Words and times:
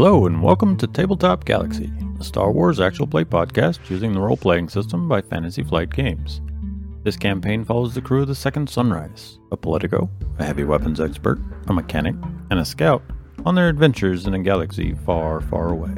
Hello, 0.00 0.26
and 0.26 0.40
welcome 0.40 0.76
to 0.76 0.86
Tabletop 0.86 1.44
Galaxy, 1.44 1.92
a 2.20 2.22
Star 2.22 2.52
Wars 2.52 2.78
actual 2.78 3.08
play 3.08 3.24
podcast 3.24 3.90
using 3.90 4.12
the 4.12 4.20
role 4.20 4.36
playing 4.36 4.68
system 4.68 5.08
by 5.08 5.20
Fantasy 5.20 5.64
Flight 5.64 5.90
Games. 5.90 6.40
This 7.02 7.16
campaign 7.16 7.64
follows 7.64 7.96
the 7.96 8.00
crew 8.00 8.22
of 8.22 8.28
the 8.28 8.34
Second 8.36 8.70
Sunrise, 8.70 9.40
a 9.50 9.56
politico, 9.56 10.08
a 10.38 10.44
heavy 10.44 10.62
weapons 10.62 11.00
expert, 11.00 11.40
a 11.66 11.72
mechanic, 11.72 12.14
and 12.52 12.60
a 12.60 12.64
scout 12.64 13.02
on 13.44 13.56
their 13.56 13.68
adventures 13.68 14.28
in 14.28 14.34
a 14.34 14.38
galaxy 14.38 14.94
far, 15.04 15.40
far 15.40 15.70
away. 15.70 15.90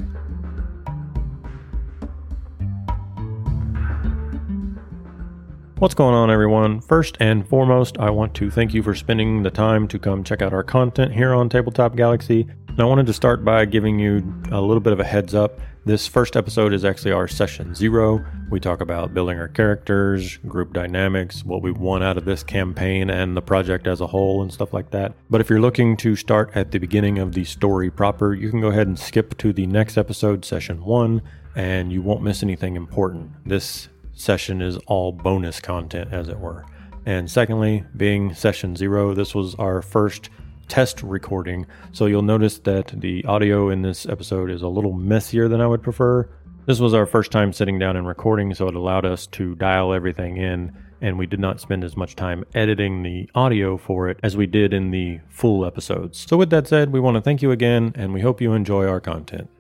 What's 5.81 5.95
going 5.95 6.15
on, 6.15 6.31
everyone? 6.31 6.83
First 6.83 7.17
and 7.21 7.49
foremost, 7.49 7.97
I 7.97 8.11
want 8.11 8.35
to 8.35 8.51
thank 8.51 8.75
you 8.75 8.83
for 8.83 8.95
spending 8.95 9.43
the 9.43 9.51
time 9.51 9.89
to 9.89 9.99
come 9.99 10.23
check 10.23 10.43
out 10.43 10.53
our 10.53 10.63
content 10.63 11.15
here 11.15 11.33
on 11.33 11.49
Tabletop 11.49 11.97
Galaxy. 11.97 12.47
I 12.81 12.85
wanted 12.85 13.07
to 13.07 13.13
start 13.13 13.45
by 13.45 13.67
giving 13.67 13.99
you 13.99 14.19
a 14.51 14.61
little 14.61 14.81
bit 14.81 14.95
of 14.95 15.01
a 15.01 15.05
heads 15.05 15.35
up. 15.35 15.61
This 15.85 16.07
first 16.07 16.35
episode 16.35 16.73
is 16.73 16.85
actually 16.85 17.13
our 17.13 17.29
session 17.29 17.75
zero. 17.75 18.25
We 18.49 18.59
talk 18.59 18.81
about 18.81 19.13
building 19.13 19.39
our 19.39 19.49
characters, 19.49 20.39
group 20.39 20.73
dynamics, 20.73 21.45
what 21.45 21.61
we 21.61 21.73
want 21.73 22.05
out 22.05 22.17
of 22.17 22.25
this 22.25 22.43
campaign 22.43 23.11
and 23.11 23.37
the 23.37 23.43
project 23.43 23.87
as 23.87 24.01
a 24.01 24.07
whole, 24.07 24.41
and 24.41 24.51
stuff 24.51 24.73
like 24.73 24.91
that. 24.93 25.13
But 25.29 25.43
if 25.43 25.51
you're 25.51 25.61
looking 25.61 25.97
to 25.99 26.17
start 26.17 26.53
at 26.55 26.71
the 26.71 26.79
beginning 26.79 27.19
of 27.19 27.33
the 27.33 27.45
story 27.45 27.91
proper, 27.91 28.33
you 28.33 28.49
can 28.51 28.63
go 28.63 28.69
ahead 28.69 28.87
and 28.87 28.99
skip 28.99 29.37
to 29.39 29.53
the 29.53 29.67
next 29.67 29.99
episode, 29.99 30.45
session 30.45 30.83
one, 30.83 31.21
and 31.55 31.93
you 31.93 32.01
won't 32.01 32.23
miss 32.23 32.43
anything 32.43 32.77
important. 32.77 33.31
This 33.45 33.89
session 34.15 34.63
is 34.63 34.79
all 34.87 35.13
bonus 35.13 35.61
content, 35.61 36.13
as 36.13 36.29
it 36.29 36.39
were. 36.39 36.65
And 37.05 37.31
secondly, 37.31 37.85
being 37.97 38.35
session 38.35 38.77
zero, 38.77 39.13
this 39.13 39.35
was 39.35 39.55
our 39.57 39.83
first 39.83 40.31
test 40.71 41.03
recording. 41.03 41.67
So 41.93 42.07
you'll 42.07 42.23
notice 42.23 42.59
that 42.61 42.95
the 43.01 43.25
audio 43.25 43.69
in 43.69 43.83
this 43.83 44.07
episode 44.07 44.51
is 44.51 44.63
a 44.63 44.69
little 44.69 44.93
messier 44.93 45.49
than 45.49 45.61
I 45.61 45.67
would 45.67 45.83
prefer. 45.83 46.29
This 46.65 46.79
was 46.79 46.95
our 46.95 47.07
first 47.07 47.33
time 47.33 47.53
sitting 47.53 47.79
down 47.79 47.97
and 47.97 48.07
recording, 48.07 48.55
so 48.55 48.69
it 48.69 48.77
allowed 48.77 49.05
us 49.05 49.27
to 49.29 49.57
dial 49.57 49.93
everything 49.93 50.37
in, 50.37 50.73
and 51.01 51.19
we 51.19 51.27
did 51.27 51.41
not 51.41 51.61
spend 51.61 51.83
as 51.83 51.97
much 51.97 52.15
time 52.15 52.45
editing 52.55 53.03
the 53.03 53.29
audio 53.35 53.77
for 53.77 54.09
it 54.09 54.21
as 54.23 54.37
we 54.37 54.47
did 54.47 54.73
in 54.73 54.93
the 54.93 55.19
full 55.29 55.67
episodes. 55.67 56.25
So, 56.29 56.37
with 56.37 56.51
that 56.51 56.69
said, 56.69 56.93
we 56.93 57.01
want 57.01 57.17
to 57.17 57.21
thank 57.21 57.43
you 57.43 57.51
again, 57.51 57.93
and 57.97 58.15
we 58.15 58.21
hope 58.21 58.41
you 58.41 58.53
enjoy 58.53 58.87
our 58.87 59.01
content. 59.01 59.51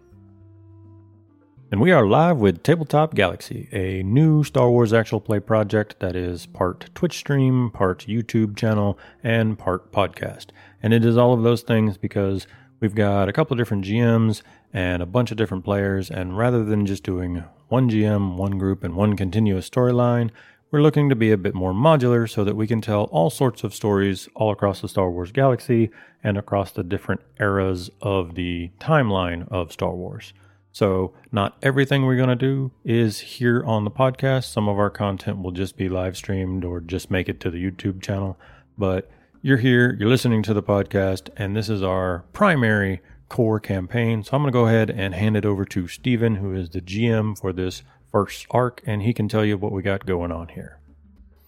And 1.73 1.81
we 1.81 1.93
are 1.93 2.05
live 2.05 2.39
with 2.39 2.65
Tabletop 2.65 3.15
Galaxy, 3.15 3.69
a 3.71 4.03
new 4.03 4.43
Star 4.43 4.69
Wars 4.69 4.93
actual 4.93 5.21
play 5.21 5.39
project 5.39 6.01
that 6.01 6.17
is 6.17 6.47
part 6.47 6.91
Twitch 6.97 7.17
stream, 7.17 7.71
part 7.71 8.07
YouTube 8.09 8.57
channel, 8.57 8.99
and 9.23 9.57
part 9.57 9.93
podcast. 9.93 10.47
And 10.83 10.93
it 10.93 11.05
is 11.05 11.17
all 11.17 11.33
of 11.33 11.43
those 11.43 11.63
things 11.63 11.97
because 11.97 12.47
we've 12.81 12.95
got 12.95 13.29
a 13.29 13.33
couple 13.33 13.55
of 13.55 13.59
different 13.59 13.85
GMs 13.85 14.43
and 14.73 15.03
a 15.03 15.07
bunch 15.07 15.31
of 15.31 15.37
different 15.37 15.65
players. 15.65 16.11
And 16.11 16.37
rather 16.37 16.65
than 16.65 16.87
just 16.87 17.03
doing 17.03 17.45
one 17.69 17.91
GM, 17.91 18.37
one 18.37 18.59
group, 18.59 18.83
and 18.83 18.97
one 18.97 19.17
continuous 19.17 19.69
storyline, 19.69 20.31
we're 20.71 20.83
looking 20.83 21.09
to 21.09 21.17
be 21.17 21.33
a 21.33 21.37
bit 21.37 21.55
more 21.55 21.73
modular 21.73 22.31
so 22.31 22.45
that 22.45 22.55
we 22.55 22.67
can 22.67 22.81
tell 22.81 23.05
all 23.05 23.29
sorts 23.29 23.65
of 23.65 23.75
stories 23.75 24.29
all 24.35 24.53
across 24.53 24.81
the 24.81 24.89
Star 24.89 25.11
Wars 25.11 25.33
galaxy 25.33 25.91
and 26.23 26.39
across 26.39 26.71
the 26.71 26.85
different 26.85 27.21
eras 27.41 27.91
of 28.01 28.37
the 28.37 28.71
timeline 28.79 29.49
of 29.51 29.73
Star 29.73 29.95
Wars. 29.95 30.33
So, 30.73 31.13
not 31.33 31.57
everything 31.63 32.05
we're 32.05 32.17
going 32.17 32.29
to 32.29 32.37
do 32.37 32.71
is 32.85 33.19
here 33.19 33.65
on 33.65 33.83
the 33.83 33.91
podcast. 33.91 34.45
Some 34.45 34.69
of 34.69 34.79
our 34.79 34.91
content 34.91 35.43
will 35.43 35.51
just 35.51 35.77
be 35.77 35.89
live 35.89 36.17
streamed 36.17 36.65
or 36.65 36.81
just 36.81 37.11
make 37.11 37.29
it 37.29 37.41
to 37.41 37.51
the 37.51 37.59
YouTube 37.59 38.01
channel. 38.01 38.39
But 38.79 39.11
you're 39.43 39.59
here, 39.59 39.97
you're 39.99 40.09
listening 40.09 40.43
to 40.43 40.55
the 40.55 40.63
podcast, 40.63 41.31
and 41.37 41.57
this 41.57 41.69
is 41.69 41.83
our 41.83 42.25
primary 42.33 43.01
core 43.29 43.61
campaign. 43.61 44.23
So, 44.23 44.37
I'm 44.37 44.43
going 44.43 44.53
to 44.53 44.59
go 44.59 44.67
ahead 44.67 44.91
and 44.91 45.15
hand 45.15 45.37
it 45.37 45.47
over 45.47 45.65
to 45.67 45.89
Steven, 45.89 46.37
who 46.37 46.55
is 46.55 46.71
the 46.71 46.81
GM 46.81 47.39
for 47.39 47.53
this 47.53 47.83
first 48.11 48.47
arc, 48.51 48.83
and 48.87 49.03
he 49.03 49.15
can 49.15 49.29
tell 49.29 49.45
you 49.45 49.57
what 49.57 49.73
we 49.73 49.83
got 49.83 50.05
going 50.05 50.31
on 50.33 50.49
here. 50.49 50.79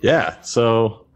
Yeah. 0.01 0.41
So, 0.41 1.07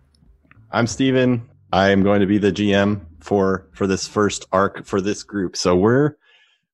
I'm 0.71 0.87
Steven. 0.87 1.49
I'm 1.73 2.03
going 2.03 2.21
to 2.21 2.27
be 2.27 2.39
the 2.39 2.53
GM 2.53 3.00
for 3.21 3.69
for 3.73 3.87
this 3.87 4.06
first 4.06 4.47
arc 4.53 4.84
for 4.84 5.00
this 5.00 5.23
group. 5.23 5.56
So, 5.56 5.75
we're 5.75 6.17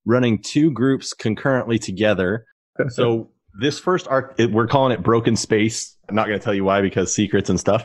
running 0.04 0.42
two 0.42 0.70
groups 0.70 1.12
concurrently 1.14 1.78
together. 1.78 2.46
so 2.88 3.30
this 3.60 3.78
first 3.78 4.08
arc, 4.08 4.34
it, 4.38 4.50
we're 4.50 4.66
calling 4.66 4.92
it 4.92 5.02
Broken 5.02 5.36
Space. 5.36 5.96
I'm 6.08 6.14
not 6.14 6.26
going 6.26 6.38
to 6.38 6.44
tell 6.44 6.54
you 6.54 6.64
why 6.64 6.80
because 6.80 7.14
secrets 7.14 7.50
and 7.50 7.60
stuff. 7.60 7.84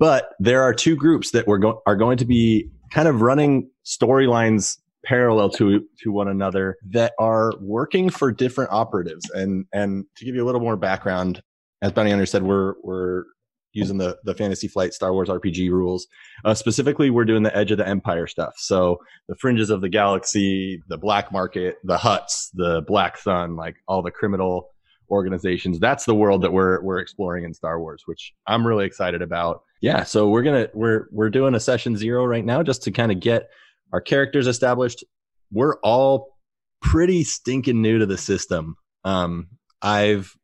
But 0.00 0.30
there 0.40 0.62
are 0.62 0.74
two 0.74 0.96
groups 0.96 1.30
that 1.30 1.46
we're 1.46 1.58
go- 1.58 1.82
are 1.86 1.94
going 1.94 2.16
to 2.18 2.24
be 2.24 2.68
kind 2.90 3.06
of 3.06 3.20
running 3.20 3.70
storylines 3.84 4.78
parallel 5.04 5.50
to 5.50 5.86
to 6.02 6.10
one 6.10 6.26
another 6.26 6.76
that 6.90 7.12
are 7.18 7.52
working 7.60 8.10
for 8.10 8.32
different 8.32 8.72
operatives. 8.72 9.28
And 9.30 9.66
and 9.72 10.06
to 10.16 10.24
give 10.24 10.34
you 10.34 10.42
a 10.42 10.46
little 10.46 10.60
more 10.60 10.76
background, 10.76 11.42
as 11.82 11.92
Bounty 11.92 12.10
Hunter 12.10 12.26
said, 12.26 12.42
we're 12.42 12.74
we're 12.82 13.24
using 13.72 13.98
the 13.98 14.18
the 14.24 14.34
Fantasy 14.34 14.68
Flight 14.68 14.94
Star 14.94 15.12
Wars 15.12 15.28
RPG 15.28 15.70
rules. 15.70 16.06
Uh, 16.46 16.54
specifically, 16.54 17.10
we're 17.10 17.26
doing 17.26 17.42
the 17.42 17.54
Edge 17.54 17.70
of 17.70 17.78
the 17.78 17.86
Empire 17.86 18.26
stuff. 18.26 18.54
So 18.56 18.98
the 19.28 19.36
fringes 19.36 19.68
of 19.68 19.82
the 19.82 19.90
galaxy, 19.90 20.82
the 20.88 20.98
black 20.98 21.30
market, 21.30 21.76
the 21.84 21.98
Hutts, 21.98 22.48
the 22.54 22.82
Black 22.86 23.18
Sun, 23.18 23.56
like 23.56 23.76
all 23.86 24.02
the 24.02 24.10
criminal 24.10 24.70
organizations. 25.10 25.78
That's 25.78 26.06
the 26.06 26.14
world 26.14 26.40
that 26.42 26.52
we're 26.52 26.80
we're 26.82 27.00
exploring 27.00 27.44
in 27.44 27.52
Star 27.52 27.78
Wars, 27.78 28.04
which 28.06 28.32
I'm 28.46 28.66
really 28.66 28.86
excited 28.86 29.20
about. 29.20 29.62
Yeah, 29.80 30.04
so 30.04 30.28
we're 30.28 30.42
gonna 30.42 30.68
we're 30.74 31.06
we're 31.10 31.30
doing 31.30 31.54
a 31.54 31.60
session 31.60 31.96
zero 31.96 32.24
right 32.24 32.44
now 32.44 32.62
just 32.62 32.82
to 32.82 32.90
kind 32.90 33.10
of 33.10 33.20
get 33.20 33.48
our 33.92 34.00
characters 34.00 34.46
established. 34.46 35.04
We're 35.50 35.76
all 35.80 36.36
pretty 36.82 37.24
stinking 37.24 37.80
new 37.80 37.98
to 37.98 38.06
the 38.06 38.18
system. 38.18 38.76
Um, 39.04 39.48
I've 39.80 40.34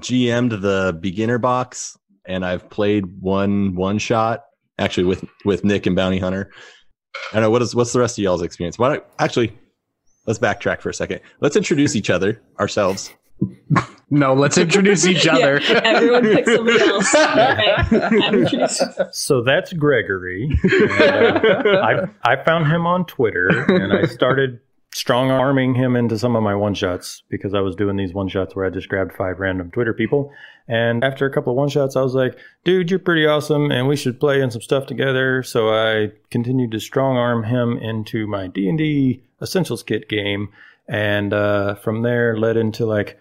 GM'd 0.00 0.60
the 0.62 0.96
beginner 1.00 1.38
box 1.38 1.96
and 2.26 2.44
I've 2.44 2.68
played 2.70 3.06
one 3.20 3.74
one 3.74 3.98
shot 3.98 4.44
actually 4.78 5.04
with 5.04 5.24
with 5.44 5.64
Nick 5.64 5.86
and 5.86 5.96
Bounty 5.96 6.18
Hunter. 6.18 6.52
I 7.32 7.36
don't 7.36 7.42
know 7.42 7.50
what 7.50 7.62
is 7.62 7.74
what's 7.74 7.92
the 7.92 7.98
rest 7.98 8.18
of 8.18 8.22
y'all's 8.22 8.42
experience. 8.42 8.78
Why 8.78 8.94
don't 8.94 9.04
actually 9.18 9.52
let's 10.26 10.38
backtrack 10.38 10.80
for 10.80 10.90
a 10.90 10.94
second. 10.94 11.20
Let's 11.40 11.56
introduce 11.56 11.96
each 11.96 12.10
other 12.10 12.40
ourselves. 12.60 13.10
No, 14.10 14.34
let's 14.34 14.56
introduce 14.58 15.06
each 15.06 15.26
other. 15.26 15.60
Yeah, 15.60 15.80
everyone 15.84 16.22
pick 16.22 16.46
somebody 16.46 16.80
else. 16.80 17.14
Okay. 17.14 18.66
So 19.12 19.42
that's 19.42 19.72
Gregory. 19.72 20.50
And, 20.62 21.44
uh, 21.44 22.08
I, 22.24 22.32
I 22.32 22.42
found 22.44 22.68
him 22.68 22.86
on 22.86 23.04
Twitter 23.04 23.48
and 23.68 23.92
I 23.92 24.06
started 24.06 24.60
strong 24.94 25.30
arming 25.30 25.74
him 25.74 25.94
into 25.94 26.18
some 26.18 26.34
of 26.34 26.42
my 26.42 26.54
one 26.54 26.74
shots 26.74 27.22
because 27.28 27.52
I 27.54 27.60
was 27.60 27.76
doing 27.76 27.96
these 27.96 28.14
one 28.14 28.28
shots 28.28 28.56
where 28.56 28.64
I 28.64 28.70
just 28.70 28.88
grabbed 28.88 29.12
five 29.12 29.38
random 29.38 29.70
Twitter 29.70 29.92
people. 29.92 30.32
And 30.66 31.04
after 31.04 31.26
a 31.26 31.32
couple 31.32 31.52
of 31.52 31.56
one 31.56 31.68
shots, 31.68 31.94
I 31.94 32.02
was 32.02 32.14
like, 32.14 32.38
dude, 32.64 32.90
you're 32.90 32.98
pretty 32.98 33.26
awesome 33.26 33.70
and 33.70 33.86
we 33.86 33.96
should 33.96 34.18
play 34.18 34.40
in 34.40 34.50
some 34.50 34.62
stuff 34.62 34.86
together. 34.86 35.42
So 35.42 35.68
I 35.68 36.12
continued 36.30 36.70
to 36.72 36.80
strong 36.80 37.16
arm 37.16 37.44
him 37.44 37.76
into 37.76 38.26
my 38.26 38.46
D&D 38.46 39.22
Essentials 39.42 39.82
Kit 39.82 40.08
game. 40.08 40.48
And 40.88 41.34
uh, 41.34 41.74
from 41.74 42.00
there 42.02 42.38
led 42.38 42.56
into 42.56 42.86
like 42.86 43.20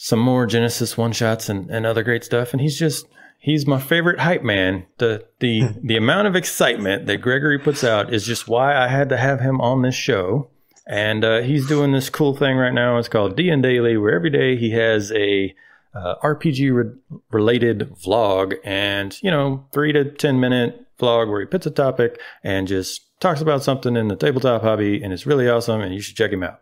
some 0.00 0.20
more 0.20 0.46
Genesys 0.46 0.96
one 0.96 1.12
shots 1.12 1.48
and, 1.48 1.68
and 1.70 1.84
other 1.84 2.04
great 2.04 2.24
stuff. 2.24 2.52
And 2.52 2.60
he's 2.60 2.78
just, 2.78 3.04
he's 3.38 3.66
my 3.66 3.80
favorite 3.80 4.20
hype 4.20 4.44
man. 4.44 4.86
The 4.98 5.26
the 5.40 5.74
the 5.82 5.96
amount 5.96 6.28
of 6.28 6.36
excitement 6.36 7.06
that 7.06 7.18
Gregory 7.18 7.58
puts 7.58 7.84
out 7.84 8.14
is 8.14 8.24
just 8.24 8.48
why 8.48 8.76
I 8.76 8.88
had 8.88 9.08
to 9.10 9.16
have 9.16 9.40
him 9.40 9.60
on 9.60 9.82
this 9.82 9.96
show. 9.96 10.48
And 10.86 11.22
uh, 11.22 11.42
he's 11.42 11.66
doing 11.66 11.92
this 11.92 12.08
cool 12.08 12.34
thing 12.34 12.56
right 12.56 12.72
now. 12.72 12.96
It's 12.96 13.08
called 13.08 13.36
D 13.36 13.50
and 13.50 13.62
Daily, 13.62 13.98
where 13.98 14.14
every 14.14 14.30
day 14.30 14.56
he 14.56 14.70
has 14.70 15.12
a 15.12 15.54
uh, 15.94 16.14
RPG 16.22 16.72
re- 16.72 17.18
related 17.30 17.80
vlog, 17.90 18.54
and 18.64 19.20
you 19.22 19.30
know, 19.30 19.66
three 19.72 19.92
to 19.92 20.04
ten 20.04 20.40
minute 20.40 20.86
vlog 20.98 21.28
where 21.28 21.40
he 21.40 21.46
puts 21.46 21.66
a 21.66 21.70
topic 21.70 22.18
and 22.42 22.68
just 22.68 23.02
talks 23.20 23.40
about 23.40 23.64
something 23.64 23.96
in 23.96 24.08
the 24.08 24.16
tabletop 24.16 24.62
hobby, 24.62 25.02
and 25.02 25.12
it's 25.12 25.26
really 25.26 25.48
awesome. 25.48 25.80
And 25.82 25.92
you 25.92 26.00
should 26.00 26.16
check 26.16 26.32
him 26.32 26.42
out. 26.42 26.60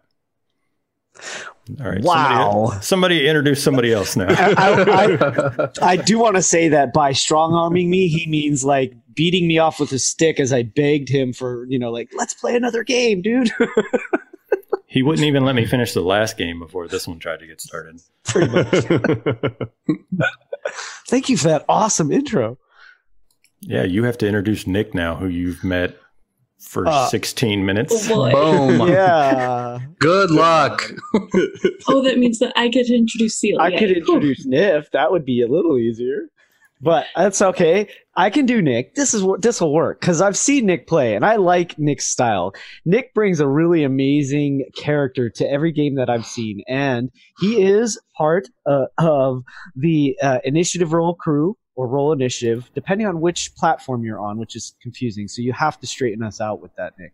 All 1.81 1.91
right. 1.91 2.03
Wow. 2.03 2.67
Somebody, 2.67 2.85
somebody 2.85 3.29
introduce 3.29 3.63
somebody 3.63 3.93
else 3.93 4.17
now. 4.17 4.29
I, 4.29 5.19
I, 5.59 5.69
I 5.83 5.97
do 6.05 6.19
want 6.19 6.37
to 6.37 6.43
say 6.43 6.69
that 6.69 6.93
by 6.93 7.13
strong 7.13 7.55
arming 7.55 7.91
me, 7.91 8.09
he 8.09 8.29
means 8.31 8.65
like 8.65 8.95
beating 9.15 9.49
me 9.49 9.59
off 9.59 9.81
with 9.81 9.91
a 9.93 9.99
stick 9.99 10.39
as 10.39 10.53
I 10.53 10.63
begged 10.63 11.09
him 11.09 11.33
for, 11.33 11.67
you 11.69 11.79
know, 11.79 11.91
like, 11.91 12.11
let's 12.17 12.35
play 12.35 12.55
another 12.55 12.85
game, 12.85 13.21
dude. 13.23 13.51
he 14.87 15.03
wouldn't 15.03 15.27
even 15.27 15.45
let 15.45 15.57
me 15.57 15.67
finish 15.67 15.93
the 15.93 16.03
last 16.03 16.37
game 16.37 16.61
before 16.61 16.87
this 16.87 17.09
one 17.09 17.19
tried 17.19 17.41
to 17.41 17.47
get 17.47 17.61
started. 17.61 18.01
Pretty 18.25 18.53
much. 18.53 18.69
Thank 21.09 21.29
you 21.29 21.37
for 21.37 21.49
that 21.49 21.65
awesome 21.69 22.12
intro. 22.12 22.59
Yeah, 23.61 23.85
you 23.85 24.05
have 24.05 24.19
to 24.19 24.27
introduce 24.27 24.67
Nick 24.67 24.95
now, 24.95 25.17
who 25.17 25.27
you've 25.27 25.65
met 25.65 25.97
for 26.61 26.87
Uh, 26.87 27.06
16 27.08 27.64
minutes. 27.64 28.08
Oh. 28.11 28.31
Boom. 28.79 28.88
Yeah. 28.88 29.79
Good 29.99 30.31
luck. 30.31 30.91
oh, 31.88 32.03
that 32.03 32.19
means 32.19 32.38
that 32.38 32.53
I 32.56 32.69
get 32.69 32.87
to 32.87 32.94
introduce 32.94 33.37
Seal. 33.37 33.61
I 33.61 33.76
could 33.76 33.91
introduce 33.91 34.47
Nif. 34.47 34.91
That 34.93 35.11
would 35.12 35.25
be 35.25 35.43
a 35.43 35.47
little 35.49 35.79
easier. 35.79 36.29
but 36.81 37.06
that's 37.17 37.41
okay. 37.41 37.88
I 38.17 38.29
can 38.31 38.44
do 38.47 38.61
Nick. 38.61 38.94
This 38.94 39.14
is 39.14 39.23
what 39.23 39.41
this 39.43 39.61
will 39.61 39.73
work 39.73 40.00
because 40.00 40.20
I've 40.20 40.37
seen 40.37 40.67
Nick 40.67 40.87
play 40.87 41.14
and 41.14 41.25
I 41.25 41.37
like 41.37 41.79
Nick's 41.79 42.06
style. 42.06 42.55
Nick 42.85 43.14
brings 43.14 43.41
a 43.41 43.49
really 43.49 43.82
amazing 43.82 44.64
character 44.76 45.31
to 45.31 45.50
every 45.50 45.73
game 45.73 45.94
that 45.97 46.11
I've 46.11 46.26
seen, 46.26 46.62
and 46.69 47.11
he 47.41 47.62
is 47.62 47.99
part 48.17 48.49
uh, 48.67 48.87
of 48.99 49.43
the 49.75 50.17
uh, 50.23 50.38
initiative 50.44 50.93
roll 50.93 51.14
crew 51.14 51.56
or 51.76 51.87
roll 51.87 52.12
initiative, 52.12 52.70
depending 52.75 53.06
on 53.06 53.20
which 53.20 53.55
platform 53.55 54.02
you're 54.02 54.20
on, 54.20 54.38
which 54.38 54.56
is 54.56 54.75
confusing. 54.82 55.28
So 55.28 55.43
you 55.43 55.52
have 55.52 55.78
to 55.81 55.87
straighten 55.87 56.25
us 56.25 56.40
out 56.40 56.61
with 56.61 56.75
that, 56.76 56.94
Nick. 56.99 57.12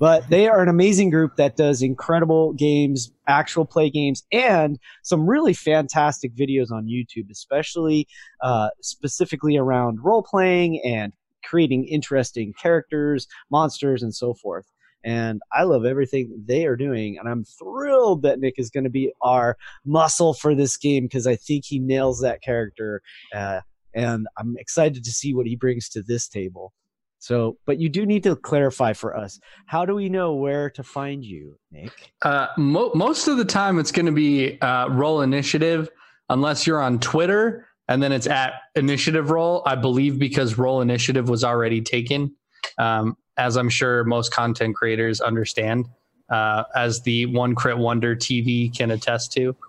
But 0.00 0.28
they 0.30 0.48
are 0.48 0.62
an 0.62 0.68
amazing 0.68 1.10
group 1.10 1.36
that 1.36 1.56
does 1.56 1.82
incredible 1.82 2.54
games, 2.54 3.12
actual 3.26 3.66
play 3.66 3.90
games, 3.90 4.24
and 4.32 4.78
some 5.02 5.28
really 5.28 5.52
fantastic 5.52 6.34
videos 6.34 6.70
on 6.72 6.86
YouTube, 6.86 7.30
especially 7.30 8.08
uh, 8.42 8.70
specifically 8.80 9.58
around 9.58 10.02
role 10.02 10.22
playing 10.22 10.80
and 10.84 11.12
creating 11.44 11.86
interesting 11.86 12.54
characters, 12.54 13.26
monsters, 13.50 14.02
and 14.02 14.14
so 14.14 14.32
forth. 14.34 14.66
And 15.04 15.40
I 15.52 15.62
love 15.62 15.84
everything 15.84 16.44
they 16.46 16.66
are 16.66 16.76
doing, 16.76 17.18
and 17.18 17.28
I'm 17.28 17.44
thrilled 17.44 18.22
that 18.22 18.38
Nick 18.38 18.54
is 18.58 18.70
going 18.70 18.84
to 18.84 18.90
be 18.90 19.12
our 19.22 19.56
muscle 19.84 20.34
for 20.34 20.54
this 20.54 20.76
game 20.76 21.04
because 21.04 21.26
I 21.26 21.36
think 21.36 21.64
he 21.64 21.78
nails 21.78 22.20
that 22.20 22.42
character, 22.42 23.00
uh, 23.34 23.60
and 23.94 24.26
I'm 24.38 24.56
excited 24.58 25.04
to 25.04 25.10
see 25.10 25.34
what 25.34 25.46
he 25.46 25.56
brings 25.56 25.88
to 25.90 26.02
this 26.02 26.28
table. 26.28 26.72
So, 27.20 27.58
but 27.66 27.78
you 27.78 27.90
do 27.90 28.06
need 28.06 28.22
to 28.22 28.34
clarify 28.34 28.94
for 28.94 29.14
us. 29.14 29.38
How 29.66 29.84
do 29.84 29.94
we 29.94 30.08
know 30.08 30.34
where 30.34 30.70
to 30.70 30.82
find 30.82 31.22
you, 31.22 31.58
Nick? 31.70 32.12
Uh, 32.22 32.46
mo- 32.56 32.92
most 32.94 33.28
of 33.28 33.36
the 33.36 33.44
time, 33.44 33.78
it's 33.78 33.92
going 33.92 34.06
to 34.06 34.12
be 34.12 34.58
uh, 34.62 34.88
Roll 34.88 35.20
Initiative, 35.20 35.90
unless 36.30 36.66
you're 36.66 36.80
on 36.80 36.98
Twitter, 36.98 37.68
and 37.88 38.02
then 38.02 38.10
it's 38.10 38.26
at 38.26 38.54
Initiative 38.74 39.30
Roll, 39.30 39.62
I 39.66 39.74
believe, 39.74 40.18
because 40.18 40.56
Roll 40.56 40.80
Initiative 40.80 41.28
was 41.28 41.44
already 41.44 41.82
taken, 41.82 42.34
um, 42.78 43.18
as 43.36 43.58
I'm 43.58 43.68
sure 43.68 44.02
most 44.04 44.32
content 44.32 44.74
creators 44.74 45.20
understand, 45.20 45.88
uh, 46.30 46.64
as 46.74 47.02
the 47.02 47.26
One 47.26 47.54
Crit 47.54 47.76
Wonder 47.76 48.16
TV 48.16 48.74
can 48.74 48.92
attest 48.92 49.32
to. 49.32 49.54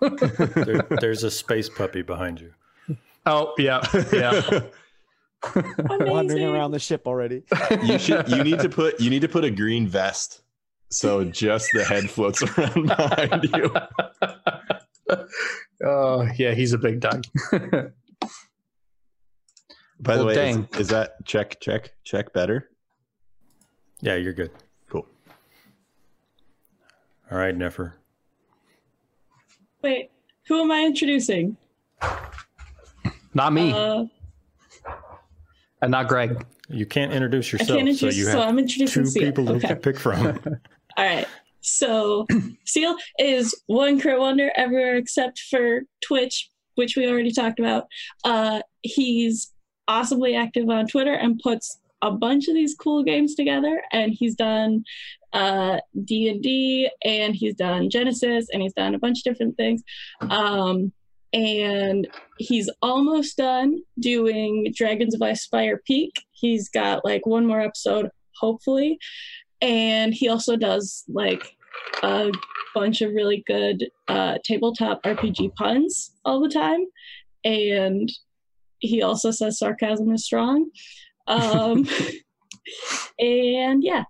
There, 0.54 0.86
there's 1.00 1.22
a 1.24 1.30
space 1.30 1.68
puppy 1.68 2.00
behind 2.00 2.40
you. 2.40 2.54
Oh, 3.26 3.54
yeah, 3.58 3.80
yeah. 4.12 4.60
I'm 5.90 6.06
wandering 6.08 6.44
around 6.44 6.70
the 6.70 6.78
ship 6.78 7.06
already. 7.06 7.42
you 7.82 7.98
should 7.98 8.28
you 8.28 8.44
need 8.44 8.60
to 8.60 8.68
put 8.68 9.00
you 9.00 9.10
need 9.10 9.22
to 9.22 9.28
put 9.28 9.44
a 9.44 9.50
green 9.50 9.88
vest 9.88 10.42
so 10.92 11.24
just 11.24 11.70
the 11.72 11.84
head 11.84 12.10
floats 12.10 12.42
around 12.58 12.86
behind 12.86 13.48
you. 13.54 13.74
oh, 15.86 16.28
yeah, 16.36 16.52
he's 16.52 16.72
a 16.74 16.78
big 16.78 17.00
dog. 17.00 17.24
By 20.00 20.16
the 20.16 20.24
Well, 20.24 20.26
way, 20.26 20.50
is, 20.50 20.80
is 20.80 20.88
that 20.88 21.24
check 21.24 21.60
check 21.60 21.92
check 22.04 22.32
better? 22.32 22.68
Yeah, 24.00 24.16
you're 24.16 24.32
good. 24.32 24.50
Cool. 24.90 25.06
All 27.30 27.38
right, 27.38 27.56
Nefer. 27.56 27.94
Wait, 29.80 30.10
who 30.46 30.60
am 30.60 30.70
I 30.70 30.84
introducing? 30.84 31.56
Not 33.34 33.52
me, 33.52 33.72
Uh, 33.72 34.04
and 35.80 35.90
not 35.90 36.08
Greg. 36.08 36.46
You 36.68 36.86
can't 36.86 37.12
introduce 37.12 37.52
I 37.52 37.58
yourself, 37.58 37.78
can't 37.78 37.88
so 37.88 38.06
introduce, 38.06 38.16
you 38.16 38.24
so, 38.26 38.40
I'm 38.40 38.58
introducing 38.58 39.04
two 39.04 39.10
Seal. 39.10 39.22
people 39.22 39.50
okay. 39.50 39.68
to 39.68 39.76
pick 39.76 39.98
from. 39.98 40.26
All 40.96 41.04
right. 41.04 41.26
So 41.60 42.26
Seal 42.64 42.96
is 43.18 43.54
one 43.66 44.00
crit 44.00 44.18
wonder 44.18 44.50
everywhere 44.56 44.96
except 44.96 45.40
for 45.50 45.82
Twitch, 46.06 46.50
which 46.74 46.96
we 46.96 47.08
already 47.08 47.32
talked 47.32 47.58
about. 47.58 47.86
Uh, 48.24 48.60
he's 48.82 49.52
awesomely 49.88 50.34
active 50.34 50.68
on 50.68 50.86
Twitter 50.86 51.12
and 51.12 51.38
puts 51.38 51.78
a 52.00 52.10
bunch 52.10 52.48
of 52.48 52.54
these 52.54 52.74
cool 52.74 53.02
games 53.04 53.34
together. 53.34 53.82
And 53.92 54.12
he's 54.12 54.34
done 54.34 54.84
uh, 55.32 55.78
D 56.04 56.28
and 56.28 56.42
D, 56.42 56.90
and 57.04 57.34
he's 57.34 57.54
done 57.54 57.88
Genesys, 57.88 58.46
and 58.52 58.60
he's 58.62 58.74
done 58.74 58.94
a 58.94 58.98
bunch 58.98 59.18
of 59.18 59.24
different 59.24 59.56
things. 59.56 59.82
Um, 60.20 60.92
and 61.32 62.08
he's 62.38 62.70
almost 62.82 63.36
done 63.36 63.78
doing 63.98 64.72
Dragons 64.74 65.14
of 65.14 65.20
Icespire 65.20 65.78
Peak. 65.86 66.12
He's 66.32 66.68
got 66.68 67.04
like 67.04 67.26
one 67.26 67.46
more 67.46 67.60
episode, 67.60 68.10
hopefully 68.38 68.98
and 69.62 70.12
he 70.12 70.28
also 70.28 70.56
does 70.56 71.04
like 71.08 71.56
a 72.02 72.30
bunch 72.74 73.00
of 73.00 73.14
really 73.14 73.42
good 73.46 73.88
uh, 74.08 74.36
tabletop 74.44 75.02
RPG 75.04 75.54
puns 75.54 76.12
all 76.24 76.42
the 76.42 76.48
time, 76.48 76.84
and 77.44 78.10
he 78.80 79.02
also 79.02 79.30
says 79.30 79.58
sarcasm 79.58 80.12
is 80.12 80.24
strong. 80.24 80.68
Um, 81.28 81.88
and 83.18 83.82
yeah, 83.84 84.04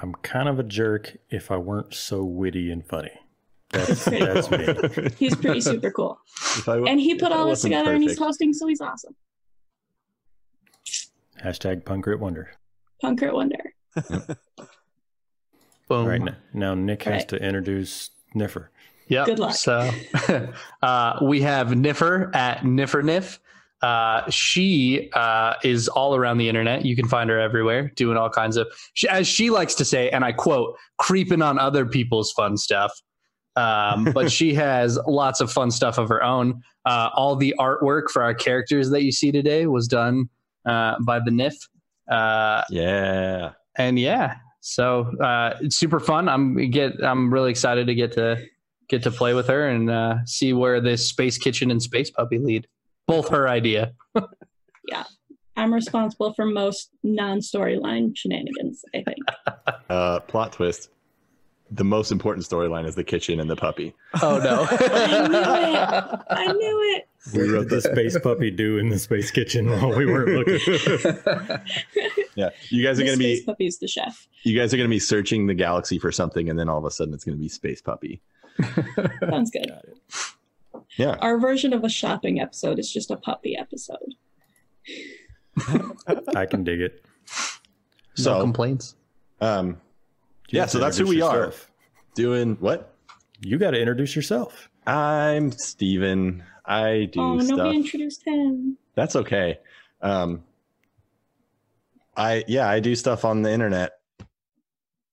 I'm 0.00 0.14
kind 0.16 0.48
of 0.48 0.58
a 0.58 0.64
jerk 0.64 1.16
if 1.30 1.50
I 1.50 1.56
weren't 1.56 1.94
so 1.94 2.22
witty 2.22 2.70
and 2.70 2.86
funny. 2.86 3.18
That's, 3.70 4.04
Pretty 4.08 4.24
that's 4.24 4.50
me. 4.50 5.08
he's 5.18 5.34
pretty 5.36 5.60
super 5.60 5.90
cool, 5.90 6.18
If 6.56 6.66
and 6.68 6.98
he 6.98 7.14
put 7.16 7.32
all 7.32 7.44
this 7.44 7.58
wasn't 7.58 7.74
together, 7.74 7.92
and 7.92 8.02
he's 8.02 8.12
perfect. 8.12 8.24
hosting, 8.26 8.52
so 8.54 8.66
he's 8.66 8.80
awesome. 8.80 9.14
Hashtag 11.44 11.84
Punkrit 11.84 12.18
Wonder. 12.18 12.50
Punker 13.02 13.32
Wonder. 13.32 13.58
Boom. 13.94 14.36
All 15.90 16.08
right, 16.08 16.20
n- 16.20 16.36
now 16.52 16.74
Nick 16.74 17.02
has 17.04 17.12
Right. 17.12 17.28
to 17.28 17.36
introduce 17.36 18.10
Niffer. 18.34 18.68
Yep. 19.08 19.26
Good 19.26 19.38
luck. 19.38 19.54
So 19.54 19.90
uh, 20.82 21.18
we 21.22 21.40
have 21.42 21.68
Niffer 21.68 22.34
at 22.34 22.58
Nifferniff. 22.60 23.38
Uh, 23.80 24.28
she 24.28 25.08
uh, 25.14 25.54
is 25.62 25.88
all 25.88 26.14
around 26.16 26.38
the 26.38 26.48
internet. 26.48 26.84
You 26.84 26.96
can 26.96 27.06
find 27.08 27.30
her 27.30 27.38
everywhere, 27.38 27.92
doing 27.96 28.16
all 28.18 28.28
kinds 28.28 28.56
of, 28.56 28.66
she, 28.94 29.08
as 29.08 29.26
she 29.28 29.50
likes 29.50 29.74
to 29.76 29.84
say, 29.84 30.10
and 30.10 30.24
I 30.24 30.32
quote, 30.32 30.76
creeping 30.98 31.40
on 31.42 31.58
other 31.58 31.86
people's 31.86 32.32
fun 32.32 32.56
stuff. 32.56 32.92
Um, 33.58 34.04
but 34.14 34.30
she 34.30 34.54
has 34.66 34.98
lots 35.06 35.40
of 35.40 35.50
fun 35.50 35.70
stuff 35.70 35.98
of 35.98 36.08
her 36.08 36.22
own. 36.22 36.62
Uh, 36.84 37.10
all 37.14 37.34
the 37.36 37.54
artwork 37.58 38.10
for 38.12 38.22
our 38.22 38.34
characters 38.34 38.90
that 38.90 39.02
you 39.02 39.12
see 39.12 39.32
today 39.32 39.66
was 39.66 39.88
done 39.88 40.28
uh, 40.66 40.96
by 41.00 41.18
the 41.18 41.30
Niff. 41.30 41.54
Uh, 42.10 42.62
Yeah. 42.70 43.52
and 43.76 43.98
yeah, 43.98 44.36
so 44.60 45.10
uh, 45.22 45.56
it's 45.60 45.76
super 45.76 46.00
fun. 46.00 46.28
I'm 46.28 46.70
get 46.70 46.92
I'm 47.02 47.32
really 47.32 47.50
excited 47.50 47.86
to 47.88 47.94
get 47.94 48.12
to 48.12 48.44
get 48.88 49.02
to 49.02 49.10
play 49.10 49.34
with 49.34 49.46
her 49.48 49.68
and 49.68 49.90
uh, 49.90 50.14
see 50.24 50.52
where 50.54 50.80
this 50.80 51.06
space 51.06 51.36
kitchen 51.36 51.70
and 51.70 51.82
space 51.82 52.10
puppy 52.10 52.38
lead. 52.38 52.66
Both 53.06 53.28
her 53.30 53.48
idea. 53.48 53.92
Yeah. 54.90 55.04
I'm 55.54 55.74
responsible 55.74 56.32
for 56.32 56.46
most 56.46 56.88
non-storyline 57.02 58.16
shenanigans. 58.16 58.82
I 58.94 59.02
think. 59.02 59.18
Uh, 59.90 60.20
plot 60.20 60.52
twist. 60.52 60.90
The 61.70 61.84
most 61.84 62.10
important 62.10 62.46
storyline 62.46 62.86
is 62.86 62.94
the 62.94 63.04
kitchen 63.04 63.40
and 63.40 63.50
the 63.50 63.56
puppy. 63.56 63.94
Oh 64.22 64.38
no! 64.38 64.66
I 64.70 65.28
knew 65.28 65.38
it. 65.38 66.20
I 66.30 66.52
knew 66.52 66.96
it. 66.96 67.08
We 67.34 67.46
did 67.48 67.68
the 67.68 67.82
space 67.82 68.18
puppy 68.18 68.50
do 68.50 68.78
in 68.78 68.88
the 68.88 68.98
space 68.98 69.30
kitchen 69.30 69.68
while 69.70 69.94
we 69.94 70.06
weren't 70.06 70.48
looking? 70.48 71.60
Yeah. 72.36 72.50
You 72.70 72.84
guys 72.84 73.00
are 73.00 73.02
The 73.02 73.06
gonna 73.06 73.16
space 73.16 73.40
be 73.40 73.44
puppy's 73.46 73.78
the 73.80 73.88
chef. 73.88 74.28
you 74.44 74.56
guys 74.56 74.72
are 74.72 74.76
gonna 74.76 74.88
be 74.88 75.00
searching 75.00 75.46
the 75.48 75.54
galaxy 75.54 75.98
for 75.98 76.12
something 76.12 76.48
and 76.48 76.56
then 76.56 76.68
all 76.68 76.78
of 76.78 76.84
a 76.84 76.90
sudden 76.90 77.12
it's 77.12 77.24
gonna 77.24 77.36
be 77.36 77.48
space 77.48 77.82
puppy. 77.82 78.22
Sounds 79.28 79.50
good. 79.50 79.70
Yeah. 80.96 81.16
Our 81.20 81.38
version 81.40 81.72
of 81.72 81.82
a 81.82 81.88
shopping 81.88 82.40
episode 82.40 82.78
is 82.78 82.90
just 82.92 83.10
a 83.10 83.16
puppy 83.16 83.56
episode. 83.56 84.14
I 86.36 86.46
can 86.46 86.62
dig 86.62 86.80
it. 86.80 87.04
no 87.26 88.22
So 88.22 88.40
complaints. 88.40 88.94
um 89.40 89.80
You 90.48 90.58
Yeah, 90.60 90.66
so 90.66 90.78
that's 90.78 90.96
who 90.96 91.02
introduce 91.04 91.30
we 91.30 91.36
are. 91.38 91.52
doing 92.14 92.56
what? 92.60 92.94
You 93.40 93.58
got 93.58 93.72
to 93.72 93.78
introduce 93.78 94.16
yourself. 94.16 94.68
I'm 94.86 95.52
Steven. 95.52 96.42
I 96.64 97.08
do 97.12 97.20
oh, 97.20 97.38
stuff. 97.40 97.56
nobody 97.58 97.76
introduced 97.76 98.26
him. 98.26 98.78
That's 98.94 99.14
okay. 99.16 99.58
Um, 100.00 100.42
I 102.16 102.44
yeah, 102.48 102.68
I 102.68 102.80
do 102.80 102.94
stuff 102.96 103.24
on 103.24 103.42
the 103.42 103.52
internet. 103.52 103.92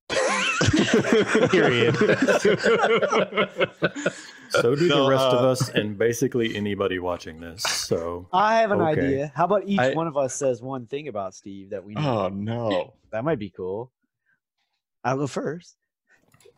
Period. 1.51 1.95
So 4.51 4.73
do 4.75 4.87
No, 4.87 5.03
the 5.05 5.09
rest 5.09 5.23
of 5.25 5.43
uh, 5.43 5.49
us 5.49 5.69
and 5.69 5.97
basically 5.97 6.55
anybody 6.55 6.99
watching 6.99 7.41
this. 7.41 7.61
So 7.63 8.27
I 8.31 8.57
have 8.61 8.71
an 8.71 8.79
Okay. 8.79 9.01
idea. 9.01 9.31
How 9.35 9.43
about 9.45 9.63
each 9.65 9.79
I- 9.79 9.93
one 9.93 10.07
of 10.07 10.15
us 10.15 10.33
says 10.35 10.61
one 10.61 10.85
thing 10.85 11.07
about 11.09 11.33
Steve 11.33 11.71
that 11.71 11.83
we 11.83 11.93
know? 11.95 12.25
oh 12.25 12.29
no! 12.29 12.93
That 13.11 13.25
might 13.25 13.39
be 13.39 13.49
cool. 13.49 13.91
I'll 15.05 15.17
go 15.17 15.27
first. 15.27 15.77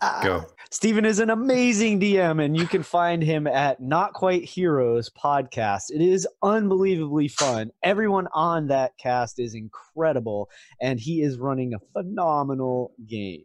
Ah, 0.01 0.22
go. 0.24 0.46
Steven 0.72 1.06
is 1.06 1.20
an 1.20 1.30
amazing 1.30 2.00
DM, 2.00 2.44
and 2.44 2.56
you 2.56 2.66
can 2.66 2.82
find 2.82 3.22
him 3.22 3.46
at 3.46 3.82
Not 3.82 4.13
Quite 4.13 4.46
Heroes 4.46 5.10
podcast. 5.10 5.86
It 5.89 6.01
is 6.01 6.27
unbelievably 6.42 7.27
fun. 7.30 7.72
Everyone 7.84 8.27
on 8.34 8.68
that 8.68 8.98
cast 8.98 9.39
is 9.39 9.54
incredible, 9.54 10.50
and 10.82 11.00
he 11.00 11.22
is 11.22 11.38
running 11.38 11.74
a 11.74 11.80
phenomenal 11.94 12.94
game. 13.06 13.44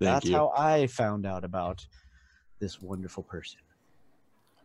Thank 0.00 0.12
That's 0.12 0.26
you. 0.26 0.36
how 0.36 0.52
I 0.56 0.86
found 0.86 1.24
out 1.24 1.44
about 1.44 1.86
this 2.60 2.82
wonderful 2.82 3.22
person. 3.22 3.60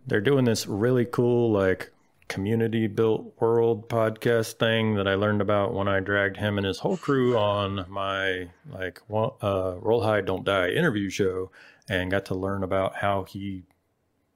They're 0.05 0.21
doing 0.21 0.43
this 0.43 0.67
really 0.67 1.05
cool, 1.05 1.51
like 1.51 1.91
community 2.33 2.87
built 2.87 3.31
world 3.39 3.87
podcast 3.87 4.53
thing 4.53 4.95
that 4.95 5.07
I 5.07 5.13
learned 5.13 5.39
about 5.39 5.71
when 5.71 5.87
I 5.87 5.99
dragged 5.99 6.35
him 6.35 6.57
and 6.57 6.65
his 6.65 6.79
whole 6.79 6.97
crew 6.97 7.37
on 7.37 7.85
my 7.87 8.49
like 8.71 9.01
uh, 9.11 9.75
Roll 9.79 10.01
High 10.01 10.21
Don't 10.21 10.43
Die 10.43 10.69
interview 10.69 11.11
show 11.11 11.51
and 11.87 12.09
got 12.09 12.25
to 12.25 12.35
learn 12.35 12.63
about 12.63 12.95
how 12.95 13.23
he 13.25 13.65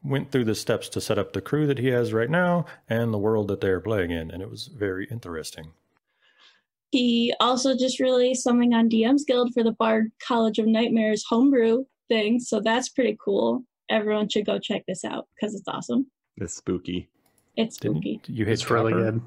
went 0.04 0.32
through 0.32 0.44
the 0.46 0.54
steps 0.54 0.90
to 0.90 1.02
set 1.02 1.18
up 1.18 1.34
the 1.34 1.42
crew 1.42 1.66
that 1.66 1.80
he 1.80 1.88
has 1.88 2.14
right 2.14 2.30
now 2.30 2.66
and 2.88 3.12
the 3.12 3.18
world 3.18 3.48
that 3.48 3.62
they're 3.62 3.82
playing 3.82 4.12
in, 4.12 4.30
and 4.30 4.44
it 4.44 4.50
was 4.50 4.68
very 4.68 5.08
interesting. 5.10 5.72
He 6.92 7.34
also 7.40 7.76
just 7.76 8.00
released 8.00 8.44
something 8.44 8.76
on 8.76 8.90
DM's 8.90 9.26
Guild 9.26 9.56
for 9.56 9.64
the 9.64 9.72
Bard 9.72 10.12
College 10.26 10.60
of 10.60 10.68
Nightmares 10.68 11.26
homebrew 11.28 11.86
thing, 12.10 12.40
so 12.40 12.60
that's 12.60 12.90
pretty 12.90 13.18
cool. 13.20 13.64
Everyone 13.90 14.30
should 14.30 14.46
go 14.46 14.60
check 14.60 14.84
this 14.88 15.04
out 15.04 15.28
because 15.34 15.56
it's 15.56 15.68
awesome. 15.68 16.12
It's 16.38 16.54
spooky. 16.54 17.10
It's 17.58 17.76
spooky. 17.76 18.22
Didn't 18.24 18.38
you 18.38 18.46
hit 18.46 18.54
It's 18.54 18.64
copper? 18.64 18.74
really 18.76 18.94
good. 18.94 19.22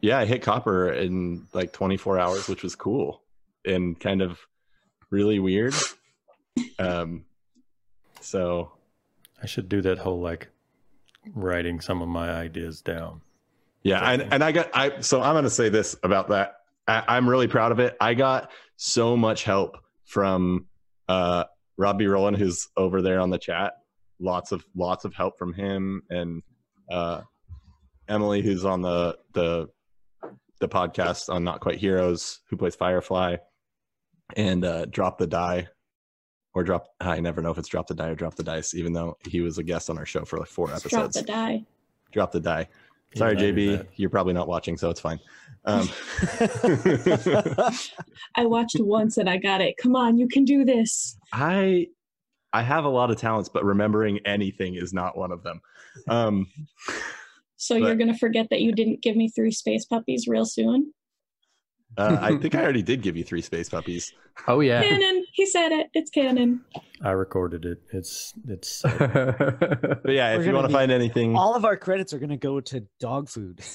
Yeah, 0.00 0.18
I 0.18 0.26
hit 0.26 0.42
copper 0.42 0.92
in 0.92 1.46
like 1.54 1.72
24 1.72 2.18
hours, 2.18 2.46
which 2.48 2.62
was 2.62 2.76
cool 2.76 3.22
and 3.64 3.98
kind 3.98 4.20
of 4.22 4.38
really 5.10 5.38
weird. 5.38 5.74
Um, 6.78 7.24
so 8.20 8.72
I 9.42 9.46
should 9.46 9.68
do 9.68 9.80
that 9.82 9.98
whole 9.98 10.20
like 10.20 10.48
writing 11.34 11.80
some 11.80 12.02
of 12.02 12.08
my 12.08 12.30
ideas 12.30 12.82
down. 12.82 13.22
Yeah, 13.82 14.00
and, 14.10 14.32
and 14.32 14.44
I 14.44 14.52
got 14.52 14.70
I 14.74 15.00
so 15.00 15.20
I'm 15.22 15.34
gonna 15.34 15.50
say 15.50 15.68
this 15.68 15.96
about 16.02 16.28
that. 16.28 16.56
I, 16.86 17.02
I'm 17.08 17.28
really 17.28 17.48
proud 17.48 17.72
of 17.72 17.80
it. 17.80 17.96
I 18.00 18.14
got 18.14 18.50
so 18.76 19.16
much 19.16 19.44
help 19.44 19.78
from 20.04 20.66
uh 21.08 21.44
Robbie 21.76 22.06
Rowland, 22.06 22.36
who's 22.36 22.68
over 22.76 23.02
there 23.02 23.20
on 23.20 23.30
the 23.30 23.38
chat. 23.38 23.74
Lots 24.20 24.52
of 24.52 24.64
lots 24.74 25.04
of 25.04 25.14
help 25.14 25.38
from 25.38 25.52
him 25.54 26.02
and 26.10 26.42
uh 26.90 27.22
Emily, 28.08 28.42
who's 28.42 28.64
on 28.64 28.82
the 28.82 29.18
the 29.32 29.68
the 30.60 30.68
podcast 30.68 31.32
on 31.32 31.44
Not 31.44 31.60
Quite 31.60 31.78
Heroes, 31.78 32.40
who 32.48 32.56
plays 32.56 32.74
Firefly, 32.76 33.36
and 34.36 34.64
uh 34.64 34.84
Drop 34.86 35.18
the 35.18 35.26
Die. 35.26 35.66
Or 36.54 36.62
drop 36.62 36.86
I 37.00 37.18
never 37.18 37.42
know 37.42 37.50
if 37.50 37.58
it's 37.58 37.66
drop 37.68 37.88
the 37.88 37.94
die 37.96 38.10
or 38.10 38.14
drop 38.14 38.36
the 38.36 38.44
dice, 38.44 38.74
even 38.74 38.92
though 38.92 39.16
he 39.28 39.40
was 39.40 39.58
a 39.58 39.64
guest 39.64 39.90
on 39.90 39.98
our 39.98 40.06
show 40.06 40.24
for 40.24 40.38
like 40.38 40.46
four 40.48 40.68
Just 40.68 40.88
drop 40.88 41.02
episodes. 41.06 41.16
the 41.26 41.32
die. 41.32 41.64
drop 42.12 42.30
the 42.30 42.38
die. 42.38 42.68
Sorry, 43.16 43.34
Yeah, 43.34 43.50
JB, 43.52 43.86
you're 43.96 44.10
probably 44.10 44.34
not 44.34 44.46
watching, 44.46 44.76
so 44.76 44.88
it's 44.90 45.00
fine. 45.00 45.18
Um, 45.64 45.88
I 48.36 48.44
watched 48.46 48.76
once 48.80 49.18
and 49.18 49.28
I 49.28 49.36
got 49.36 49.60
it. 49.60 49.76
Come 49.78 49.96
on, 49.96 50.16
you 50.16 50.28
can 50.28 50.44
do 50.44 50.64
this. 50.64 51.16
I 51.32 51.88
I 52.52 52.62
have 52.62 52.84
a 52.84 52.88
lot 52.88 53.10
of 53.10 53.16
talents, 53.16 53.48
but 53.48 53.64
remembering 53.64 54.20
anything 54.24 54.76
is 54.76 54.92
not 54.92 55.16
one 55.18 55.32
of 55.32 55.42
them. 55.42 55.60
Um, 56.08 56.46
So 57.56 57.76
you're 57.76 57.94
gonna 57.96 58.16
forget 58.18 58.48
that 58.50 58.60
you 58.60 58.72
didn't 58.72 59.00
give 59.02 59.16
me 59.16 59.28
three 59.28 59.50
space 59.52 59.84
puppies 59.84 60.26
real 60.28 60.44
soon. 60.44 60.92
uh, 61.96 62.18
I 62.20 62.36
think 62.36 62.54
I 62.54 62.62
already 62.62 62.82
did 62.82 63.00
give 63.02 63.16
you 63.16 63.24
three 63.24 63.42
space 63.42 63.68
puppies. 63.68 64.12
Oh 64.48 64.58
yeah. 64.58 64.82
Canon. 64.82 65.24
He 65.32 65.46
said 65.46 65.70
it. 65.70 65.90
It's 65.94 66.10
canon. 66.10 66.64
I 67.00 67.12
recorded 67.12 67.64
it. 67.64 67.80
It's 67.92 68.34
it's 68.48 68.82
But 68.82 70.02
yeah, 70.08 70.34
We're 70.34 70.40
if 70.40 70.46
you 70.48 70.52
want 70.52 70.66
to 70.66 70.72
find 70.72 70.90
anything, 70.90 71.36
All 71.36 71.54
of 71.54 71.64
our 71.64 71.76
credits 71.76 72.12
are 72.12 72.18
going 72.18 72.30
to 72.30 72.36
go 72.36 72.58
to 72.60 72.80
dog 72.98 73.28
food. 73.28 73.60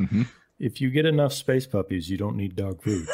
Mhm. 0.00 0.26
if 0.58 0.80
you 0.80 0.90
get 0.90 1.06
enough 1.06 1.32
space 1.32 1.64
puppies, 1.66 2.10
you 2.10 2.16
don't 2.16 2.34
need 2.36 2.56
dog 2.56 2.82
food. 2.82 3.06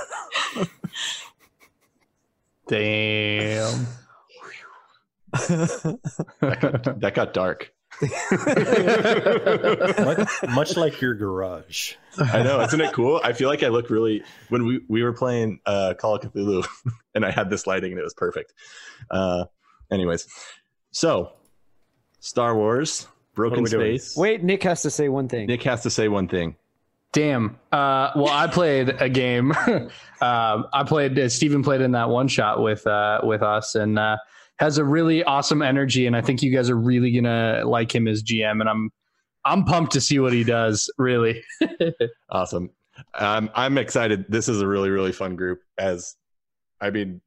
Damn. 2.69 3.87
that 6.41 7.13
got 7.15 7.35
dark. 7.35 7.73
much, 10.05 10.29
much 10.55 10.77
like 10.77 11.01
your 11.01 11.15
garage. 11.15 11.95
I 12.19 12.43
know, 12.43 12.61
isn't 12.61 12.81
it 12.81 12.93
cool? 12.93 13.21
I 13.25 13.33
feel 13.33 13.49
like 13.49 13.63
I 13.63 13.69
look 13.69 13.89
really 13.91 14.23
when 14.49 14.67
we 14.67 14.81
we 14.89 15.03
were 15.03 15.13
playing 15.13 15.61
uh, 15.65 15.95
Call 15.99 16.17
of 16.17 16.23
Cthulhu, 16.23 16.67
and 17.15 17.25
I 17.25 17.31
had 17.31 17.49
this 17.49 17.67
lighting 17.67 17.93
and 17.93 17.99
it 17.99 18.05
was 18.05 18.15
perfect. 18.15 18.53
Uh, 19.11 19.45
anyways, 19.91 20.27
so 20.91 21.33
Star 22.21 22.55
Wars, 22.55 23.07
Broken 23.37 23.63
we 23.63 23.71
doing? 23.71 23.99
Space. 23.99 24.17
Wait, 24.17 24.43
Nick 24.43 24.63
has 24.63 24.83
to 24.83 24.91
say 24.91 25.09
one 25.09 25.29
thing. 25.29 25.47
Nick 25.47 25.63
has 25.65 25.83
to 25.83 25.91
say 25.91 26.09
one 26.09 26.27
thing. 26.27 26.57
Damn. 27.13 27.59
Uh, 27.71 28.11
well, 28.17 28.29
I 28.29 28.47
played 28.47 28.89
a 29.01 29.09
game. 29.09 29.53
um, 30.21 30.67
I 30.73 30.85
played. 30.87 31.19
Uh, 31.19 31.29
Steven 31.29 31.63
played 31.63 31.83
in 31.83 31.93
that 31.93 32.09
one 32.09 32.29
shot 32.29 32.63
with 32.63 32.87
uh, 32.87 33.21
with 33.23 33.43
us, 33.43 33.75
and 33.75 33.99
uh, 33.99 34.17
has 34.59 34.79
a 34.79 34.85
really 34.85 35.23
awesome 35.25 35.63
energy. 35.63 36.07
And 36.07 36.17
I 36.17 36.21
think 36.21 36.43
you 36.43 36.51
guys 36.51 36.71
are 36.71 36.77
really 36.77 37.13
gonna 37.13 37.63
like 37.65 37.95
him 37.95 38.09
as 38.09 38.23
GM. 38.23 38.61
And 38.61 38.69
I'm 38.69 38.91
I'm 39.45 39.65
pumped 39.65 39.93
to 39.93 40.01
see 40.01 40.19
what 40.19 40.33
he 40.33 40.45
does. 40.45 40.91
Really. 40.99 41.43
Awesome. 42.29 42.71
Um, 43.15 43.51
I'm 43.55 43.79
excited. 43.79 44.25
This 44.29 44.49
is 44.49 44.61
a 44.61 44.67
really, 44.67 44.91
really 44.91 45.13
fun 45.13 45.37
group. 45.37 45.61
As 45.79 46.17
I 46.81 46.91
mean, 46.91 47.21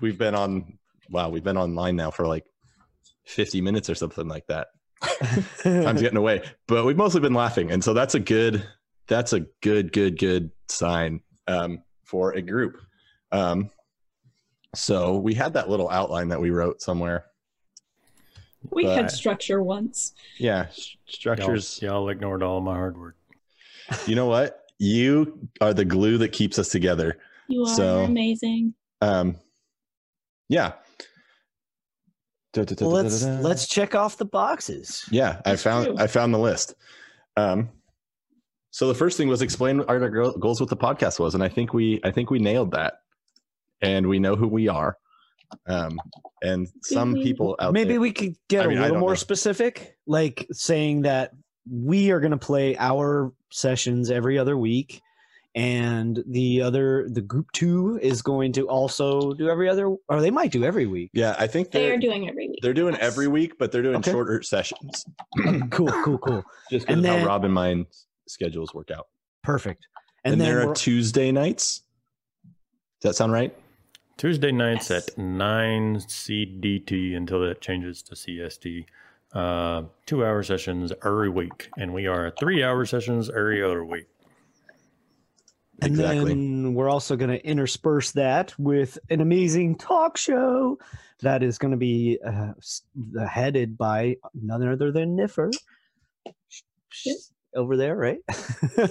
we've 0.00 0.18
been 0.18 0.34
on, 0.34 0.78
wow, 1.10 1.28
we've 1.28 1.44
been 1.44 1.56
online 1.56 1.96
now 1.96 2.10
for 2.10 2.26
like 2.26 2.44
50 3.26 3.60
minutes 3.60 3.90
or 3.90 3.94
something 3.94 4.28
like 4.28 4.46
that. 4.46 4.68
Time's 5.62 6.00
getting 6.00 6.16
away, 6.16 6.42
but 6.66 6.84
we've 6.84 6.96
mostly 6.96 7.20
been 7.20 7.34
laughing. 7.34 7.70
And 7.70 7.82
so 7.84 7.92
that's 7.92 8.14
a 8.14 8.20
good, 8.20 8.66
that's 9.08 9.32
a 9.32 9.40
good, 9.62 9.92
good, 9.92 10.18
good 10.18 10.50
sign 10.68 11.20
um, 11.46 11.82
for 12.04 12.32
a 12.32 12.42
group. 12.42 12.80
Um, 13.32 13.70
so 14.76 15.16
we 15.16 15.34
had 15.34 15.52
that 15.54 15.68
little 15.68 15.88
outline 15.90 16.28
that 16.28 16.40
we 16.40 16.50
wrote 16.50 16.80
somewhere. 16.82 17.26
We 18.70 18.84
But- 18.84 18.96
had 18.96 19.10
structure 19.10 19.62
once. 19.62 20.12
Yeah. 20.38 20.66
s- 20.68 20.96
Structures. 21.08 21.80
Y'all, 21.82 22.00
y'all 22.00 22.08
ignored 22.08 22.42
all 22.42 22.60
my 22.60 22.74
hard 22.74 22.98
work. 22.98 23.16
You 24.06 24.16
know 24.16 24.26
what? 24.26 24.64
You 24.78 25.48
are 25.60 25.72
the 25.72 25.84
glue 25.84 26.18
that 26.18 26.30
keeps 26.32 26.58
us 26.58 26.68
together. 26.68 27.18
You 27.48 27.62
are 27.64 27.74
So- 27.74 28.00
amazing. 28.04 28.74
Um, 29.00 29.36
yeah. 30.48 30.72
Da, 32.52 32.64
da, 32.64 32.74
da, 32.74 32.74
da, 32.74 32.86
Well, 32.86 33.02
let's 33.02 33.20
da, 33.22 33.36
da. 33.36 33.40
let's 33.42 33.68
check 33.68 33.94
off 33.94 34.16
the 34.16 34.24
boxes. 34.24 35.04
Yeah, 35.10 35.40
I 35.44 35.56
found 35.56 35.86
true. 35.86 35.96
I 35.98 36.06
found 36.06 36.32
the 36.34 36.38
list. 36.38 36.74
Um, 37.36 37.68
so 38.70 38.88
the 38.88 38.94
first 38.94 39.16
thing 39.16 39.28
was 39.28 39.42
explain 39.42 39.78
what 39.78 39.88
our 39.90 40.08
goals 40.38 40.60
with 40.60 40.70
the 40.70 40.76
podcast 40.76 41.20
was, 41.20 41.34
and 41.34 41.44
I 41.44 41.48
think 41.48 41.74
we 41.74 42.00
I 42.02 42.10
think 42.10 42.30
we 42.30 42.38
nailed 42.38 42.70
that, 42.72 43.02
and 43.82 44.06
we 44.08 44.18
know 44.18 44.36
who 44.36 44.48
we 44.48 44.68
are. 44.68 44.96
Um, 45.68 46.00
and 46.42 46.68
some 46.82 47.12
we? 47.12 47.22
people 47.22 47.56
out 47.60 47.66
there. 47.66 47.72
Maybe 47.72 47.92
there, 47.92 48.00
we 48.00 48.12
could 48.12 48.34
get 48.48 48.64
I 48.64 48.68
mean, 48.68 48.78
a 48.78 48.80
I 48.80 48.84
little 48.84 48.98
more 49.00 49.10
know. 49.10 49.14
specific, 49.14 49.96
like 50.06 50.46
saying 50.52 51.02
that 51.02 51.32
we 51.70 52.10
are 52.10 52.20
going 52.20 52.32
to 52.32 52.36
play 52.38 52.76
our 52.78 53.32
sessions 53.52 54.10
every 54.10 54.38
other 54.38 54.56
week, 54.58 55.00
and 55.54 56.22
the 56.28 56.60
other, 56.62 57.08
the 57.10 57.20
group 57.22 57.46
two, 57.52 57.98
is 58.02 58.22
going 58.22 58.52
to 58.54 58.68
also 58.68 59.32
do 59.34 59.48
every 59.48 59.68
other, 59.68 59.86
or 60.08 60.20
they 60.20 60.30
might 60.30 60.50
do 60.52 60.64
every 60.64 60.86
week. 60.86 61.10
yeah, 61.14 61.34
I 61.38 61.46
think 61.46 61.70
They 61.70 61.86
they're 61.88 61.96
doing 61.98 62.28
every 62.28 62.48
week. 62.48 62.58
they're 62.62 62.74
doing 62.74 62.96
every 62.96 63.26
week, 63.28 63.54
but 63.58 63.72
they're 63.72 63.82
doing 63.82 63.96
Okay. 63.96 64.10
shorter 64.10 64.42
sessions, 64.42 65.04
cool, 65.70 65.90
cool, 66.04 66.18
cool, 66.18 66.44
just 66.70 66.88
And 66.88 67.02
because 67.02 67.06
how 67.06 67.16
then- 67.18 67.26
Rob 67.26 67.44
and 67.44 67.54
mine 67.54 67.86
schedules 68.28 68.74
work 68.74 68.90
out. 68.90 69.06
perfect. 69.44 69.86
And, 70.24 70.32
And, 70.32 70.40
then 70.40 70.48
there 70.56 70.64
we're- 70.66 70.74
Tuesday 70.76 71.30
nights. 71.32 71.82
Does 73.00 73.10
that 73.10 73.14
sound 73.14 73.32
right? 73.32 73.54
Tuesday 74.16 74.50
nights 74.52 74.90
Yes. 74.90 75.08
at 75.10 75.18
9 75.18 75.96
CDT 75.96 77.14
until 77.14 77.40
that 77.40 77.60
changes 77.60 78.02
to 78.02 78.14
CST. 78.14 78.86
Uh, 79.32 79.82
two 80.06 80.24
hour 80.24 80.42
sessions 80.42 80.92
every 81.04 81.28
week. 81.28 81.68
And 81.76 81.92
we 81.92 82.06
are 82.06 82.30
three 82.38 82.62
hour 82.62 82.86
sessions 82.86 83.28
every 83.28 83.62
other 83.62 83.84
week. 83.84 84.06
And 85.82 85.90
Exactly. 85.92 86.24
then 86.24 86.72
we're 86.72 86.88
also 86.88 87.16
going 87.16 87.28
to 87.30 87.44
intersperse 87.46 88.12
that 88.12 88.58
with 88.58 88.98
an 89.10 89.20
amazing 89.20 89.76
talk 89.76 90.16
show 90.16 90.78
that 91.20 91.42
is 91.42 91.58
going 91.58 91.72
to 91.72 91.76
be 91.76 92.18
uh, 92.24 92.54
headed 93.28 93.76
by 93.76 94.16
none 94.32 94.66
other 94.66 94.90
than 94.90 95.16
Niffer. 95.16 95.50
Yep. 97.04 97.16
Over 97.56 97.76
there, 97.76 97.96
right? 97.96 98.18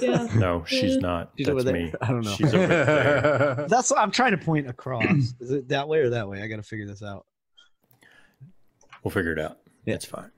Yeah. 0.01 0.27
No, 0.35 0.63
she's 0.65 0.97
not. 0.97 1.31
She's 1.37 1.45
That's 1.45 1.53
over 1.53 1.63
there. 1.63 1.73
me. 1.73 1.93
I 2.01 2.07
don't 2.07 2.21
know. 2.25 2.31
She's 2.35 2.53
over 2.53 2.67
there. 2.67 3.65
That's 3.69 3.91
I'm 3.91 4.11
trying 4.11 4.31
to 4.31 4.37
point 4.37 4.67
across. 4.67 5.05
Is 5.39 5.51
it 5.51 5.69
that 5.69 5.87
way 5.87 5.99
or 5.99 6.09
that 6.09 6.27
way? 6.27 6.41
I 6.41 6.47
got 6.47 6.57
to 6.57 6.63
figure 6.63 6.87
this 6.87 7.03
out. 7.03 7.25
We'll 9.03 9.11
figure 9.11 9.31
it 9.33 9.39
out. 9.39 9.59
Yeah. 9.85 9.95
It's 9.95 10.05
fine. 10.05 10.31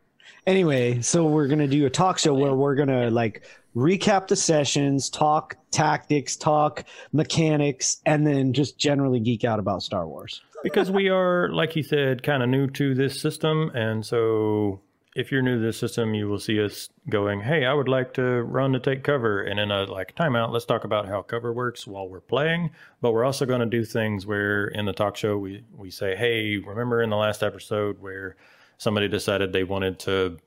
Anyway, 0.46 1.02
so 1.02 1.26
we're 1.26 1.48
gonna 1.48 1.68
do 1.68 1.86
a 1.86 1.90
talk 1.90 2.18
show 2.20 2.34
where 2.34 2.54
we're 2.54 2.76
gonna 2.76 3.10
like 3.10 3.46
recap 3.76 4.28
the 4.28 4.36
sessions, 4.36 5.10
talk 5.10 5.56
tactics, 5.72 6.36
talk 6.36 6.84
mechanics, 7.14 8.02
and 8.06 8.26
then 8.28 8.52
just 8.54 8.78
generally 8.78 9.20
geek 9.22 9.44
out 9.46 9.60
about 9.60 9.84
Star 9.84 10.08
Wars. 10.08 10.42
because 10.64 10.90
we 10.92 11.08
are, 11.10 11.50
like 11.50 11.76
you 11.78 11.84
said, 11.84 12.24
kind 12.24 12.44
of 12.44 12.50
new 12.50 12.68
to 12.72 12.94
this 12.94 13.22
system. 13.22 13.72
And 13.74 14.06
so 14.06 14.82
if 15.18 15.32
you're 15.32 15.42
new 15.42 15.56
to 15.56 15.66
this 15.66 15.80
system, 15.80 16.14
you 16.14 16.28
will 16.28 16.40
see 16.40 16.64
us 16.64 16.90
going, 17.10 17.42
Hey, 17.42 17.66
I 17.66 17.74
would 17.74 17.90
like 17.90 18.14
to 18.14 18.44
run 18.44 18.72
to 18.74 18.80
take 18.80 19.04
cover. 19.04 19.42
And 19.42 19.60
in 19.60 19.72
a 19.72 19.84
like 19.86 20.16
timeout, 20.16 20.52
let's 20.52 20.66
talk 20.66 20.84
about 20.84 21.08
how 21.08 21.24
cover 21.24 21.52
works 21.52 21.88
while 21.88 22.08
we're 22.08 22.22
playing. 22.22 22.70
But 23.02 23.14
we're 23.14 23.26
also 23.26 23.48
going 23.48 23.62
to 23.62 23.66
do 23.66 23.84
things 23.84 24.28
where 24.28 24.68
in 24.68 24.86
the 24.86 24.94
talk 24.94 25.16
show, 25.16 25.40
we, 25.40 25.64
we 25.76 25.90
say, 25.90 26.16
Hey, 26.16 26.58
remember 26.58 27.02
in 27.02 27.10
the 27.10 27.18
last 27.18 27.42
episode 27.42 28.00
where 28.00 28.36
somebody 28.78 29.08
decided 29.08 29.52
they 29.52 29.64
wanted 29.64 29.98
to 30.00 30.38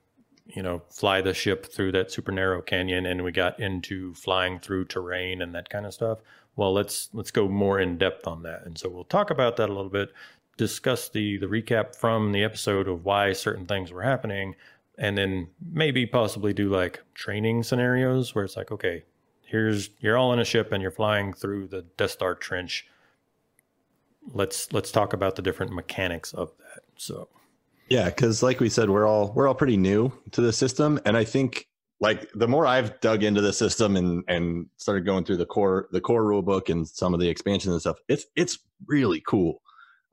you 0.54 0.62
know, 0.62 0.82
fly 0.88 1.20
the 1.20 1.34
ship 1.34 1.66
through 1.66 1.92
that 1.92 2.10
super 2.10 2.32
narrow 2.32 2.62
canyon 2.62 3.06
and 3.06 3.22
we 3.22 3.32
got 3.32 3.58
into 3.60 4.14
flying 4.14 4.58
through 4.58 4.84
terrain 4.84 5.42
and 5.42 5.54
that 5.54 5.68
kind 5.68 5.86
of 5.86 5.94
stuff. 5.94 6.18
Well, 6.56 6.72
let's 6.72 7.08
let's 7.12 7.30
go 7.30 7.48
more 7.48 7.78
in 7.80 7.98
depth 7.98 8.26
on 8.26 8.42
that. 8.42 8.66
And 8.66 8.76
so 8.76 8.88
we'll 8.88 9.04
talk 9.04 9.30
about 9.30 9.56
that 9.56 9.68
a 9.68 9.72
little 9.72 9.90
bit, 9.90 10.12
discuss 10.60 11.08
the 11.08 11.38
the 11.38 11.46
recap 11.46 11.96
from 11.96 12.32
the 12.32 12.44
episode 12.44 12.86
of 12.86 13.02
why 13.02 13.32
certain 13.32 13.64
things 13.64 13.90
were 13.90 14.02
happening, 14.02 14.54
and 14.98 15.16
then 15.16 15.48
maybe 15.72 16.04
possibly 16.04 16.52
do 16.52 16.68
like 16.68 17.02
training 17.14 17.62
scenarios 17.62 18.34
where 18.34 18.44
it's 18.44 18.58
like, 18.58 18.70
okay, 18.70 19.04
here's 19.42 19.88
you're 20.00 20.18
all 20.18 20.34
in 20.34 20.38
a 20.38 20.44
ship 20.44 20.70
and 20.70 20.82
you're 20.82 20.90
flying 20.90 21.32
through 21.32 21.66
the 21.66 21.80
Death 21.96 22.10
Star 22.10 22.34
trench. 22.34 22.86
Let's 24.34 24.70
let's 24.70 24.92
talk 24.92 25.14
about 25.14 25.36
the 25.36 25.42
different 25.42 25.72
mechanics 25.72 26.34
of 26.34 26.52
that. 26.58 26.82
So 26.98 27.28
Yeah, 27.88 28.04
because 28.04 28.42
like 28.42 28.60
we 28.60 28.68
said, 28.68 28.90
we're 28.90 29.08
all 29.08 29.32
we're 29.34 29.48
all 29.48 29.54
pretty 29.54 29.78
new 29.78 30.12
to 30.32 30.42
the 30.42 30.52
system, 30.52 31.00
and 31.06 31.16
I 31.16 31.24
think 31.24 31.68
like 32.00 32.30
the 32.34 32.48
more 32.48 32.66
I've 32.66 33.00
dug 33.00 33.22
into 33.22 33.40
the 33.40 33.54
system 33.54 33.96
and 33.96 34.24
and 34.28 34.66
started 34.76 35.06
going 35.06 35.24
through 35.24 35.38
the 35.38 35.46
core 35.46 35.88
the 35.90 36.02
core 36.02 36.22
rule 36.22 36.42
book 36.42 36.68
and 36.68 36.86
some 36.86 37.14
of 37.14 37.20
the 37.20 37.30
expansions 37.30 37.72
and 37.72 37.80
stuff, 37.80 37.96
it's 38.08 38.26
it's 38.36 38.58
really 38.86 39.22
cool. 39.26 39.62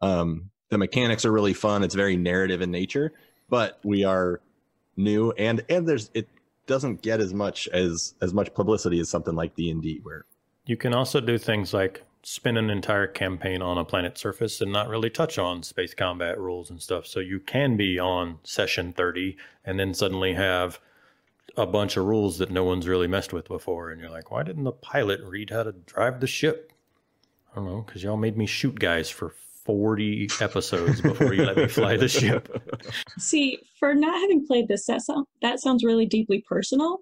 Um, 0.02 0.50
the 0.70 0.78
mechanics 0.78 1.26
are 1.26 1.32
really 1.32 1.54
fun. 1.54 1.84
It's 1.84 1.96
very 1.96 2.18
narrative 2.18 2.62
in 2.62 2.72
nature, 2.72 3.14
but 3.50 3.80
we 3.84 4.04
are 4.04 4.42
new 4.98 5.32
and 5.34 5.64
and 5.70 5.88
there's 5.88 6.10
it 6.14 6.28
doesn't 6.66 7.02
get 7.02 7.20
as 7.20 7.34
much 7.34 7.68
as 7.70 8.16
as 8.22 8.34
much 8.34 8.54
publicity 8.54 9.00
as 9.00 9.10
something 9.10 9.36
like 9.36 9.56
D 9.56 9.70
and 9.70 9.82
D 9.82 10.00
where 10.04 10.26
You 10.66 10.76
can 10.76 10.94
also 10.94 11.22
do 11.22 11.38
things 11.38 11.74
like 11.74 12.04
spin 12.24 12.58
an 12.58 12.70
entire 12.70 13.08
campaign 13.08 13.62
on 13.62 13.78
a 13.78 13.86
planet 13.86 14.18
surface 14.18 14.60
and 14.60 14.74
not 14.74 14.90
really 14.90 15.10
touch 15.10 15.38
on 15.38 15.64
space 15.64 15.94
combat 15.94 16.38
rules 16.38 16.70
and 16.70 16.82
stuff. 16.82 17.08
So 17.08 17.22
you 17.22 17.40
can 17.40 17.78
be 17.78 17.98
on 17.98 18.40
session 18.44 18.92
30 18.92 19.38
and 19.64 19.80
then 19.80 19.94
suddenly 19.94 20.34
have 20.34 20.80
a 21.56 21.66
bunch 21.66 21.96
of 21.96 22.04
rules 22.04 22.38
that 22.40 22.52
no 22.52 22.66
one's 22.66 22.86
really 22.86 23.08
messed 23.08 23.32
with 23.32 23.48
before. 23.48 23.92
And 23.92 24.02
you're 24.02 24.10
like, 24.10 24.30
why 24.30 24.44
didn't 24.44 24.66
the 24.66 24.74
pilot 24.74 25.22
read 25.24 25.52
how 25.52 25.64
to 25.64 25.72
drive 25.72 26.20
the 26.20 26.28
ship? 26.28 26.74
I 27.54 27.56
don't 27.56 27.66
know, 27.66 27.82
because 27.82 28.04
y'all 28.04 28.18
made 28.18 28.36
me 28.36 28.46
shoot 28.46 28.78
guys 28.78 29.10
for 29.10 29.34
40 29.68 30.30
episodes 30.42 31.02
before 31.02 31.34
you 31.34 31.44
let 31.44 31.58
me 31.58 31.68
fly 31.68 31.98
the 31.98 32.08
ship. 32.08 32.50
See, 33.20 33.60
for 33.80 33.94
not 33.94 34.20
having 34.20 34.48
played 34.48 34.68
this, 34.68 34.88
that, 34.88 35.04
sound, 35.04 35.28
that 35.44 35.60
sounds 35.60 35.84
really 35.84 36.08
deeply 36.08 36.44
personal. 36.48 37.02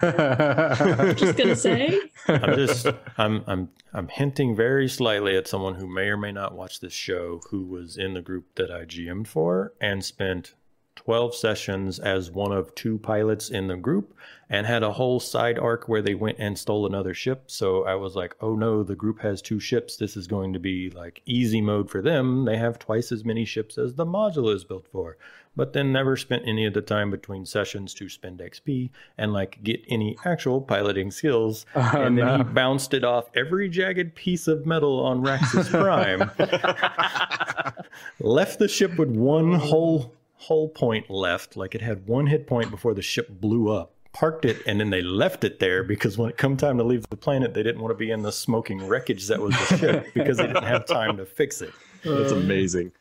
I'm 0.00 1.16
just 1.16 1.38
gonna 1.38 1.56
say. 1.56 1.98
I'm 2.28 2.54
just 2.54 2.86
I'm 3.16 3.44
I'm 3.46 3.68
I'm 3.94 4.08
hinting 4.08 4.54
very 4.54 4.88
slightly 4.88 5.36
at 5.36 5.48
someone 5.48 5.76
who 5.76 5.86
may 5.86 6.08
or 6.08 6.18
may 6.18 6.32
not 6.32 6.54
watch 6.54 6.80
this 6.80 6.92
show 6.92 7.40
who 7.50 7.64
was 7.64 7.96
in 7.96 8.12
the 8.12 8.20
group 8.20 8.56
that 8.56 8.70
I 8.70 8.84
GM'd 8.84 9.28
for 9.28 9.72
and 9.80 10.04
spent 10.04 10.54
12 10.96 11.34
sessions 11.34 11.98
as 11.98 12.30
one 12.30 12.52
of 12.52 12.74
two 12.74 12.98
pilots 12.98 13.50
in 13.50 13.68
the 13.68 13.76
group 13.76 14.14
and 14.48 14.66
had 14.66 14.82
a 14.82 14.92
whole 14.92 15.18
side 15.20 15.58
arc 15.58 15.88
where 15.88 16.02
they 16.02 16.14
went 16.14 16.38
and 16.38 16.58
stole 16.58 16.86
another 16.86 17.14
ship. 17.14 17.44
So 17.46 17.84
I 17.84 17.94
was 17.94 18.14
like, 18.14 18.34
oh 18.40 18.54
no, 18.54 18.82
the 18.82 18.94
group 18.94 19.20
has 19.20 19.42
two 19.42 19.60
ships. 19.60 19.96
This 19.96 20.16
is 20.16 20.26
going 20.26 20.52
to 20.52 20.58
be 20.58 20.90
like 20.90 21.22
easy 21.26 21.60
mode 21.60 21.90
for 21.90 22.00
them. 22.00 22.44
They 22.44 22.56
have 22.56 22.78
twice 22.78 23.12
as 23.12 23.24
many 23.24 23.44
ships 23.44 23.78
as 23.78 23.94
the 23.94 24.06
module 24.06 24.52
is 24.54 24.64
built 24.64 24.86
for. 24.90 25.16
But 25.56 25.72
then 25.72 25.90
never 25.90 26.16
spent 26.16 26.46
any 26.46 26.66
of 26.66 26.74
the 26.74 26.82
time 26.82 27.10
between 27.10 27.46
sessions 27.46 27.94
to 27.94 28.08
spend 28.10 28.40
XP 28.40 28.90
and 29.16 29.32
like 29.32 29.62
get 29.62 29.82
any 29.88 30.16
actual 30.24 30.60
piloting 30.60 31.10
skills. 31.10 31.66
Oh, 31.76 32.02
and 32.02 32.18
then 32.18 32.38
he 32.38 32.42
bounced 32.42 32.94
it 32.94 33.04
off 33.04 33.30
every 33.34 33.68
jagged 33.68 34.14
piece 34.14 34.48
of 34.48 34.66
metal 34.66 35.00
on 35.00 35.22
Raxus 35.22 35.70
Prime. 35.70 36.30
left 38.20 38.58
the 38.58 38.68
ship 38.68 38.98
with 38.98 39.10
one 39.10 39.54
whole 39.54 40.12
whole 40.36 40.68
point 40.68 41.10
left, 41.10 41.56
like 41.56 41.74
it 41.74 41.80
had 41.82 42.06
one 42.06 42.26
hit 42.26 42.46
point 42.46 42.70
before 42.70 42.94
the 42.94 43.02
ship 43.02 43.28
blew 43.28 43.70
up. 43.72 43.92
Parked 44.12 44.46
it 44.46 44.62
and 44.66 44.80
then 44.80 44.88
they 44.88 45.02
left 45.02 45.44
it 45.44 45.58
there 45.58 45.82
because 45.82 46.16
when 46.16 46.30
it 46.30 46.38
come 46.38 46.56
time 46.56 46.78
to 46.78 46.84
leave 46.84 47.06
the 47.10 47.16
planet, 47.16 47.52
they 47.52 47.62
didn't 47.62 47.82
want 47.82 47.92
to 47.92 47.98
be 47.98 48.10
in 48.10 48.22
the 48.22 48.32
smoking 48.32 48.86
wreckage 48.86 49.26
that 49.28 49.40
was 49.40 49.54
the 49.54 49.76
ship 49.76 50.06
because 50.14 50.38
they 50.38 50.46
didn't 50.46 50.64
have 50.64 50.86
time 50.86 51.18
to 51.18 51.26
fix 51.26 51.60
it. 51.60 51.72
it's 52.02 52.32
amazing. 52.32 52.92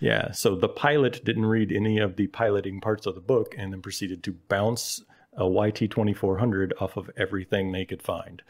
Yeah, 0.00 0.32
so 0.32 0.56
the 0.56 0.68
pilot 0.68 1.24
didn't 1.24 1.46
read 1.46 1.72
any 1.72 1.98
of 1.98 2.16
the 2.16 2.26
piloting 2.26 2.80
parts 2.80 3.06
of 3.06 3.14
the 3.14 3.20
book 3.20 3.54
and 3.56 3.72
then 3.72 3.82
proceeded 3.82 4.22
to 4.24 4.32
bounce 4.48 5.02
a 5.36 5.48
YT 5.48 5.90
2400 5.90 6.74
off 6.80 6.96
of 6.96 7.10
everything 7.16 7.72
they 7.72 7.84
could 7.84 8.02
find. 8.02 8.42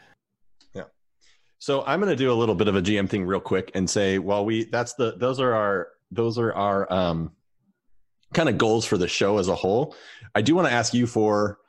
Yeah. 0.73 0.85
So 1.59 1.83
I'm 1.85 1.99
going 1.99 2.09
to 2.09 2.15
do 2.15 2.31
a 2.31 2.33
little 2.33 2.55
bit 2.55 2.67
of 2.67 2.75
a 2.75 2.81
GM 2.81 3.09
thing 3.09 3.25
real 3.25 3.41
quick 3.41 3.71
and 3.75 3.89
say, 3.89 4.17
while 4.17 4.45
we 4.45 4.65
that's 4.65 4.93
the 4.93 5.13
those 5.17 5.39
are 5.39 5.53
our 5.53 5.89
those 6.09 6.37
are 6.37 6.53
our 6.53 6.91
um 6.91 7.31
kind 8.33 8.49
of 8.49 8.57
goals 8.57 8.85
for 8.85 8.97
the 8.97 9.07
show 9.07 9.37
as 9.37 9.47
a 9.47 9.55
whole. 9.55 9.95
I 10.35 10.41
do 10.41 10.55
want 10.55 10.67
to 10.67 10.73
ask 10.73 10.93
you 10.93 11.07
for 11.07 11.59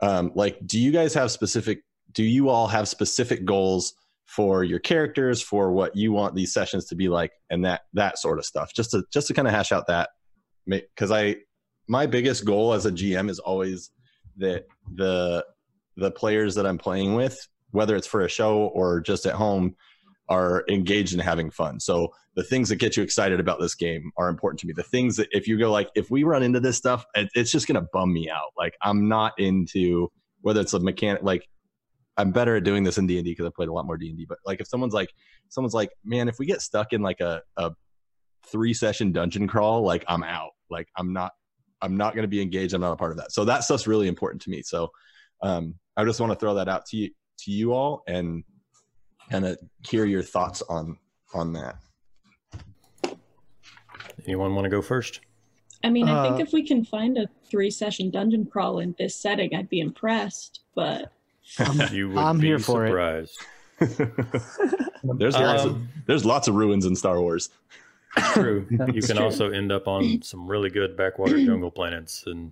um 0.00 0.30
like 0.34 0.58
do 0.64 0.78
you 0.78 0.92
guys 0.92 1.12
have 1.14 1.30
specific 1.30 1.80
do 2.12 2.22
you 2.22 2.48
all 2.48 2.68
have 2.68 2.88
specific 2.88 3.44
goals 3.44 3.94
for 4.26 4.62
your 4.62 4.78
characters 4.78 5.42
for 5.42 5.72
what 5.72 5.96
you 5.96 6.12
want 6.12 6.34
these 6.34 6.52
sessions 6.52 6.84
to 6.86 6.94
be 6.94 7.08
like 7.08 7.32
and 7.50 7.64
that 7.64 7.82
that 7.94 8.18
sort 8.18 8.38
of 8.38 8.44
stuff 8.44 8.72
just 8.74 8.92
to 8.92 9.02
just 9.12 9.26
to 9.26 9.34
kind 9.34 9.48
of 9.48 9.54
hash 9.54 9.72
out 9.72 9.86
that 9.88 10.10
because 10.66 11.10
I 11.10 11.36
my 11.88 12.06
biggest 12.06 12.44
goal 12.44 12.74
as 12.74 12.86
a 12.86 12.92
GM 12.92 13.28
is 13.28 13.38
always 13.38 13.90
that 14.36 14.66
the 14.94 15.44
the 15.96 16.12
players 16.12 16.54
that 16.54 16.66
I'm 16.66 16.78
playing 16.78 17.14
with 17.14 17.48
whether 17.70 17.96
it's 17.96 18.06
for 18.06 18.22
a 18.22 18.28
show 18.28 18.66
or 18.74 19.00
just 19.00 19.26
at 19.26 19.34
home, 19.34 19.76
are 20.28 20.64
engaged 20.68 21.14
in 21.14 21.20
having 21.20 21.50
fun. 21.50 21.80
So 21.80 22.12
the 22.34 22.42
things 22.42 22.68
that 22.68 22.76
get 22.76 22.96
you 22.96 23.02
excited 23.02 23.40
about 23.40 23.60
this 23.60 23.74
game 23.74 24.12
are 24.16 24.28
important 24.28 24.60
to 24.60 24.66
me. 24.66 24.72
The 24.72 24.82
things 24.82 25.16
that 25.16 25.28
if 25.32 25.48
you 25.48 25.58
go 25.58 25.70
like, 25.70 25.90
if 25.94 26.10
we 26.10 26.22
run 26.24 26.42
into 26.42 26.60
this 26.60 26.76
stuff, 26.76 27.04
it, 27.14 27.28
it's 27.34 27.50
just 27.50 27.66
gonna 27.66 27.86
bum 27.92 28.12
me 28.12 28.30
out. 28.30 28.52
Like 28.56 28.76
I'm 28.82 29.08
not 29.08 29.32
into 29.38 30.10
whether 30.42 30.60
it's 30.60 30.74
a 30.74 30.80
mechanic. 30.80 31.22
Like 31.22 31.48
I'm 32.16 32.30
better 32.30 32.56
at 32.56 32.64
doing 32.64 32.84
this 32.84 32.98
in 32.98 33.06
D 33.06 33.16
and 33.16 33.24
D 33.24 33.32
because 33.32 33.46
I 33.46 33.50
played 33.54 33.68
a 33.68 33.72
lot 33.72 33.86
more 33.86 33.96
D 33.96 34.08
and 34.08 34.18
D. 34.18 34.26
But 34.28 34.38
like 34.44 34.60
if 34.60 34.68
someone's 34.68 34.94
like, 34.94 35.10
someone's 35.48 35.74
like, 35.74 35.90
man, 36.04 36.28
if 36.28 36.38
we 36.38 36.46
get 36.46 36.60
stuck 36.60 36.92
in 36.92 37.00
like 37.00 37.20
a 37.20 37.42
a 37.56 37.72
three 38.46 38.74
session 38.74 39.12
dungeon 39.12 39.48
crawl, 39.48 39.82
like 39.82 40.04
I'm 40.08 40.22
out. 40.22 40.50
Like 40.70 40.88
I'm 40.96 41.12
not. 41.12 41.32
I'm 41.80 41.96
not 41.96 42.14
going 42.14 42.24
to 42.24 42.28
be 42.28 42.42
engaged. 42.42 42.74
I'm 42.74 42.80
not 42.80 42.90
a 42.90 42.96
part 42.96 43.12
of 43.12 43.18
that. 43.18 43.30
So 43.30 43.44
that 43.44 43.62
stuff's 43.62 43.86
really 43.86 44.08
important 44.08 44.42
to 44.42 44.50
me. 44.50 44.62
So 44.62 44.90
um, 45.42 45.76
I 45.96 46.04
just 46.04 46.18
want 46.18 46.32
to 46.32 46.38
throw 46.38 46.54
that 46.54 46.68
out 46.68 46.86
to 46.86 46.96
you 46.96 47.10
to 47.38 47.52
you 47.52 47.72
all 47.72 48.02
and 48.08 48.42
kind 49.30 49.46
of 49.46 49.58
hear 49.88 50.04
your 50.04 50.22
thoughts 50.22 50.62
on 50.68 50.98
on 51.34 51.52
that. 51.54 51.76
Anyone 54.26 54.54
want 54.54 54.64
to 54.64 54.70
go 54.70 54.82
first? 54.82 55.20
I 55.84 55.90
mean, 55.90 56.08
I 56.08 56.12
Uh, 56.18 56.22
think 56.36 56.46
if 56.46 56.52
we 56.52 56.66
can 56.66 56.84
find 56.84 57.16
a 57.18 57.28
three 57.50 57.70
session 57.70 58.10
dungeon 58.10 58.46
crawl 58.46 58.80
in 58.80 58.94
this 58.98 59.14
setting, 59.14 59.54
I'd 59.54 59.68
be 59.68 59.80
impressed. 59.80 60.60
But 60.74 61.12
You 61.92 62.08
would 62.10 62.18
I'm 62.18 62.38
be 62.38 62.48
here 62.48 62.58
for 62.58 62.84
it. 62.84 62.88
surprised. 62.88 63.38
There's 65.18 65.36
lots 65.36 65.64
of 65.64 65.72
Um, 65.72 65.88
there's 66.06 66.24
lots 66.24 66.48
of 66.48 66.56
ruins 66.56 66.84
in 66.84 66.96
Star 66.96 67.20
Wars. 67.20 67.50
True. 68.32 68.66
You 68.70 69.00
can 69.02 69.16
true. 69.16 69.24
also 69.24 69.50
end 69.50 69.70
up 69.70 69.86
on 69.86 70.20
some 70.22 70.46
really 70.48 70.68
good 70.70 70.96
backwater 70.96 71.38
jungle 71.44 71.70
planets 71.70 72.24
and 72.26 72.50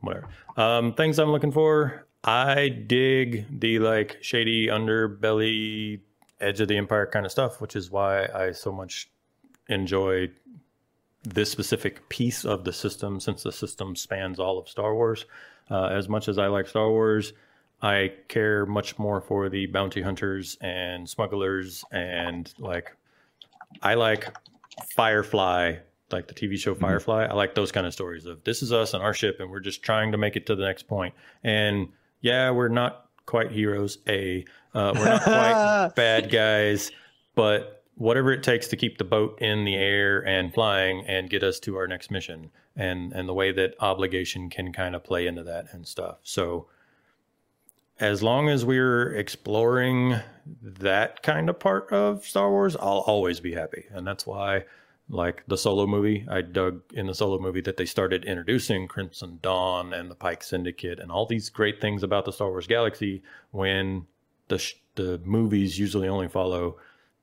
whatever. 0.00 0.28
Um, 0.56 0.94
things 0.94 1.18
I'm 1.18 1.30
looking 1.30 1.52
for. 1.52 2.06
I 2.28 2.68
dig 2.68 3.46
the 3.58 3.78
like 3.78 4.18
shady 4.20 4.66
underbelly, 4.66 6.00
edge 6.42 6.60
of 6.60 6.68
the 6.68 6.76
empire 6.76 7.06
kind 7.06 7.24
of 7.24 7.32
stuff, 7.32 7.58
which 7.58 7.74
is 7.74 7.90
why 7.90 8.26
I 8.26 8.52
so 8.52 8.70
much 8.70 9.08
enjoy 9.70 10.28
this 11.22 11.50
specific 11.50 12.06
piece 12.10 12.44
of 12.44 12.64
the 12.64 12.72
system 12.72 13.18
since 13.18 13.44
the 13.44 13.52
system 13.52 13.96
spans 13.96 14.38
all 14.38 14.58
of 14.58 14.68
Star 14.68 14.94
Wars. 14.94 15.24
Uh, 15.70 15.86
as 15.86 16.06
much 16.10 16.28
as 16.28 16.36
I 16.36 16.48
like 16.48 16.66
Star 16.68 16.90
Wars, 16.90 17.32
I 17.80 18.12
care 18.28 18.66
much 18.66 18.98
more 18.98 19.22
for 19.22 19.48
the 19.48 19.64
bounty 19.64 20.02
hunters 20.02 20.58
and 20.60 21.08
smugglers 21.08 21.82
and 21.92 22.52
like 22.58 22.94
I 23.82 23.94
like 23.94 24.36
Firefly, 24.94 25.76
like 26.10 26.28
the 26.28 26.34
TV 26.34 26.58
show 26.58 26.74
Firefly. 26.74 27.24
I 27.24 27.32
like 27.32 27.54
those 27.54 27.72
kind 27.72 27.86
of 27.86 27.94
stories 27.94 28.26
of 28.26 28.44
this 28.44 28.62
is 28.62 28.70
us 28.70 28.92
and 28.92 29.02
our 29.02 29.14
ship, 29.14 29.40
and 29.40 29.50
we're 29.50 29.60
just 29.60 29.82
trying 29.82 30.12
to 30.12 30.18
make 30.18 30.36
it 30.36 30.44
to 30.48 30.54
the 30.54 30.64
next 30.64 30.82
point. 30.88 31.14
And 31.42 31.88
yeah, 32.20 32.50
we're 32.50 32.68
not 32.68 33.08
quite 33.26 33.50
heroes. 33.50 33.98
A, 34.08 34.44
uh, 34.74 34.92
we're 34.96 35.04
not 35.04 35.22
quite 35.22 35.90
bad 35.96 36.30
guys, 36.30 36.90
but 37.34 37.84
whatever 37.94 38.32
it 38.32 38.42
takes 38.42 38.68
to 38.68 38.76
keep 38.76 38.98
the 38.98 39.04
boat 39.04 39.40
in 39.40 39.64
the 39.64 39.74
air 39.74 40.26
and 40.26 40.52
flying 40.54 41.04
and 41.06 41.28
get 41.28 41.42
us 41.42 41.58
to 41.60 41.76
our 41.76 41.86
next 41.86 42.10
mission, 42.10 42.50
and 42.76 43.12
and 43.12 43.28
the 43.28 43.34
way 43.34 43.52
that 43.52 43.74
obligation 43.80 44.50
can 44.50 44.72
kind 44.72 44.94
of 44.94 45.04
play 45.04 45.26
into 45.26 45.42
that 45.42 45.66
and 45.72 45.86
stuff. 45.86 46.18
So 46.22 46.68
as 48.00 48.22
long 48.22 48.48
as 48.48 48.64
we're 48.64 49.14
exploring 49.14 50.16
that 50.62 51.22
kind 51.22 51.48
of 51.48 51.58
part 51.58 51.92
of 51.92 52.24
Star 52.24 52.50
Wars, 52.50 52.76
I'll 52.76 53.04
always 53.06 53.40
be 53.40 53.54
happy. 53.54 53.86
And 53.90 54.06
that's 54.06 54.26
why, 54.26 54.64
like 55.10 55.42
the 55.46 55.56
solo 55.56 55.86
movie, 55.86 56.26
I 56.28 56.42
dug 56.42 56.82
in 56.92 57.06
the 57.06 57.14
solo 57.14 57.38
movie 57.38 57.62
that 57.62 57.76
they 57.76 57.86
started 57.86 58.24
introducing 58.24 58.88
Crimson 58.88 59.38
Dawn 59.42 59.92
and 59.92 60.10
the 60.10 60.14
Pike 60.14 60.42
Syndicate 60.42 60.98
and 60.98 61.10
all 61.10 61.26
these 61.26 61.48
great 61.48 61.80
things 61.80 62.02
about 62.02 62.24
the 62.24 62.32
Star 62.32 62.50
Wars 62.50 62.66
galaxy 62.66 63.22
when 63.50 64.06
the, 64.48 64.58
sh- 64.58 64.74
the 64.96 65.20
movies 65.24 65.78
usually 65.78 66.08
only 66.08 66.28
follow 66.28 66.76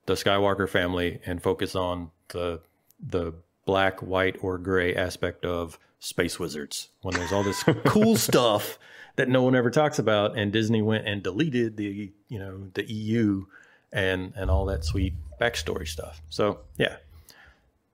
the 0.05 0.13
Skywalker 0.13 0.67
family 0.69 1.19
and 1.25 1.41
focus 1.41 1.75
on 1.75 2.11
the 2.29 2.61
the 3.07 3.33
black, 3.65 3.99
white, 4.01 4.37
or 4.41 4.57
gray 4.57 4.95
aspect 4.95 5.43
of 5.43 5.77
space 5.99 6.39
wizards. 6.39 6.89
When 7.01 7.15
there's 7.15 7.31
all 7.31 7.43
this 7.43 7.63
cool 7.85 8.15
stuff 8.15 8.79
that 9.15 9.29
no 9.29 9.41
one 9.43 9.55
ever 9.55 9.71
talks 9.71 9.99
about 9.99 10.37
and 10.37 10.51
Disney 10.51 10.81
went 10.81 11.07
and 11.07 11.23
deleted 11.23 11.77
the 11.77 12.11
you 12.29 12.39
know 12.39 12.67
the 12.73 12.89
EU 12.91 13.45
and 13.91 14.33
and 14.35 14.49
all 14.49 14.65
that 14.65 14.85
sweet 14.85 15.13
backstory 15.39 15.87
stuff. 15.87 16.21
So 16.29 16.59
yeah, 16.77 16.97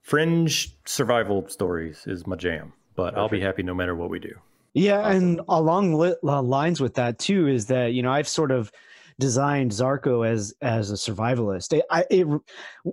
fringe 0.01 0.75
survival 0.85 1.47
stories 1.47 2.03
is 2.07 2.27
my 2.27 2.35
jam, 2.35 2.73
but 2.95 3.17
I'll 3.17 3.29
be 3.29 3.41
happy 3.41 3.63
no 3.63 3.73
matter 3.73 3.95
what 3.95 4.09
we 4.09 4.19
do. 4.19 4.33
Yeah, 4.73 5.09
and 5.09 5.41
along 5.49 5.93
li- 5.93 6.15
uh, 6.23 6.41
lines 6.41 6.79
with 6.79 6.93
that 6.95 7.19
too 7.19 7.47
is 7.47 7.65
that 7.67 7.93
you 7.93 8.01
know 8.01 8.11
I've 8.11 8.27
sort 8.27 8.51
of 8.51 8.71
designed 9.19 9.71
Zarko 9.71 10.27
as 10.27 10.53
as 10.61 10.91
a 10.91 10.95
survivalist. 10.95 11.73
It, 11.73 11.85
I, 11.89 12.05
it, 12.09 12.27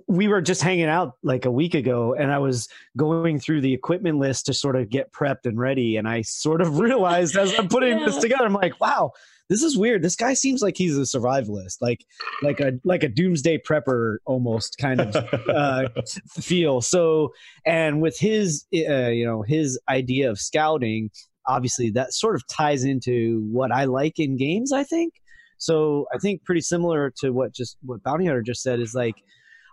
we 0.07 0.27
were 0.27 0.41
just 0.41 0.61
hanging 0.61 0.85
out 0.85 1.15
like 1.23 1.45
a 1.45 1.51
week 1.51 1.73
ago, 1.73 2.13
and 2.13 2.31
I 2.31 2.37
was 2.37 2.67
going 2.97 3.39
through 3.39 3.61
the 3.61 3.73
equipment 3.73 4.19
list 4.19 4.45
to 4.47 4.53
sort 4.53 4.75
of 4.75 4.89
get 4.89 5.11
prepped 5.11 5.45
and 5.45 5.57
ready, 5.57 5.97
and 5.97 6.07
I 6.07 6.21
sort 6.21 6.61
of 6.61 6.79
realized 6.79 7.37
as 7.37 7.57
I'm 7.57 7.67
putting 7.69 7.99
yeah. 7.99 8.05
this 8.05 8.17
together, 8.17 8.45
I'm 8.45 8.53
like, 8.53 8.79
wow, 8.79 9.11
this 9.49 9.63
is 9.63 9.77
weird. 9.77 10.03
This 10.03 10.15
guy 10.15 10.33
seems 10.33 10.61
like 10.61 10.77
he's 10.77 10.97
a 10.97 11.01
survivalist, 11.01 11.77
like 11.81 12.05
like 12.41 12.59
a 12.59 12.73
like 12.83 13.03
a 13.03 13.09
doomsday 13.09 13.59
prepper 13.59 14.17
almost 14.25 14.77
kind 14.79 15.01
of 15.01 15.15
uh, 15.49 15.89
feel. 16.29 16.81
So, 16.81 17.29
and 17.65 18.01
with 18.01 18.17
his 18.19 18.65
uh, 18.73 19.09
you 19.09 19.25
know 19.25 19.41
his 19.41 19.79
idea 19.89 20.29
of 20.29 20.39
scouting 20.39 21.09
obviously 21.49 21.89
that 21.89 22.13
sort 22.13 22.35
of 22.35 22.45
ties 22.47 22.83
into 22.83 23.45
what 23.51 23.71
I 23.71 23.85
like 23.85 24.19
in 24.19 24.37
games, 24.37 24.71
I 24.71 24.83
think. 24.83 25.15
So 25.57 26.05
I 26.13 26.17
think 26.19 26.45
pretty 26.45 26.61
similar 26.61 27.11
to 27.17 27.31
what 27.31 27.53
just 27.53 27.77
what 27.81 28.03
Bounty 28.03 28.25
Hunter 28.25 28.41
just 28.41 28.61
said 28.61 28.79
is 28.79 28.93
like 28.93 29.15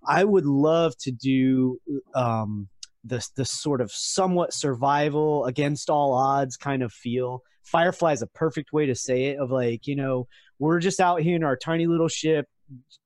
I 0.08 0.24
would 0.24 0.46
love 0.46 0.96
to 1.00 1.12
do 1.12 1.78
um 2.14 2.68
the 3.06 3.26
the 3.36 3.44
sort 3.44 3.80
of 3.80 3.92
somewhat 3.92 4.52
survival 4.52 5.44
against 5.46 5.90
all 5.90 6.12
odds 6.12 6.56
kind 6.56 6.82
of 6.82 6.92
feel. 6.92 7.42
Firefly 7.62 8.12
is 8.12 8.22
a 8.22 8.26
perfect 8.28 8.72
way 8.72 8.86
to 8.86 8.94
say 8.94 9.26
it 9.26 9.38
of 9.38 9.50
like, 9.50 9.86
you 9.86 9.96
know, 9.96 10.28
we're 10.58 10.78
just 10.78 11.00
out 11.00 11.20
here 11.20 11.36
in 11.36 11.44
our 11.44 11.56
tiny 11.56 11.86
little 11.86 12.08
ship 12.08 12.46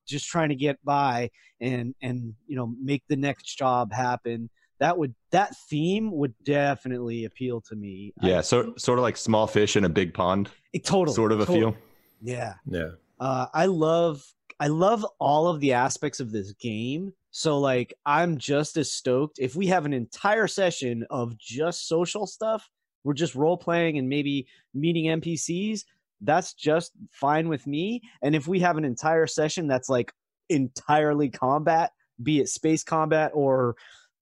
just 0.07 0.27
trying 0.27 0.49
to 0.49 0.55
get 0.55 0.83
by 0.85 1.31
and 1.61 1.95
and 2.03 2.35
you 2.47 2.57
know 2.57 2.75
make 2.83 3.03
the 3.09 3.17
next 3.17 3.57
job 3.57 3.93
happen 3.93 4.49
that 4.81 4.97
would 4.97 5.15
that 5.31 5.55
theme 5.69 6.11
would 6.11 6.35
definitely 6.43 7.27
appeal 7.27 7.61
to 7.61 7.77
me. 7.77 8.13
Yeah, 8.23 8.39
I, 8.39 8.41
so 8.41 8.75
sort 8.77 8.99
of 8.99 9.03
like 9.03 9.17
small 9.17 9.47
fish 9.47 9.77
in 9.77 9.85
a 9.85 9.89
big 9.89 10.15
pond. 10.15 10.49
It, 10.73 10.85
totally, 10.85 11.15
sort 11.15 11.33
of 11.33 11.41
a 11.41 11.47
totally. 11.47 11.61
feel. 11.61 11.77
Yeah, 12.23 12.55
yeah. 12.67 12.91
Uh, 13.21 13.47
I 13.53 13.67
love 13.67 14.25
I 14.59 14.69
love 14.69 15.07
all 15.21 15.49
of 15.49 15.61
the 15.61 15.75
aspects 15.75 16.19
of 16.19 16.33
this 16.33 16.53
game. 16.55 17.13
So 17.31 17.59
like 17.59 17.95
I'm 18.05 18.39
just 18.39 18.77
as 18.77 18.93
stoked 18.93 19.39
if 19.39 19.55
we 19.55 19.67
have 19.69 19.87
an 19.87 19.93
entire 19.93 20.47
session 20.47 21.07
of 21.11 21.39
just 21.39 21.89
social 21.89 22.27
stuff. 22.27 22.69
We're 23.05 23.15
just 23.15 23.35
role 23.35 23.57
playing 23.57 23.99
and 23.99 24.09
maybe 24.09 24.47
meeting 24.75 25.07
NPCs. 25.07 25.85
That's 26.21 26.53
just 26.53 26.93
fine 27.11 27.49
with 27.49 27.67
me. 27.67 28.03
And 28.23 28.35
if 28.35 28.47
we 28.47 28.61
have 28.61 28.77
an 28.77 28.85
entire 28.85 29.27
session 29.27 29.67
that's 29.67 29.89
like 29.89 30.13
entirely 30.51 31.31
combat, 31.31 31.93
be 32.23 32.41
it 32.41 32.49
space 32.49 32.85
combat 32.85 33.31
or 33.33 33.77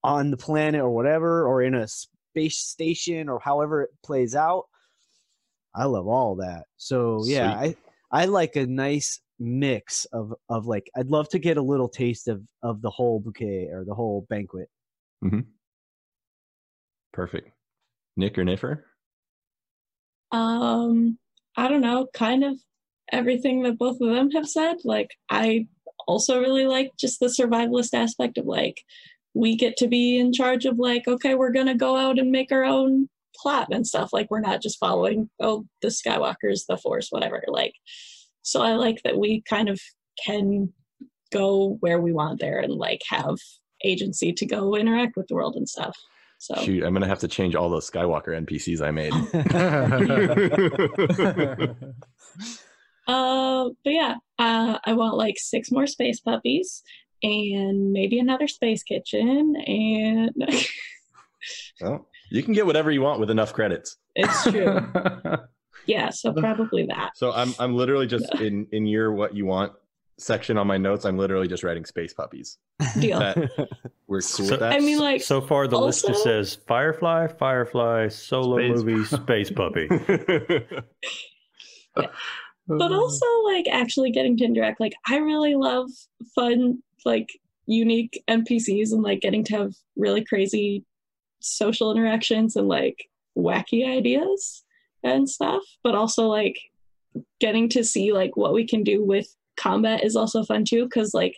on 0.04 0.30
the 0.30 0.36
planet 0.36 0.80
or 0.80 0.90
whatever, 0.90 1.44
or 1.46 1.62
in 1.62 1.74
a 1.74 1.88
space 1.88 2.58
station 2.58 3.28
or 3.28 3.40
however 3.40 3.82
it 3.82 3.90
plays 4.04 4.36
out. 4.36 4.66
I 5.74 5.84
love 5.84 6.06
all 6.06 6.36
that. 6.36 6.64
So 6.76 7.22
yeah, 7.24 7.50
I 7.50 7.76
I 8.10 8.26
like 8.26 8.56
a 8.56 8.66
nice 8.66 9.20
mix 9.38 10.04
of 10.06 10.34
of 10.48 10.66
like 10.66 10.90
I'd 10.96 11.08
love 11.08 11.28
to 11.30 11.38
get 11.38 11.56
a 11.56 11.62
little 11.62 11.88
taste 11.88 12.28
of 12.28 12.42
of 12.62 12.82
the 12.82 12.90
whole 12.90 13.20
bouquet 13.20 13.68
or 13.72 13.84
the 13.84 13.94
whole 13.94 14.26
banquet. 14.28 14.68
Mm-hmm. 15.24 15.40
Perfect. 17.12 17.50
Nick 18.16 18.36
or 18.38 18.44
Niffer? 18.44 18.82
Um, 20.32 21.18
I 21.56 21.68
don't 21.68 21.80
know, 21.80 22.08
kind 22.12 22.44
of 22.44 22.58
everything 23.12 23.62
that 23.62 23.78
both 23.78 24.00
of 24.00 24.10
them 24.10 24.30
have 24.32 24.48
said. 24.48 24.76
Like 24.84 25.10
I 25.30 25.66
also 26.06 26.40
really 26.40 26.66
like 26.66 26.92
just 26.98 27.20
the 27.20 27.26
survivalist 27.26 27.94
aspect 27.94 28.38
of 28.38 28.46
like 28.46 28.82
we 29.34 29.56
get 29.56 29.76
to 29.76 29.86
be 29.86 30.18
in 30.18 30.32
charge 30.32 30.64
of 30.64 30.78
like 30.78 31.06
okay 31.06 31.34
we're 31.34 31.52
gonna 31.52 31.74
go 31.74 31.96
out 31.96 32.18
and 32.18 32.32
make 32.32 32.50
our 32.50 32.64
own 32.64 33.08
plot 33.36 33.68
and 33.70 33.86
stuff 33.86 34.12
like 34.12 34.30
we're 34.30 34.40
not 34.40 34.62
just 34.62 34.78
following 34.78 35.28
oh 35.38 35.64
the 35.82 35.88
skywalkers 35.88 36.62
the 36.68 36.76
force 36.76 37.08
whatever 37.10 37.42
like 37.46 37.74
so 38.48 38.62
i 38.62 38.72
like 38.74 39.02
that 39.04 39.18
we 39.18 39.42
kind 39.42 39.68
of 39.68 39.80
can 40.24 40.72
go 41.32 41.76
where 41.80 42.00
we 42.00 42.12
want 42.12 42.40
there 42.40 42.58
and 42.58 42.72
like 42.72 43.02
have 43.08 43.36
agency 43.84 44.32
to 44.32 44.46
go 44.46 44.74
interact 44.74 45.16
with 45.16 45.26
the 45.28 45.34
world 45.34 45.54
and 45.54 45.68
stuff. 45.68 45.96
So 46.38 46.54
shoot 46.62 46.84
i'm 46.84 46.92
gonna 46.92 47.06
have 47.06 47.18
to 47.20 47.28
change 47.28 47.54
all 47.54 47.68
those 47.68 47.90
skywalker 47.90 48.28
npcs 48.28 48.80
i 48.80 48.90
made. 48.90 49.12
Uh 53.08 53.70
but 53.84 53.92
yeah 53.94 54.16
uh, 54.38 54.78
i 54.84 54.92
want 54.92 55.16
like 55.16 55.38
six 55.38 55.70
more 55.70 55.86
space 55.86 56.20
puppies 56.20 56.82
and 57.22 57.90
maybe 57.90 58.18
another 58.18 58.46
space 58.46 58.82
kitchen 58.82 59.56
and 59.66 60.30
well 61.80 62.06
you 62.30 62.42
can 62.42 62.52
get 62.52 62.66
whatever 62.66 62.90
you 62.90 63.00
want 63.00 63.18
with 63.18 63.30
enough 63.30 63.54
credits. 63.54 63.96
It's 64.14 64.42
true 64.42 64.86
yeah 65.88 66.10
so 66.10 66.32
probably 66.36 66.86
that. 66.86 67.10
So 67.16 67.32
i'm 67.32 67.52
i'm 67.58 67.74
literally 67.74 68.06
just 68.06 68.26
yeah. 68.34 68.42
in 68.46 68.66
in 68.70 68.86
your 68.86 69.12
what 69.12 69.34
you 69.34 69.46
want 69.46 69.72
section 70.18 70.56
on 70.56 70.66
my 70.66 70.76
notes 70.76 71.04
i'm 71.04 71.16
literally 71.16 71.48
just 71.48 71.64
writing 71.64 71.84
space 71.84 72.14
puppies. 72.14 72.58
Deal. 73.00 73.18
We're 74.06 74.20
cool 74.20 74.46
so, 74.46 74.50
with 74.52 74.60
that? 74.60 74.72
I 74.72 74.78
mean 74.78 74.98
like 74.98 75.22
so 75.22 75.40
far 75.40 75.66
the 75.66 75.76
also, 75.76 75.86
list 75.86 76.06
just 76.06 76.22
says 76.22 76.58
firefly 76.66 77.26
firefly 77.26 78.08
solo 78.08 78.58
space. 78.58 78.84
movie 78.84 79.04
space 79.04 79.50
puppy. 79.50 79.88
But 82.70 82.92
also 82.92 83.24
like 83.44 83.66
actually 83.72 84.10
getting 84.10 84.36
to 84.36 84.44
interact 84.44 84.78
like 84.78 84.92
i 85.08 85.16
really 85.16 85.54
love 85.54 85.88
fun 86.34 86.82
like 87.06 87.30
unique 87.68 88.22
NPCs 88.28 88.92
and 88.92 89.02
like 89.02 89.20
getting 89.20 89.44
to 89.44 89.56
have 89.56 89.74
really 89.96 90.24
crazy 90.24 90.84
social 91.40 91.92
interactions 91.92 92.56
and 92.56 92.66
like 92.66 93.08
wacky 93.36 93.86
ideas 93.86 94.64
and 95.02 95.28
stuff, 95.28 95.62
but 95.82 95.94
also 95.94 96.26
like 96.26 96.56
getting 97.40 97.68
to 97.70 97.84
see 97.84 98.12
like 98.12 98.36
what 98.36 98.52
we 98.52 98.66
can 98.66 98.82
do 98.82 99.04
with 99.04 99.26
combat 99.56 100.04
is 100.04 100.14
also 100.14 100.44
fun 100.44 100.64
too 100.64 100.84
because 100.84 101.14
like 101.14 101.34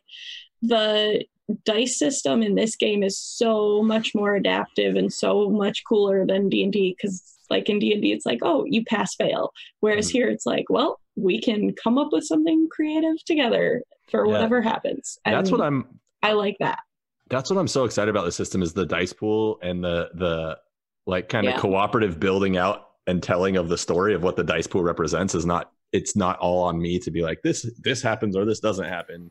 the 0.63 1.25
dice 1.65 1.99
system 1.99 2.43
in 2.43 2.55
this 2.55 2.77
game 2.77 3.03
is 3.03 3.19
so 3.19 3.83
much 3.83 4.15
more 4.15 4.35
adaptive 4.35 4.95
and 4.95 5.13
so 5.13 5.49
much 5.49 5.83
cooler 5.89 6.27
than 6.27 6.49
D&D 6.49 6.97
cuz 7.01 7.39
like 7.49 7.69
in 7.69 7.79
D&D 7.79 8.13
it's 8.13 8.27
like 8.27 8.41
oh 8.43 8.65
you 8.67 8.85
pass 8.85 9.15
fail 9.15 9.51
whereas 9.81 10.09
mm-hmm. 10.09 10.19
here 10.19 10.29
it's 10.29 10.45
like 10.45 10.67
well 10.69 11.01
we 11.17 11.41
can 11.41 11.75
come 11.75 11.99
up 11.99 12.09
with 12.13 12.25
something 12.25 12.69
creative 12.71 13.23
together 13.25 13.83
for 14.11 14.27
yeah. 14.27 14.33
whatever 14.33 14.61
happens. 14.61 15.19
And 15.25 15.35
that's 15.35 15.51
what 15.51 15.61
I'm. 15.61 16.01
I 16.23 16.33
like 16.33 16.57
that. 16.61 16.81
That's 17.29 17.51
what 17.51 17.59
I'm 17.59 17.69
so 17.69 17.85
excited 17.85 18.11
about 18.11 18.25
the 18.25 18.33
system 18.33 18.63
is 18.63 18.73
the 18.73 18.87
dice 18.87 19.13
pool 19.13 19.59
and 19.63 19.83
the 19.83 20.11
the 20.15 20.59
like 21.07 21.29
kind 21.29 21.47
of 21.47 21.55
yeah. 21.55 21.61
cooperative 21.61 22.21
building 22.21 22.57
out 22.57 22.90
and 23.07 23.23
telling 23.23 23.57
of 23.57 23.69
the 23.69 23.79
story 23.79 24.15
of 24.15 24.23
what 24.23 24.37
the 24.37 24.45
dice 24.45 24.67
pool 24.67 24.83
represents 24.83 25.35
is 25.35 25.47
not 25.47 25.73
it's 25.93 26.15
not 26.15 26.39
all 26.39 26.63
on 26.63 26.81
me 26.81 26.99
to 26.99 27.11
be 27.11 27.23
like 27.23 27.43
this 27.43 27.69
this 27.79 28.03
happens 28.03 28.37
or 28.37 28.45
this 28.45 28.61
doesn't 28.61 28.87
happen. 28.87 29.31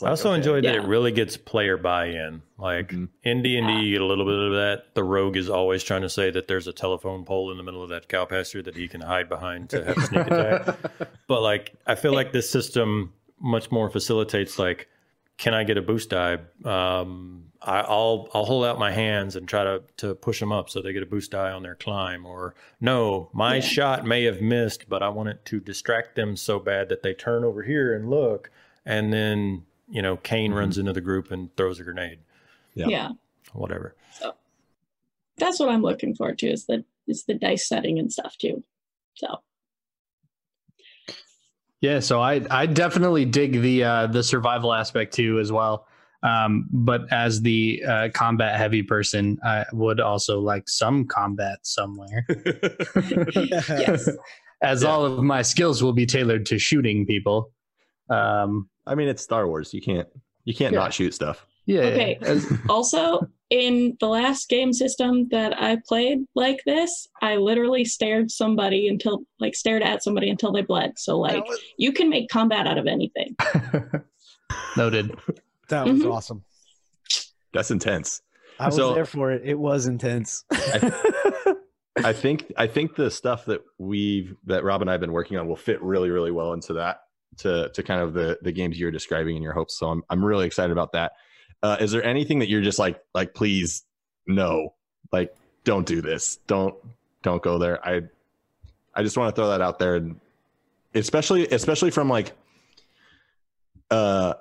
Like, 0.00 0.08
I 0.08 0.10
also 0.10 0.28
okay. 0.28 0.36
enjoyed 0.36 0.64
that 0.64 0.74
yeah. 0.74 0.82
it 0.82 0.86
really 0.86 1.10
gets 1.10 1.38
player 1.38 1.78
buy-in. 1.78 2.42
Like 2.58 2.88
mm-hmm. 2.88 3.06
in 3.22 3.42
D 3.42 3.56
and 3.56 3.66
D, 3.66 3.72
you 3.86 3.92
get 3.92 4.02
a 4.02 4.04
little 4.04 4.26
bit 4.26 4.38
of 4.38 4.52
that. 4.52 4.94
The 4.94 5.02
rogue 5.02 5.38
is 5.38 5.48
always 5.48 5.82
trying 5.82 6.02
to 6.02 6.10
say 6.10 6.30
that 6.30 6.48
there's 6.48 6.66
a 6.66 6.72
telephone 6.72 7.24
pole 7.24 7.50
in 7.50 7.56
the 7.56 7.62
middle 7.62 7.82
of 7.82 7.88
that 7.88 8.08
cow 8.08 8.26
pasture 8.26 8.60
that 8.62 8.76
he 8.76 8.88
can 8.88 9.00
hide 9.00 9.30
behind 9.30 9.70
to 9.70 9.82
have 9.82 9.96
a 9.96 10.00
sneak 10.02 10.26
attack. 10.26 10.76
But 11.28 11.40
like, 11.40 11.72
I 11.86 11.94
feel 11.94 12.12
like 12.12 12.32
this 12.32 12.50
system 12.50 13.14
much 13.40 13.70
more 13.70 13.88
facilitates 13.88 14.58
like 14.58 14.88
can 15.38 15.54
I 15.54 15.64
get 15.64 15.76
a 15.76 15.82
boost 15.82 16.10
die? 16.10 16.38
Um, 16.64 17.44
I, 17.62 17.82
will 17.82 18.28
I'll 18.34 18.44
hold 18.44 18.64
out 18.64 18.78
my 18.78 18.90
hands 18.90 19.36
and 19.36 19.48
try 19.48 19.64
to 19.64 19.82
to 19.98 20.14
push 20.14 20.40
them 20.40 20.52
up 20.52 20.70
so 20.70 20.80
they 20.80 20.92
get 20.92 21.02
a 21.02 21.06
boost 21.06 21.30
die 21.30 21.50
on 21.50 21.62
their 21.62 21.74
climb. 21.74 22.26
Or 22.26 22.54
no, 22.80 23.30
my 23.32 23.56
yeah. 23.56 23.60
shot 23.60 24.06
may 24.06 24.24
have 24.24 24.40
missed, 24.40 24.88
but 24.88 25.02
I 25.02 25.08
want 25.08 25.28
it 25.28 25.44
to 25.46 25.60
distract 25.60 26.16
them 26.16 26.36
so 26.36 26.58
bad 26.58 26.88
that 26.88 27.02
they 27.02 27.14
turn 27.14 27.44
over 27.44 27.62
here 27.62 27.94
and 27.94 28.10
look, 28.10 28.50
and 28.84 29.12
then 29.12 29.64
you 29.88 30.02
know 30.02 30.16
Kane 30.16 30.50
mm-hmm. 30.50 30.58
runs 30.58 30.78
into 30.78 30.92
the 30.92 31.00
group 31.00 31.30
and 31.30 31.54
throws 31.56 31.80
a 31.80 31.84
grenade. 31.84 32.18
Yeah, 32.74 32.86
yeah. 32.88 33.10
whatever. 33.52 33.96
So 34.12 34.34
that's 35.38 35.58
what 35.58 35.68
I'm 35.68 35.82
looking 35.82 36.14
forward 36.14 36.38
to 36.40 36.48
is 36.48 36.66
the 36.66 36.84
is 37.06 37.24
the 37.24 37.34
dice 37.34 37.68
setting 37.68 37.98
and 37.98 38.12
stuff 38.12 38.36
too. 38.38 38.62
So 39.14 39.40
yeah, 41.80 42.00
so 42.00 42.20
I 42.20 42.44
I 42.50 42.66
definitely 42.66 43.24
dig 43.24 43.60
the 43.60 43.84
uh, 43.84 44.06
the 44.06 44.22
survival 44.22 44.72
aspect 44.72 45.14
too 45.14 45.38
as 45.38 45.52
well. 45.52 45.86
Um, 46.26 46.66
but 46.72 47.10
as 47.12 47.40
the 47.40 47.84
uh, 47.84 48.08
combat 48.12 48.56
heavy 48.56 48.82
person, 48.82 49.38
I 49.44 49.64
would 49.72 50.00
also 50.00 50.40
like 50.40 50.68
some 50.68 51.06
combat 51.06 51.58
somewhere. 51.62 52.26
yes. 53.36 54.08
As 54.62 54.82
yeah. 54.82 54.88
all 54.88 55.04
of 55.04 55.22
my 55.22 55.42
skills 55.42 55.82
will 55.82 55.92
be 55.92 56.06
tailored 56.06 56.46
to 56.46 56.58
shooting 56.58 57.04
people. 57.04 57.52
Um, 58.08 58.70
I 58.86 58.94
mean, 58.94 59.06
it's 59.06 59.22
Star 59.22 59.46
Wars. 59.46 59.74
You 59.74 59.82
can't 59.82 60.08
you 60.44 60.54
can't 60.54 60.72
yeah. 60.72 60.80
not 60.80 60.94
shoot 60.94 61.12
stuff. 61.12 61.46
Yeah. 61.66 61.80
Okay. 61.80 62.18
As- 62.22 62.50
also, 62.68 63.28
in 63.50 63.96
the 64.00 64.08
last 64.08 64.48
game 64.48 64.72
system 64.72 65.28
that 65.28 65.60
I 65.60 65.78
played 65.86 66.24
like 66.34 66.60
this, 66.64 67.06
I 67.20 67.36
literally 67.36 67.84
stared 67.84 68.30
somebody 68.30 68.88
until 68.88 69.20
like 69.38 69.54
stared 69.54 69.82
at 69.82 70.02
somebody 70.02 70.30
until 70.30 70.52
they 70.52 70.62
bled. 70.62 70.98
So 70.98 71.18
like 71.18 71.44
you 71.76 71.92
can 71.92 72.08
make 72.08 72.30
combat 72.30 72.66
out 72.66 72.78
of 72.78 72.86
anything. 72.86 73.36
Noted. 74.76 75.14
That 75.68 75.86
was 75.86 76.00
Mhm. 76.02 76.12
awesome. 76.12 76.44
That's 77.52 77.70
intense. 77.70 78.22
I 78.58 78.66
was 78.66 78.76
So- 78.76 78.94
there 78.94 79.04
for 79.04 79.32
it. 79.32 79.42
It 79.44 79.58
was 79.58 79.86
intense. 79.86 80.44
I 80.52 82.12
think 82.12 82.52
I 82.58 82.66
think 82.66 82.94
the 82.94 83.10
stuff 83.10 83.46
that 83.46 83.62
we've 83.78 84.36
that 84.44 84.64
Rob 84.64 84.82
and 84.82 84.90
I 84.90 84.92
have 84.94 85.00
been 85.00 85.12
working 85.12 85.38
on 85.38 85.48
will 85.48 85.56
fit 85.56 85.82
really 85.82 86.10
really 86.10 86.30
well 86.30 86.52
into 86.52 86.74
that 86.74 87.00
to 87.38 87.70
to 87.70 87.82
kind 87.82 88.00
of 88.02 88.12
the 88.12 88.38
the 88.42 88.52
games 88.52 88.78
you're 88.78 88.90
describing 88.90 89.36
in 89.36 89.42
your 89.42 89.54
hopes. 89.54 89.78
So 89.78 89.88
I'm 89.88 90.02
I'm 90.10 90.22
really 90.24 90.46
excited 90.46 90.72
about 90.72 90.92
that. 90.92 91.12
Uh, 91.62 91.78
is 91.80 91.92
there 91.92 92.04
anything 92.04 92.38
that 92.40 92.48
you're 92.48 92.60
just 92.60 92.78
like 92.78 93.02
like 93.14 93.32
please 93.34 93.84
no 94.26 94.74
like 95.10 95.34
don't 95.64 95.86
do 95.86 96.02
this 96.02 96.36
don't 96.46 96.74
don't 97.22 97.42
go 97.42 97.58
there. 97.58 97.84
I 97.86 98.02
I 98.94 99.02
just 99.02 99.16
want 99.16 99.34
to 99.34 99.40
throw 99.40 99.48
that 99.48 99.62
out 99.62 99.78
there 99.78 99.96
and 99.96 100.20
especially 100.94 101.46
especially 101.48 101.90
from 101.90 102.08
like 102.10 102.32
uh 103.90 104.34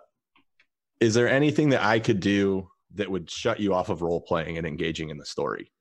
is 0.99 1.13
there 1.13 1.27
anything 1.29 1.69
that 1.69 1.84
I 1.84 1.99
could 1.99 2.19
do 2.19 2.69
that 2.95 3.10
would 3.12 3.29
shut 3.29 3.60
you 3.60 3.73
off 3.73 3.89
of 3.89 4.01
role 4.01 4.21
playing 4.21 4.58
and 4.58 4.65
engaging 4.65 5.10
in 5.10 5.17
the 5.17 5.25
story? 5.25 5.71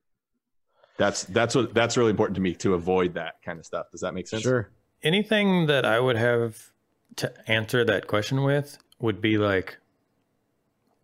That's 0.96 1.24
that's 1.24 1.54
what 1.54 1.74
that's 1.74 1.96
really 1.96 2.10
important 2.10 2.36
to 2.36 2.40
me 2.40 2.54
to 2.56 2.74
avoid 2.74 3.14
that 3.14 3.34
kind 3.44 3.58
of 3.58 3.66
stuff. 3.66 3.86
Does 3.90 4.00
that 4.02 4.14
make 4.14 4.28
sense? 4.28 4.42
sure. 4.42 4.70
Anything 5.02 5.66
that 5.66 5.84
I 5.84 5.98
would 6.00 6.16
have 6.16 6.70
to 7.16 7.32
answer 7.50 7.84
that 7.84 8.06
question 8.06 8.42
with 8.44 8.78
would 9.00 9.20
be 9.20 9.36
like 9.38 9.76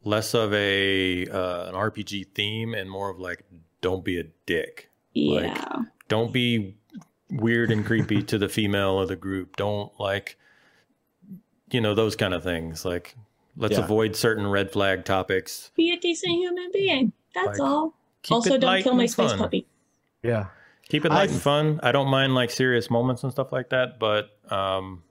less 0.05 0.35
of 0.35 0.53
a 0.55 1.27
uh, 1.27 1.69
an 1.69 1.75
RPG 1.75 2.29
theme 2.35 2.75
and 2.75 2.91
more 2.91 3.11
of 3.11 3.19
like 3.19 3.45
don't 3.81 4.05
be 4.05 4.19
a 4.21 4.25
dick. 4.47 4.91
Like- 5.15 5.45
Yeah. 5.57 5.77
Don't 6.09 6.33
be 6.33 6.77
weird 7.31 7.71
and 7.71 7.87
creepy 7.87 8.23
to 8.25 8.37
the 8.39 8.49
female 8.49 8.99
of 8.99 9.09
the 9.09 9.15
group. 9.17 9.57
Don't 9.57 9.93
like 10.01 10.37
you 11.71 11.81
know 11.81 11.95
those 11.95 12.17
kind 12.17 12.35
of 12.35 12.43
things. 12.43 12.85
Like 12.85 13.17
let's 13.57 13.77
Yeah. 13.77 13.85
avoid 13.85 14.17
certain 14.17 14.47
red 14.47 14.71
flag 14.71 15.05
topics. 15.05 15.71
Be 15.77 15.93
a 15.93 15.99
decent 15.99 16.33
human 16.35 16.71
being. 16.73 17.13
That's 17.35 17.59
Like, 17.59 17.61
all. 17.61 17.95
Also, 18.31 18.59
don't 18.59 18.83
kill 18.83 18.95
my 18.95 19.07
space 19.07 19.31
fun. 19.31 19.39
puppy. 19.39 19.67
Yeah. 20.23 20.47
Keep 20.89 21.05
it 21.05 21.11
light 21.11 21.31
I- 21.31 21.33
and 21.33 21.41
fun. 21.43 21.81
I 21.83 21.93
don't 21.93 22.09
mind 22.09 22.35
like 22.35 22.51
serious 22.51 22.91
moments 22.91 23.23
and 23.23 23.31
stuff 23.33 23.53
like 23.53 23.71
that, 23.71 23.99
but 23.99 24.31
um, 24.51 25.03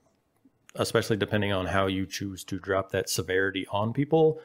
especially 0.75 1.17
depending 1.17 1.51
on 1.53 1.65
how 1.67 1.87
you 1.87 2.05
choose 2.05 2.43
to 2.45 2.59
drop 2.59 2.91
that 2.91 3.09
severity 3.09 3.65
on 3.71 3.93
people, 3.93 4.41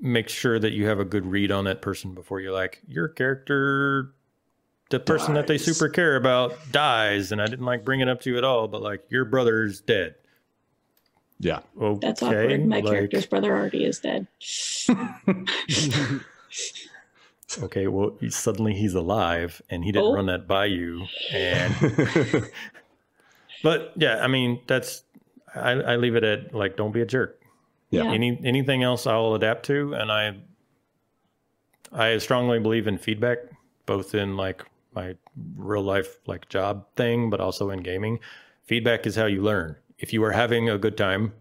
make 0.00 0.28
sure 0.28 0.58
that 0.58 0.72
you 0.72 0.86
have 0.86 0.98
a 0.98 1.04
good 1.04 1.24
read 1.26 1.50
on 1.52 1.64
that 1.64 1.80
person 1.80 2.12
before 2.14 2.40
you're 2.40 2.52
like, 2.52 2.82
your 2.88 3.06
character, 3.08 4.12
the 4.90 4.98
person 5.00 5.34
that 5.34 5.46
they 5.46 5.56
super 5.56 5.88
care 5.88 6.16
about 6.16 6.54
dies, 6.72 7.30
and 7.32 7.40
I 7.40 7.46
didn't 7.46 7.64
like 7.64 7.84
bring 7.84 8.00
it 8.00 8.08
up 8.08 8.20
to 8.22 8.30
you 8.30 8.36
at 8.36 8.44
all, 8.44 8.66
but 8.68 8.82
like 8.82 9.04
your 9.08 9.24
brother's 9.24 9.80
dead. 9.80 10.16
Yeah. 11.42 11.60
Okay, 11.80 11.98
That's 12.06 12.22
awkward. 12.22 12.66
My 12.66 12.76
like, 12.80 12.84
character's 12.86 13.26
brother 13.26 13.54
already 13.54 13.84
is 13.84 13.98
dead. 14.00 14.26
Okay, 17.62 17.86
well, 17.86 18.16
suddenly 18.30 18.72
he's 18.72 18.94
alive, 18.94 19.60
and 19.68 19.84
he 19.84 19.92
didn't 19.92 20.06
Oh. 20.06 20.14
run 20.14 20.24
that 20.26 20.48
by 20.48 20.64
you, 20.64 21.06
and 21.30 21.74
But 23.62 23.92
yeah, 23.94 24.24
I 24.24 24.26
mean 24.26 24.60
that's 24.66 25.04
I, 25.54 25.72
I 25.72 25.96
leave 25.96 26.16
it 26.16 26.24
at 26.24 26.54
like 26.54 26.76
don't 26.78 26.92
be 26.92 27.02
a 27.02 27.06
jerk. 27.06 27.38
Yeah. 27.90 28.10
Any 28.10 28.40
anything 28.42 28.82
else 28.82 29.06
I'll 29.06 29.34
adapt 29.34 29.66
to, 29.66 29.92
and 29.92 30.10
I 30.10 30.36
I 31.92 32.16
strongly 32.18 32.58
believe 32.58 32.86
in 32.86 32.96
feedback, 32.96 33.38
both 33.84 34.14
in 34.14 34.34
like 34.38 34.64
my 34.94 35.16
real 35.54 35.82
life 35.82 36.20
like 36.26 36.48
job 36.48 36.86
thing, 36.96 37.28
but 37.28 37.38
also 37.40 37.68
in 37.68 37.80
gaming. 37.82 38.18
Feedback 38.64 39.06
is 39.06 39.14
how 39.16 39.26
you 39.26 39.42
learn. 39.42 39.76
If 40.02 40.12
you 40.12 40.22
are 40.24 40.32
having 40.32 40.68
a 40.68 40.76
good 40.78 40.96
time, 40.96 41.32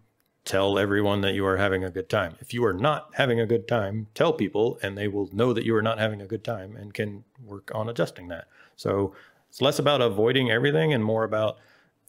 tell 0.45 0.77
everyone 0.77 1.21
that 1.21 1.33
you 1.33 1.45
are 1.47 1.57
having 1.57 1.83
a 1.83 1.89
good 1.89 2.09
time. 2.09 2.35
If 2.39 2.53
you 2.53 2.63
are 2.63 2.73
not 2.73 3.09
having 3.15 3.39
a 3.39 3.45
good 3.47 3.67
time, 3.67 4.07
tell 4.13 4.33
people, 4.33 4.77
and 4.83 4.95
they 4.95 5.07
will 5.07 5.29
know 5.33 5.51
that 5.51 5.65
you 5.65 5.75
are 5.75 5.81
not 5.81 5.97
having 5.97 6.21
a 6.21 6.27
good 6.27 6.43
time 6.43 6.75
and 6.75 6.93
can 6.93 7.23
work 7.43 7.71
on 7.73 7.89
adjusting 7.89 8.27
that. 8.29 8.47
So 8.75 9.13
it's 9.49 9.61
less 9.61 9.79
about 9.79 9.99
avoiding 10.01 10.51
everything 10.51 10.93
and 10.93 11.03
more 11.03 11.23
about 11.23 11.57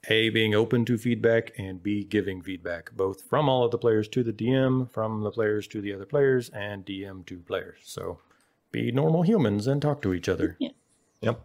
a 0.08 0.28
being 0.28 0.54
open 0.54 0.84
to 0.84 0.98
feedback 0.98 1.52
and 1.58 1.80
b 1.82 2.02
giving 2.02 2.42
feedback 2.42 2.90
both 2.96 3.22
from 3.22 3.48
all 3.48 3.64
of 3.64 3.70
the 3.70 3.78
players 3.78 4.08
to 4.08 4.24
the 4.24 4.32
dm 4.32 4.90
from 4.90 5.22
the 5.22 5.30
players 5.30 5.68
to 5.68 5.80
the 5.80 5.94
other 5.94 6.04
players 6.04 6.48
and 6.48 6.84
dm 6.84 7.24
to 7.24 7.38
players 7.38 7.78
so 7.84 8.18
be 8.72 8.90
normal 8.90 9.22
humans 9.22 9.68
and 9.68 9.80
talk 9.80 10.02
to 10.02 10.12
each 10.12 10.28
other 10.28 10.56
Yeah. 10.58 10.70
Yep. 11.20 11.40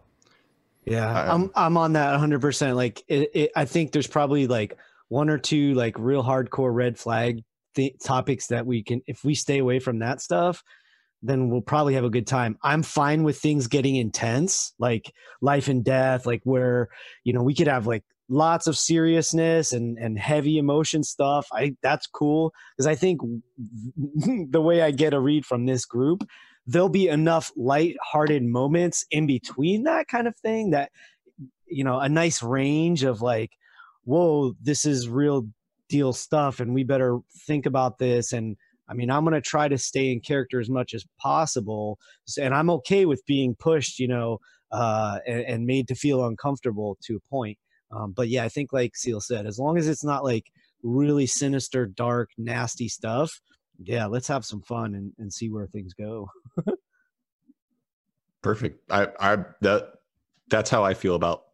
Yeah, 0.86 1.06
I- 1.12 1.32
I'm 1.32 1.52
I'm 1.54 1.76
on 1.76 1.92
that 1.92 2.10
100. 2.10 2.40
percent 2.40 2.74
Like, 2.76 3.04
it, 3.06 3.30
it, 3.32 3.50
I 3.54 3.64
think 3.64 3.92
there's 3.92 4.08
probably 4.08 4.48
like 4.48 4.76
one 5.08 5.30
or 5.30 5.38
two 5.38 5.74
like 5.74 5.98
real 5.98 6.22
hardcore 6.22 6.74
red 6.74 6.98
flag 6.98 7.42
th- 7.74 7.96
topics 8.04 8.48
that 8.48 8.66
we 8.66 8.82
can, 8.82 9.02
if 9.06 9.24
we 9.24 9.34
stay 9.34 9.58
away 9.58 9.78
from 9.78 10.00
that 10.00 10.20
stuff, 10.20 10.62
then 11.22 11.48
we'll 11.48 11.60
probably 11.60 11.94
have 11.94 12.04
a 12.04 12.10
good 12.10 12.26
time. 12.26 12.56
I'm 12.62 12.82
fine 12.82 13.24
with 13.24 13.38
things 13.38 13.66
getting 13.66 13.96
intense, 13.96 14.72
like 14.78 15.12
life 15.40 15.68
and 15.68 15.84
death, 15.84 16.26
like 16.26 16.42
where 16.44 16.88
you 17.24 17.32
know 17.32 17.42
we 17.42 17.54
could 17.54 17.66
have 17.66 17.86
like 17.86 18.04
lots 18.28 18.66
of 18.66 18.78
seriousness 18.78 19.72
and 19.72 19.98
and 19.98 20.18
heavy 20.18 20.58
emotion 20.58 21.02
stuff. 21.02 21.48
I 21.52 21.74
that's 21.82 22.06
cool 22.06 22.52
because 22.76 22.86
I 22.86 22.94
think 22.94 23.20
the 23.56 24.60
way 24.60 24.82
I 24.82 24.92
get 24.92 25.14
a 25.14 25.20
read 25.20 25.44
from 25.44 25.66
this 25.66 25.84
group 25.84 26.24
there'll 26.68 26.90
be 26.90 27.08
enough 27.08 27.50
light-hearted 27.56 28.44
moments 28.44 29.06
in 29.10 29.26
between 29.26 29.84
that 29.84 30.06
kind 30.06 30.28
of 30.28 30.36
thing 30.36 30.70
that 30.70 30.92
you 31.66 31.82
know 31.82 31.98
a 31.98 32.08
nice 32.08 32.42
range 32.42 33.02
of 33.02 33.22
like 33.22 33.50
whoa 34.08 34.54
this 34.60 34.84
is 34.84 35.08
real 35.08 35.46
deal 35.88 36.12
stuff 36.12 36.60
and 36.60 36.74
we 36.74 36.84
better 36.84 37.18
think 37.46 37.66
about 37.66 37.98
this. 37.98 38.32
And 38.32 38.56
i 38.88 38.94
mean 38.94 39.10
i'm 39.10 39.24
going 39.24 39.34
to 39.34 39.40
try 39.40 39.68
to 39.68 39.78
stay 39.78 40.10
in 40.10 40.20
character 40.20 40.60
as 40.60 40.70
much 40.70 40.94
as 40.94 41.04
possible. 41.20 41.98
And 42.40 42.54
i'm 42.54 42.70
okay 42.70 43.04
with 43.06 43.24
being 43.26 43.54
pushed 43.54 43.98
you 43.98 44.08
know 44.08 44.38
uh, 44.70 45.18
and, 45.26 45.40
and 45.40 45.66
made 45.66 45.88
to 45.88 45.94
feel 45.94 46.26
uncomfortable 46.26 46.98
to 47.04 47.16
a 47.16 47.30
point. 47.30 47.58
Um, 47.90 48.12
but 48.12 48.28
yeah 48.28 48.44
i 48.44 48.48
think 48.48 48.72
like 48.72 48.96
seal 48.96 49.20
said 49.20 49.46
as 49.46 49.58
long 49.58 49.78
as 49.78 49.88
it's 49.88 50.04
not 50.04 50.24
like 50.24 50.50
really 50.82 51.26
sinister 51.26 51.86
dark 51.86 52.30
nasty 52.36 52.88
stuff 52.88 53.40
yeah 53.82 54.06
let's 54.06 54.28
have 54.28 54.44
some 54.44 54.60
fun 54.60 54.94
and, 54.94 55.12
and 55.18 55.32
see 55.32 55.50
where 55.50 55.66
things 55.66 55.94
go. 55.94 56.28
Perfect. 58.42 58.90
I 58.90 59.08
I 59.20 59.38
that 59.62 59.92
that's 60.48 60.70
how 60.70 60.84
I 60.84 60.94
feel 60.94 61.14
about 61.14 61.44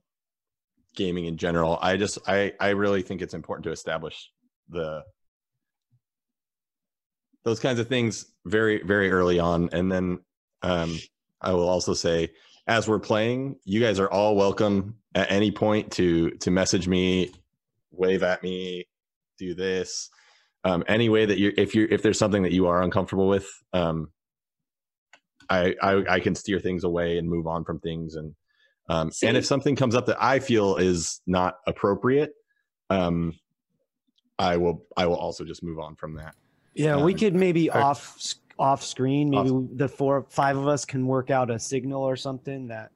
gaming 0.94 1.26
in 1.26 1.37
general. 1.37 1.78
I 1.80 1.96
just 1.96 2.18
I 2.26 2.52
I 2.61 2.70
really 2.70 3.02
think 3.02 3.22
it's 3.22 3.35
important 3.35 3.64
to 3.64 3.72
establish 3.72 4.30
the 4.68 5.02
those 7.44 7.61
kinds 7.61 7.78
of 7.78 7.88
things 7.88 8.26
very 8.46 8.83
very 8.83 9.11
early 9.11 9.38
on 9.38 9.68
and 9.72 9.92
then 9.92 10.20
um 10.62 10.98
I 11.40 11.52
will 11.52 11.68
also 11.68 11.92
say 11.92 12.30
as 12.66 12.88
we're 12.88 12.98
playing, 12.98 13.57
you 13.64 13.80
guys 13.80 14.00
are 14.00 14.11
all 14.11 14.37
welcome 14.37 14.96
at 15.14 15.30
any 15.30 15.50
point 15.50 15.92
to 15.92 16.30
to 16.30 16.50
message 16.50 16.88
me, 16.88 17.30
wave 17.90 18.22
at 18.22 18.42
me, 18.42 18.87
do 19.38 19.54
this. 19.54 20.11
Um, 20.64 20.83
any 20.88 21.11
way 21.11 21.26
that 21.26 21.38
you 21.38 21.52
if 21.57 21.74
you 21.74 21.87
if 21.90 22.02
there's 22.02 22.18
something 22.18 22.42
that 22.42 22.52
you 22.52 22.66
are 22.66 22.83
uncomfortable 22.83 23.28
with, 23.28 23.46
um, 23.74 24.11
I, 25.50 25.74
I 25.83 26.04
I 26.09 26.20
can 26.20 26.35
steer 26.35 26.59
things 26.59 26.85
away 26.85 27.18
and 27.18 27.28
move 27.28 27.46
on 27.46 27.64
from 27.64 27.80
things 27.80 28.14
and 28.14 28.35
um 28.88 29.10
and 29.22 29.36
if 29.36 29.46
something 29.46 29.74
comes 29.76 29.94
up 29.94 30.06
that 30.06 30.22
I 30.22 30.38
feel 30.38 30.76
is 30.76 31.20
not 31.26 31.58
appropriate, 31.66 32.32
um 32.90 33.34
I 34.38 34.56
will 34.56 34.84
I 34.96 35.06
will 35.06 35.16
also 35.16 35.44
just 35.44 35.62
move 35.62 35.78
on 35.78 35.96
from 35.96 36.14
that. 36.16 36.34
Yeah, 36.74 37.02
we 37.02 37.12
Um, 37.12 37.18
could 37.18 37.34
maybe 37.34 37.70
I- 37.70 37.80
off 37.80 38.18
off 38.58 38.82
screen. 38.82 39.30
Maybe 39.30 39.50
Off- 39.50 39.64
the 39.74 39.88
four 39.88 40.26
five 40.28 40.56
of 40.56 40.68
us 40.68 40.84
can 40.84 41.06
work 41.06 41.30
out 41.30 41.50
a 41.50 41.58
signal 41.58 42.02
or 42.02 42.16
something 42.16 42.68
that 42.68 42.90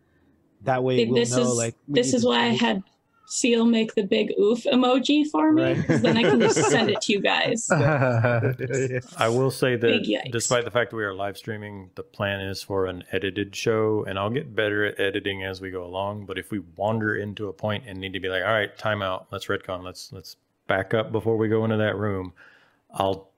that 0.62 0.82
way 0.82 1.04
we'll 1.06 1.14
this 1.14 1.34
know. 1.36 1.42
is 1.42 1.56
like 1.56 1.74
this 1.86 2.12
is 2.14 2.24
why 2.24 2.40
I 2.44 2.48
had 2.48 2.82
Seal 3.30 3.66
make 3.66 3.94
the 3.94 4.02
big 4.04 4.32
oof 4.40 4.64
emoji 4.64 5.26
for 5.30 5.52
me. 5.52 5.62
Right. 5.62 5.86
'cause 5.86 6.00
then 6.00 6.16
I 6.16 6.22
can 6.22 6.40
just 6.40 6.62
send 6.70 6.90
it 6.90 7.00
to 7.02 7.12
you 7.12 7.20
guys. 7.20 7.68
i 7.70 9.28
will 9.28 9.50
say 9.50 9.76
that 9.76 10.28
despite 10.32 10.64
the 10.64 10.70
fact 10.70 10.90
that 10.90 10.96
we 10.96 11.04
are 11.04 11.14
live 11.14 11.36
streaming 11.36 11.90
the 11.94 12.02
plan 12.02 12.40
is 12.40 12.62
for 12.62 12.86
an 12.86 13.04
edited 13.12 13.54
show 13.54 14.04
and 14.08 14.18
i'll 14.18 14.30
get 14.30 14.54
better 14.54 14.86
at 14.86 14.98
editing 14.98 15.44
as 15.44 15.60
we 15.60 15.70
go 15.70 15.84
along 15.84 16.24
but 16.26 16.38
if 16.38 16.50
we 16.50 16.60
wander 16.76 17.16
into 17.16 17.48
a 17.48 17.52
point 17.52 17.84
and 17.86 17.98
need 17.98 18.12
to 18.12 18.20
be 18.20 18.28
like 18.28 18.42
all 18.42 18.52
right 18.52 18.76
time 18.78 19.02
out 19.02 19.26
let's 19.30 19.46
retcon 19.46 19.82
let's 19.84 20.12
let's 20.12 20.36
back 20.66 20.94
up 20.94 21.12
before 21.12 21.36
we 21.36 21.48
go 21.48 21.64
into 21.64 21.76
that 21.76 21.96
room 21.96 22.32
i'll 22.94 23.30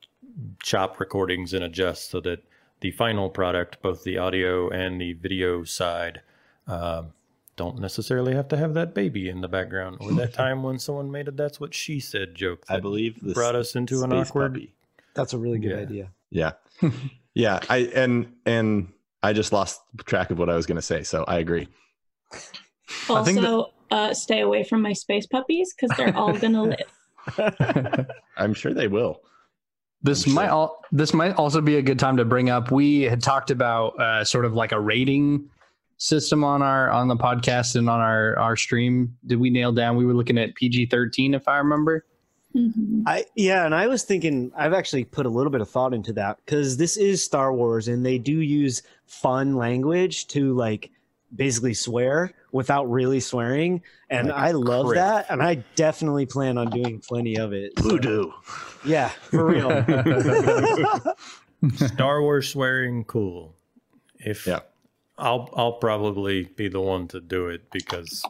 chop 0.62 1.00
recordings 1.00 1.52
and 1.54 1.64
adjust 1.64 2.10
so 2.10 2.20
that 2.20 2.42
the 2.80 2.90
final 2.92 3.28
product 3.28 3.80
both 3.82 4.02
the 4.04 4.18
audio 4.18 4.68
and 4.70 5.00
the 5.00 5.12
video 5.14 5.64
side 5.64 6.20
um, 6.66 7.12
don't 7.60 7.78
necessarily 7.78 8.34
have 8.34 8.48
to 8.48 8.56
have 8.56 8.72
that 8.74 8.94
baby 8.94 9.28
in 9.28 9.40
the 9.42 9.48
background 9.48 9.98
or 10.00 10.12
that 10.12 10.32
time 10.44 10.62
when 10.62 10.78
someone 10.78 11.10
made 11.10 11.28
a 11.28 11.30
that's 11.30 11.60
what 11.60 11.72
she 11.74 12.00
said 12.00 12.34
joke 12.34 12.64
I 12.68 12.80
believe 12.80 13.20
this 13.20 13.34
brought 13.34 13.54
us 13.54 13.74
into 13.76 14.02
an 14.02 14.12
awkward 14.12 14.54
puppy. 14.54 14.74
That's 15.14 15.32
a 15.34 15.38
really 15.38 15.58
good 15.58 15.72
Yeah. 15.72 15.86
idea. 15.88 16.06
Yeah. 16.30 16.52
Yeah, 17.34 17.60
I 17.68 17.78
and 17.94 18.32
and 18.44 18.88
I 19.22 19.32
just 19.32 19.52
lost 19.52 19.80
track 20.04 20.30
of 20.32 20.38
what 20.40 20.48
I 20.50 20.56
was 20.56 20.66
going 20.66 20.76
to 20.76 20.82
say, 20.92 21.04
so 21.04 21.24
I 21.28 21.38
agree. 21.38 21.68
I 23.08 23.22
think 23.24 23.38
Also, 23.38 23.72
uh, 23.92 24.12
stay 24.14 24.40
away 24.40 24.64
from 24.64 24.82
my 24.82 24.92
space 24.94 25.26
puppies 25.28 25.72
because 25.72 25.96
they're 25.96 26.16
all 26.16 26.36
gonna 26.36 26.62
live. 27.38 28.06
I'm 28.36 28.52
sure 28.54 28.74
they 28.74 28.88
will. 28.88 29.20
This 30.02 30.26
I'm 30.26 30.34
might 30.34 30.46
sure. 30.46 30.54
all 30.54 30.84
this 30.90 31.14
might 31.14 31.34
also 31.36 31.60
be 31.60 31.76
a 31.76 31.82
good 31.82 31.98
time 32.00 32.16
to 32.16 32.24
bring 32.24 32.50
up. 32.50 32.72
We 32.72 33.02
had 33.02 33.22
talked 33.22 33.50
about 33.52 34.00
uh, 34.00 34.24
sort 34.24 34.44
of 34.44 34.54
like 34.54 34.72
a 34.72 34.80
rating 34.80 35.48
system 36.02 36.42
on 36.42 36.62
our 36.62 36.90
on 36.90 37.08
the 37.08 37.16
podcast 37.16 37.76
and 37.76 37.88
on 37.88 38.00
our 38.00 38.36
our 38.38 38.56
stream. 38.56 39.14
Did 39.26 39.38
we 39.38 39.50
nail 39.50 39.70
down? 39.70 39.96
We 39.96 40.06
were 40.06 40.14
looking 40.14 40.38
at 40.38 40.54
PG 40.54 40.86
thirteen, 40.86 41.34
if 41.34 41.46
I 41.46 41.58
remember. 41.58 42.06
Mhm. 42.56 43.02
I 43.06 43.26
yeah, 43.36 43.64
and 43.66 43.74
I 43.74 43.86
was 43.86 44.02
thinking 44.02 44.50
I've 44.56 44.72
actually 44.72 45.04
put 45.04 45.26
a 45.26 45.28
little 45.28 45.52
bit 45.52 45.60
of 45.60 45.68
thought 45.68 45.92
into 45.94 46.12
that 46.14 46.38
because 46.44 46.76
this 46.78 46.96
is 46.96 47.22
Star 47.22 47.52
Wars 47.52 47.86
and 47.86 48.04
they 48.04 48.18
do 48.18 48.32
use 48.40 48.82
fun 49.06 49.54
language 49.56 50.26
to 50.28 50.54
like 50.54 50.90
basically 51.36 51.74
swear 51.74 52.32
without 52.50 52.90
really 52.90 53.20
swearing, 53.20 53.80
and 54.08 54.28
Like 54.28 54.36
I 54.36 54.50
love 54.52 54.86
kriff. 54.86 54.94
that, 54.94 55.26
and 55.30 55.40
I 55.42 55.62
definitely 55.76 56.26
plan 56.26 56.58
on 56.58 56.70
doing 56.70 56.98
plenty 57.06 57.36
of 57.38 57.52
it. 57.52 57.72
So, 57.78 57.88
Voodoo. 57.90 58.30
yeah, 58.84 59.10
for 59.10 59.44
real. 59.46 59.70
Star 61.76 62.22
Wars 62.22 62.48
swearing, 62.48 63.04
cool. 63.04 63.54
If 64.18 64.46
Yeah. 64.46 64.60
I'll 65.20 65.48
I'll 65.56 65.72
probably 65.74 66.44
be 66.44 66.68
the 66.68 66.80
one 66.80 67.08
to 67.08 67.20
do 67.20 67.48
it 67.48 67.70
because 67.70 68.24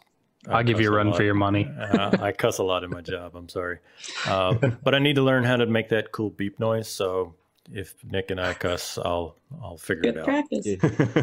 I 0.49 0.59
I'll 0.59 0.65
give 0.65 0.81
you 0.81 0.89
a 0.89 0.93
run 0.97 1.09
lot. 1.09 1.17
for 1.17 1.23
your 1.23 1.35
money. 1.35 1.71
Uh, 1.79 2.17
I 2.21 2.33
cuss 2.33 2.59
a 2.59 2.63
lot 2.65 2.83
in 2.85 2.91
my 2.91 3.01
job. 3.01 3.35
I'm 3.37 3.49
sorry, 3.49 3.79
uh, 4.27 4.55
but 4.83 4.95
I 4.95 4.99
need 4.99 5.15
to 5.17 5.23
learn 5.23 5.45
how 5.45 5.57
to 5.57 5.67
make 5.67 5.89
that 5.91 6.13
cool 6.13 6.31
beep 6.31 6.59
noise. 6.61 6.89
So 6.89 7.35
if 7.73 7.95
Nick 8.05 8.31
and 8.31 8.41
I 8.41 8.55
cuss, 8.55 8.99
I'll 8.99 9.37
I'll 9.63 9.77
figure 9.79 10.13
Good 10.13 10.17
it 10.17 10.21
out. 10.21 10.25
practice. 10.27 10.67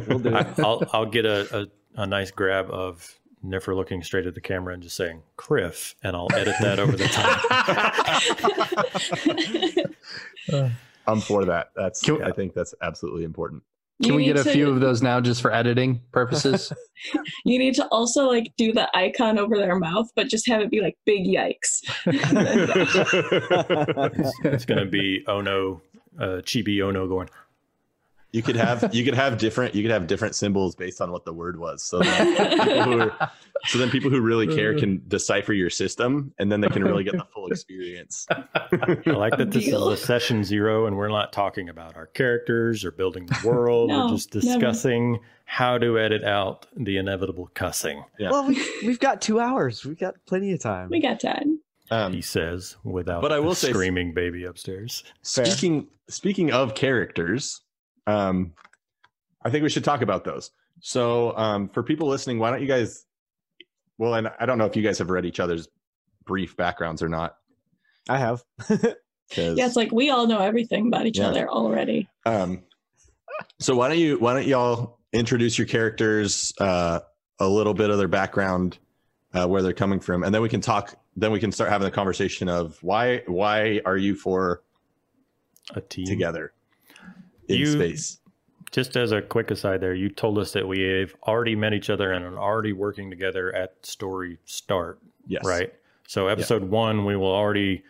we'll 0.08 0.20
do 0.20 0.36
I, 0.36 0.42
it. 0.42 0.60
I'll 0.60 0.84
I'll 0.94 1.06
get 1.06 1.26
a, 1.26 1.62
a 1.62 1.68
a 2.04 2.08
nice 2.08 2.32
grab 2.32 2.70
of 2.70 3.18
Niffer 3.46 3.76
looking 3.76 4.04
straight 4.04 4.26
at 4.28 4.36
the 4.36 4.42
camera 4.42 4.74
and 4.74 4.84
just 4.84 4.96
saying 4.96 5.22
"Kriff," 5.38 5.96
and 6.04 6.16
I'll 6.16 6.28
edit 6.34 6.56
that 6.62 6.80
over 6.80 6.96
the 6.98 7.08
top. 7.08 7.42
I'm 11.08 11.22
for 11.22 11.46
that. 11.46 11.72
That's 11.76 12.02
Can 12.02 12.16
we- 12.18 12.24
I 12.24 12.32
think 12.32 12.54
that's 12.54 12.74
absolutely 12.82 13.24
important. 13.24 13.64
Can 14.04 14.12
You 14.12 14.16
we 14.18 14.26
get 14.26 14.36
need 14.36 14.42
a 14.42 14.44
to- 14.44 14.52
few 14.52 14.70
of 14.70 14.80
those 14.80 15.02
now 15.02 15.20
just 15.20 15.42
for 15.42 15.52
editing 15.54 16.02
purposes? 16.12 16.72
You 17.46 17.60
need 17.60 17.76
to 17.76 17.86
also 17.90 18.26
like 18.28 18.52
do 18.58 18.74
the 18.74 18.90
icon 18.98 19.38
over 19.38 19.56
their 19.56 19.78
mouth, 19.78 20.08
but 20.16 20.30
just 20.30 20.48
have 20.50 20.62
it 20.62 20.72
be 20.72 20.82
like 20.82 20.98
big 21.06 21.28
yikes. 21.28 21.84
it's 24.44 24.66
gonna 24.66 24.88
be 24.88 25.24
oh 25.28 25.40
no, 25.40 25.80
uh, 26.20 26.42
Chibi 26.42 26.82
oh 26.82 26.90
no 26.90 27.08
going. 27.08 27.30
You 28.38 28.44
could 28.44 28.56
have 28.56 28.94
you 28.94 29.04
could 29.04 29.16
have 29.16 29.38
different 29.38 29.76
you 29.76 29.82
could 29.82 29.92
have 29.92 30.08
different 30.08 30.36
symbols 30.36 30.76
based 30.76 31.02
on 31.02 31.12
what 31.12 31.26
the 31.26 31.34
word 31.34 31.60
was. 31.60 31.84
So 31.84 32.00
then 32.00 32.36
people 32.58 32.84
who 32.84 33.02
are, 33.02 33.32
so 33.66 33.78
then 33.80 33.90
people 33.90 34.10
who 34.10 34.22
really 34.22 34.48
care 34.48 34.78
can 34.78 35.02
decipher 35.08 35.54
your 35.54 35.70
system, 35.70 36.34
and 36.38 36.52
then 36.52 36.62
they 36.62 36.70
can 36.70 36.84
really 36.84 37.04
get 37.04 37.14
the 37.18 37.26
full 37.34 37.48
experience. 37.48 38.26
I 38.30 38.98
like 39.06 39.36
that 39.38 39.52
this 39.52 39.66
Deal. 39.66 39.90
is 39.90 40.00
a 40.02 40.06
session 40.06 40.44
zero, 40.44 40.86
and 40.86 40.96
we're 40.96 41.08
not 41.10 41.34
talking 41.34 41.68
about 41.70 41.96
our 41.96 42.06
characters 42.08 42.86
or 42.86 42.92
building 42.92 43.26
the 43.26 43.48
world. 43.48 43.90
No, 43.90 44.06
we're 44.06 44.12
just 44.14 44.34
never. 44.36 44.46
discussing 44.48 45.20
how 45.46 45.78
to 45.78 45.98
edit 45.98 46.24
out 46.24 46.68
the 46.76 46.98
inevitable 46.98 47.50
cussing. 47.56 48.04
Yeah. 48.20 48.30
Well, 48.32 48.48
we, 48.48 48.56
we've 48.86 49.00
got 49.00 49.22
two 49.22 49.40
hours. 49.40 49.86
We've 49.86 49.98
got 49.98 50.16
plenty 50.28 50.52
of 50.54 50.60
time. 50.62 50.90
we 50.90 51.00
got 51.02 51.20
time. 51.20 51.60
Um, 51.90 52.12
He 52.14 52.22
says 52.22 52.76
without 52.84 53.22
But 53.22 53.32
I 53.32 53.40
will 53.40 53.52
the 53.52 53.56
say- 53.56 53.70
screaming 53.72 54.14
baby 54.14 54.44
upstairs. 54.44 55.04
Fair. 55.24 55.46
Speaking 55.46 55.88
speaking 56.10 56.52
of 56.52 56.76
characters, 56.76 57.62
um, 58.08 58.54
I 59.44 59.50
think 59.52 59.62
we 59.64 59.70
should 59.70 59.84
talk 59.84 60.02
about 60.02 60.24
those. 60.24 60.50
So, 60.80 61.36
um, 61.38 61.70
for 61.70 61.84
people 61.84 62.08
listening, 62.08 62.40
why 62.40 62.50
don't 62.52 62.62
you 62.62 62.68
guys? 62.68 63.06
Well, 64.00 64.16
and 64.16 64.30
I 64.40 64.46
don't 64.46 64.58
know 64.58 64.66
if 64.66 64.76
you 64.76 64.82
guys 64.84 64.98
have 65.00 65.10
read 65.10 65.26
each 65.26 65.40
other's 65.40 65.68
brief 66.26 66.56
backgrounds 66.58 67.02
or 67.04 67.10
not. 67.10 67.38
I 68.10 68.18
have. 68.18 68.44
Yeah, 69.36 69.66
it's 69.66 69.76
like 69.76 69.92
we 69.92 70.10
all 70.10 70.26
know 70.26 70.40
everything 70.40 70.88
about 70.88 71.06
each 71.06 71.18
Yeah. 71.18 71.28
other 71.28 71.50
already. 71.50 72.08
Um, 72.26 72.64
so 73.60 73.76
why 73.76 73.90
don't 73.90 73.98
you 74.00 74.18
why 74.20 74.34
don't 74.34 74.48
y'all 74.48 75.00
introduce 75.12 75.58
your 75.58 75.68
characters, 75.68 76.54
uh, 76.62 77.02
a 77.38 77.48
little 77.48 77.74
bit 77.74 77.90
of 77.90 77.98
their 77.98 78.08
background, 78.08 78.78
uh, 79.34 79.46
where 79.46 79.62
they're 79.62 79.74
coming 79.74 80.00
from, 80.00 80.24
and 80.24 80.34
then 80.34 80.42
we 80.42 80.48
can 80.48 80.62
talk. 80.62 80.96
Then 81.18 81.34
we 81.34 81.42
can 81.42 81.52
start 81.52 81.70
having 81.70 81.84
the 81.84 81.92
conversation 81.92 82.48
of 82.48 82.82
why 82.82 83.24
why 83.28 83.82
are 83.86 83.98
you 83.98 84.16
for 84.16 84.64
A 85.76 85.82
team 85.82 86.06
together 86.08 86.54
in 87.48 87.60
You- 87.60 87.66
space? 87.72 88.20
Just 88.72 88.98
as 88.98 89.14
a 89.14 89.22
quick 89.22 89.50
aside, 89.50 89.80
there, 89.80 89.94
you 89.96 90.10
told 90.10 90.38
us 90.38 90.52
that 90.52 90.68
we've 90.68 91.16
already 91.26 91.56
met 91.56 91.74
each 91.74 91.90
other 91.90 92.12
and 92.12 92.26
are 92.26 92.38
already 92.38 92.74
working 92.74 93.10
together 93.10 93.54
at 93.56 93.74
story 93.86 94.40
start, 94.44 95.00
Yes, 95.26 95.46
right? 95.46 95.74
So 96.06 96.28
episode 96.28 96.64
one, 96.64 97.06
we 97.06 97.16
will 97.16 97.32
already 97.34 97.84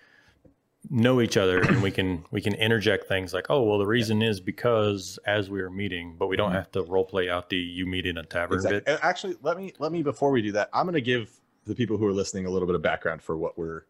know 0.92 1.20
each 1.20 1.36
other, 1.36 1.60
and 1.62 1.82
we 1.82 1.90
can 1.92 2.24
we 2.32 2.42
can 2.42 2.54
interject 2.54 3.08
things 3.08 3.34
like, 3.34 3.48
"Oh, 3.50 3.64
well, 3.64 3.78
the 3.80 3.88
reason 3.88 4.22
is 4.22 4.40
because 4.40 5.18
as 5.26 5.50
we 5.50 5.62
are 5.62 5.70
meeting," 5.72 6.16
but 6.18 6.28
we 6.28 6.38
don't 6.38 6.52
have 6.54 6.72
to 6.74 6.84
role 6.84 7.04
play 7.06 7.28
out 7.30 7.50
the 7.50 7.58
you 7.58 7.86
meet 7.88 8.06
in 8.06 8.18
a 8.18 8.24
tavern 8.24 8.56
Exactly. 8.58 8.80
bit. 8.82 8.88
Uh, 8.88 8.98
Actually, 9.02 9.36
let 9.42 9.58
me 9.58 9.74
let 9.80 9.92
me 9.92 10.04
before 10.04 10.30
we 10.32 10.42
do 10.44 10.52
that, 10.54 10.70
I'm 10.74 10.86
going 10.86 10.94
to 10.94 11.02
give 11.02 11.32
the 11.66 11.76
people 11.76 11.98
who 11.98 12.06
are 12.08 12.14
listening 12.14 12.46
a 12.46 12.50
little 12.52 12.68
bit 12.68 12.76
of 12.76 12.82
background 12.84 13.22
for 13.24 13.36
what 13.36 13.58
we're 13.58 13.82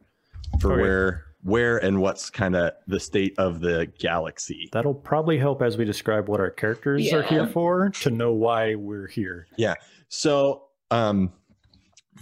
for 0.60 0.72
Okay. 0.74 0.82
where 0.82 1.26
where 1.44 1.78
and 1.78 2.02
what's 2.02 2.30
kind 2.30 2.56
of 2.56 2.74
the 2.88 3.00
state 3.00 3.34
of 3.38 3.60
the 3.60 3.92
galaxy. 4.00 4.70
That'll 4.72 4.94
probably 4.94 5.38
help 5.38 5.62
as 5.62 5.78
we 5.78 5.86
describe 5.86 6.28
what 6.28 6.40
our 6.40 6.50
characters 6.50 7.12
are 7.14 7.24
here 7.24 7.48
for 7.48 7.90
to 8.02 8.10
know 8.10 8.34
why 8.34 8.76
we're 8.76 9.08
here. 9.08 9.48
Yeah. 9.58 9.76
So, 10.10 10.64
um, 10.92 11.32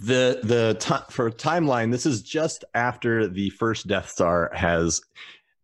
the 0.02 0.40
the 0.42 0.76
ti 0.78 0.96
for 1.10 1.30
timeline, 1.30 1.90
this 1.90 2.06
is 2.06 2.22
just 2.22 2.64
after 2.74 3.26
the 3.26 3.50
first 3.50 3.86
Death 3.86 4.10
Star 4.10 4.50
has 4.54 5.00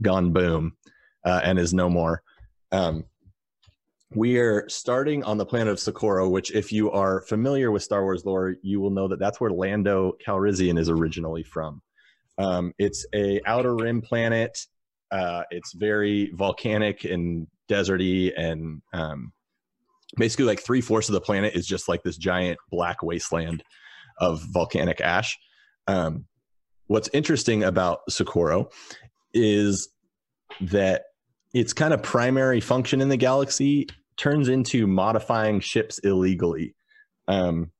gone 0.01 0.33
boom 0.33 0.77
uh, 1.25 1.41
and 1.45 1.59
is 1.59 1.75
no 1.75 1.89
more. 1.89 2.23
Um, 2.71 3.05
we 4.15 4.39
are 4.39 4.69
starting 4.69 5.25
on 5.25 5.39
the 5.39 5.47
planet 5.47 5.69
of 5.69 5.81
Socorro, 5.81 6.29
which, 6.29 6.51
if 6.53 6.73
you 6.73 6.91
are 6.91 7.23
familiar 7.23 7.71
with 7.71 7.83
Star 7.83 8.03
Wars 8.03 8.25
lore, 8.25 8.57
you 8.63 8.81
will 8.81 8.91
know 8.91 9.09
that 9.09 9.19
that's 9.19 9.41
where 9.41 9.51
Lando 9.51 10.17
Calrissian 10.27 10.79
is 10.79 10.89
originally 10.89 11.43
from. 11.43 11.81
Um, 12.39 12.73
it's 12.79 13.07
a 13.15 13.41
outer 13.47 13.75
rim 13.75 14.01
planet. 14.03 14.59
Uh, 15.11 15.43
it's 15.51 15.75
very 15.75 16.31
volcanic 16.35 17.05
and 17.05 17.47
deserty, 17.69 18.33
and 18.37 18.81
um, 18.93 19.33
basically 20.17 20.47
like 20.47 20.61
three 20.61 20.81
fourths 20.81 21.09
of 21.09 21.13
the 21.13 21.21
planet 21.21 21.55
is 21.55 21.67
just 21.67 21.89
like 21.89 22.03
this 22.03 22.17
giant 22.17 22.59
black 22.71 23.03
wasteland 23.03 23.63
of 24.19 24.43
volcanic 24.53 25.01
ash. 25.01 25.39
Um, 25.87 26.27
what's 26.87 27.11
interesting 27.13 27.65
about 27.65 28.01
Socorro 28.09 28.71
is 29.35 29.89
that 30.61 31.05
its 31.55 31.73
kind 31.73 31.93
of 31.93 32.03
primary 32.03 32.61
function 32.61 33.01
in 33.01 33.09
the 33.09 33.17
galaxy 33.17 33.89
turns 34.17 34.49
into 34.49 34.87
modifying 34.87 35.61
ships 35.61 35.99
illegally. 35.99 36.75
Um, 37.29 37.71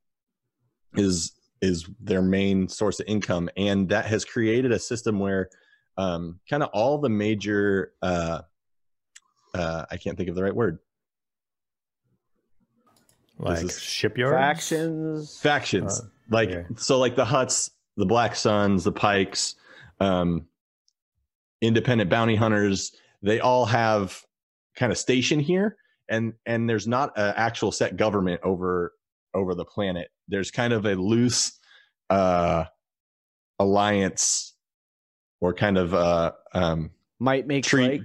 is 0.95 1.33
is 1.63 1.87
their 1.99 2.21
main 2.21 2.67
source 2.67 2.99
of 2.99 3.07
income, 3.07 3.49
and 3.57 3.87
that 3.89 4.05
has 4.05 4.25
created 4.25 4.71
a 4.73 4.77
system 4.79 5.17
where 5.19 5.49
um, 5.97 6.39
kind 6.49 6.61
of 6.61 6.69
all 6.73 6.97
the 6.97 7.09
major 7.09 7.93
uh, 8.01 8.41
uh, 9.55 9.85
I 9.89 9.97
can't 9.97 10.17
think 10.17 10.29
of 10.29 10.35
the 10.35 10.43
right 10.43 10.55
word 10.55 10.79
Like 13.39 13.63
is- 13.63 13.79
shipyards. 13.79 14.35
Factions. 14.37 15.39
factions 15.39 15.99
Uh, 16.01 16.03
like 16.29 16.49
okay. 16.49 16.65
so 16.75 16.99
like 16.99 17.15
the 17.15 17.25
Hutts 17.25 17.69
the 17.97 18.05
black 18.05 18.35
suns 18.35 18.83
the 18.83 18.91
pikes 18.91 19.55
um 19.99 20.47
independent 21.61 22.09
bounty 22.09 22.35
hunters 22.35 22.91
they 23.21 23.39
all 23.39 23.65
have 23.65 24.19
kind 24.75 24.91
of 24.91 24.97
station 24.97 25.39
here 25.39 25.77
and 26.09 26.33
and 26.45 26.67
there's 26.69 26.87
not 26.87 27.11
an 27.17 27.33
actual 27.37 27.71
set 27.71 27.95
government 27.97 28.41
over 28.43 28.93
over 29.35 29.53
the 29.53 29.65
planet 29.65 30.09
there's 30.27 30.49
kind 30.51 30.73
of 30.73 30.85
a 30.85 30.95
loose 30.95 31.59
uh 32.13 32.65
alliance 33.59 34.53
or 35.41 35.53
kind 35.53 35.77
of 35.77 35.93
uh 35.93 36.31
um 36.53 36.91
Might 37.19 37.47
make 37.47 37.63
treat 37.63 37.87
right. 37.89 38.01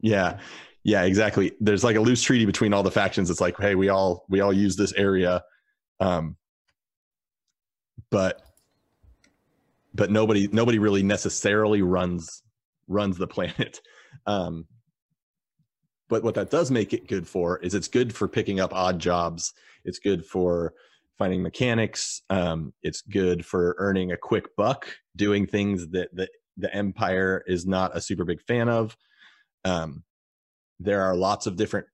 yeah 0.00 0.40
yeah 0.82 1.02
exactly. 1.04 1.52
There's 1.60 1.84
like 1.84 1.96
a 1.96 2.00
loose 2.00 2.22
treaty 2.22 2.44
between 2.44 2.74
all 2.74 2.82
the 2.82 2.90
factions. 2.90 3.30
It's 3.30 3.40
like 3.40 3.56
hey 3.58 3.74
we 3.74 3.88
all 3.88 4.24
we 4.28 4.40
all 4.40 4.52
use 4.52 4.76
this 4.76 4.92
area 4.94 5.42
um 6.00 6.36
but 8.10 8.42
but 9.94 10.10
nobody 10.10 10.48
nobody 10.50 10.78
really 10.78 11.02
necessarily 11.02 11.82
runs 11.82 12.42
runs 12.88 13.16
the 13.16 13.26
planet. 13.36 13.80
Um 14.26 14.66
but 16.08 16.22
what 16.22 16.34
that 16.34 16.50
does 16.50 16.70
make 16.70 16.92
it 16.92 17.08
good 17.08 17.26
for 17.26 17.58
is 17.60 17.74
it's 17.74 17.88
good 17.88 18.14
for 18.14 18.28
picking 18.28 18.60
up 18.60 18.74
odd 18.74 18.98
jobs. 18.98 19.54
It's 19.84 19.98
good 19.98 20.26
for 20.26 20.74
finding 21.18 21.42
mechanics 21.42 22.22
um 22.30 22.72
it's 22.82 23.02
good 23.02 23.44
for 23.46 23.76
earning 23.78 24.12
a 24.12 24.16
quick 24.16 24.56
buck 24.56 24.88
doing 25.16 25.46
things 25.46 25.88
that 25.88 26.08
that 26.14 26.30
the 26.56 26.72
empire 26.74 27.42
is 27.46 27.66
not 27.66 27.96
a 27.96 28.00
super 28.00 28.24
big 28.24 28.40
fan 28.42 28.68
of 28.68 28.96
um 29.64 30.02
there 30.80 31.02
are 31.02 31.14
lots 31.14 31.46
of 31.46 31.56
different 31.56 31.86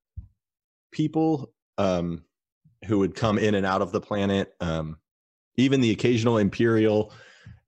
people 0.93 1.53
um, 1.79 2.25
who 2.87 2.99
would 2.99 3.15
come 3.15 3.39
in 3.39 3.55
and 3.55 3.67
out 3.67 3.83
of 3.83 3.93
the 3.93 4.01
planet. 4.01 4.53
Um, 4.61 4.99
even 5.57 5.81
the 5.81 5.91
occasional 5.91 6.39
Imperial, 6.39 7.13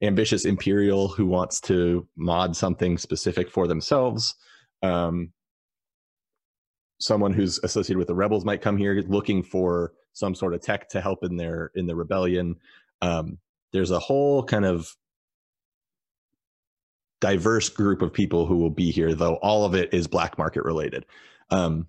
ambitious 0.03 0.45
Imperial 0.45 1.09
who 1.09 1.27
wants 1.27 1.61
to 1.63 2.07
mod 2.17 2.57
something 2.57 2.99
specific 2.99 3.51
for 3.51 3.67
themselves. 3.67 4.35
Um, 4.83 5.33
someone 7.01 7.33
who's 7.33 7.59
associated 7.63 7.99
with 7.99 8.09
the 8.09 8.15
rebels 8.15 8.45
might 8.45 8.63
come 8.63 8.77
here 8.77 9.03
looking 9.07 9.43
for 9.43 9.93
some 10.13 10.35
sort 10.35 10.55
of 10.55 10.61
tech 10.63 10.89
to 10.91 11.01
help 11.01 11.25
in 11.25 11.37
their 11.37 11.71
in 11.75 11.87
the 11.87 11.97
rebellion. 11.97 12.57
Um, 13.01 13.39
there's 13.73 13.91
a 13.91 13.99
whole 13.99 14.43
kind 14.45 14.65
of 14.65 14.95
diverse 17.21 17.69
group 17.69 18.03
of 18.03 18.13
people 18.13 18.47
who 18.47 18.57
will 18.57 18.71
be 18.71 18.91
here, 18.91 19.15
though 19.15 19.37
all 19.37 19.65
of 19.65 19.75
it 19.75 19.93
is 19.95 20.07
black 20.09 20.37
market 20.39 20.65
related. 20.65 21.07
Um, 21.51 21.87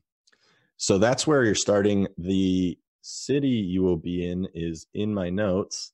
so 0.78 0.98
that's 0.98 1.26
where 1.26 1.44
you're 1.44 1.56
starting. 1.56 2.08
The 2.18 2.78
city 3.02 3.48
you 3.50 3.82
will 3.84 3.98
be 3.98 4.26
in 4.30 4.48
is 4.54 4.88
in 4.94 5.14
my 5.14 5.30
notes. 5.30 5.92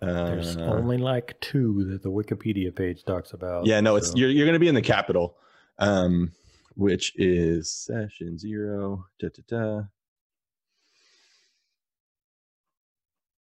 There's 0.00 0.56
Uh, 0.56 0.62
only 0.62 0.98
like 0.98 1.38
two 1.40 1.84
that 1.90 2.02
the 2.02 2.10
Wikipedia 2.10 2.74
page 2.74 3.04
talks 3.04 3.32
about. 3.32 3.66
yeah, 3.66 3.80
no, 3.80 3.96
it's 3.96 4.12
you're 4.16 4.30
you're 4.30 4.46
going 4.46 4.54
to 4.54 4.60
be 4.60 4.68
in 4.68 4.74
the 4.74 4.82
capital, 4.82 5.36
um, 5.78 6.32
which 6.74 7.12
is 7.16 7.70
session 7.70 8.36
zero. 8.38 9.06
Da, 9.20 9.28
da, 9.28 9.42
da. 9.46 9.82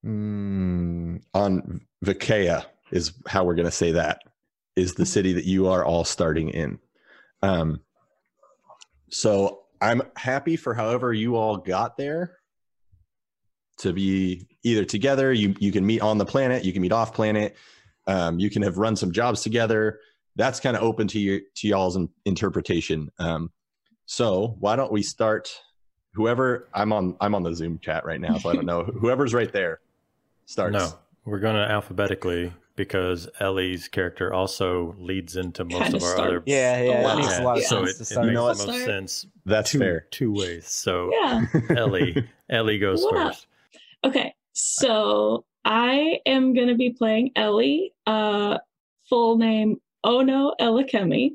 Mm, 0.06 1.22
on 1.34 1.82
Vikea 2.06 2.66
is 2.92 3.14
how 3.28 3.44
we're 3.44 3.56
going 3.56 3.66
to 3.66 3.72
say 3.72 3.92
that 3.92 4.22
is 4.76 4.94
the 4.94 5.06
city 5.06 5.34
that 5.34 5.46
you 5.46 5.68
are 5.68 5.84
all 5.84 6.06
starting 6.06 6.50
in. 6.50 6.80
Um, 7.42 7.82
so 9.10 9.64
I'm 9.82 10.02
happy 10.16 10.56
for 10.56 10.74
however 10.74 11.14
you 11.14 11.36
all 11.36 11.58
got 11.58 11.98
there 11.98 12.38
to 13.80 13.94
be 13.94 14.48
either 14.64 14.86
together. 14.86 15.34
You 15.34 15.56
you 15.60 15.72
can 15.72 15.86
meet 15.86 16.02
on 16.02 16.18
the 16.18 16.26
planet, 16.26 16.64
you 16.64 16.72
can 16.72 16.82
meet 16.82 16.92
off 16.92 17.14
planet, 17.14 17.58
um, 18.08 18.40
you 18.40 18.50
can 18.50 18.62
have 18.62 18.78
run 18.78 18.96
some 18.96 19.12
jobs 19.12 19.42
together. 19.42 20.00
That's 20.36 20.60
kind 20.60 20.78
of 20.78 20.84
open 20.84 21.08
to 21.10 21.20
your 21.20 21.40
to 21.56 21.68
y'all's 21.68 21.96
in, 21.96 22.10
interpretation. 22.26 23.10
Um, 23.20 23.52
so 24.06 24.56
why 24.60 24.76
don't 24.76 24.92
we 24.92 25.02
start? 25.02 25.52
Whoever 26.14 26.70
I'm 26.74 26.94
on 26.94 27.18
I'm 27.20 27.36
on 27.36 27.44
the 27.44 27.54
Zoom 27.54 27.80
chat 27.80 28.06
right 28.06 28.20
now, 28.20 28.38
so 28.38 28.50
I 28.50 28.56
don't 28.56 28.66
know 28.66 28.84
whoever's 28.84 29.34
right 29.34 29.52
there 29.52 29.80
starts. 30.50 30.74
No, 30.74 30.94
we're 31.26 31.40
going 31.40 31.56
to 31.56 31.70
alphabetically 31.72 32.54
because 32.76 33.28
Ellie's 33.40 33.88
character 33.88 34.34
also 34.34 34.96
leads 34.98 35.36
into 35.36 35.66
most 35.66 35.84
Kinda 35.84 35.98
of 35.98 36.04
our 36.04 36.18
other. 36.20 36.44
Yeah, 36.46 36.82
yeah, 36.82 37.04
that 37.04 37.16
makes 37.18 37.28
makes 37.28 37.40
a 37.40 37.44
lot 37.44 37.58
of 37.58 37.64
yeah. 37.64 37.68
So 37.68 37.84
it, 37.84 37.96
to 37.98 38.02
it 38.04 38.22
makes 38.26 38.34
know 38.34 38.42
the 38.44 38.48
most 38.48 38.62
Start. 38.62 38.82
sense 38.86 39.26
That's 39.46 39.72
two 39.72 39.80
fair. 39.80 40.08
two 40.12 40.32
ways. 40.34 40.68
So 40.68 41.12
Yeah. 41.14 41.46
Ellie, 41.76 42.28
Ellie 42.50 42.80
goes 42.80 43.04
What 43.04 43.18
up? 43.18 43.28
first. 43.34 43.48
Okay, 44.06 44.34
so 44.54 45.44
I 45.66 46.20
am 46.26 46.54
going 46.54 46.70
to 46.70 46.76
be 46.76 46.92
playing 46.92 47.32
Ellie, 47.36 47.94
uh, 48.08 48.60
full 49.10 49.38
name 49.38 49.82
Ono 50.06 50.54
Elikemi. 50.62 51.32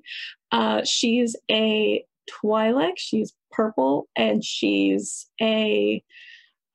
Uh, 0.51 0.83
she's 0.85 1.37
a 1.51 2.03
Twi'lek. 2.31 2.93
She's 2.97 3.35
purple, 3.53 4.09
and 4.17 4.43
she's 4.43 5.27
a 5.43 6.03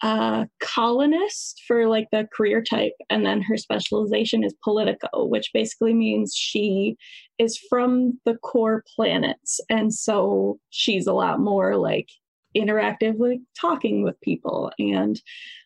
uh, 0.02 0.45
colonist 0.62 1.62
for 1.68 1.88
like 1.88 2.08
the 2.12 2.28
career 2.34 2.62
type, 2.62 2.93
and 3.10 3.26
then 3.26 3.41
her 3.41 3.58
specialization 3.58 4.43
is 4.43 4.56
Politico, 4.64 5.26
which 5.26 5.52
basically 5.54 5.93
means 5.93 6.36
she 6.36 6.95
is 7.38 7.58
from 7.70 8.20
the 8.26 8.36
core 8.36 8.84
planets, 8.95 9.60
and 9.70 9.93
so 9.93 10.60
she's 10.70 11.08
a 11.08 11.14
lot 11.14 11.39
more 11.39 11.76
like 11.76 12.10
interactively 12.56 13.41
talking 13.60 14.04
with 14.04 14.20
people 14.22 14.72
and 14.80 15.22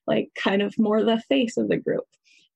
like 0.08 0.30
kind 0.38 0.62
of 0.62 0.78
more 0.78 1.04
the 1.04 1.22
face 1.30 1.58
of 1.58 1.70
the 1.70 1.78
group. 1.78 2.06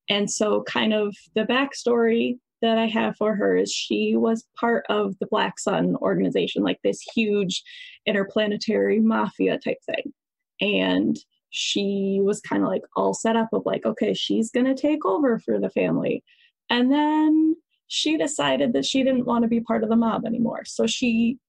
And 0.09 0.30
so, 0.32 0.63
kind 0.63 0.93
of 0.93 1.15
the 1.36 1.43
backstory 1.43 2.39
that 2.61 2.78
I 2.78 2.88
have 2.88 3.15
for 3.17 3.36
her 3.36 3.55
is 3.55 3.71
she 3.71 4.15
was 4.15 4.45
part 4.59 4.86
of 4.89 5.17
the 5.19 5.28
Black 5.28 5.59
Sun 5.59 5.95
organization, 5.97 6.63
like 6.63 6.80
this 6.84 7.01
huge 7.13 7.61
interplanetary 8.05 8.99
mafia 8.99 9.59
type 9.59 9.78
thing. 9.86 10.13
And 10.59 11.17
she 11.59 12.19
was 12.21 12.39
kind 12.39 12.61
of 12.61 12.69
like 12.69 12.83
all 12.95 13.15
set 13.15 13.35
up 13.35 13.49
of 13.51 13.63
like, 13.65 13.83
okay, 13.83 14.13
she's 14.13 14.51
going 14.51 14.67
to 14.67 14.75
take 14.75 15.03
over 15.05 15.39
for 15.39 15.59
the 15.59 15.71
family. 15.71 16.23
And 16.69 16.91
then 16.91 17.55
she 17.87 18.15
decided 18.15 18.73
that 18.73 18.85
she 18.85 19.03
didn't 19.03 19.25
want 19.25 19.41
to 19.41 19.47
be 19.47 19.59
part 19.61 19.83
of 19.83 19.89
the 19.89 19.95
mob 19.95 20.23
anymore. 20.23 20.65
So 20.65 20.85
she 20.85 21.39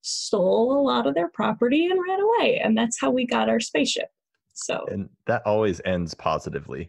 stole 0.00 0.78
a 0.78 0.80
lot 0.80 1.08
of 1.08 1.16
their 1.16 1.28
property 1.28 1.86
and 1.86 1.98
ran 2.08 2.20
away. 2.20 2.60
And 2.62 2.78
that's 2.78 3.00
how 3.00 3.10
we 3.10 3.26
got 3.26 3.48
our 3.48 3.58
spaceship. 3.58 4.10
So, 4.54 4.86
and 4.92 5.08
that 5.26 5.42
always 5.44 5.80
ends 5.84 6.14
positively. 6.14 6.88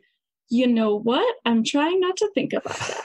you 0.50 0.68
know 0.68 1.00
what? 1.00 1.36
I'm 1.46 1.64
trying 1.64 2.00
not 2.00 2.18
to 2.18 2.30
think 2.36 2.54
about 2.54 2.78
that. 2.78 3.04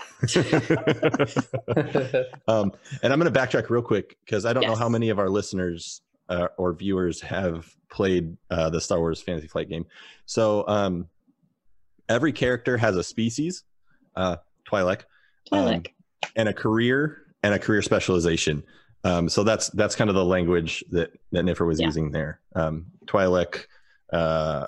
um, 2.49 2.71
and 3.03 3.13
I'm 3.15 3.19
going 3.19 3.33
to 3.33 3.41
backtrack 3.41 3.71
real 3.71 3.81
quick 3.81 4.19
because 4.27 4.45
I 4.45 4.53
don't 4.53 4.67
know 4.67 4.75
how 4.75 4.91
many 4.91 5.09
of 5.09 5.19
our 5.19 5.31
listeners 5.31 6.03
uh, 6.29 6.49
or 6.57 6.73
viewers 6.73 7.21
have 7.21 7.75
played 7.91 8.37
uh, 8.51 8.71
the 8.71 8.81
Star 8.81 8.99
Wars 8.99 9.21
Fantasy 9.23 9.49
Flight 9.49 9.69
game. 9.69 9.87
So 10.27 10.67
um, 10.67 11.09
every 12.09 12.33
character 12.33 12.77
has 12.77 12.97
a 12.97 13.03
species, 13.05 13.65
uh, 14.17 14.37
Twi'lek, 14.69 15.03
um, 15.53 15.83
and 16.37 16.49
a 16.49 16.53
career 16.55 17.23
and 17.43 17.55
a 17.55 17.59
career 17.59 17.83
specialization. 17.83 18.63
Um, 19.05 19.29
so 19.29 19.45
that's 19.45 19.69
that's 19.71 19.95
kind 19.95 20.09
of 20.09 20.17
the 20.17 20.25
language 20.25 20.83
that 20.91 21.11
that 21.33 21.45
Niffer 21.45 21.67
was 21.67 21.79
Yeah. 21.79 21.87
using 21.87 22.11
there. 22.11 22.41
Um, 22.55 22.87
Twi'lek, 23.07 23.67
uh, 24.13 24.67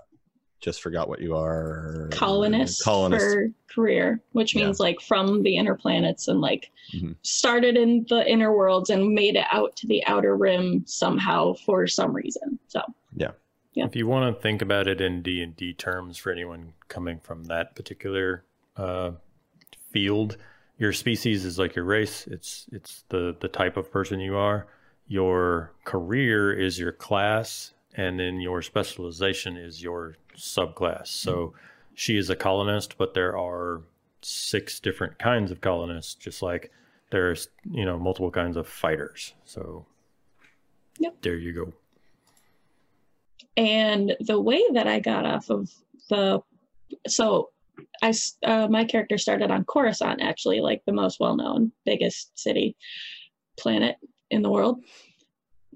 just 0.61 0.81
forgot 0.83 1.09
what 1.09 1.21
you 1.21 1.37
are. 1.37 2.09
colonist, 2.13 2.83
Colonist. 2.83 3.25
for 3.25 3.51
career, 3.69 4.21
which 4.33 4.55
Yeah. 4.55 4.65
means 4.65 4.81
like 4.81 5.01
from 5.01 5.43
the 5.43 5.57
inner 5.57 5.75
planets 5.75 6.29
and 6.29 6.41
like 6.41 6.71
Mhm. 6.95 7.17
started 7.23 7.77
in 7.77 8.07
the 8.09 8.29
inner 8.31 8.57
worlds 8.57 8.91
and 8.91 9.13
made 9.13 9.37
it 9.37 9.45
out 9.51 9.77
to 9.77 9.87
the 9.87 10.05
outer 10.07 10.37
rim 10.37 10.85
somehow 10.87 11.53
for 11.55 11.87
some 11.87 12.15
reason. 12.15 12.59
So 12.69 12.81
Yeah. 13.17 13.33
If 13.85 13.95
you 13.95 14.07
want 14.07 14.35
to 14.35 14.41
think 14.41 14.63
about 14.63 14.89
it 14.89 15.03
in 15.03 15.21
D 15.21 15.43
and 15.43 15.55
D 15.55 15.75
terms, 15.75 16.17
for 16.17 16.33
anyone 16.33 16.73
coming 16.89 17.19
from 17.21 17.45
that 17.45 17.77
particular 17.77 18.43
uh, 18.79 19.13
field, 19.93 20.39
your 20.79 20.93
species 20.95 21.45
is 21.45 21.59
like 21.59 21.77
your 21.77 21.85
race. 21.85 22.27
It's 22.27 22.67
it's 22.73 23.05
the 23.11 23.37
the 23.39 23.49
type 23.49 23.77
of 23.77 23.91
person 23.93 24.19
you 24.21 24.35
are. 24.37 24.67
Your 25.09 25.73
career 25.85 26.53
is 26.59 26.79
your 26.79 26.93
class, 26.93 27.75
and 27.95 28.19
then 28.19 28.41
your 28.41 28.63
specialization 28.63 29.59
is 29.59 29.83
your 29.83 30.17
subclass. 30.37 31.09
So 31.09 31.55
she 31.95 32.17
is 32.17 32.31
a 32.31 32.37
colonist, 32.37 32.99
but 32.99 33.15
there 33.15 33.37
are 33.37 33.83
six 34.23 34.81
different 34.81 35.19
kinds 35.19 35.51
of 35.51 35.61
colonists, 35.61 36.15
just 36.15 36.43
like 36.43 36.71
there's 37.11 37.49
you 37.71 37.85
know 37.85 37.99
multiple 37.99 38.31
kinds 38.31 38.57
of 38.57 38.67
fighters. 38.69 39.35
So 39.45 39.87
Yep. 40.99 41.17
there 41.23 41.37
you 41.37 41.53
go. 41.53 41.73
and 43.57 44.17
the 44.21 44.41
way 44.41 44.63
that 44.73 44.87
I 44.87 45.01
got 45.01 45.25
off 45.27 45.51
of 45.51 45.71
the 46.11 46.41
so 47.07 47.51
I, 48.03 48.13
uh, 48.45 48.69
my 48.69 48.85
character 48.85 49.19
started 49.19 49.51
on 49.51 49.65
Coruscant 49.65 50.23
actually 50.23 50.61
like 50.61 50.83
the 50.87 50.93
most 50.93 51.21
well 51.21 51.37
known 51.37 51.73
biggest 51.85 52.39
city 52.39 52.77
planet 53.59 53.97
in 54.31 54.43
the 54.43 54.51
world 54.51 54.83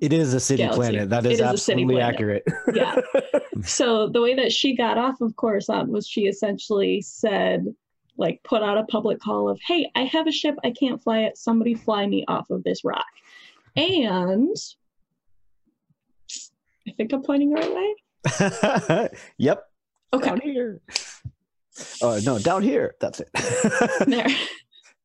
It 0.01 0.13
is 0.13 0.33
a 0.33 0.41
city 0.41 0.63
Galaxy. 0.63 0.79
planet. 0.79 1.11
That 1.11 1.27
is, 1.27 1.35
is 1.35 1.41
absolutely 1.41 2.01
accurate. 2.01 2.45
Yeah. 2.73 2.97
so 3.63 4.09
the 4.09 4.21
way 4.21 4.35
that 4.35 4.51
she 4.51 4.75
got 4.75 4.97
off 4.97 5.21
of 5.21 5.37
Coruscant 5.37 5.91
was 5.91 6.07
she 6.07 6.23
essentially 6.23 7.03
said, 7.03 7.67
like, 8.17 8.43
put 8.43 8.63
out 8.63 8.79
a 8.79 8.85
public 8.85 9.21
call 9.21 9.49
of, 9.49 9.61
"Hey, 9.61 9.91
I 9.95 10.05
have 10.05 10.27
a 10.27 10.33
ship. 10.33 10.57
I 10.65 10.71
can't 10.71 11.03
fly 11.03 11.21
it. 11.21 11.37
Somebody 11.37 11.75
fly 11.75 12.07
me 12.07 12.25
off 12.29 12.51
of 12.51 12.65
this 12.65 12.83
rock." 12.85 13.05
And 13.77 14.57
I 16.89 16.93
think 16.97 17.13
I'm 17.13 17.23
pointing 17.23 17.51
the 17.51 17.61
right 17.61 17.75
way. 17.75 19.09
yep. 19.39 19.65
Okay, 20.13 20.29
Down 20.29 20.41
here. 20.41 20.81
Oh 22.03 22.19
no, 22.25 22.39
down 22.39 22.63
here. 22.63 22.95
That's 23.01 23.21
it. 23.21 23.31
there. 24.07 24.27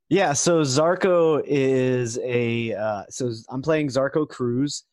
Yeah, 0.10 0.34
so 0.34 0.62
Zarko 0.62 1.42
is 1.46 2.20
a 2.20 2.74
uh, 2.74 3.04
so 3.10 3.32
I'm 3.50 3.64
playing 3.64 3.88
Zarko 3.88 4.28
Cruz, 4.28 4.84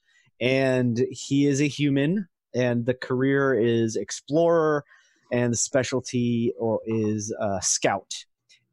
and 0.40 0.98
he 1.10 1.46
is 1.46 1.60
a 1.60 1.68
human, 1.68 2.26
and 2.54 2.86
the 2.86 2.94
career 2.94 3.52
is 3.54 3.96
explorer, 3.96 4.84
and 5.30 5.52
the 5.52 5.56
specialty 5.56 6.54
is 6.86 7.34
uh, 7.38 7.60
scout. 7.60 8.24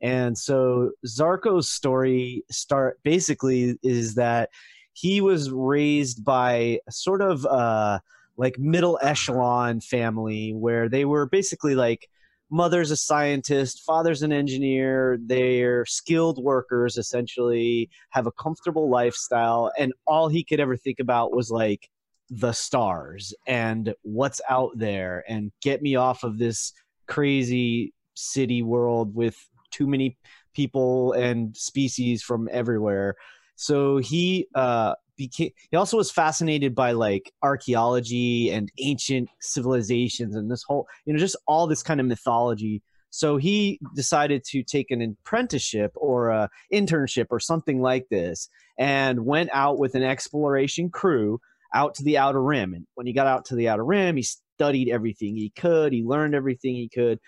And 0.02 0.38
so 0.38 0.92
Zarko's 1.06 1.70
story 1.70 2.46
start 2.50 3.00
basically 3.04 3.78
is 3.84 4.16
that 4.16 4.50
he 4.94 5.20
was 5.20 5.52
raised 5.52 6.24
by 6.24 6.80
sort 6.90 7.22
of 7.22 7.46
uh, 7.46 8.00
like 8.38 8.58
middle 8.58 8.98
echelon 9.02 9.82
family 9.82 10.54
where 10.54 10.88
they 10.88 11.04
were 11.04 11.26
basically 11.26 11.76
like 11.76 12.10
mother's 12.52 12.92
a 12.92 12.98
scientist, 12.98 13.84
father's 13.86 14.22
an 14.22 14.32
engineer. 14.32 15.18
They're 15.22 15.86
skilled 15.86 16.44
workers, 16.44 16.98
essentially, 16.98 17.90
have 18.10 18.28
a 18.28 18.32
comfortable 18.32 18.90
lifestyle. 18.90 19.72
And 19.78 19.94
all 20.08 20.30
he 20.30 20.44
could 20.44 20.60
ever 20.60 20.76
think 20.76 21.00
about 21.00 21.34
was 21.34 21.52
like 21.52 21.90
the 22.30 22.52
stars 22.52 23.34
and 23.48 23.94
what's 24.04 24.42
out 24.50 24.72
there 24.76 25.24
and 25.28 25.52
get 25.62 25.82
me 25.82 25.96
off 25.96 26.24
of 26.24 26.38
this 26.38 26.74
crazy 27.08 27.94
city 28.16 28.62
world 28.62 29.16
with 29.16 29.36
too 29.72 29.88
many 29.88 30.18
people 30.54 31.14
and 31.14 31.56
species 31.56 32.22
from 32.22 32.50
everywhere. 32.52 33.16
So 33.56 33.98
he 33.98 34.48
uh, 34.56 34.96
became. 35.20 35.52
He 35.70 35.78
also 35.78 35.98
was 35.98 36.10
fascinated 36.10 36.74
by 36.74 36.94
like 36.94 37.32
archaeology 37.44 38.50
and 38.50 38.72
ancient 38.80 39.30
civilizations 39.40 40.36
and 40.36 40.50
this 40.50 40.64
whole, 40.64 40.88
you 41.06 41.14
know, 41.14 41.20
just 41.20 41.36
all 41.46 41.68
this 41.68 41.84
kind 41.84 42.00
of 42.00 42.08
mythology. 42.08 42.82
So 43.12 43.38
he 43.38 43.80
decided 43.96 44.44
to 44.46 44.64
take 44.64 44.90
an 44.90 45.02
apprenticeship 45.02 45.92
or 45.96 46.30
a 46.30 46.50
internship 46.74 47.28
or 47.30 47.40
something 47.40 47.82
like 47.82 48.08
this, 48.10 48.50
and 48.80 49.26
went 49.26 49.50
out 49.54 49.78
with 49.78 49.96
an 49.96 50.04
exploration 50.04 50.90
crew 50.90 51.40
out 51.74 51.96
to 51.96 52.04
the 52.04 52.18
outer 52.18 52.42
rim. 52.42 52.74
And 52.74 52.88
when 52.96 53.06
he 53.06 53.14
got 53.14 53.28
out 53.28 53.46
to 53.46 53.56
the 53.56 53.68
outer 53.68 53.86
rim, 53.86 54.16
he 54.16 54.24
studied 54.24 54.90
everything 54.90 55.36
he 55.36 55.50
could. 55.50 55.92
He 55.92 56.04
learned 56.04 56.34
everything 56.34 56.76
he 56.76 56.88
could. 56.88 57.20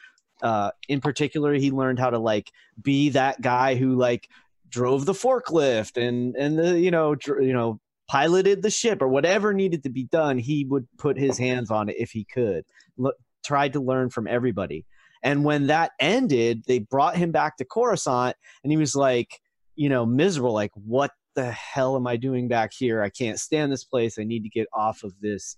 Uh, 0.41 0.71
in 0.87 1.01
particular, 1.01 1.53
he 1.53 1.71
learned 1.71 1.99
how 1.99 2.09
to 2.09 2.19
like 2.19 2.51
be 2.81 3.09
that 3.09 3.41
guy 3.41 3.75
who 3.75 3.95
like 3.95 4.27
drove 4.71 5.05
the 5.05 5.13
forklift 5.13 6.01
and 6.01 6.35
and 6.37 6.57
the 6.57 6.79
you 6.79 6.89
know 6.89 7.13
dr- 7.13 7.43
you 7.43 7.53
know 7.53 7.79
piloted 8.11 8.61
the 8.61 8.69
ship 8.69 9.01
or 9.01 9.07
whatever 9.07 9.53
needed 9.53 9.83
to 9.83 9.89
be 9.89 10.03
done. 10.03 10.37
He 10.37 10.65
would 10.65 10.85
put 10.97 11.17
his 11.17 11.37
hands 11.37 11.71
on 11.71 11.87
it 11.87 11.95
if 11.97 12.11
he 12.11 12.25
could. 12.25 12.65
L- 12.99 13.13
tried 13.41 13.71
to 13.73 13.79
learn 13.79 14.09
from 14.09 14.27
everybody. 14.27 14.85
And 15.23 15.45
when 15.45 15.67
that 15.67 15.91
ended, 15.97 16.65
they 16.67 16.79
brought 16.79 17.15
him 17.15 17.31
back 17.31 17.55
to 17.57 17.65
Coruscant, 17.65 18.35
and 18.63 18.71
he 18.71 18.77
was 18.77 18.95
like, 18.95 19.39
you 19.75 19.87
know, 19.87 20.05
miserable. 20.05 20.51
Like, 20.51 20.71
what 20.73 21.11
the 21.35 21.51
hell 21.51 21.95
am 21.95 22.05
I 22.05 22.17
doing 22.17 22.49
back 22.49 22.71
here? 22.77 23.01
I 23.01 23.09
can't 23.09 23.39
stand 23.39 23.71
this 23.71 23.85
place. 23.85 24.19
I 24.19 24.25
need 24.25 24.43
to 24.43 24.49
get 24.49 24.67
off 24.73 25.03
of 25.03 25.13
this 25.21 25.55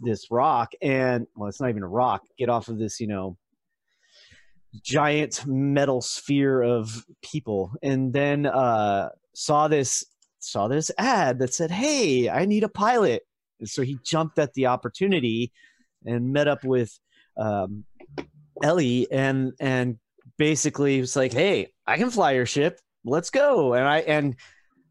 this 0.00 0.30
rock 0.30 0.72
and 0.80 1.26
well 1.36 1.50
it's 1.50 1.60
not 1.60 1.68
even 1.68 1.82
a 1.82 1.88
rock 1.88 2.22
get 2.38 2.48
off 2.48 2.68
of 2.68 2.78
this 2.78 2.98
you 2.98 3.06
know 3.06 3.36
giant 4.82 5.46
metal 5.46 6.00
sphere 6.00 6.62
of 6.62 7.04
people 7.20 7.72
and 7.82 8.10
then 8.14 8.46
uh 8.46 9.10
saw 9.34 9.68
this 9.68 10.02
saw 10.38 10.68
this 10.68 10.90
ad 10.98 11.38
that 11.38 11.54
said 11.54 11.70
hey 11.70 12.28
i 12.28 12.44
need 12.44 12.64
a 12.64 12.68
pilot. 12.68 13.22
And 13.58 13.68
so 13.68 13.82
he 13.82 13.98
jumped 14.04 14.38
at 14.38 14.52
the 14.54 14.66
opportunity 14.66 15.52
and 16.04 16.32
met 16.32 16.48
up 16.48 16.64
with 16.64 16.98
um 17.36 17.84
ellie 18.62 19.06
and 19.10 19.52
and 19.60 19.98
basically 20.38 21.00
was 21.00 21.16
like 21.16 21.32
hey 21.32 21.72
i 21.86 21.96
can 21.96 22.10
fly 22.10 22.32
your 22.32 22.46
ship. 22.46 22.80
Let's 23.04 23.30
go. 23.30 23.74
And 23.74 23.86
i 23.86 23.98
and 23.98 24.36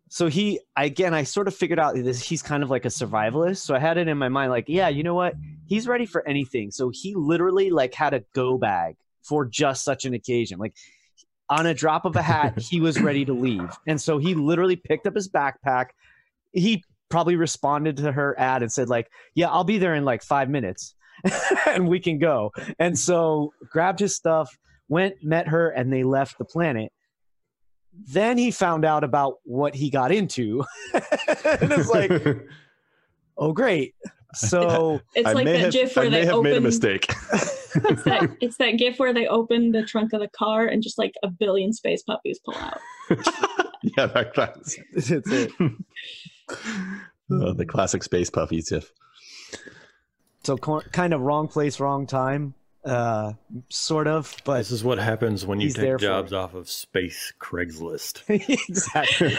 so 0.09 0.27
he 0.27 0.59
again 0.77 1.13
i 1.13 1.23
sort 1.23 1.47
of 1.47 1.55
figured 1.55 1.79
out 1.79 1.95
this 1.95 2.21
he's 2.21 2.41
kind 2.41 2.63
of 2.63 2.69
like 2.69 2.85
a 2.85 2.89
survivalist. 2.89 3.57
So 3.57 3.75
i 3.75 3.79
had 3.79 3.97
it 3.97 4.07
in 4.07 4.17
my 4.17 4.29
mind 4.29 4.51
like 4.51 4.65
yeah 4.67 4.87
you 4.89 5.03
know 5.03 5.15
what? 5.15 5.35
He's 5.67 5.87
ready 5.87 6.05
for 6.05 6.27
anything. 6.27 6.71
So 6.71 6.91
he 6.93 7.15
literally 7.15 7.69
like 7.69 7.93
had 7.93 8.13
a 8.13 8.23
go 8.33 8.57
bag 8.57 8.95
for 9.23 9.45
just 9.45 9.83
such 9.83 10.05
an 10.05 10.13
occasion. 10.13 10.59
Like 10.59 10.75
on 11.49 11.65
a 11.65 11.73
drop 11.73 12.05
of 12.05 12.15
a 12.15 12.21
hat 12.21 12.57
he 12.69 12.79
was 12.79 12.99
ready 12.99 13.25
to 13.25 13.33
leave. 13.33 13.69
And 13.87 13.99
so 14.01 14.17
he 14.17 14.35
literally 14.35 14.75
picked 14.75 15.07
up 15.07 15.15
his 15.15 15.29
backpack. 15.29 15.87
He 16.51 16.83
probably 17.09 17.35
responded 17.35 17.97
to 17.97 18.11
her 18.11 18.37
ad 18.39 18.63
and 18.63 18.71
said 18.71 18.89
like 18.89 19.07
yeah 19.35 19.47
i'll 19.47 19.63
be 19.63 19.77
there 19.77 19.93
in 19.93 20.03
like 20.03 20.23
five 20.23 20.49
minutes 20.49 20.95
and 21.67 21.87
we 21.87 21.99
can 21.99 22.19
go. 22.19 22.51
And 22.79 22.97
so 22.97 23.53
grabbed 23.69 23.99
his 23.99 24.15
stuff 24.15 24.55
went 24.89 25.15
met 25.23 25.47
her 25.47 25.69
and 25.69 25.91
they 25.91 26.03
left 26.03 26.37
the 26.37 26.45
planet. 26.45 26.91
Then 27.93 28.37
he 28.37 28.51
found 28.51 28.85
out 28.85 29.03
about 29.03 29.35
what 29.43 29.73
he 29.75 29.89
got 29.89 30.11
into. 30.11 30.63
And 30.93 31.71
it's 31.71 31.89
like 31.89 32.11
oh 33.37 33.53
great. 33.53 33.95
So 34.33 34.99
It's 35.13 35.27
I 35.27 35.33
like 35.33 35.45
may 35.45 35.53
that 35.53 35.59
have, 35.59 35.73
GIF 35.73 35.97
I 35.97 36.01
where 36.01 36.09
may 36.09 36.21
they 36.21 36.25
have 36.25 36.41
made 36.41 36.57
a 36.57 36.61
mistake. 36.61 37.07
It's 37.75 38.03
that 38.03 38.37
it's 38.41 38.57
that 38.57 38.71
GIF 38.71 38.99
where 38.99 39.13
they 39.13 39.27
open 39.27 39.71
the 39.71 39.83
trunk 39.83 40.13
of 40.13 40.21
the 40.21 40.29
car 40.29 40.65
and 40.65 40.81
just 40.81 40.97
like 40.97 41.13
a 41.23 41.27
billion 41.29 41.73
space 41.73 42.03
puppies 42.03 42.39
pull 42.43 42.55
out. 42.55 42.79
yeah, 43.97 44.05
that, 44.07 44.33
that's 44.35 44.77
that's 44.93 45.09
it 45.09 45.51
uh, 46.49 47.53
the 47.53 47.65
classic 47.67 48.03
space 48.03 48.29
puppies. 48.29 48.71
If 48.71 48.91
so 50.43 50.57
kind 50.57 51.13
of 51.13 51.21
wrong 51.21 51.47
place 51.47 51.79
wrong 51.79 52.05
time 52.05 52.53
uh 52.85 53.33
sort 53.69 54.05
of 54.05 54.35
but 54.45 54.59
This 54.59 54.69
is 54.69 54.83
what 54.83 54.99
happens 54.99 55.43
when 55.43 55.59
you 55.59 55.71
take 55.71 55.97
jobs 55.97 56.33
off 56.33 56.53
of 56.53 56.69
space 56.69 57.33
Craigslist. 57.39 58.21
exactly 58.69 59.29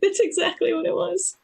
That's 0.00 0.20
exactly 0.20 0.72
what 0.74 0.86
it 0.86 0.94
was. 0.94 1.36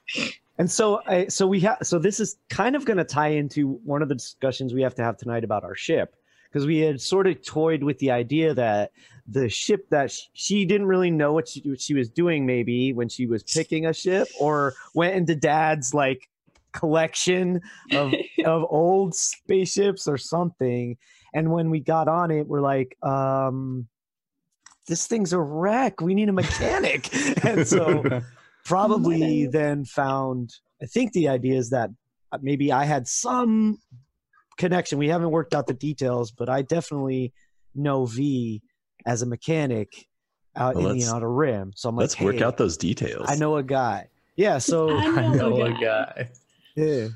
And 0.58 0.70
so 0.70 1.00
I, 1.06 1.26
so 1.26 1.46
we 1.46 1.60
have 1.60 1.78
so 1.82 1.98
this 1.98 2.20
is 2.20 2.36
kind 2.48 2.76
of 2.76 2.84
going 2.84 2.98
to 2.98 3.04
tie 3.04 3.28
into 3.28 3.80
one 3.84 4.02
of 4.02 4.08
the 4.08 4.14
discussions 4.14 4.72
we 4.72 4.82
have 4.82 4.94
to 4.96 5.02
have 5.02 5.16
tonight 5.16 5.44
about 5.44 5.64
our 5.64 5.74
ship 5.74 6.16
because 6.54 6.66
we 6.66 6.78
had 6.78 7.00
sort 7.00 7.26
of 7.26 7.44
toyed 7.44 7.82
with 7.82 7.98
the 7.98 8.12
idea 8.12 8.54
that 8.54 8.92
the 9.26 9.48
ship 9.48 9.88
that 9.90 10.12
sh- 10.12 10.28
she 10.34 10.64
didn't 10.64 10.86
really 10.86 11.10
know 11.10 11.32
what 11.32 11.48
she, 11.48 11.60
what 11.68 11.80
she 11.80 11.94
was 11.94 12.08
doing 12.08 12.46
maybe 12.46 12.92
when 12.92 13.08
she 13.08 13.26
was 13.26 13.42
picking 13.42 13.86
a 13.86 13.92
ship 13.92 14.28
or 14.38 14.74
went 14.94 15.16
into 15.16 15.34
dad's 15.34 15.92
like 15.92 16.28
collection 16.72 17.60
of 17.92 18.14
of 18.44 18.64
old 18.70 19.14
spaceships 19.14 20.06
or 20.06 20.16
something. 20.16 20.96
And 21.32 21.50
when 21.50 21.70
we 21.70 21.80
got 21.80 22.06
on 22.06 22.30
it 22.30 22.46
we're 22.46 22.60
like 22.60 22.96
um 23.02 23.88
this 24.86 25.06
thing's 25.06 25.32
a 25.32 25.40
wreck. 25.40 26.00
We 26.00 26.14
need 26.14 26.28
a 26.28 26.32
mechanic. 26.32 27.10
And 27.44 27.66
so 27.66 28.22
probably 28.64 29.46
then 29.46 29.84
found 29.84 30.50
i 30.82 30.86
think 30.86 31.12
the 31.12 31.28
idea 31.28 31.56
is 31.56 31.70
that 31.70 31.90
uh, 32.32 32.38
maybe 32.42 32.72
i 32.72 32.84
had 32.84 33.06
some 33.06 33.78
connection 34.56 34.98
we 34.98 35.08
haven't 35.08 35.30
worked 35.30 35.54
out 35.54 35.66
the 35.66 35.74
details 35.74 36.30
but 36.32 36.48
i 36.48 36.62
definitely 36.62 37.32
know 37.74 38.06
v 38.06 38.62
as 39.06 39.22
a 39.22 39.26
mechanic 39.26 40.06
out 40.56 40.76
Well, 40.76 40.90
in 40.90 40.98
the 40.98 41.06
outer 41.06 41.30
rim 41.32 41.72
so 41.74 41.88
i'm 41.88 41.96
like 41.96 42.02
let's 42.04 42.20
work 42.20 42.40
out 42.40 42.56
those 42.56 42.76
details. 42.76 43.26
i 43.28 43.34
know 43.34 43.56
a 43.56 43.62
guy 43.62 44.08
yeah 44.36 44.58
so 44.58 44.90
I 44.96 45.02
I 45.04 45.28
know 45.28 45.50
know 45.50 45.62
a 45.62 45.64
a 45.66 45.72
guy. 45.72 45.78
guy. 45.80 46.30
yeah 46.76 47.08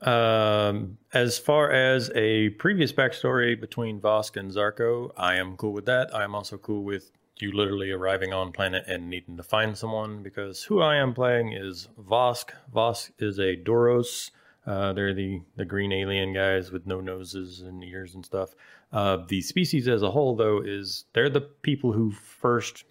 Um, 0.00 0.98
as 1.14 1.38
far 1.38 1.70
as 1.72 2.10
a 2.14 2.50
previous 2.50 2.92
backstory 2.92 3.58
between 3.58 3.98
Vosk 4.00 4.36
and 4.36 4.50
Zarko, 4.52 5.10
I 5.16 5.36
am 5.36 5.56
cool 5.56 5.72
with 5.72 5.86
that. 5.86 6.14
I 6.14 6.22
am 6.22 6.34
also 6.34 6.58
cool 6.58 6.84
with 6.84 7.10
you 7.38 7.52
literally 7.52 7.90
arriving 7.90 8.32
on 8.32 8.52
planet 8.52 8.84
and 8.86 9.08
needing 9.10 9.36
to 9.36 9.42
find 9.42 9.76
someone 9.76 10.22
because 10.22 10.62
who 10.62 10.80
I 10.80 10.96
am 10.96 11.12
playing 11.14 11.52
is 11.52 11.88
Vosk. 12.00 12.50
Vosk 12.74 13.10
is 13.18 13.38
a 13.38 13.56
Duros. 13.56 14.30
Uh, 14.66 14.92
they're 14.92 15.14
the, 15.14 15.40
the 15.56 15.64
green 15.64 15.92
alien 15.92 16.32
guys 16.32 16.72
with 16.72 16.86
no 16.86 17.00
noses 17.00 17.60
and 17.60 17.84
ears 17.84 18.14
and 18.14 18.24
stuff. 18.24 18.54
Uh, 18.92 19.18
the 19.28 19.40
species 19.40 19.86
as 19.86 20.02
a 20.02 20.10
whole, 20.10 20.34
though, 20.34 20.60
is 20.60 21.04
they're 21.12 21.30
the 21.30 21.40
people 21.40 21.92
who 21.92 22.10
first 22.10 22.84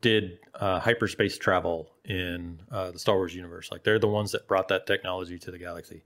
did 0.00 0.38
uh, 0.54 0.78
hyperspace 0.78 1.38
travel 1.38 1.90
in 2.04 2.60
uh, 2.70 2.90
the 2.90 2.98
Star 2.98 3.16
Wars 3.16 3.34
universe. 3.34 3.70
Like 3.72 3.82
they're 3.84 3.98
the 3.98 4.08
ones 4.08 4.32
that 4.32 4.46
brought 4.46 4.68
that 4.68 4.86
technology 4.86 5.38
to 5.38 5.50
the 5.50 5.58
galaxy. 5.58 6.02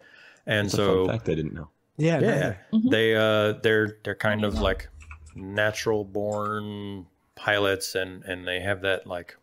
And 0.47 0.67
That's 0.67 0.75
a 0.75 0.77
so 0.77 1.07
fun 1.07 1.17
fact 1.19 1.29
I 1.29 1.35
didn't 1.35 1.55
know. 1.55 1.69
yeah 1.97 2.19
yeah, 2.21 2.55
Mhm. 2.73 2.91
they 2.91 3.15
uh 3.15 3.61
they're 3.63 3.99
they're 4.05 4.15
kind 4.15 4.45
of 4.45 4.61
like 4.61 4.89
natural 5.35 6.03
born 6.05 7.07
pilots 7.41 7.95
and 7.95 8.23
and 8.25 8.47
they 8.47 8.61
have 8.61 8.83
that 8.83 9.07
like 9.07 9.37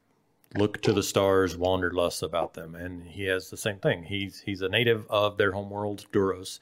look 0.56 0.82
to 0.82 0.93
the 0.93 1.04
stars 1.04 1.58
wanderlust 1.58 2.24
about 2.24 2.54
them. 2.54 2.76
And 2.76 3.06
he 3.06 3.24
has 3.24 3.50
the 3.50 3.58
same 3.58 3.78
thing. 3.78 4.04
He's 4.04 4.39
he's 4.39 4.62
a 4.62 4.70
native 4.70 5.06
of 5.10 5.38
their 5.38 5.52
homeworld 5.52 6.06
Duros. 6.12 6.60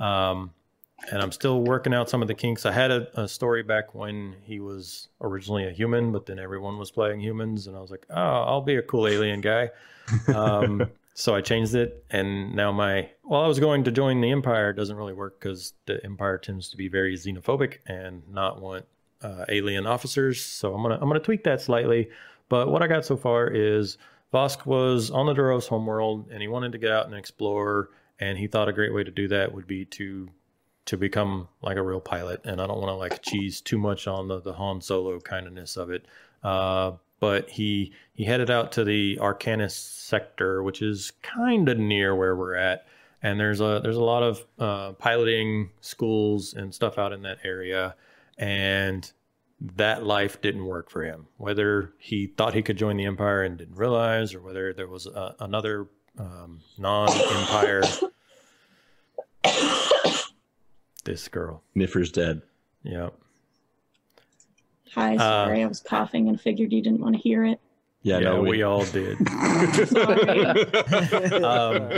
Um 0.00 0.52
and 1.12 1.22
i'm 1.22 1.30
still 1.30 1.60
working 1.60 1.94
out 1.94 2.10
some 2.10 2.22
of 2.22 2.28
the 2.28 2.34
kinks. 2.34 2.66
I 2.66 2.72
had 2.72 2.90
a, 2.90 3.22
a 3.22 3.28
story 3.28 3.62
back 3.62 3.94
when 3.94 4.34
he 4.42 4.58
was 4.58 5.08
originally 5.20 5.66
a 5.66 5.70
human 5.70 6.10
but 6.10 6.26
then 6.26 6.40
everyone 6.40 6.76
was 6.76 6.90
playing 6.90 7.20
humans 7.20 7.68
and 7.68 7.76
i 7.76 7.80
was 7.80 7.92
like 7.92 8.04
oh 8.10 8.42
i'll 8.48 8.62
be 8.62 8.76
a 8.76 8.82
cool 8.82 9.06
alien 9.06 9.40
guy. 9.40 9.70
Um, 10.34 10.90
so 11.18 11.34
I 11.34 11.40
changed 11.40 11.74
it, 11.74 12.04
and 12.10 12.54
now 12.54 12.70
my 12.70 13.10
well, 13.24 13.42
I 13.42 13.48
was 13.48 13.58
going 13.58 13.84
to 13.84 13.90
join 13.90 14.20
the 14.20 14.30
Empire. 14.30 14.70
It 14.70 14.74
doesn't 14.74 14.96
really 14.96 15.14
work 15.14 15.40
because 15.40 15.72
the 15.86 16.02
Empire 16.04 16.38
tends 16.38 16.70
to 16.70 16.76
be 16.76 16.88
very 16.88 17.16
xenophobic 17.16 17.78
and 17.86 18.22
not 18.28 18.60
want 18.60 18.86
uh, 19.22 19.44
alien 19.48 19.86
officers. 19.86 20.42
So 20.42 20.74
I'm 20.74 20.82
gonna 20.82 20.96
I'm 20.96 21.08
gonna 21.08 21.20
tweak 21.20 21.44
that 21.44 21.60
slightly. 21.60 22.10
But 22.48 22.70
what 22.70 22.82
I 22.82 22.86
got 22.86 23.04
so 23.04 23.16
far 23.16 23.48
is 23.48 23.98
Vosk 24.32 24.66
was 24.66 25.10
on 25.10 25.26
the 25.26 25.34
Duros 25.34 25.68
homeworld, 25.68 26.28
and 26.30 26.40
he 26.40 26.48
wanted 26.48 26.72
to 26.72 26.78
get 26.78 26.90
out 26.90 27.06
and 27.06 27.14
explore. 27.14 27.90
And 28.20 28.36
he 28.36 28.48
thought 28.48 28.68
a 28.68 28.72
great 28.72 28.92
way 28.92 29.04
to 29.04 29.10
do 29.10 29.28
that 29.28 29.54
would 29.54 29.66
be 29.66 29.84
to 29.84 30.28
to 30.86 30.96
become 30.96 31.48
like 31.62 31.76
a 31.76 31.82
real 31.82 32.00
pilot. 32.00 32.40
And 32.44 32.60
I 32.60 32.66
don't 32.66 32.80
want 32.80 32.88
to 32.88 32.94
like 32.94 33.22
cheese 33.22 33.60
too 33.60 33.78
much 33.78 34.06
on 34.06 34.28
the 34.28 34.40
the 34.40 34.54
Han 34.54 34.80
Solo 34.80 35.20
kindness 35.20 35.76
of 35.76 35.90
it. 35.90 36.06
Uh, 36.42 36.92
but 37.20 37.50
he 37.50 37.92
he 38.12 38.24
headed 38.24 38.50
out 38.50 38.72
to 38.72 38.84
the 38.84 39.18
Arkanis 39.20 39.72
sector, 39.72 40.62
which 40.62 40.82
is 40.82 41.12
kind 41.22 41.68
of 41.68 41.78
near 41.78 42.14
where 42.14 42.36
we're 42.36 42.54
at, 42.54 42.86
and 43.22 43.38
there's 43.38 43.60
a 43.60 43.80
there's 43.82 43.96
a 43.96 44.04
lot 44.04 44.22
of 44.22 44.44
uh, 44.58 44.92
piloting 44.92 45.70
schools 45.80 46.54
and 46.54 46.74
stuff 46.74 46.98
out 46.98 47.12
in 47.12 47.22
that 47.22 47.38
area, 47.44 47.94
and 48.38 49.10
that 49.60 50.04
life 50.04 50.40
didn't 50.40 50.64
work 50.64 50.90
for 50.90 51.02
him. 51.02 51.26
Whether 51.36 51.92
he 51.98 52.28
thought 52.28 52.54
he 52.54 52.62
could 52.62 52.78
join 52.78 52.96
the 52.96 53.06
empire 53.06 53.42
and 53.42 53.58
didn't 53.58 53.76
realize, 53.76 54.34
or 54.34 54.40
whether 54.40 54.72
there 54.72 54.86
was 54.86 55.06
a, 55.06 55.34
another 55.40 55.88
um, 56.18 56.60
non-empire. 56.78 57.82
this 61.04 61.28
girl, 61.28 61.62
Niffer's 61.74 62.12
dead. 62.12 62.42
yeah. 62.82 63.10
Hi, 64.94 65.16
Uh, 65.16 65.18
sorry, 65.18 65.62
I 65.62 65.66
was 65.66 65.80
coughing 65.80 66.28
and 66.28 66.40
figured 66.40 66.72
you 66.72 66.80
didn't 66.80 67.00
want 67.00 67.14
to 67.14 67.20
hear 67.20 67.44
it. 67.44 67.60
Yeah, 68.02 68.18
Yeah, 68.18 68.24
no, 68.30 68.42
we 68.42 68.62
all 68.62 68.84
did. 68.84 69.18
Um, 71.44 71.88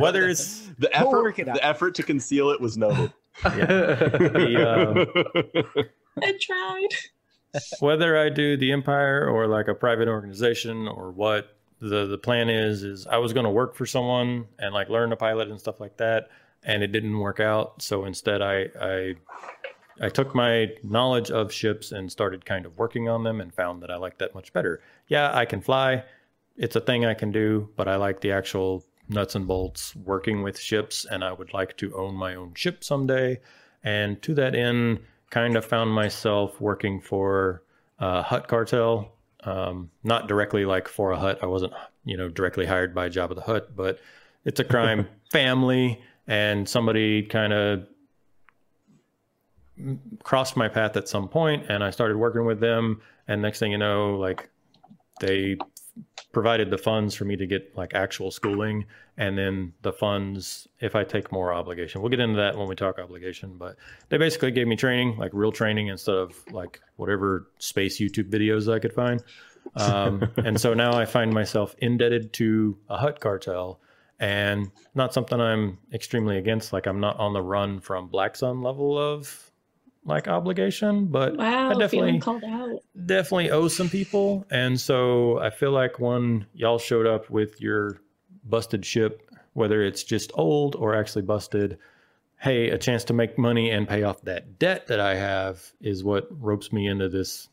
Whether 0.00 0.28
it's 0.28 0.68
the 0.78 0.90
effort, 0.92 1.38
it 1.38 1.46
the 1.46 1.64
effort 1.64 1.94
to 1.96 2.02
conceal 2.02 2.50
it 2.50 2.60
was 2.60 2.76
noted. 2.76 3.12
Yeah, 3.44 3.64
the, 3.64 5.06
um, 5.76 5.84
I 6.22 6.38
tried. 6.40 6.88
whether 7.80 8.18
I 8.18 8.28
do 8.28 8.56
the 8.56 8.72
empire 8.72 9.26
or 9.28 9.46
like 9.46 9.68
a 9.68 9.74
private 9.74 10.08
organization 10.08 10.86
or 10.88 11.10
what 11.10 11.56
the 11.80 12.06
the 12.06 12.18
plan 12.18 12.48
is 12.48 12.82
is 12.82 13.06
I 13.06 13.16
was 13.18 13.32
going 13.32 13.44
to 13.44 13.50
work 13.50 13.74
for 13.74 13.86
someone 13.86 14.46
and 14.58 14.74
like 14.74 14.88
learn 14.88 15.10
to 15.10 15.16
pilot 15.16 15.48
and 15.48 15.58
stuff 15.58 15.80
like 15.80 15.96
that 15.96 16.28
and 16.62 16.82
it 16.82 16.88
didn't 16.88 17.18
work 17.18 17.40
out 17.40 17.80
so 17.82 18.04
instead 18.04 18.42
I 18.42 18.68
I 18.80 19.14
I 20.00 20.08
took 20.08 20.34
my 20.34 20.68
knowledge 20.82 21.30
of 21.30 21.52
ships 21.52 21.92
and 21.92 22.10
started 22.10 22.44
kind 22.44 22.64
of 22.64 22.78
working 22.78 23.08
on 23.08 23.22
them 23.22 23.40
and 23.40 23.52
found 23.52 23.82
that 23.82 23.90
I 23.90 23.96
like 23.96 24.18
that 24.18 24.34
much 24.34 24.52
better. 24.52 24.80
Yeah, 25.08 25.30
I 25.36 25.44
can 25.44 25.60
fly. 25.60 26.04
It's 26.56 26.74
a 26.74 26.80
thing 26.80 27.04
I 27.04 27.12
can 27.12 27.30
do, 27.32 27.68
but 27.76 27.86
I 27.86 27.96
like 27.96 28.20
the 28.20 28.32
actual 28.32 28.84
nuts 29.10 29.34
and 29.34 29.46
bolts 29.46 29.94
working 29.96 30.42
with 30.42 30.58
ships 30.58 31.04
and 31.04 31.22
I 31.22 31.32
would 31.32 31.52
like 31.52 31.76
to 31.78 31.94
own 31.96 32.14
my 32.14 32.34
own 32.34 32.54
ship 32.54 32.82
someday. 32.84 33.40
And 33.82 34.20
to 34.22 34.34
that 34.34 34.54
end, 34.54 35.00
kind 35.30 35.56
of 35.56 35.64
found 35.64 35.92
myself 35.92 36.60
working 36.60 37.00
for 37.00 37.62
uh, 37.98 38.22
Hutt 38.22 38.48
Cartel. 38.48 39.12
Um, 39.42 39.90
not 40.04 40.28
directly 40.28 40.64
like 40.64 40.86
for 40.86 41.12
a 41.12 41.18
Hutt. 41.18 41.38
I 41.42 41.46
wasn't, 41.46 41.72
you 42.04 42.16
know, 42.16 42.28
directly 42.28 42.66
hired 42.66 42.94
by 42.94 43.08
Jabba 43.08 43.34
the 43.34 43.40
Hutt, 43.40 43.74
but 43.74 43.98
it's 44.44 44.60
a 44.60 44.64
crime 44.64 45.08
family, 45.32 46.02
and 46.26 46.68
somebody 46.68 47.22
kind 47.22 47.52
of 47.52 47.86
crossed 50.22 50.58
my 50.58 50.68
path 50.68 50.96
at 50.96 51.08
some 51.08 51.26
point, 51.28 51.64
and 51.70 51.82
I 51.82 51.88
started 51.88 52.18
working 52.18 52.44
with 52.44 52.60
them. 52.60 53.00
And 53.28 53.40
next 53.40 53.60
thing 53.60 53.72
you 53.72 53.78
know, 53.78 54.16
like 54.16 54.50
they 55.20 55.56
provided 56.32 56.70
the 56.70 56.78
funds 56.78 57.14
for 57.14 57.24
me 57.24 57.36
to 57.36 57.46
get 57.46 57.76
like 57.76 57.94
actual 57.94 58.30
schooling 58.30 58.84
and 59.16 59.36
then 59.36 59.72
the 59.82 59.92
funds 59.92 60.68
if 60.78 60.94
I 60.94 61.04
take 61.04 61.32
more 61.32 61.52
obligation. 61.52 62.00
We'll 62.00 62.10
get 62.10 62.20
into 62.20 62.36
that 62.36 62.56
when 62.56 62.68
we 62.68 62.74
talk 62.74 62.98
obligation, 62.98 63.56
but 63.58 63.76
they 64.08 64.18
basically 64.18 64.52
gave 64.52 64.66
me 64.66 64.76
training, 64.76 65.16
like 65.18 65.32
real 65.34 65.52
training 65.52 65.88
instead 65.88 66.14
of 66.14 66.36
like 66.52 66.80
whatever 66.96 67.48
space 67.58 68.00
YouTube 68.00 68.30
videos 68.30 68.72
I 68.72 68.78
could 68.78 68.92
find. 68.92 69.22
Um, 69.74 70.30
and 70.36 70.60
so 70.60 70.74
now 70.74 70.92
I 70.92 71.04
find 71.04 71.32
myself 71.32 71.74
indebted 71.78 72.32
to 72.34 72.78
a 72.88 72.96
Hutt 72.96 73.20
cartel 73.20 73.80
and 74.18 74.70
not 74.94 75.12
something 75.12 75.40
I'm 75.40 75.78
extremely 75.92 76.38
against. 76.38 76.72
Like 76.72 76.86
I'm 76.86 77.00
not 77.00 77.18
on 77.18 77.32
the 77.32 77.42
run 77.42 77.80
from 77.80 78.08
Black 78.08 78.36
Sun 78.36 78.62
level 78.62 78.96
of 78.98 79.49
like 80.04 80.28
obligation, 80.28 81.06
but 81.06 81.36
Wow, 81.36 81.70
I 81.70 81.74
definitely 81.78 82.18
called 82.20 82.42
out. 82.44 82.80
definitely 83.06 83.50
owe 83.50 83.68
some 83.68 83.88
people. 83.88 84.46
And 84.50 84.80
so 84.80 85.38
I 85.40 85.50
feel 85.50 85.72
like 85.72 85.98
when 86.00 86.46
y'all 86.54 86.78
showed 86.78 87.06
up 87.06 87.28
with 87.30 87.60
your 87.60 88.00
busted 88.44 88.84
ship, 88.84 89.22
whether 89.52 89.82
it's 89.82 90.02
just 90.04 90.32
old 90.34 90.74
or 90.76 90.94
actually 90.94 91.22
busted, 91.22 91.76
hey, 92.38 92.70
a 92.70 92.78
chance 92.78 93.04
to 93.04 93.12
make 93.12 93.36
money 93.36 93.70
and 93.70 93.86
pay 93.86 94.02
off 94.02 94.22
that 94.22 94.58
debt 94.58 94.86
that 94.86 95.00
I 95.00 95.14
have 95.16 95.62
is 95.82 96.02
what 96.02 96.28
ropes 96.40 96.72
me 96.72 96.86
into 96.86 97.08
this 97.08 97.48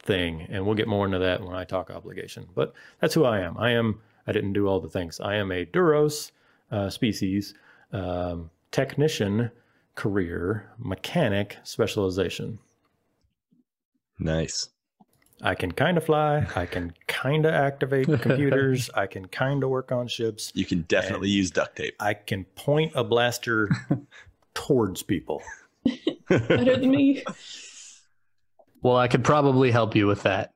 thing. 0.00 0.46
And 0.50 0.66
we'll 0.66 0.74
get 0.74 0.88
more 0.88 1.06
into 1.06 1.18
that 1.20 1.40
when 1.42 1.54
I 1.54 1.64
talk 1.64 1.90
obligation. 1.90 2.46
But 2.54 2.74
that's 3.00 3.14
who 3.14 3.24
I 3.24 3.40
am. 3.40 3.56
I 3.56 3.70
am, 3.70 4.00
I 4.26 4.32
didn't 4.32 4.52
do 4.52 4.68
all 4.68 4.80
the 4.80 4.90
things. 4.90 5.20
I 5.20 5.36
am 5.36 5.50
a 5.50 5.64
Duros 5.64 6.32
uh, 6.70 6.90
species 6.90 7.54
um, 7.92 8.50
technician 8.72 9.50
career 9.96 10.70
mechanic 10.78 11.58
specialization. 11.64 12.60
Nice. 14.18 14.68
I 15.42 15.54
can 15.54 15.72
kind 15.72 15.98
of 15.98 16.04
fly. 16.04 16.46
I 16.54 16.64
can 16.64 16.94
kind 17.08 17.44
of 17.44 17.52
activate 17.52 18.06
computers. 18.06 18.88
I 18.94 19.06
can 19.06 19.26
kind 19.28 19.62
of 19.62 19.68
work 19.68 19.92
on 19.92 20.08
ships. 20.08 20.50
You 20.54 20.64
can 20.64 20.82
definitely 20.82 21.28
use 21.28 21.50
duct 21.50 21.76
tape. 21.76 21.94
I 22.00 22.14
can 22.14 22.44
point 22.56 22.92
a 22.94 23.04
blaster 23.04 23.68
towards 24.54 25.02
people. 25.02 25.42
Better 26.28 26.76
than 26.76 26.90
me. 26.90 27.22
well, 28.82 28.96
I 28.96 29.08
could 29.08 29.24
probably 29.24 29.70
help 29.70 29.94
you 29.94 30.06
with 30.06 30.22
that. 30.22 30.52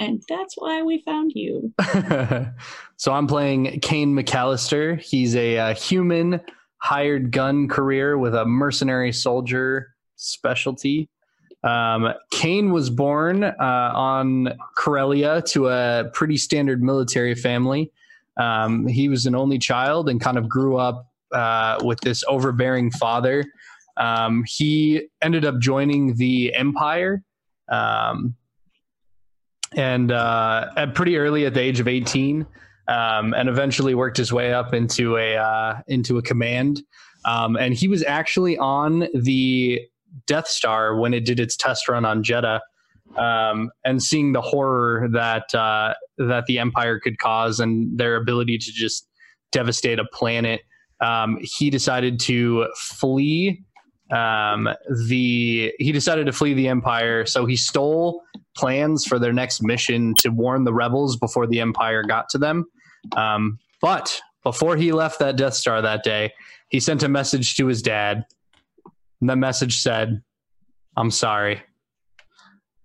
And 0.00 0.22
that's 0.28 0.54
why 0.56 0.82
we 0.82 1.02
found 1.04 1.32
you. 1.34 1.72
so 2.96 3.12
I'm 3.12 3.26
playing 3.26 3.80
Kane 3.80 4.14
McAllister. 4.14 5.00
He's 5.00 5.36
a, 5.36 5.58
uh 5.58 5.74
human 5.74 6.40
hired 6.84 7.32
gun 7.32 7.66
career 7.66 8.18
with 8.18 8.34
a 8.34 8.44
mercenary 8.44 9.10
soldier 9.10 9.94
specialty. 10.16 11.08
Um, 11.62 12.12
Kane 12.30 12.72
was 12.72 12.90
born 12.90 13.42
uh, 13.42 13.54
on 13.94 14.52
Corellia 14.76 15.40
to 15.48 15.70
a 15.70 16.10
pretty 16.12 16.36
standard 16.36 16.82
military 16.82 17.34
family. 17.34 17.90
Um, 18.36 18.86
he 18.86 19.08
was 19.08 19.24
an 19.24 19.34
only 19.34 19.58
child 19.58 20.10
and 20.10 20.20
kind 20.20 20.36
of 20.36 20.46
grew 20.46 20.76
up 20.76 21.10
uh, 21.32 21.78
with 21.82 22.00
this 22.00 22.22
overbearing 22.28 22.90
father. 22.90 23.46
Um, 23.96 24.44
he 24.46 25.08
ended 25.22 25.46
up 25.46 25.60
joining 25.60 26.16
the 26.16 26.54
Empire. 26.54 27.22
Um, 27.66 28.36
and 29.72 30.12
uh, 30.12 30.70
at 30.76 30.94
pretty 30.94 31.16
early 31.16 31.46
at 31.46 31.54
the 31.54 31.60
age 31.60 31.80
of 31.80 31.88
18 31.88 32.44
um, 32.88 33.34
and 33.34 33.48
eventually 33.48 33.94
worked 33.94 34.16
his 34.16 34.32
way 34.32 34.52
up 34.52 34.74
into 34.74 35.16
a 35.16 35.36
uh, 35.36 35.80
into 35.86 36.18
a 36.18 36.22
command. 36.22 36.82
Um, 37.24 37.56
and 37.56 37.74
he 37.74 37.88
was 37.88 38.04
actually 38.04 38.58
on 38.58 39.08
the 39.14 39.80
Death 40.26 40.46
Star 40.46 40.96
when 40.96 41.14
it 41.14 41.24
did 41.24 41.40
its 41.40 41.56
test 41.56 41.88
run 41.88 42.04
on 42.04 42.22
Jedha 42.22 42.60
um, 43.16 43.70
and 43.84 44.02
seeing 44.02 44.32
the 44.32 44.40
horror 44.40 45.08
that 45.12 45.54
uh, 45.54 45.94
that 46.18 46.44
the 46.46 46.58
Empire 46.58 47.00
could 47.00 47.18
cause 47.18 47.60
and 47.60 47.98
their 47.98 48.16
ability 48.16 48.58
to 48.58 48.72
just 48.72 49.08
devastate 49.52 49.98
a 49.98 50.04
planet. 50.12 50.62
Um, 51.00 51.38
he 51.40 51.70
decided 51.70 52.20
to 52.20 52.66
flee 52.76 53.62
um, 54.10 54.68
the 55.06 55.72
he 55.78 55.92
decided 55.92 56.26
to 56.26 56.32
flee 56.32 56.54
the 56.54 56.68
Empire. 56.68 57.26
So 57.26 57.46
he 57.46 57.56
stole 57.56 58.22
plans 58.56 59.04
for 59.04 59.18
their 59.18 59.32
next 59.32 59.62
mission 59.62 60.14
to 60.18 60.28
warn 60.30 60.64
the 60.64 60.72
rebels 60.72 61.16
before 61.16 61.46
the 61.46 61.60
Empire 61.60 62.02
got 62.02 62.28
to 62.30 62.38
them. 62.38 62.66
Um, 63.16 63.58
but 63.80 64.20
before 64.42 64.76
he 64.76 64.92
left 64.92 65.18
that 65.18 65.36
Death 65.36 65.54
Star 65.54 65.82
that 65.82 66.04
day, 66.04 66.32
he 66.68 66.80
sent 66.80 67.02
a 67.02 67.08
message 67.08 67.56
to 67.56 67.66
his 67.66 67.82
dad. 67.82 68.24
And 69.20 69.30
the 69.30 69.36
message 69.36 69.78
said, 69.78 70.22
"I'm 70.96 71.10
sorry." 71.10 71.62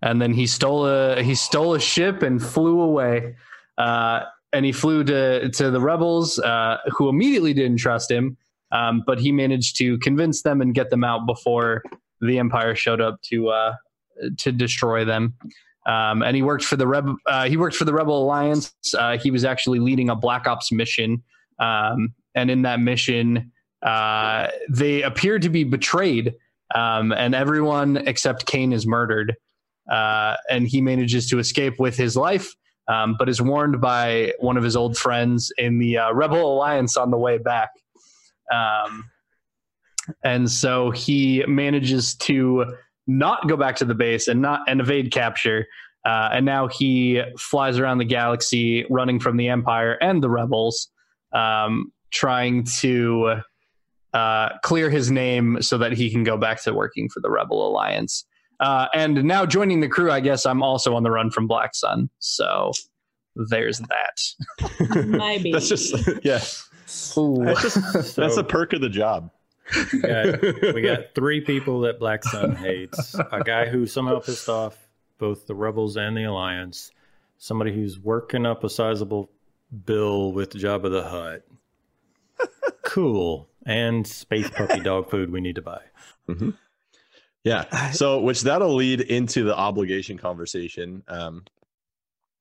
And 0.01 0.21
then 0.21 0.33
he 0.33 0.47
stole 0.47 0.85
a 0.87 1.21
he 1.21 1.35
stole 1.35 1.73
a 1.73 1.79
ship 1.79 2.23
and 2.23 2.41
flew 2.41 2.79
away. 2.79 3.35
Uh, 3.77 4.21
and 4.53 4.65
he 4.65 4.71
flew 4.71 5.03
to 5.03 5.49
to 5.49 5.71
the 5.71 5.81
rebels, 5.81 6.39
uh, 6.39 6.77
who 6.97 7.09
immediately 7.09 7.53
didn't 7.53 7.77
trust 7.77 8.09
him. 8.09 8.37
Um, 8.71 9.03
but 9.05 9.19
he 9.19 9.31
managed 9.31 9.77
to 9.77 9.97
convince 9.99 10.43
them 10.43 10.61
and 10.61 10.75
get 10.75 10.89
them 10.91 11.03
out 11.03 11.25
before 11.25 11.83
the 12.21 12.37
Empire 12.37 12.75
showed 12.75 13.01
up 13.01 13.21
to 13.23 13.49
uh, 13.49 13.73
to 14.37 14.51
destroy 14.51 15.05
them. 15.05 15.33
Um, 15.85 16.21
and 16.21 16.35
he 16.35 16.41
worked 16.41 16.63
for 16.63 16.75
the 16.75 16.87
Reb- 16.87 17.15
uh, 17.25 17.47
he 17.47 17.57
worked 17.57 17.75
for 17.75 17.85
the 17.85 17.93
Rebel 17.93 18.23
Alliance. 18.23 18.73
Uh, 18.97 19.17
he 19.17 19.31
was 19.31 19.43
actually 19.43 19.79
leading 19.79 20.09
a 20.09 20.15
Black 20.15 20.47
Ops 20.47 20.71
mission, 20.71 21.23
um, 21.59 22.13
and 22.35 22.51
in 22.51 22.61
that 22.63 22.79
mission, 22.79 23.51
uh, 23.81 24.47
they 24.69 25.01
appear 25.01 25.39
to 25.39 25.49
be 25.49 25.63
betrayed, 25.63 26.35
um, 26.75 27.11
and 27.11 27.33
everyone 27.33 27.97
except 28.07 28.45
Kane 28.45 28.73
is 28.73 28.85
murdered. 28.85 29.35
Uh, 29.89 30.35
and 30.51 30.67
he 30.67 30.81
manages 30.81 31.27
to 31.29 31.39
escape 31.39 31.79
with 31.79 31.97
his 31.97 32.15
life, 32.15 32.53
um, 32.87 33.15
but 33.17 33.27
is 33.27 33.41
warned 33.41 33.81
by 33.81 34.31
one 34.39 34.55
of 34.55 34.63
his 34.63 34.75
old 34.75 34.95
friends 34.95 35.51
in 35.57 35.79
the 35.79 35.97
uh, 35.97 36.13
Rebel 36.13 36.53
Alliance 36.53 36.95
on 36.95 37.09
the 37.09 37.17
way 37.17 37.39
back. 37.39 37.71
Um, 38.53 39.09
and 40.23 40.49
so 40.49 40.91
he 40.91 41.43
manages 41.47 42.15
to 42.15 42.75
not 43.09 43.47
go 43.47 43.57
back 43.57 43.75
to 43.77 43.85
the 43.85 43.95
base 43.95 44.27
and 44.27 44.41
not 44.41 44.61
and 44.67 44.79
evade 44.79 45.11
capture. 45.11 45.65
Uh, 46.05 46.29
and 46.31 46.45
now 46.45 46.67
he 46.67 47.21
flies 47.37 47.77
around 47.77 47.97
the 47.97 48.05
galaxy, 48.05 48.85
running 48.89 49.19
from 49.19 49.35
the 49.35 49.49
Empire 49.49 49.97
and 50.01 50.23
the 50.23 50.29
Rebels, 50.29 50.89
um, 51.33 51.91
trying 52.11 52.63
to 52.63 53.41
uh, 54.13 54.49
clear 54.63 54.89
his 54.89 55.11
name 55.11 55.61
so 55.61 55.77
that 55.77 55.91
he 55.91 56.09
can 56.09 56.23
go 56.23 56.37
back 56.37 56.61
to 56.63 56.73
working 56.73 57.09
for 57.09 57.19
the 57.19 57.29
Rebel 57.29 57.67
Alliance. 57.67 58.25
Uh, 58.59 58.87
and 58.93 59.23
now 59.23 59.45
joining 59.45 59.79
the 59.81 59.87
crew, 59.89 60.11
I 60.11 60.19
guess 60.19 60.45
I'm 60.45 60.61
also 60.63 60.95
on 60.95 61.03
the 61.03 61.11
run 61.11 61.31
from 61.31 61.47
Black 61.47 61.75
Sun. 61.75 62.09
So 62.19 62.71
there's 63.49 63.79
that. 63.79 65.05
Maybe. 65.05 65.51
That's 65.53 65.69
just 65.69 65.95
yeah. 66.23 66.41
Ooh. 67.17 67.43
That's 67.43 67.61
just 67.61 67.75
So- 68.15 68.21
that's 68.21 68.37
a 68.37 68.43
perk 68.43 68.73
of 68.73 68.81
the 68.81 68.89
job. 68.89 69.31
We 69.93 69.99
got, 69.99 70.41
we 70.75 70.81
got 70.81 71.15
three 71.15 71.41
people 71.41 71.81
that 71.81 71.99
Black 71.99 72.23
Sun 72.23 72.55
hates. 72.55 73.15
A 73.31 73.43
guy 73.43 73.67
who 73.67 73.85
somehow 73.85 74.19
pissed 74.19 74.49
off 74.49 74.77
both 75.17 75.47
the 75.47 75.55
rebels 75.55 75.97
and 75.97 76.17
the 76.17 76.23
alliance. 76.23 76.91
Somebody 77.37 77.73
who's 77.73 77.99
working 77.99 78.45
up 78.45 78.63
a 78.63 78.69
sizable 78.69 79.29
bill 79.85 80.31
with 80.31 80.53
Jabba 80.53 80.89
the 80.89 81.03
Hutt. 81.03 81.43
Cool. 82.83 83.47
And 83.65 84.05
space 84.07 84.49
puppy 84.49 84.79
dog 84.79 85.09
food 85.09 85.31
we 85.31 85.41
need 85.41 85.55
to 85.55 85.61
buy. 85.61 85.81
Yeah. 87.43 87.91
So, 87.91 88.19
which 88.19 88.41
that'll 88.41 88.75
lead 88.75 89.01
into 89.01 89.43
the 89.43 89.55
obligation 89.55 90.17
conversation, 90.17 91.03
um, 91.07 91.45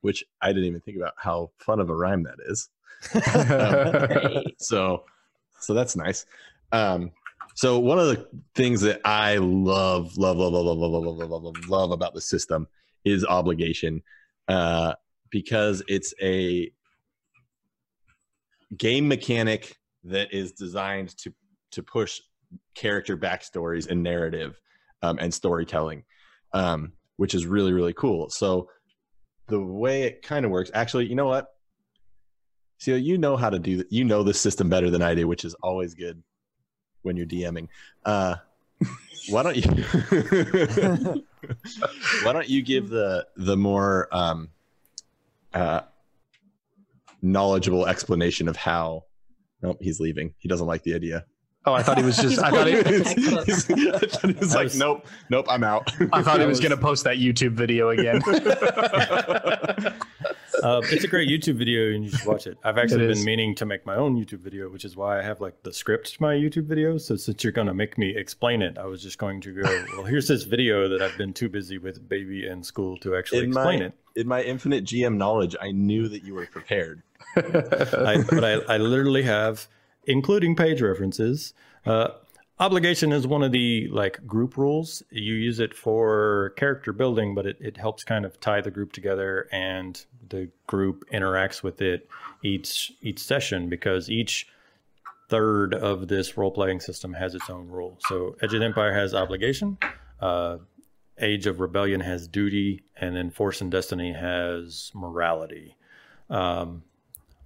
which 0.00 0.24
I 0.40 0.48
didn't 0.48 0.64
even 0.64 0.80
think 0.80 0.96
about 0.96 1.14
how 1.16 1.50
fun 1.58 1.80
of 1.80 1.90
a 1.90 1.94
rhyme 1.94 2.24
that 2.24 2.38
is. 2.46 2.68
Right. 3.14 4.44
So, 4.58 5.04
so 5.60 5.74
that's 5.74 5.96
nice. 5.96 6.26
Um, 6.72 7.12
so 7.58 7.78
one 7.78 7.98
of 7.98 8.06
the 8.06 8.24
things 8.54 8.82
that 8.82 9.00
I 9.04 9.38
love, 9.38 10.16
love, 10.16 10.36
love, 10.36 10.52
love, 10.52 10.64
love, 10.64 10.78
love, 10.78 11.18
love, 11.30 11.42
love, 11.42 11.68
love, 11.68 11.90
about 11.90 12.14
the 12.14 12.20
system 12.20 12.68
is 13.04 13.24
obligation, 13.24 14.02
uh, 14.46 14.94
because 15.30 15.82
it's 15.88 16.14
a 16.22 16.70
game 18.76 19.08
mechanic 19.08 19.76
that 20.04 20.32
is 20.32 20.52
designed 20.52 21.16
to 21.18 21.34
to 21.72 21.82
push 21.82 22.20
character 22.76 23.16
backstories 23.16 23.90
and 23.90 24.04
narrative 24.04 24.60
um, 25.02 25.18
and 25.20 25.34
storytelling, 25.34 26.04
um, 26.52 26.92
which 27.16 27.34
is 27.34 27.44
really 27.44 27.72
really 27.72 27.94
cool. 27.94 28.30
So 28.30 28.68
the 29.48 29.60
way 29.60 30.04
it 30.04 30.22
kind 30.22 30.44
of 30.44 30.52
works, 30.52 30.70
actually, 30.74 31.06
you 31.06 31.16
know 31.16 31.26
what? 31.26 31.48
So 32.76 32.94
you 32.94 33.18
know 33.18 33.36
how 33.36 33.50
to 33.50 33.58
do 33.58 33.78
that. 33.78 33.90
You 33.90 34.04
know 34.04 34.22
the 34.22 34.32
system 34.32 34.68
better 34.68 34.90
than 34.90 35.02
I 35.02 35.16
do, 35.16 35.26
which 35.26 35.44
is 35.44 35.54
always 35.54 35.94
good 35.94 36.22
when 37.02 37.16
you're 37.16 37.26
DMing. 37.26 37.68
Uh, 38.04 38.36
why 39.30 39.42
don't 39.42 39.56
you? 39.56 39.62
why 42.22 42.32
don't 42.32 42.48
you 42.48 42.62
give 42.62 42.88
the 42.88 43.26
the 43.36 43.56
more 43.56 44.08
um, 44.12 44.48
uh, 45.54 45.80
knowledgeable 47.22 47.86
explanation 47.86 48.48
of 48.48 48.56
how? 48.56 49.04
Nope, 49.62 49.78
he's 49.80 49.98
leaving. 50.00 50.34
He 50.38 50.48
doesn't 50.48 50.66
like 50.66 50.82
the 50.84 50.94
idea. 50.94 51.24
Oh, 51.64 51.72
I 51.74 51.82
thought 51.82 51.98
he 51.98 52.04
was 52.04 52.16
just. 52.22 52.38
I 52.38 52.50
thought 52.50 52.66
he, 52.68 52.72
He's- 52.82 53.68
I 53.70 54.06
thought 54.06 54.30
he 54.30 54.32
was 54.38 54.54
like, 54.54 54.64
was- 54.64 54.78
nope, 54.78 55.06
nope, 55.28 55.46
I'm 55.50 55.64
out. 55.64 55.90
I 56.12 56.22
thought 56.22 56.38
he 56.40 56.46
was 56.46 56.58
was- 56.58 56.60
going 56.60 56.70
to 56.70 56.76
post 56.82 57.04
that 57.04 57.16
YouTube 57.16 57.52
video 57.52 57.90
again. 57.90 58.22
Uh, 60.62 60.80
it's 60.84 61.04
a 61.04 61.08
great 61.08 61.28
YouTube 61.28 61.56
video 61.56 61.92
and 61.94 62.04
you 62.04 62.10
should 62.10 62.26
watch 62.26 62.46
it. 62.46 62.58
I've 62.64 62.78
actually 62.78 63.04
It 63.04 63.14
been 63.14 63.24
meaning 63.24 63.54
to 63.56 63.66
make 63.66 63.86
my 63.86 63.94
own 63.96 64.16
YouTube 64.16 64.40
video, 64.40 64.68
which 64.68 64.84
is 64.84 64.96
why 64.96 65.18
I 65.18 65.22
have 65.22 65.40
like 65.40 65.62
the 65.62 65.72
script 65.72 66.14
to 66.14 66.22
my 66.22 66.34
YouTube 66.34 66.66
videos. 66.66 67.02
So 67.02 67.16
since 67.16 67.42
you're 67.44 67.52
going 67.52 67.66
to 67.68 67.74
make 67.74 67.96
me 67.98 68.16
explain 68.16 68.62
it, 68.62 68.78
I 68.78 68.86
was 68.86 69.02
just 69.02 69.18
going 69.18 69.40
to 69.42 69.54
go, 69.62 69.84
well, 69.96 70.04
here's 70.04 70.28
this 70.28 70.42
video 70.44 70.88
that 70.88 71.02
I've 71.02 71.16
been 71.16 71.32
too 71.32 71.48
busy 71.48 71.78
with 71.78 72.08
baby 72.08 72.46
and 72.46 72.64
school 72.64 72.96
to 72.98 73.16
actually 73.16 73.40
In 73.40 73.44
explain 73.46 73.78
my- 73.80 73.84
it. 73.86 73.92
In 74.16 74.26
my 74.26 74.42
infinite 74.42 74.84
GM 74.84 75.16
knowledge, 75.16 75.54
I 75.60 75.70
knew 75.70 76.08
that 76.08 76.24
you 76.24 76.34
were 76.34 76.46
prepared. 76.46 77.02
I, 77.36 78.24
but 78.28 78.42
I, 78.42 78.54
I 78.74 78.78
literally 78.78 79.22
have, 79.22 79.68
including 80.06 80.56
page 80.56 80.80
references. 80.82 81.54
Uh, 81.86 82.08
obligation 82.60 83.12
is 83.12 83.26
one 83.26 83.42
of 83.42 83.52
the 83.52 83.88
like 83.88 84.26
group 84.26 84.56
rules. 84.56 85.02
You 85.10 85.34
use 85.34 85.60
it 85.60 85.74
for 85.74 86.54
character 86.56 86.92
building, 86.92 87.34
but 87.34 87.46
it, 87.46 87.56
it 87.60 87.76
helps 87.76 88.04
kind 88.04 88.24
of 88.24 88.38
tie 88.40 88.60
the 88.60 88.70
group 88.70 88.92
together, 88.92 89.48
and 89.52 90.04
the 90.28 90.50
group 90.66 91.04
interacts 91.12 91.62
with 91.62 91.80
it 91.80 92.08
each 92.42 92.92
each 93.02 93.18
session 93.18 93.68
because 93.68 94.10
each 94.10 94.48
third 95.28 95.74
of 95.74 96.08
this 96.08 96.36
role 96.36 96.50
playing 96.50 96.80
system 96.80 97.12
has 97.12 97.34
its 97.34 97.50
own 97.50 97.68
rule. 97.68 97.98
So 98.08 98.36
Edge 98.40 98.54
of 98.54 98.62
Empire 98.62 98.94
has 98.94 99.14
obligation. 99.14 99.76
Uh, 100.20 100.58
Age 101.20 101.46
of 101.46 101.60
Rebellion 101.60 102.00
has 102.00 102.28
duty, 102.28 102.84
and 102.96 103.14
then 103.14 103.30
Force 103.30 103.60
and 103.60 103.70
Destiny 103.70 104.12
has 104.12 104.92
morality. 104.94 105.76
Um, 106.30 106.84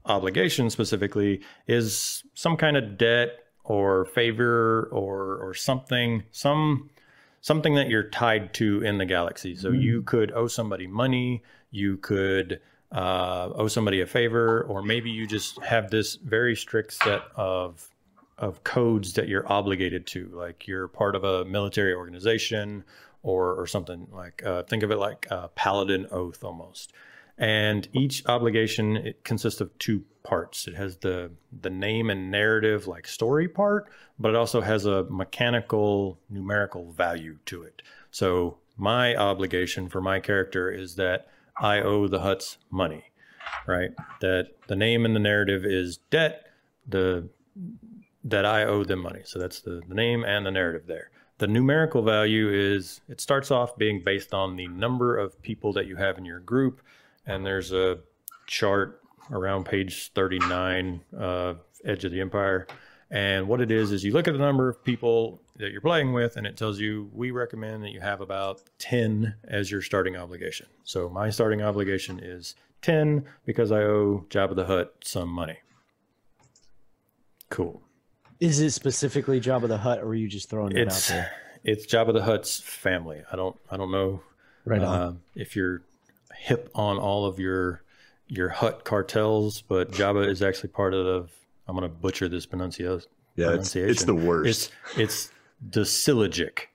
obligation 0.05 0.69
specifically 0.71 1.41
is 1.67 2.23
some 2.35 2.57
kind 2.57 2.77
of 2.77 2.99
debt 2.99 3.41
or 3.65 4.05
favor 4.07 4.89
or 4.93 5.37
or 5.37 5.55
something 5.55 6.23
some 6.31 6.91
something 7.41 7.75
that 7.75 7.89
you're 7.89 8.09
tied 8.09 8.55
to 8.55 8.83
in 8.83 8.99
the 8.99 9.05
galaxy. 9.05 9.57
So 9.57 9.71
you 9.71 10.03
could 10.03 10.31
owe 10.33 10.47
somebody 10.47 10.87
money 10.87 11.43
you 11.73 11.97
could 11.97 12.61
uh, 12.93 13.49
owe 13.55 13.67
somebody 13.67 14.01
a 14.03 14.07
favor 14.07 14.63
or 14.69 14.83
maybe 14.83 15.11
you 15.11 15.27
just 15.27 15.61
have 15.63 15.91
this 15.91 16.15
very 16.17 16.55
strict 16.55 16.93
set 16.93 17.23
of 17.35 17.89
of 18.39 18.63
codes 18.65 19.15
that 19.15 19.29
you're 19.29 19.51
obligated 19.51 20.07
to 20.07 20.31
like 20.33 20.69
you're 20.69 20.89
part 20.89 21.17
of 21.17 21.25
a 21.25 21.45
military 21.47 21.95
organization 21.95 22.85
or 23.23 23.55
or 23.55 23.67
something 23.67 24.07
like 24.13 24.45
uh, 24.45 24.63
think 24.65 24.83
of 24.83 24.91
it 24.91 24.99
like 24.99 25.27
a 25.31 25.49
paladin 25.49 26.07
oath 26.11 26.45
almost 26.45 26.93
and 27.39 27.89
each 27.93 28.24
obligation 28.26 28.97
it 28.97 29.24
consists 29.24 29.61
of 29.61 29.76
two 29.78 30.05
parts. 30.22 30.68
It 30.68 30.74
has 30.74 30.99
the 30.99 31.30
the 31.61 31.70
name 31.70 32.11
and 32.11 32.30
narrative 32.30 32.87
like 32.87 33.07
story 33.07 33.49
part 33.49 33.89
but 34.18 34.30
it 34.30 34.37
also 34.37 34.61
has 34.61 34.87
a 34.87 35.05
mechanical 35.05 36.18
numerical 36.30 36.93
value 36.93 37.39
to 37.47 37.62
it. 37.62 37.83
So 38.11 38.59
my 38.76 39.16
obligation 39.16 39.89
for 39.89 40.01
my 40.01 40.20
character 40.20 40.70
is 40.70 40.95
that 40.97 41.28
i 41.59 41.80
owe 41.80 42.09
the 42.09 42.20
Hutts 42.20 42.57
money 42.70 43.12
right? 43.66 43.91
That 44.20 44.49
the 44.68 44.76
name 44.76 45.05
and 45.05 45.14
the 45.14 45.20
narrative 45.20 45.64
is 45.64 45.99
debt 46.11 46.47
the 46.87 47.28
that 48.24 48.45
i 48.45 48.64
owe 48.64 48.85
them 48.85 49.01
money. 49.01 49.20
So 49.24 49.39
that's 49.39 49.61
the, 49.61 49.83
the 49.89 49.95
name 49.95 50.24
and 50.24 50.47
the 50.47 50.51
narrative 50.51 50.87
there. 50.87 51.11
The 51.39 51.47
numerical 51.47 52.03
value 52.03 52.51
is 52.51 53.01
it 53.09 53.20
starts 53.20 53.51
off 53.51 53.76
being 53.76 54.03
based 54.05 54.33
on 54.33 54.57
the 54.57 54.68
number 54.68 55.18
of 55.18 55.41
people 55.43 55.72
that 55.72 55.87
you 55.87 55.97
have 55.97 56.18
in 56.18 56.24
your 56.24 56.41
group 56.41 56.80
and 57.27 57.45
there's 57.45 57.73
a 57.73 57.99
chart 58.47 59.01
around 59.31 59.64
page 59.64 60.12
39 60.12 61.01
uh, 61.18 61.55
edge 61.85 62.05
of 62.05 62.12
the 62.12 62.20
empire. 62.20 62.66
And 63.11 63.47
what 63.47 63.61
it 63.61 63.70
is 63.70 63.93
is 63.93 64.05
you 64.05 64.12
look 64.12 64.27
at 64.27 64.33
the 64.33 64.39
number 64.39 64.68
of 64.68 64.83
people 64.83 65.43
that 65.57 65.70
you're 65.70 65.81
playing 65.83 66.12
with 66.12 66.37
and 66.37 66.47
it 66.47 66.57
tells 66.57 66.79
you 66.81 67.11
we 67.12 67.31
recommend 67.31 67.85
that 67.85 67.91
you 67.91 68.01
have 68.01 68.20
about 68.20 68.62
10 68.79 69.35
as 69.45 69.70
your 69.70 69.83
starting 69.83 70.16
obligation. 70.16 70.66
So 70.85 71.09
my 71.09 71.29
starting 71.31 71.61
obligation 71.62 72.18
is 72.23 72.55
10 72.81 73.25
because 73.45 73.70
i 73.70 73.81
owe 73.83 74.25
jabba 74.31 74.57
the 74.57 74.64
hutt 74.64 74.95
some 75.05 75.29
money. 75.29 75.59
Cool. 77.51 77.83
Is 78.41 78.61
it 78.61 78.70
specifically 78.73 79.41
Jabba 79.41 79.68
the 79.68 79.79
Hutt, 79.79 80.01
or 80.01 80.07
were 80.07 80.14
you 80.14 80.27
just 80.27 80.51
throwing 80.51 80.77
it 80.77 80.89
out 80.89 81.07
there? 81.09 81.31
it's 81.64 81.87
jabba 81.87 82.12
the 82.12 82.23
hutt's 82.23 82.59
family. 82.61 83.23
I 83.31 83.37
don't 83.37 83.57
i 83.70 83.77
don't 83.77 83.93
know 83.93 84.23
Right 84.64 84.83
on. 84.83 85.01
uh, 85.01 85.12
if 85.35 85.55
you're 85.55 85.83
hip 86.43 86.68
on 86.74 86.99
all 86.99 87.24
of 87.24 87.38
your 87.38 87.82
your 88.26 88.49
Hutt 88.49 88.84
cartels, 88.84 89.62
but 89.62 89.93
Jabba 89.93 90.26
is 90.28 90.43
actually 90.43 90.70
part 90.70 90.95
of. 90.95 91.30
I'm 91.68 91.76
going 91.76 91.88
to 91.88 91.95
butcher 91.95 92.28
this 92.28 92.45
pronunciation. 92.45 93.09
Yeah, 93.36 93.55
it's, 93.55 93.76
it's 93.76 94.05
the 94.05 94.14
worst. 94.14 94.72
It's 94.97 94.99
it's 94.99 95.30
the 95.70 95.82
Silagic 95.82 96.66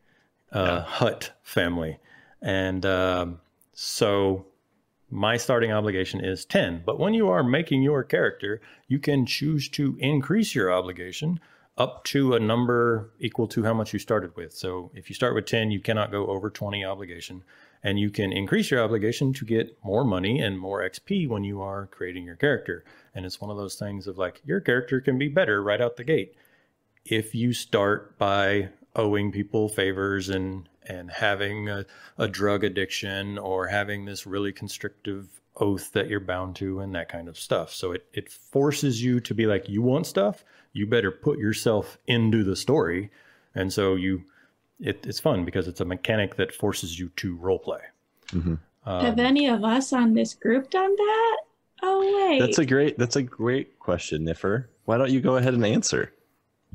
uh, 0.51 0.81
Hutt 0.81 1.31
family, 1.43 1.99
and 2.41 2.85
um, 2.85 3.39
so 3.73 4.45
my 5.09 5.37
starting 5.37 5.71
obligation 5.71 6.23
is 6.23 6.45
10. 6.45 6.83
But 6.85 6.99
when 6.99 7.13
you 7.13 7.29
are 7.29 7.43
making 7.43 7.81
your 7.81 8.03
character, 8.03 8.61
you 8.87 8.99
can 8.99 9.25
choose 9.25 9.69
to 9.69 9.97
increase 9.99 10.53
your 10.53 10.71
obligation 10.71 11.39
up 11.77 12.03
to 12.05 12.33
a 12.33 12.39
number 12.39 13.11
equal 13.19 13.47
to 13.47 13.63
how 13.63 13.73
much 13.73 13.93
you 13.93 13.99
started 13.99 14.35
with. 14.35 14.53
So 14.53 14.91
if 14.93 15.09
you 15.09 15.15
start 15.15 15.35
with 15.35 15.45
10, 15.45 15.71
you 15.71 15.79
cannot 15.79 16.11
go 16.11 16.27
over 16.27 16.49
20 16.49 16.83
obligation. 16.83 17.43
And 17.83 17.99
you 17.99 18.09
can 18.09 18.31
increase 18.31 18.71
your 18.71 18.83
obligation 18.83 19.33
to 19.33 19.45
get 19.45 19.77
more 19.83 20.03
money 20.03 20.39
and 20.39 20.59
more 20.59 20.81
XP 20.81 21.27
when 21.27 21.43
you 21.43 21.61
are 21.61 21.87
creating 21.87 22.25
your 22.25 22.35
character. 22.35 22.83
And 23.13 23.25
it's 23.25 23.39
one 23.39 23.51
of 23.51 23.57
those 23.57 23.75
things 23.75 24.07
of 24.07 24.17
like, 24.17 24.41
your 24.45 24.59
character 24.59 24.99
can 24.99 25.17
be 25.17 25.27
better 25.27 25.61
right 25.63 25.81
out 25.81 25.95
the 25.95 26.03
gate. 26.03 26.35
If 27.05 27.33
you 27.33 27.53
start 27.53 28.17
by 28.17 28.69
owing 28.95 29.31
people 29.31 29.69
favors 29.69 30.29
and 30.29 30.67
and 30.89 31.11
having 31.11 31.69
a, 31.69 31.85
a 32.17 32.27
drug 32.27 32.63
addiction 32.63 33.37
or 33.37 33.67
having 33.67 34.05
this 34.05 34.25
really 34.25 34.53
constrictive 34.53 35.41
oath 35.57 35.91
that 35.93 36.07
you're 36.07 36.19
bound 36.19 36.55
to 36.55 36.79
and 36.79 36.95
that 36.95 37.09
kind 37.09 37.27
of 37.27 37.37
stuff. 37.37 37.73
So 37.73 37.91
it, 37.91 38.05
it 38.13 38.31
forces 38.31 39.03
you 39.03 39.19
to 39.21 39.33
be 39.33 39.45
like 39.45 39.67
you 39.67 39.81
want 39.81 40.07
stuff? 40.07 40.43
You 40.73 40.87
better 40.87 41.11
put 41.11 41.39
yourself 41.39 41.97
into 42.07 42.43
the 42.43 42.55
story. 42.55 43.11
And 43.55 43.73
so 43.73 43.95
you 43.95 44.23
it, 44.79 45.05
it's 45.05 45.19
fun 45.19 45.45
because 45.45 45.67
it's 45.67 45.81
a 45.81 45.85
mechanic 45.85 46.35
that 46.35 46.53
forces 46.53 46.99
you 46.99 47.09
to 47.17 47.35
role 47.37 47.59
play 47.59 47.81
Mhm. 48.33 48.59
Um, 48.85 49.05
Have 49.05 49.19
any 49.19 49.47
of 49.47 49.63
us 49.63 49.91
on 49.91 50.13
this 50.13 50.33
group 50.33 50.69
done 50.69 50.95
that? 50.95 51.37
Oh 51.83 52.27
wait. 52.29 52.39
That's 52.39 52.57
a 52.57 52.65
great. 52.65 52.97
That's 52.97 53.15
a 53.17 53.23
great 53.23 53.77
question, 53.79 54.25
Niffer. 54.25 54.65
Why 54.85 54.97
don't 54.97 55.11
you 55.11 55.21
go 55.21 55.35
ahead 55.35 55.53
and 55.53 55.65
answer? 55.65 56.13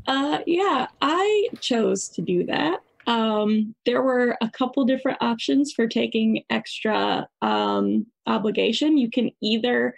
Uh, 0.06 0.38
yeah, 0.46 0.86
I 1.00 1.48
chose 1.60 2.08
to 2.10 2.22
do 2.22 2.44
that. 2.46 2.80
Um, 3.06 3.74
there 3.84 4.02
were 4.02 4.36
a 4.40 4.50
couple 4.50 4.84
different 4.84 5.18
options 5.20 5.72
for 5.72 5.86
taking 5.86 6.44
extra 6.50 7.28
um, 7.40 8.06
obligation. 8.26 8.96
You 8.96 9.10
can 9.10 9.30
either 9.40 9.94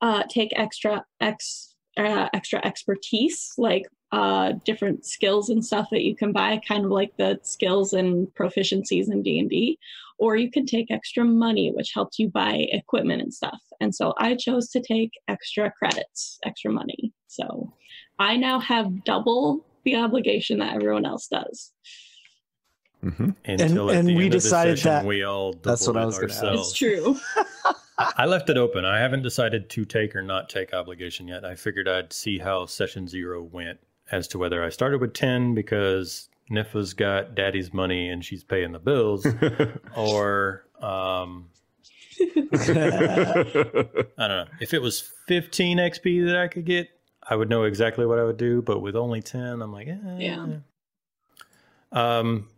uh, 0.00 0.24
take 0.28 0.52
extra 0.56 1.04
X 1.20 1.74
uh, 1.96 2.28
extra 2.32 2.64
expertise, 2.66 3.52
like 3.56 3.86
uh, 4.14 4.52
different 4.64 5.04
skills 5.04 5.50
and 5.50 5.64
stuff 5.64 5.88
that 5.90 6.02
you 6.04 6.14
can 6.14 6.30
buy, 6.30 6.60
kind 6.68 6.84
of 6.84 6.90
like 6.92 7.12
the 7.16 7.36
skills 7.42 7.92
and 7.92 8.28
proficiencies 8.34 9.10
in 9.10 9.22
D 9.24 9.40
and 9.40 9.50
D, 9.50 9.76
or 10.18 10.36
you 10.36 10.52
can 10.52 10.66
take 10.66 10.88
extra 10.88 11.24
money, 11.24 11.72
which 11.74 11.90
helps 11.92 12.20
you 12.20 12.28
buy 12.28 12.66
equipment 12.70 13.22
and 13.22 13.34
stuff. 13.34 13.58
And 13.80 13.92
so 13.92 14.14
I 14.18 14.36
chose 14.36 14.68
to 14.70 14.80
take 14.80 15.10
extra 15.26 15.72
credits, 15.72 16.38
extra 16.44 16.70
money. 16.70 17.12
So 17.26 17.72
I 18.20 18.36
now 18.36 18.60
have 18.60 19.02
double 19.02 19.66
the 19.84 19.96
obligation 19.96 20.60
that 20.60 20.76
everyone 20.76 21.06
else 21.06 21.26
does. 21.26 21.72
Mm-hmm. 23.04 23.30
Until 23.46 23.90
at 23.90 23.96
and 23.96 24.06
we 24.06 24.12
end 24.14 24.24
of 24.26 24.30
the 24.30 24.38
decided 24.38 24.78
session, 24.78 24.90
that- 24.92 25.06
we 25.06 25.24
all 25.24 25.54
That's 25.54 25.88
what 25.88 25.96
I 25.96 26.06
was 26.06 26.20
gonna 26.20 26.32
ask. 26.32 26.44
ourselves. 26.44 26.70
It's 26.70 26.78
true. 26.78 27.16
I 27.98 28.12
I 28.16 28.26
left 28.26 28.48
it 28.48 28.56
open. 28.56 28.84
I 28.84 28.98
haven't 29.00 29.22
decided 29.22 29.70
to 29.70 29.84
take 29.84 30.14
or 30.14 30.22
not 30.22 30.48
take 30.48 30.72
obligation 30.72 31.26
yet. 31.26 31.44
I 31.44 31.56
figured 31.56 31.88
I'd 31.88 32.12
see 32.12 32.38
how 32.38 32.66
session 32.66 33.08
zero 33.08 33.42
went 33.42 33.80
as 34.14 34.28
to 34.28 34.38
whether 34.38 34.62
I 34.62 34.68
started 34.68 35.00
with 35.00 35.12
10 35.12 35.54
because 35.54 36.28
Niffer's 36.48 36.92
got 36.92 37.34
daddy's 37.34 37.72
money 37.72 38.08
and 38.08 38.24
she's 38.24 38.44
paying 38.44 38.70
the 38.70 38.78
bills, 38.78 39.26
or 39.96 40.64
um, 40.80 41.48
I 42.20 42.46
don't 44.16 44.18
know. 44.18 44.46
If 44.60 44.72
it 44.72 44.80
was 44.80 45.10
15 45.26 45.78
XP 45.78 46.26
that 46.26 46.36
I 46.36 46.46
could 46.46 46.64
get, 46.64 46.88
I 47.28 47.34
would 47.34 47.50
know 47.50 47.64
exactly 47.64 48.06
what 48.06 48.20
I 48.20 48.24
would 48.24 48.36
do. 48.36 48.62
But 48.62 48.80
with 48.80 48.94
only 48.94 49.20
10, 49.20 49.60
I'm 49.60 49.72
like, 49.72 49.88
eh. 49.88 49.96
Yeah. 50.18 50.46
Um, 51.90 52.48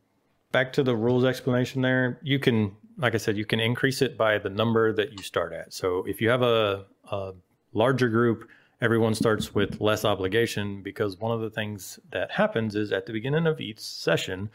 back 0.52 0.74
to 0.74 0.82
the 0.82 0.94
rules 0.94 1.24
explanation 1.24 1.80
there. 1.80 2.18
You 2.22 2.38
can, 2.38 2.76
like 2.98 3.14
I 3.14 3.18
said, 3.18 3.38
you 3.38 3.46
can 3.46 3.60
increase 3.60 4.02
it 4.02 4.18
by 4.18 4.36
the 4.38 4.50
number 4.50 4.92
that 4.92 5.12
you 5.12 5.22
start 5.22 5.54
at. 5.54 5.72
So 5.72 6.04
if 6.06 6.20
you 6.20 6.28
have 6.28 6.42
a, 6.42 6.84
a 7.10 7.32
larger 7.72 8.10
group, 8.10 8.46
everyone 8.80 9.14
starts 9.14 9.54
with 9.54 9.80
less 9.80 10.04
obligation 10.04 10.82
because 10.82 11.18
one 11.18 11.32
of 11.32 11.40
the 11.40 11.50
things 11.50 11.98
that 12.10 12.32
happens 12.32 12.74
is 12.74 12.92
at 12.92 13.06
the 13.06 13.12
beginning 13.12 13.46
of 13.46 13.60
each 13.60 13.80
session, 13.80 14.50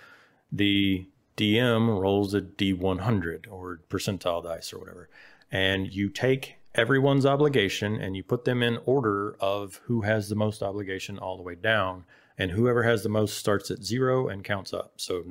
the 0.52 1.06
DM 1.38 2.00
rolls 2.00 2.34
a 2.34 2.42
D100 2.42 3.46
or 3.50 3.80
percentile 3.90 4.44
dice 4.44 4.74
or 4.74 4.80
whatever, 4.80 5.10
and 5.52 5.94
you 5.94 6.10
take 6.10 6.58
everyone's 6.76 7.26
obligation 7.26 7.96
and 7.96 8.16
you 8.16 8.24
put 8.24 8.46
them 8.46 8.64
in 8.64 8.80
order 8.86 9.36
of 9.40 9.82
who 9.86 10.02
has 10.02 10.30
the 10.30 10.36
most 10.36 10.64
obligation 10.64 11.18
all 11.18 11.38
the 11.38 11.44
way 11.44 11.56
down. 11.56 12.06
And 12.38 12.50
whoever 12.50 12.82
has 12.84 13.04
the 13.04 13.10
most 13.10 13.38
starts 13.38 13.70
at 13.70 13.84
zero 13.84 14.30
and 14.30 14.44
counts 14.44 14.74
up. 14.74 14.94
So 14.98 15.24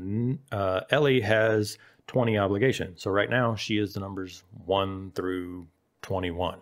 uh, 0.52 0.82
Ellie 0.90 1.22
has 1.22 1.76
20 2.06 2.38
obligation. 2.38 2.96
So 2.96 3.10
right 3.10 3.30
now 3.30 3.56
she 3.56 3.78
is 3.78 3.94
the 3.94 4.00
numbers 4.00 4.44
one 4.64 5.10
through 5.14 5.66
21. 6.02 6.60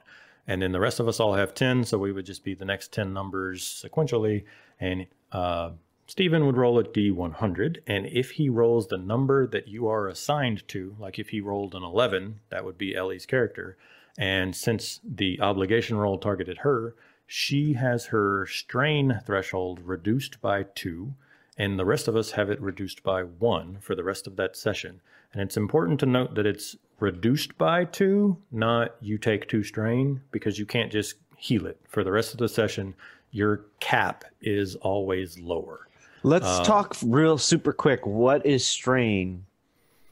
And 0.49 0.62
then 0.62 0.72
the 0.72 0.80
rest 0.80 0.99
of 0.99 1.07
us 1.07 1.20
all 1.20 1.34
have 1.34 1.55
10. 1.55 1.84
So 1.84 1.99
we 1.99 2.11
would 2.11 2.26
just 2.26 2.42
be 2.42 2.55
the 2.55 2.64
next 2.64 2.92
10 2.92 3.12
numbers 3.12 3.62
sequentially. 3.62 4.44
And 4.80 5.07
uh, 5.30 5.72
Stephen 6.07 6.46
would 6.46 6.57
roll 6.57 6.78
a 6.78 6.84
D100. 6.84 7.78
And 7.86 8.07
if 8.07 8.32
he 8.32 8.49
rolls 8.49 8.88
the 8.88 8.96
number 8.96 9.46
that 9.46 9.68
you 9.68 9.86
are 9.86 10.09
assigned 10.09 10.66
to, 10.68 10.96
like 10.99 11.18
if 11.18 11.28
he 11.28 11.40
rolled 11.40 11.74
an 11.74 11.84
11, 11.84 12.40
that 12.49 12.64
would 12.64 12.78
be 12.78 12.96
Ellie's 12.96 13.26
character. 13.26 13.76
And 14.18 14.57
since 14.57 15.01
the 15.05 15.40
obligation 15.40 15.99
roll 15.99 16.18
targeted 16.18 16.59
her, 16.59 16.96
she 17.26 17.74
has 17.74 18.07
her 18.07 18.46
strain 18.46 19.20
threshold 19.26 19.80
reduced 19.84 20.40
by 20.40 20.62
two, 20.62 21.12
and 21.59 21.78
the 21.78 21.84
rest 21.84 22.09
of 22.09 22.16
us 22.16 22.32
have 22.32 22.49
it 22.49 22.61
reduced 22.61 23.03
by 23.03 23.22
one 23.22 23.76
for 23.80 23.94
the 23.94 24.03
rest 24.03 24.26
of 24.26 24.36
that 24.36 24.57
session. 24.57 25.03
And 25.32 25.42
it's 25.42 25.59
important 25.59 26.01
to 26.01 26.07
note 26.07 26.34
that 26.36 26.46
it's 26.46 26.76
reduced 27.01 27.57
by 27.59 27.84
two, 27.84 28.36
not 28.51 28.96
you 29.01 29.18
take 29.18 29.49
two 29.49 29.62
strain, 29.62 30.20
because 30.32 30.59
you 30.59 30.66
can't 30.66 30.90
just 30.92 31.14
heal 31.36 31.66
it. 31.66 31.78
For 31.88 32.03
the 32.05 32.11
rest 32.12 32.32
of 32.32 32.38
the 32.38 32.49
session, 32.49 32.94
your 33.30 33.66
cap 33.80 34.24
is 34.40 34.74
always 34.76 35.38
lower. 35.38 35.86
Let's 36.22 36.46
Uh, 36.46 36.64
talk 36.64 36.96
real 37.05 37.38
super 37.38 37.72
quick. 37.72 38.05
What 38.07 38.44
is 38.44 38.66
strain? 38.66 39.44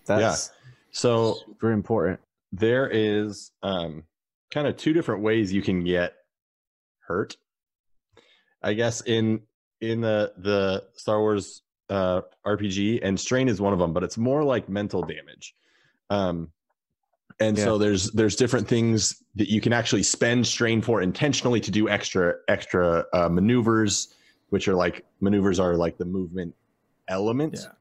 That's 0.07 0.51
so 0.93 1.39
very 1.61 1.75
important. 1.75 2.21
there 2.53 2.89
is 2.89 3.51
um, 3.63 4.05
kind 4.53 4.67
of 4.69 4.77
two 4.77 4.93
different 4.93 5.23
ways 5.23 5.53
you 5.53 5.63
can 5.63 5.83
get 5.85 6.15
hurt. 7.01 7.37
I 8.63 8.75
guess 8.75 9.01
in 9.03 9.43
in 9.81 10.01
the 10.01 10.33
the 10.39 10.85
Star 10.95 11.21
Wars 11.21 11.63
uh, 11.91 12.23
RPG, 12.47 13.01
and 13.03 13.19
strain 13.19 13.49
is 13.49 13.61
one 13.61 13.73
of 13.73 13.79
them, 13.79 13.93
but 13.93 14.03
it's 14.05 14.17
more 14.17 14.43
like 14.45 14.69
mental 14.69 15.03
damage. 15.03 15.55
Um, 16.09 16.51
and 17.41 17.59
so 17.59 17.79
there's 17.79 18.11
there's 18.13 18.37
different 18.37 18.67
things 18.67 19.23
that 19.35 19.51
you 19.51 19.61
can 19.61 19.73
actually 19.73 20.03
spend 20.03 20.47
strain 20.47 20.81
for 20.81 21.03
intentionally 21.03 21.61
to 21.61 21.71
do 21.71 21.89
extra 21.89 22.35
extra 22.49 23.05
uh, 23.13 23.29
maneuvers, 23.29 24.15
which 24.51 24.69
are 24.69 24.75
like 24.75 25.05
maneuvers 25.21 25.61
are 25.61 25.75
like 25.75 25.99
the 25.99 26.05
movement 26.05 26.55
elements. 27.09 27.65
Yeah. 27.65 27.73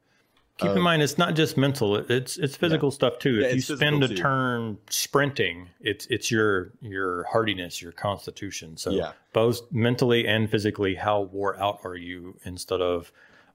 Keep 0.57 0.77
in 0.77 0.81
mind, 0.81 1.01
it's 1.01 1.17
not 1.17 1.35
just 1.35 1.57
mental; 1.57 1.97
it's 1.97 2.37
it's 2.37 2.55
physical 2.55 2.89
stuff 2.89 3.19
too. 3.19 3.41
Yeah, 3.41 3.47
if 3.47 3.55
you 3.55 3.61
spend 3.61 4.01
a 4.05 4.07
too. 4.07 4.15
turn 4.15 4.77
sprinting, 4.89 5.67
it's 5.81 6.05
it's 6.05 6.31
your 6.31 6.71
your 6.79 7.25
hardiness, 7.25 7.81
your 7.81 7.91
constitution. 7.91 8.77
So 8.77 8.91
Yeah. 8.91 9.11
both 9.33 9.59
mentally 9.71 10.25
and 10.25 10.49
physically, 10.49 10.95
how 10.95 11.23
wore 11.23 11.59
out 11.59 11.79
are 11.83 11.97
you? 11.97 12.37
Instead 12.45 12.79
of 12.79 13.11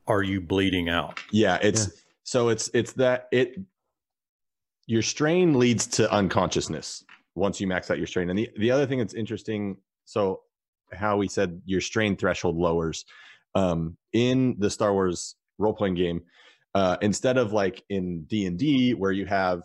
are 0.07 0.22
you 0.22 0.42
bleeding 0.42 0.90
out? 0.90 1.20
Yeah, 1.30 1.59
it's 1.62 1.88
so 2.22 2.51
it's 2.51 2.68
it's 2.74 2.92
that 2.94 3.28
it 3.32 3.59
your 4.91 5.03
strain 5.03 5.57
leads 5.57 5.86
to 5.86 6.12
unconsciousness 6.12 7.05
once 7.36 7.61
you 7.61 7.68
max 7.68 7.93
out 7.93 7.99
your 7.99 8.09
strain. 8.09 8.28
And 8.28 8.36
the, 8.36 8.51
the 8.59 8.72
other 8.72 8.86
thing 8.86 8.99
that's 8.99 9.14
interesting, 9.14 9.76
so 10.05 10.41
how 10.93 11.16
we 11.16 11.28
said 11.28 11.62
your 11.64 11.80
strain 11.80 12.16
threshold 12.16 12.57
lowers 12.57 13.05
um, 13.55 13.97
in 14.12 14.57
the 14.59 14.68
Star 14.68 14.93
Wars 14.93 15.36
role 15.59 15.74
playing 15.74 15.95
game, 15.95 16.22
uh, 16.74 16.97
instead 17.03 17.38
of 17.38 17.53
like 17.53 17.84
in 17.88 18.24
D 18.24 18.47
and 18.47 18.59
D 18.59 18.95
where 18.95 19.12
you 19.12 19.26
have 19.26 19.62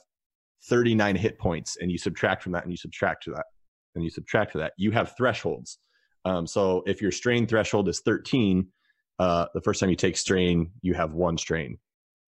39 0.66 1.16
hit 1.16 1.40
points 1.40 1.78
and 1.82 1.92
you 1.92 1.98
subtract 1.98 2.44
from 2.44 2.52
that 2.52 2.62
and 2.62 2.72
you 2.72 2.78
subtract 2.78 3.24
to 3.24 3.32
that 3.32 3.46
and 3.96 4.04
you 4.04 4.12
subtract 4.12 4.52
to 4.52 4.60
that, 4.60 4.74
you 4.78 4.92
have 4.92 5.18
thresholds. 5.18 5.80
Um, 6.26 6.46
so 6.46 6.84
if 6.86 7.02
your 7.02 7.12
strain 7.12 7.48
threshold 7.48 7.90
is 7.90 8.00
13, 8.02 8.68
uh, 9.18 9.48
the 9.56 9.62
first 9.62 9.80
time 9.80 9.90
you 9.90 9.96
take 9.96 10.18
strain, 10.18 10.70
you 10.84 10.94
have 10.94 11.14
one 11.14 11.40
strain. 11.40 11.80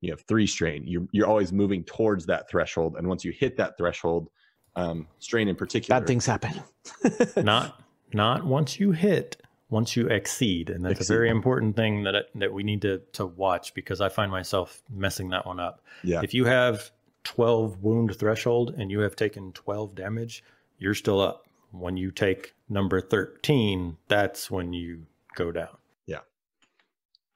You 0.02 0.12
have 0.12 0.22
three 0.22 0.48
strain. 0.48 0.84
You're 0.86 1.08
you're 1.12 1.28
always 1.28 1.52
moving 1.52 1.84
towards 1.84 2.26
that 2.28 2.50
threshold, 2.50 2.96
and 2.98 3.08
once 3.08 3.26
you 3.26 3.32
hit 3.32 3.58
that 3.58 3.78
threshold, 3.78 4.30
um, 4.76 5.08
strain 5.20 5.48
in 5.48 5.56
particular, 5.56 6.00
Bad 6.00 6.08
things 6.08 6.26
happen. 6.26 6.62
not 7.38 7.82
not 8.14 8.46
once 8.46 8.80
you 8.80 8.92
hit, 8.92 9.42
once 9.70 9.96
you 9.96 10.08
exceed, 10.08 10.70
and 10.70 10.86
that's 10.86 11.00
Exceed. 11.02 11.14
a 11.14 11.18
very 11.18 11.30
important 11.30 11.76
thing 11.76 12.04
that 12.04 12.26
that 12.36 12.54
we 12.54 12.64
need 12.64 12.82
to 12.84 13.00
to 13.14 13.26
watch 13.26 13.74
because 13.74 14.00
I 14.02 14.10
find 14.10 14.32
myself 14.32 14.82
messing 14.90 15.30
that 15.30 15.46
one 15.46 15.60
up. 15.60 15.84
Yeah, 16.04 16.22
If 16.24 16.34
you 16.34 16.46
have 16.46 16.92
12 17.24 17.84
wound 17.84 18.16
threshold 18.16 18.76
and 18.78 18.90
you 18.92 19.00
have 19.00 19.16
taken 19.16 19.52
12 19.52 19.96
damage, 19.96 20.44
you're 20.80 20.94
still 20.94 21.20
up. 21.20 21.46
When 21.72 21.98
you 21.98 22.12
take 22.12 22.54
number 22.70 23.02
13, 23.02 23.98
that's 24.08 24.50
when 24.50 24.72
you 24.72 25.06
go 25.36 25.52
down. 25.52 25.76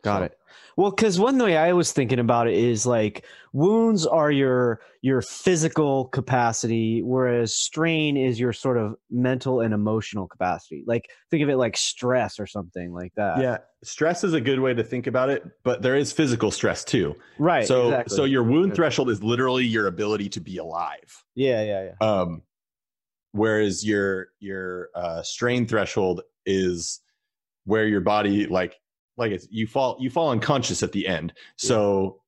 Got 0.04 0.20
So- 0.20 0.24
it. 0.26 0.38
Well, 0.78 0.92
because 0.92 1.20
one 1.20 1.38
way 1.38 1.58
I 1.58 1.74
was 1.74 1.92
thinking 1.92 2.20
about 2.20 2.48
it 2.48 2.54
is 2.56 2.86
like 2.86 3.26
wounds 3.54 4.08
are 4.08 4.32
your 4.32 4.82
your 5.02 5.22
physical 5.22 6.06
capacity, 6.06 7.02
whereas 7.04 7.54
strain 7.54 8.16
is 8.16 8.40
your 8.40 8.54
sort 8.54 8.78
of 8.78 8.96
mental 9.10 9.62
and 9.62 9.74
emotional 9.74 10.28
capacity. 10.28 10.84
Like 10.88 11.10
think 11.30 11.44
of 11.44 11.50
it 11.50 11.58
like 11.58 11.76
stress 11.76 12.40
or 12.40 12.48
something 12.48 12.94
like 12.94 13.14
that. 13.16 13.40
yeah. 13.42 13.58
Stress 13.84 14.24
is 14.24 14.34
a 14.34 14.42
good 14.42 14.60
way 14.60 14.74
to 14.74 14.84
think 14.84 15.08
about 15.08 15.30
it, 15.30 15.44
but 15.64 15.82
there 15.82 15.96
is 15.96 16.12
physical 16.12 16.52
stress 16.52 16.84
too. 16.84 17.16
Right. 17.38 17.68
so 17.68 17.88
exactly. 17.90 18.16
so 18.16 18.24
your 18.24 18.44
wound 18.44 18.74
threshold 18.76 19.10
is 19.10 19.22
literally 19.22 19.66
your 19.66 19.88
ability 19.88 20.30
to 20.30 20.40
be 20.40 20.58
alive. 20.58 21.24
yeah, 21.36 21.64
yeah, 21.64 21.90
yeah. 21.90 22.08
Um, 22.08 22.44
whereas 23.34 23.86
your 23.86 24.28
your 24.40 24.90
uh, 24.96 25.22
strain 25.24 25.68
threshold 25.68 26.22
is 26.46 27.02
where 27.66 27.86
your 27.88 28.02
body 28.02 28.46
like 28.48 28.76
like 29.18 29.32
it's 29.32 29.48
you 29.52 29.68
fall 29.68 29.98
you 30.00 30.10
fall 30.10 30.30
unconscious 30.32 30.84
at 30.84 30.92
the 30.92 31.08
end. 31.08 31.34
So 31.58 32.22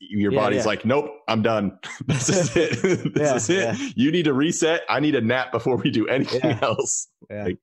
your 0.00 0.32
Yeah, 0.32 0.40
body's 0.40 0.58
yeah. 0.60 0.64
like, 0.68 0.84
nope, 0.86 1.10
I'm 1.28 1.42
done. 1.42 1.78
this 2.06 2.28
is 2.30 2.56
it. 2.56 2.82
this 3.14 3.16
Yeah, 3.16 3.34
is 3.36 3.50
it. 3.50 3.56
yeah. 3.80 3.88
You 3.96 4.10
need 4.10 4.24
to 4.24 4.32
reset. 4.32 4.82
I 4.88 4.98
need 5.00 5.14
a 5.14 5.20
nap 5.20 5.52
before 5.52 5.76
we 5.76 5.90
do 5.90 6.06
anything 6.08 6.40
Yeah. 6.42 6.58
else. 6.62 7.08
Yeah. 7.30 7.44
Like, 7.44 7.58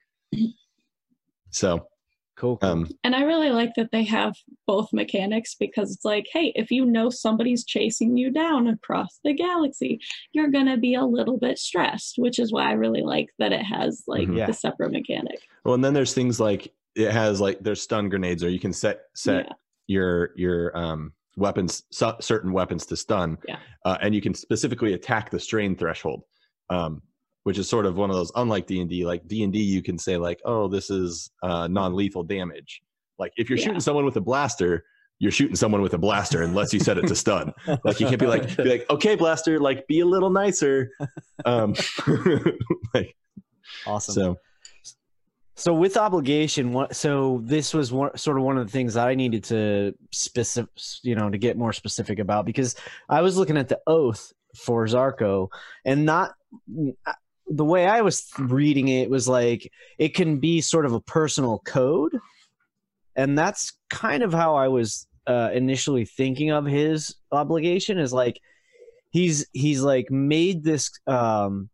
so 1.51 1.87
Cool. 2.35 2.57
cool. 2.57 2.69
um 2.69 2.87
And 3.03 3.15
I 3.15 3.23
really 3.23 3.49
like 3.49 3.71
that 3.77 3.89
they 3.91 4.03
have 4.03 4.35
both 4.67 4.93
mechanics 4.93 5.55
because 5.59 5.91
it's 5.91 6.05
like, 6.05 6.27
hey, 6.31 6.51
if 6.55 6.69
you 6.69 6.85
know 6.85 7.09
somebody's 7.09 7.65
chasing 7.65 8.15
you 8.15 8.29
down 8.31 8.67
across 8.67 9.19
the 9.23 9.33
galaxy, 9.33 9.99
you're 10.33 10.51
going 10.51 10.67
to 10.67 10.77
be 10.77 10.93
a 10.93 11.03
little 11.03 11.39
bit 11.39 11.57
stressed, 11.57 12.15
which 12.19 12.37
is 12.37 12.51
why 12.53 12.69
I 12.69 12.73
really 12.73 13.01
like 13.01 13.29
that 13.39 13.51
it 13.53 13.63
has 13.63 14.03
like 14.05 14.27
Mhm. 14.27 14.37
Yeah. 14.37 14.45
the 14.45 14.53
separate 14.53 14.91
mechanic. 14.91 15.39
well 15.65 15.73
and 15.73 15.83
then 15.83 15.95
there's 15.95 16.13
things 16.13 16.39
like 16.39 16.71
it 16.97 17.11
has 17.11 17.39
like 17.39 17.59
there's 17.61 17.81
stun 17.81 18.09
grenades 18.09 18.43
or 18.43 18.49
you 18.49 18.59
can 18.59 18.73
set 18.73 19.01
set 19.15 19.45
Yeah. 19.45 19.53
your 19.87 20.29
your 20.35 20.77
um 20.77 21.13
weapons 21.37 21.83
su- 21.91 22.15
certain 22.19 22.51
weapons 22.51 22.85
to 22.87 22.95
stun 22.97 23.37
Yeah. 23.47 23.57
uh, 23.85 23.97
and 24.01 24.13
you 24.15 24.21
can 24.21 24.33
specifically 24.33 24.93
attack 24.93 25.29
the 25.29 25.39
strain 25.39 25.75
threshold 25.75 26.23
um 26.69 27.01
which 27.43 27.57
is 27.57 27.69
sort 27.69 27.85
of 27.85 27.95
one 27.95 28.09
of 28.09 28.15
those 28.15 28.31
unlike 28.35 28.65
d&d 28.67 29.05
like 29.05 29.25
d&d 29.27 29.57
you 29.59 29.81
can 29.83 29.97
say 29.97 30.17
like 30.17 30.39
oh 30.45 30.67
this 30.67 30.89
is 30.89 31.29
uh, 31.43 31.67
non-lethal 31.67 32.23
damage 32.23 32.81
like 33.19 33.31
if 33.37 33.49
you're 33.49 33.57
Yeah. 33.59 33.65
shooting 33.65 33.79
someone 33.79 34.03
with 34.05 34.17
a 34.17 34.21
blaster 34.21 34.83
you're 35.19 35.31
shooting 35.31 35.55
someone 35.55 35.81
with 35.81 35.93
a 35.93 35.97
blaster 35.97 36.41
unless 36.43 36.73
you 36.73 36.79
set 36.79 36.97
it 36.97 37.07
to 37.07 37.15
stun 37.15 37.53
like 37.83 37.99
you 37.99 38.07
can't 38.07 38.19
be 38.19 38.27
like 38.27 38.57
be 38.57 38.63
like 38.63 38.85
okay 38.89 39.15
blaster 39.15 39.59
like 39.59 39.85
be 39.87 39.99
a 39.99 40.05
little 40.05 40.29
nicer 40.31 40.89
um 41.45 41.73
like 42.93 43.15
Awesome. 43.85 44.13
so 44.15 44.37
So 45.57 45.73
with 45.73 45.97
obligation, 45.97 46.71
what? 46.71 46.95
So 46.95 47.41
this 47.43 47.73
was 47.73 47.91
one, 47.91 48.15
sort 48.15 48.37
of 48.37 48.43
one 48.43 48.59
of 48.59 48.67
the 48.67 48.71
things 48.71 48.95
I 48.95 49.15
needed 49.15 49.43
to 49.45 49.93
specific, 50.11 50.69
you 51.01 51.15
know, 51.15 51.31
to 51.31 51.37
get 51.39 51.57
more 51.57 51.73
specific 51.73 52.19
about 52.19 52.45
because 52.45 52.75
I 53.09 53.21
was 53.21 53.37
looking 53.37 53.57
at 53.57 53.67
the 53.67 53.79
oath 53.87 54.31
for 54.55 54.85
Zarko, 54.85 55.47
and 55.83 56.05
not 56.05 56.35
the 57.47 57.65
way 57.65 57.87
I 57.87 58.01
was 58.01 58.29
reading 58.37 58.89
it 58.89 59.09
was 59.09 59.27
like 59.27 59.71
it 59.97 60.13
can 60.13 60.39
be 60.39 60.61
sort 60.61 60.85
of 60.85 60.93
a 60.93 61.01
personal 61.01 61.57
code, 61.65 62.15
and 63.15 63.35
that's 63.35 63.73
kind 63.89 64.21
of 64.21 64.31
how 64.31 64.55
I 64.55 64.67
was 64.67 65.07
uh, 65.25 65.49
initially 65.55 66.05
thinking 66.05 66.51
of 66.51 66.65
his 66.65 67.15
obligation 67.31 67.97
is 67.97 68.13
like 68.13 68.39
he's 69.09 69.47
he's 69.53 69.81
like 69.81 70.11
made 70.11 70.63
this 70.63 70.91
um 71.07 71.69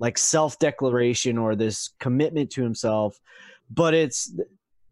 like 0.00 0.18
self 0.18 0.58
declaration 0.58 1.38
or 1.38 1.54
this 1.54 1.90
commitment 2.00 2.50
to 2.50 2.62
himself, 2.62 3.20
but 3.70 3.94
it's 3.94 4.34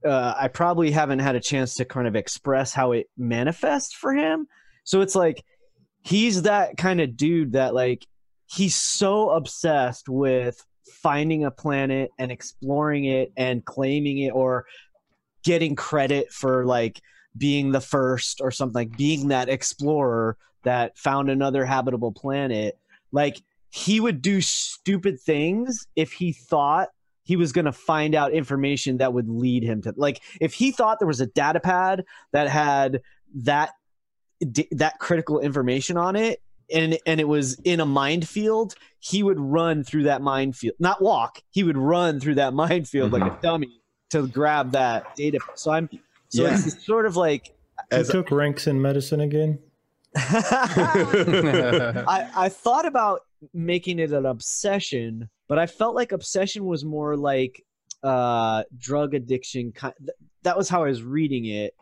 uh, 0.07 0.35
I 0.39 0.47
probably 0.49 0.93
haven't 0.93 1.19
had 1.19 1.35
a 1.35 1.41
chance 1.41 1.75
to 1.77 1.85
kind 1.85 2.07
of 2.07 2.15
express 2.15 2.73
how 2.73 2.93
it 2.93 3.09
manifests 3.17 3.95
for 3.95 4.15
him. 4.15 4.47
So 4.85 5.01
it's 5.01 5.17
like 5.17 5.43
he's 6.03 6.43
that 6.43 6.77
kind 6.77 7.01
of 7.01 7.17
dude 7.17 7.53
that 7.53 7.75
like 7.75 8.07
he's 8.47 8.77
so 8.77 9.31
obsessed 9.31 10.09
with 10.09 10.65
finding 11.03 11.45
a 11.45 11.51
planet 11.51 12.11
and 12.19 12.31
exploring 12.31 13.07
it 13.07 13.33
and 13.37 13.65
claiming 13.65 14.19
it 14.19 14.31
or 14.31 14.67
getting 15.45 15.75
credit 15.75 16.33
for 16.33 16.65
like 16.65 17.01
being 17.37 17.73
the 17.73 17.81
first 17.81 18.41
or 18.41 18.51
something 18.51 18.75
like 18.75 18.97
being 18.97 19.29
that 19.29 19.49
explorer 19.49 20.37
that 20.65 20.97
found 20.99 21.31
another 21.31 21.65
habitable 21.65 22.13
planet 22.13 22.79
like 23.13 23.41
he 23.71 24.01
would 24.01 24.23
do 24.23 24.41
stupid 24.41 25.21
things 25.21 25.87
if 25.97 26.13
he 26.13 26.33
thought 26.33 26.89
he 27.25 27.37
was 27.37 27.53
going 27.53 27.67
to 27.67 27.73
find 27.73 28.15
out 28.15 28.33
information 28.33 28.99
that 28.99 29.13
would 29.13 29.29
lead 29.29 29.63
him 29.63 29.83
to 29.83 29.93
like 29.97 30.23
if 30.41 30.55
he 30.55 30.71
thought 30.71 30.99
there 30.99 31.09
was 31.09 31.21
a 31.21 31.27
data 31.27 31.61
pad 31.61 32.05
that 32.33 32.49
had 32.49 33.03
that 33.35 33.73
d- 34.51 34.69
that 34.71 34.99
critical 34.99 35.41
information 35.41 35.97
on 35.97 36.17
it 36.17 36.41
and 36.73 36.99
and 37.07 37.21
it 37.21 37.29
was 37.29 37.59
in 37.61 37.81
a 37.81 37.87
minefield 37.87 38.75
he 38.99 39.23
would 39.23 39.39
run 39.39 39.85
through 39.85 40.05
that 40.05 40.23
minefield 40.23 40.75
not 40.79 41.03
walk 41.03 41.43
he 41.51 41.63
would 41.63 41.77
run 41.77 42.19
through 42.19 42.35
that 42.35 42.55
minefield 42.55 43.13
like 43.13 43.23
a 43.23 43.27
mm-hmm. 43.27 43.41
dummy 43.41 43.81
to 44.09 44.27
grab 44.29 44.73
that 44.73 45.15
data 45.15 45.39
so 45.55 45.71
i'm 45.71 45.89
so 46.29 46.43
Yeah. 46.43 46.55
it's 46.55 46.85
sort 46.85 47.07
of 47.07 47.17
like 47.17 47.55
You 47.91 47.99
as 47.99 48.09
took 48.09 48.31
ranks 48.31 48.67
in 48.67 48.83
medicine 48.83 49.21
again? 49.21 49.59
I, 50.17 52.29
I 52.35 52.49
thought 52.49 52.87
about 52.87 53.21
making 53.53 53.99
it 53.99 54.13
an 54.13 54.27
obsession, 54.27 55.29
but 55.49 55.59
I 55.59 55.67
felt 55.67 55.95
like 55.95 56.13
obsession 56.13 56.65
was 56.65 56.85
more 56.85 57.17
like 57.17 57.65
uh, 58.03 58.63
drug 58.77 59.15
addiction. 59.15 59.73
ki- 59.73 60.13
That 60.43 60.57
was 60.57 60.69
how 60.69 60.85
I 60.85 60.89
was 60.89 61.03
reading 61.03 61.47
it. 61.47 61.75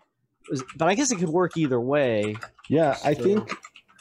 It 0.44 0.50
was- 0.50 0.64
but 0.76 0.88
I 0.88 0.94
guess 0.94 1.10
it 1.10 1.16
could 1.18 1.28
work 1.28 1.56
either 1.56 1.80
way. 1.80 2.36
yeah 2.68 2.96
i 3.04 3.14
think 3.14 3.52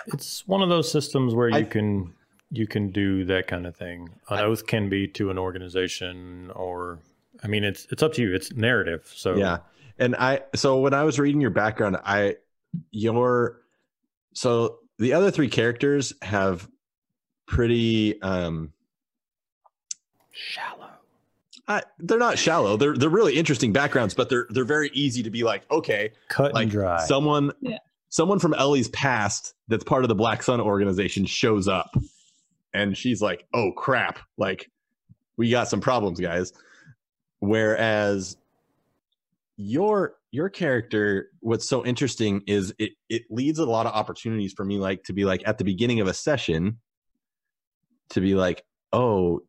It's 0.08 0.48
one 0.48 0.62
of 0.62 0.70
those 0.70 0.92
systems 0.92 1.34
where 1.34 1.50
you 1.50 1.56
I- 1.56 1.64
can 1.64 2.14
you 2.52 2.68
can 2.68 2.92
do 2.92 3.26
that 3.26 3.48
kind 3.48 3.66
of 3.66 3.76
thing. 3.76 4.08
An 4.30 4.40
oath 4.40 4.66
can 4.68 4.88
be 4.88 5.08
to 5.10 5.30
an 5.32 5.38
organization 5.38 6.52
or 6.52 7.00
I 7.44 7.48
mean 7.48 7.64
it's 7.64 7.88
it's 7.92 8.02
up 8.04 8.14
to 8.14 8.22
you. 8.22 8.34
It's 8.36 8.54
narrative. 8.54 9.12
So 9.16 9.36
Yeah. 9.36 9.58
And 9.98 10.16
I 10.16 10.42
so 10.56 10.80
when 10.80 10.94
I 10.94 11.04
was 11.04 11.20
reading 11.20 11.42
your 11.42 11.50
background, 11.50 11.98
I 12.06 12.36
your 12.92 13.62
so 14.34 14.80
the 15.00 15.14
other 15.14 15.32
three 15.32 15.50
characters 15.50 16.14
have 16.22 16.70
pretty 17.48 18.22
um 18.22 18.72
shallow. 20.32 20.90
I, 21.68 21.82
they're 21.98 22.20
not 22.20 22.38
shallow. 22.38 22.78
They're 22.78 22.96
they're 22.96 23.10
really 23.10 23.36
interesting 23.36 23.74
backgrounds, 23.74 24.14
but 24.14 24.30
they're 24.30 24.46
they're 24.50 24.66
very 24.66 24.90
easy 24.94 25.24
to 25.24 25.30
be 25.32 25.44
like, 25.44 25.70
okay, 25.72 26.12
Cut 26.30 26.54
like 26.54 26.64
and 26.64 26.72
dry. 26.72 27.06
someone 27.06 27.52
Yeah. 27.62 27.80
someone 28.10 28.40
from 28.40 28.54
Ellie's 28.54 28.90
past 28.90 29.54
that's 29.68 29.84
part 29.84 30.04
of 30.04 30.10
the 30.10 30.16
Black 30.16 30.44
Sun 30.44 30.62
organization 30.62 31.26
shows 31.26 31.68
up 31.68 31.96
and 32.74 32.96
she's 32.96 33.22
like, 33.22 33.48
"Oh 33.54 33.72
crap, 33.72 34.20
like 34.38 34.70
we 35.38 35.50
got 35.50 35.68
some 35.68 35.82
problems, 35.82 36.20
guys." 36.20 36.54
Whereas 37.40 38.38
your 39.58 40.16
your 40.32 40.50
character 40.50 41.30
what's 41.40 41.68
so 41.68 41.86
interesting 41.86 42.42
is 42.46 42.74
it 42.78 42.92
it 43.10 43.24
leads 43.30 43.58
a 43.58 43.66
lot 43.66 43.86
of 43.86 43.94
opportunities 43.94 44.52
for 44.52 44.66
me 44.66 44.78
like 44.78 45.02
to 45.04 45.14
be 45.14 45.24
like 45.24 45.42
at 45.48 45.58
the 45.58 45.64
beginning 45.64 46.02
of 46.02 46.08
a 46.08 46.14
session 46.14 46.78
to 48.10 48.22
be 48.22 48.36
like, 48.36 48.64
"Oh, 48.94 49.42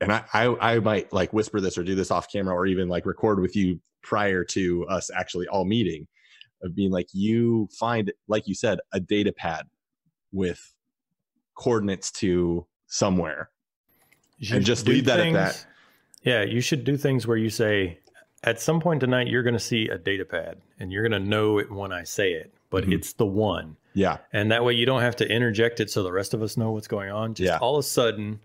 and 0.00 0.12
I, 0.12 0.24
I 0.32 0.74
I 0.74 0.78
might 0.80 1.12
like 1.12 1.32
whisper 1.32 1.60
this 1.60 1.78
or 1.78 1.84
do 1.84 1.94
this 1.94 2.10
off 2.10 2.30
camera 2.30 2.54
or 2.54 2.66
even 2.66 2.88
like 2.88 3.06
record 3.06 3.40
with 3.40 3.56
you 3.56 3.80
prior 4.02 4.44
to 4.44 4.86
us 4.88 5.10
actually 5.14 5.48
all 5.48 5.64
meeting 5.64 6.06
of 6.62 6.74
being 6.74 6.90
like 6.90 7.08
you 7.12 7.68
find 7.78 8.12
like 8.28 8.46
you 8.46 8.54
said 8.54 8.78
a 8.92 9.00
data 9.00 9.32
pad 9.32 9.66
with 10.32 10.74
coordinates 11.54 12.10
to 12.10 12.66
somewhere 12.86 13.50
You 14.38 14.56
and 14.56 14.64
just 14.64 14.86
leave 14.86 15.06
that 15.06 15.20
at 15.20 15.32
that. 15.32 15.66
Yeah, 16.22 16.42
you 16.42 16.60
should 16.60 16.84
do 16.84 16.96
things 16.96 17.26
where 17.26 17.36
you 17.36 17.50
say, 17.50 17.98
at 18.42 18.60
some 18.60 18.80
point 18.80 19.00
tonight, 19.00 19.28
you're 19.28 19.42
going 19.42 19.54
to 19.54 19.60
see 19.60 19.88
a 19.88 19.98
data 19.98 20.24
pad 20.24 20.58
and 20.78 20.90
you're 20.90 21.06
going 21.06 21.22
to 21.22 21.28
know 21.28 21.58
it 21.58 21.70
when 21.70 21.92
I 21.92 22.04
say 22.04 22.32
it, 22.32 22.52
but 22.74 22.84
Mhm. 22.84 22.94
it's 22.94 23.12
the 23.14 23.26
one. 23.26 23.76
yeah 23.94 24.18
And 24.32 24.50
that 24.50 24.64
way 24.64 24.72
you 24.74 24.86
don't 24.86 25.00
have 25.02 25.16
to 25.16 25.28
interject 25.28 25.80
it 25.80 25.88
so 25.90 26.02
the 26.02 26.12
rest 26.12 26.34
of 26.34 26.42
us 26.42 26.56
know 26.56 26.72
what's 26.72 26.88
going 26.88 27.10
on. 27.10 27.34
Just 27.34 27.46
Yeah. 27.48 27.58
all 27.58 27.76
of 27.76 27.80
a 27.80 27.88
sudden, 27.88 28.40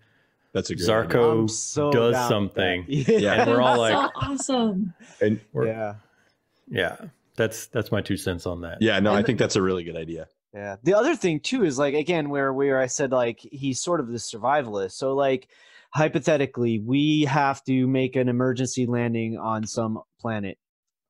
that's 0.54 0.70
a 0.70 0.76
good 0.76 0.88
Zarko 0.88 1.50
so 1.50 1.92
does 1.92 2.16
something. 2.28 2.86
Yeah. 2.88 3.42
and 3.42 3.50
we're 3.52 3.62
all 3.62 3.78
like, 3.80 3.94
so 3.94 4.10
awesome. 4.16 4.94
and 5.22 5.40
yeah. 5.56 5.96
yeah, 6.70 6.96
that's 7.36 7.68
that's 7.68 7.92
my 7.92 8.02
two 8.02 8.18
cents 8.18 8.46
on 8.46 8.62
that. 8.62 8.78
yeah 8.82 9.00
no 9.00 9.14
i 9.14 9.24
think 9.24 9.40
that's 9.40 9.56
a 9.56 9.62
really 9.62 9.84
good 9.84 9.96
idea 9.98 10.28
Yeah. 10.54 10.76
The 10.84 10.94
other 10.96 11.16
thing 11.16 11.40
too 11.40 11.64
is 11.64 11.78
like 11.78 11.94
again 11.94 12.30
where 12.30 12.52
where 12.54 12.80
I 12.80 12.88
said 12.88 13.12
like 13.12 13.40
he's 13.62 13.80
sort 13.80 14.00
of 14.00 14.08
the 14.08 14.18
survivalist. 14.20 14.94
So 14.94 15.14
like 15.14 15.48
hypothetically, 15.94 16.80
we 16.80 17.24
have 17.26 17.64
to 17.66 17.88
make 17.88 18.16
an 18.16 18.30
emergency 18.30 18.86
landing 18.86 19.38
on 19.38 19.66
some 19.66 20.02
planet, 20.22 20.58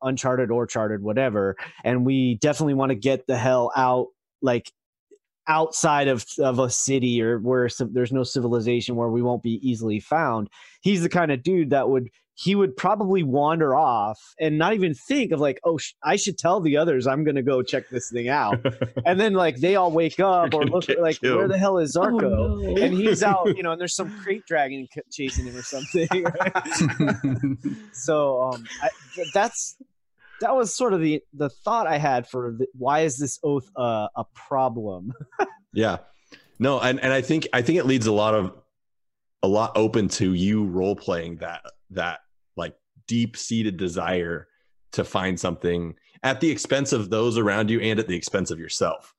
uncharted 0.02 0.52
or 0.52 0.66
charted, 0.68 1.02
whatever, 1.02 1.56
and 1.84 2.06
we 2.06 2.36
definitely 2.36 2.74
want 2.76 2.90
to 2.90 2.96
get 2.96 3.28
the 3.28 3.38
hell 3.38 3.72
out 3.76 4.08
like 4.42 4.72
outside 5.48 6.08
of 6.08 6.26
of 6.40 6.60
a 6.60 6.70
city 6.70 7.22
or 7.22 7.40
where 7.40 7.68
civ- 7.70 7.94
there's 7.94 8.12
no 8.12 8.24
civilization 8.24 8.96
where 8.96 9.10
we 9.10 9.22
won't 9.22 9.42
be 9.44 9.60
easily 9.68 10.00
found. 10.00 10.50
He's 10.82 11.02
the 11.02 11.10
kind 11.10 11.32
of 11.32 11.42
dude 11.44 11.72
that 11.72 11.90
would 11.90 12.10
he 12.36 12.56
would 12.56 12.78
probably 12.78 13.22
wander 13.22 13.76
off 13.76 14.18
and 14.40 14.58
not 14.58 14.74
even 14.74 14.94
think 14.94 15.34
of 15.34 15.42
like, 15.42 15.60
oh, 15.66 15.78
sh- 15.78 15.92
I 16.02 16.16
should 16.16 16.38
tell 16.38 16.62
the 16.62 16.78
others 16.78 17.06
I'm 17.06 17.26
going 17.26 17.36
to 17.36 17.42
go 17.42 17.62
check 17.62 17.90
this 17.90 18.10
thing 18.10 18.30
out. 18.30 18.64
and 19.06 19.20
then 19.20 19.34
like 19.34 19.58
they 19.58 19.76
all 19.76 19.92
wake 19.92 20.22
up 20.22 20.54
or 20.54 20.64
look 20.64 20.86
get 20.86 21.02
like, 21.02 21.18
where 21.22 21.50
the 21.50 21.58
hell 21.58 21.80
is 21.80 21.98
Oh, 21.98 22.02
Zarko? 22.04 22.22
no. 22.22 22.82
And 22.82 22.94
he's 22.94 23.24
out, 23.24 23.58
you 23.58 23.62
know, 23.64 23.74
and 23.74 23.82
there's 23.82 23.94
some 23.94 24.10
crate 24.22 24.46
dragon 24.48 24.88
chasing 25.12 25.48
him 25.48 25.56
or 25.58 25.64
something. 25.64 26.08
right? 26.24 26.54
so 27.92 28.42
um, 28.44 28.64
I, 28.84 28.90
that's 29.34 29.76
that 30.42 30.56
was 30.56 30.74
sort 30.76 30.94
of 30.94 31.02
the 31.02 31.22
the 31.34 31.50
thought 31.50 31.88
I 31.88 31.98
had 31.98 32.28
for 32.28 32.56
the, 32.58 32.68
why 32.74 33.02
is 33.02 33.18
this 33.18 33.40
oath 33.44 33.70
uh, 33.76 34.08
a 34.16 34.26
problem? 34.34 35.14
yeah 35.74 35.98
no 36.58 36.80
and, 36.80 37.00
and 37.00 37.14
i 37.14 37.22
think 37.22 37.48
i 37.54 37.62
think 37.62 37.78
it 37.78 37.86
leads 37.86 38.08
a 38.08 38.12
lot 38.12 38.34
of 38.34 38.54
a 39.44 39.48
lot 39.48 39.72
open 39.76 40.08
to 40.08 40.34
you 40.34 40.66
role 40.66 40.96
playing 40.96 41.38
that 41.38 41.62
that 41.92 42.20
like 42.58 42.76
deep 43.08 43.38
seated 43.38 43.78
desire 43.78 44.48
to 44.92 45.04
find 45.04 45.40
something 45.40 45.96
at 46.24 46.42
the 46.42 46.50
expense 46.50 46.92
of 46.92 47.10
those 47.10 47.38
around 47.38 47.70
you 47.70 47.80
and 47.80 48.00
at 48.00 48.08
the 48.08 48.16
expense 48.16 48.52
of 48.52 48.60
yourself 48.60 49.14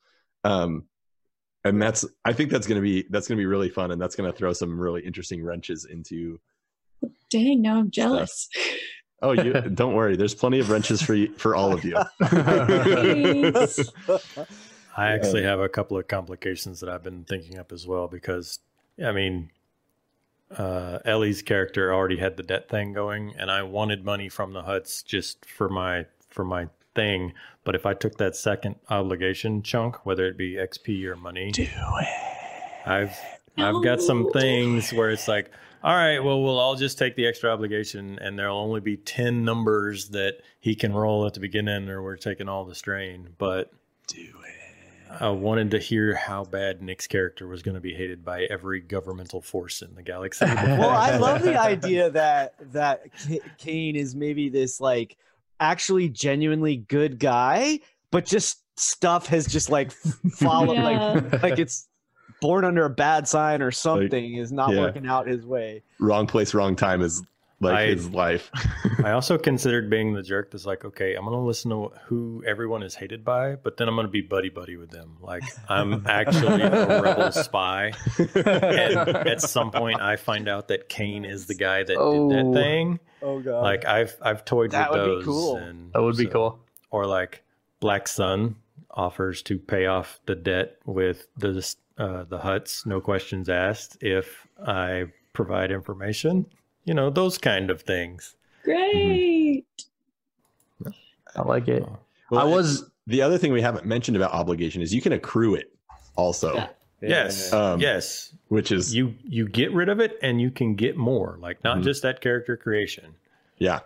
um 0.44 0.84
and 1.64 1.80
that's 1.80 2.04
i 2.24 2.32
think 2.32 2.50
that's 2.50 2.66
gonna 2.66 2.80
be 2.80 3.04
that's 3.10 3.28
gonna 3.28 3.38
be 3.38 3.46
really 3.46 3.70
fun 3.70 3.90
and 3.92 4.00
that's 4.00 4.16
gonna 4.16 4.32
throw 4.32 4.52
some 4.52 4.78
really 4.78 5.02
interesting 5.02 5.42
wrenches 5.42 5.86
into 5.86 6.38
Dang, 7.30 7.62
now 7.62 7.78
I'm 7.78 7.90
jealous. 7.90 8.48
Oh 9.22 9.32
you 9.32 9.52
don't 9.74 9.94
worry. 9.94 10.16
There's 10.16 10.34
plenty 10.34 10.60
of 10.60 10.70
wrenches 10.70 11.02
for 11.02 11.14
you 11.14 11.34
for 11.34 11.54
all 11.54 11.72
of 11.72 11.84
you. 11.84 11.96
I 14.96 15.12
actually 15.12 15.42
have 15.44 15.60
a 15.60 15.68
couple 15.68 15.96
of 15.98 16.08
complications 16.08 16.80
that 16.80 16.88
I've 16.88 17.02
been 17.02 17.24
thinking 17.24 17.58
up 17.58 17.72
as 17.72 17.86
well 17.86 18.08
because, 18.08 18.58
I 19.02 19.12
mean, 19.12 19.50
uh, 20.56 20.98
Ellie's 21.04 21.42
character 21.42 21.94
already 21.94 22.16
had 22.16 22.36
the 22.36 22.42
debt 22.42 22.68
thing 22.68 22.92
going, 22.92 23.34
and 23.38 23.50
I 23.50 23.62
wanted 23.62 24.04
money 24.04 24.28
from 24.28 24.52
the 24.52 24.62
Hutts 24.62 25.04
just 25.04 25.44
for 25.44 25.68
my 25.68 26.06
for 26.28 26.44
my 26.44 26.68
thing. 26.94 27.32
But 27.64 27.74
if 27.74 27.86
I 27.86 27.94
took 27.94 28.18
that 28.18 28.34
second 28.36 28.76
obligation 28.88 29.62
chunk, 29.62 30.04
whether 30.04 30.26
it 30.26 30.36
be 30.36 30.54
XP 30.54 31.04
or 31.04 31.16
money, 31.16 31.50
do 31.52 31.62
it. 31.62 32.86
I've 32.86 33.16
I've 33.56 33.82
got 33.82 34.00
some 34.00 34.30
things 34.32 34.92
where 34.92 35.10
it's 35.10 35.28
like, 35.28 35.50
all 35.82 35.94
right, 35.94 36.18
well, 36.18 36.42
we'll 36.42 36.58
all 36.58 36.76
just 36.76 36.98
take 36.98 37.16
the 37.16 37.26
extra 37.26 37.50
obligation, 37.50 38.18
and 38.20 38.38
there'll 38.38 38.58
only 38.58 38.80
be 38.80 38.96
ten 38.96 39.44
numbers 39.44 40.08
that 40.10 40.38
he 40.60 40.74
can 40.74 40.92
roll 40.92 41.26
at 41.26 41.34
the 41.34 41.40
beginning, 41.40 41.88
or 41.88 42.02
we're 42.02 42.16
taking 42.16 42.48
all 42.48 42.64
the 42.64 42.74
strain. 42.74 43.30
But 43.38 43.72
Do 44.06 44.20
it. 44.20 44.60
I 45.18 45.28
wanted 45.30 45.72
to 45.72 45.78
hear 45.78 46.14
how 46.14 46.44
bad 46.44 46.82
Nick's 46.82 47.06
character 47.06 47.48
was 47.48 47.62
going 47.62 47.74
to 47.74 47.80
be 47.80 47.94
hated 47.94 48.24
by 48.24 48.44
every 48.44 48.80
governmental 48.80 49.40
force 49.40 49.82
in 49.82 49.94
the 49.94 50.02
galaxy. 50.02 50.44
well, 50.46 50.90
I 50.90 51.16
love 51.16 51.42
the 51.42 51.60
idea 51.60 52.10
that 52.10 52.54
that 52.72 53.02
K- 53.26 53.40
Kane 53.58 53.96
is 53.96 54.14
maybe 54.14 54.48
this 54.48 54.80
like 54.80 55.16
actually 55.58 56.08
genuinely 56.08 56.76
good 56.76 57.18
guy, 57.18 57.80
but 58.10 58.24
just 58.24 58.62
stuff 58.76 59.26
has 59.26 59.46
just 59.46 59.68
like 59.70 59.92
followed 60.32 60.78
like 60.78 61.42
like 61.42 61.58
it's 61.58 61.88
born 62.40 62.64
under 62.64 62.84
a 62.84 62.90
bad 62.90 63.28
sign 63.28 63.62
or 63.62 63.70
something 63.70 64.34
is 64.34 64.52
not 64.52 64.72
yeah. 64.72 64.80
working 64.80 65.06
out 65.06 65.26
his 65.26 65.44
way. 65.44 65.82
Wrong 65.98 66.26
place, 66.26 66.54
wrong 66.54 66.76
time 66.76 67.02
is 67.02 67.22
like 67.60 67.74
I- 67.74 67.86
his 67.86 68.08
life. 68.10 68.50
I 69.04 69.12
also 69.12 69.38
considered 69.38 69.88
being 69.90 70.14
the 70.14 70.22
jerk 70.22 70.50
that's 70.50 70.66
like, 70.66 70.84
okay, 70.84 71.14
I'm 71.14 71.24
going 71.24 71.36
to 71.36 71.42
listen 71.42 71.70
to 71.70 71.90
who 72.04 72.42
everyone 72.46 72.82
is 72.82 72.94
hated 72.94 73.24
by, 73.24 73.56
but 73.56 73.76
then 73.76 73.88
I'm 73.88 73.94
going 73.94 74.06
to 74.06 74.10
be 74.10 74.20
buddy 74.22 74.48
buddy 74.50 74.76
with 74.76 74.90
them. 74.90 75.16
Like, 75.20 75.42
I'm 75.68 76.06
actually 76.08 76.62
a 76.62 77.02
rebel 77.02 77.32
spy. 77.32 77.92
And 78.34 78.36
at 79.08 79.40
some 79.40 79.70
point, 79.70 80.00
I 80.00 80.16
find 80.16 80.48
out 80.48 80.68
that 80.68 80.88
Kane 80.88 81.24
is 81.24 81.46
the 81.46 81.54
guy 81.54 81.82
that 81.82 81.96
Oh. 81.98 82.28
did 82.30 82.38
that 82.38 82.46
oh. 82.46 82.54
thing. 82.54 83.00
Oh 83.22 83.40
god. 83.40 83.62
Like, 83.62 83.84
I've 83.84 84.16
I've 84.22 84.44
toyed 84.44 84.70
That 84.72 84.92
with 84.92 85.00
would 85.00 85.06
be 85.08 85.14
those. 85.16 85.24
cool. 85.24 85.56
And 85.56 85.92
That 85.92 86.02
would 86.02 86.16
be 86.16 86.26
cool. 86.26 86.58
Or 86.90 87.06
like 87.06 87.42
Black 87.80 88.08
Sun 88.08 88.56
offers 88.90 89.42
to 89.42 89.58
pay 89.58 89.86
off 89.86 90.18
the 90.26 90.34
debt 90.34 90.76
with 90.84 91.26
the 91.36 91.52
uh, 92.00 92.24
the 92.24 92.38
Hutts, 92.38 92.86
no 92.86 93.00
questions 93.00 93.48
asked, 93.48 93.98
if 94.00 94.46
I 94.66 95.04
provide 95.34 95.70
information. 95.70 96.46
You 96.84 96.94
know 96.94 97.10
those 97.10 97.36
kind 97.38 97.70
of 97.70 97.82
things. 97.82 98.34
Great. 98.64 99.64
I 101.36 101.42
like 101.42 101.68
it. 101.68 101.84
Well, 102.30 102.40
I 102.40 102.44
was 102.44 102.90
the 103.06 103.22
other 103.22 103.38
thing 103.38 103.52
we 103.52 103.62
haven't 103.62 103.84
mentioned 103.86 104.16
about 104.16 104.32
obligation 104.32 104.82
is 104.82 104.92
you 104.94 105.00
can 105.02 105.12
accrue 105.12 105.54
it 105.54 105.72
also, 106.16 106.54
Yeah. 106.54 106.68
Yes, 107.02 107.50
Um, 107.52 107.80
yes. 107.80 108.34
which 108.48 108.70
is 108.72 108.94
You 108.94 109.14
you 109.24 109.48
get 109.48 109.72
rid 109.72 109.88
of 109.88 110.00
it 110.00 110.18
and 110.22 110.40
you 110.40 110.50
can 110.50 110.74
get 110.74 110.96
more. 110.96 111.38
Like 111.40 111.62
not 111.64 111.78
Mhm. 111.78 111.84
just 111.84 112.02
that 112.02 112.20
character 112.20 112.56
creation. 112.58 113.14
Yeah. 113.58 113.80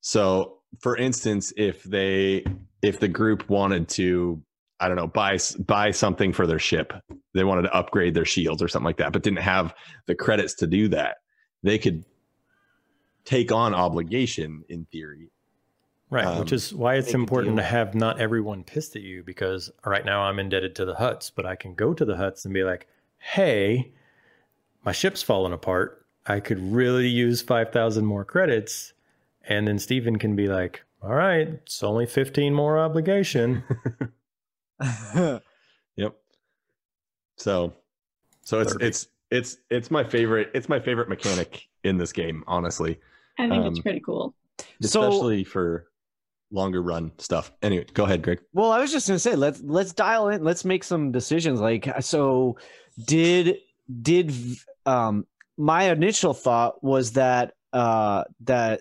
So, 0.00 0.58
for 0.78 0.96
instance, 0.96 1.52
if 1.56 1.82
they 1.84 2.44
if 2.82 2.98
the 3.00 3.08
group 3.08 3.48
wanted 3.50 3.88
to, 3.90 4.40
I 4.80 4.88
don't 4.88 4.96
know, 4.96 5.06
buy 5.06 5.38
buy 5.60 5.90
something 5.90 6.32
for 6.32 6.46
their 6.46 6.58
ship, 6.58 6.92
they 7.34 7.44
wanted 7.44 7.62
to 7.62 7.74
upgrade 7.74 8.14
their 8.14 8.24
shields 8.24 8.62
or 8.62 8.68
something 8.68 8.86
like 8.86 8.96
that, 8.96 9.12
but 9.12 9.22
didn't 9.22 9.40
have 9.40 9.74
the 10.06 10.14
credits 10.14 10.54
to 10.54 10.66
do 10.66 10.88
that, 10.88 11.18
they 11.62 11.78
could 11.78 12.04
take 13.24 13.52
on 13.52 13.74
obligation 13.74 14.64
in 14.68 14.86
theory. 14.86 15.30
Right, 16.08 16.24
Um, 16.26 16.40
which 16.40 16.52
is 16.52 16.74
why 16.74 16.96
it's 16.96 17.14
important 17.14 17.56
to 17.58 17.62
have 17.62 17.94
not 17.94 18.18
everyone 18.18 18.64
pissed 18.64 18.96
at 18.96 19.02
you 19.02 19.22
because 19.22 19.70
right 19.86 20.04
now 20.04 20.22
I'm 20.22 20.40
indebted 20.40 20.74
to 20.76 20.84
the 20.84 20.94
Hutts, 20.94 21.30
but 21.32 21.46
I 21.46 21.54
can 21.54 21.74
go 21.74 21.94
to 21.94 22.04
the 22.04 22.14
Hutts 22.14 22.44
and 22.44 22.52
be 22.52 22.64
like, 22.64 22.88
"Hey, 23.18 23.92
my 24.84 24.90
ship's 24.90 25.22
falling 25.22 25.52
apart. 25.52 26.04
I 26.26 26.40
could 26.40 26.72
really 26.72 27.06
use 27.06 27.42
5,000 27.42 28.04
more 28.06 28.24
credits." 28.24 28.92
And 29.44 29.68
then 29.68 29.78
Stephen 29.78 30.18
can 30.18 30.34
be 30.34 30.48
like, 30.48 30.82
"All 31.02 31.14
right, 31.14 31.46
it's 31.48 31.82
only 31.82 32.06
15 32.06 32.54
more 32.54 32.78
obligation." 32.78 33.62
Yep. 35.96 36.14
So, 37.36 37.72
so 38.42 38.60
it's 38.60 38.72
Thirty. 38.72 38.86
it's 38.86 39.08
it's 39.30 39.56
it's 39.70 39.90
my 39.90 40.04
favorite. 40.04 40.50
It's 40.54 40.68
my 40.68 40.80
favorite 40.80 41.08
mechanic 41.08 41.68
in 41.84 41.98
this 41.98 42.12
game, 42.12 42.42
honestly, 42.46 42.98
I 43.38 43.48
think 43.48 43.66
it's 43.66 43.78
Um, 43.78 43.82
pretty 43.82 44.00
cool. 44.00 44.34
So- 44.82 45.02
especially 45.02 45.44
for 45.44 45.86
longer 46.52 46.82
run 46.82 47.12
stuff. 47.18 47.52
Anyway, 47.62 47.86
go 47.94 48.04
ahead, 48.04 48.22
Greg. 48.22 48.40
Well, 48.52 48.70
I 48.72 48.80
was 48.80 48.90
just 48.92 49.06
gonna 49.06 49.18
say 49.18 49.36
let's 49.36 49.60
let's 49.62 49.92
dial 49.92 50.28
in. 50.28 50.42
Let's 50.44 50.64
make 50.64 50.84
some 50.84 51.12
decisions. 51.12 51.60
Like, 51.60 51.88
so 52.00 52.56
did 53.06 53.58
did 54.02 54.32
um 54.86 55.26
my 55.56 55.90
initial 55.90 56.34
thought 56.34 56.82
was 56.82 57.12
that 57.12 57.54
uh 57.72 58.24
that 58.44 58.80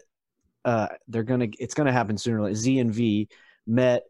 uh 0.65 0.87
they're 1.07 1.23
gonna 1.23 1.47
it's 1.59 1.73
gonna 1.73 1.91
happen 1.93 2.17
sooner. 2.17 2.41
Like 2.41 2.55
Z 2.55 2.79
and 2.79 2.93
V 2.93 3.27
met 3.67 4.03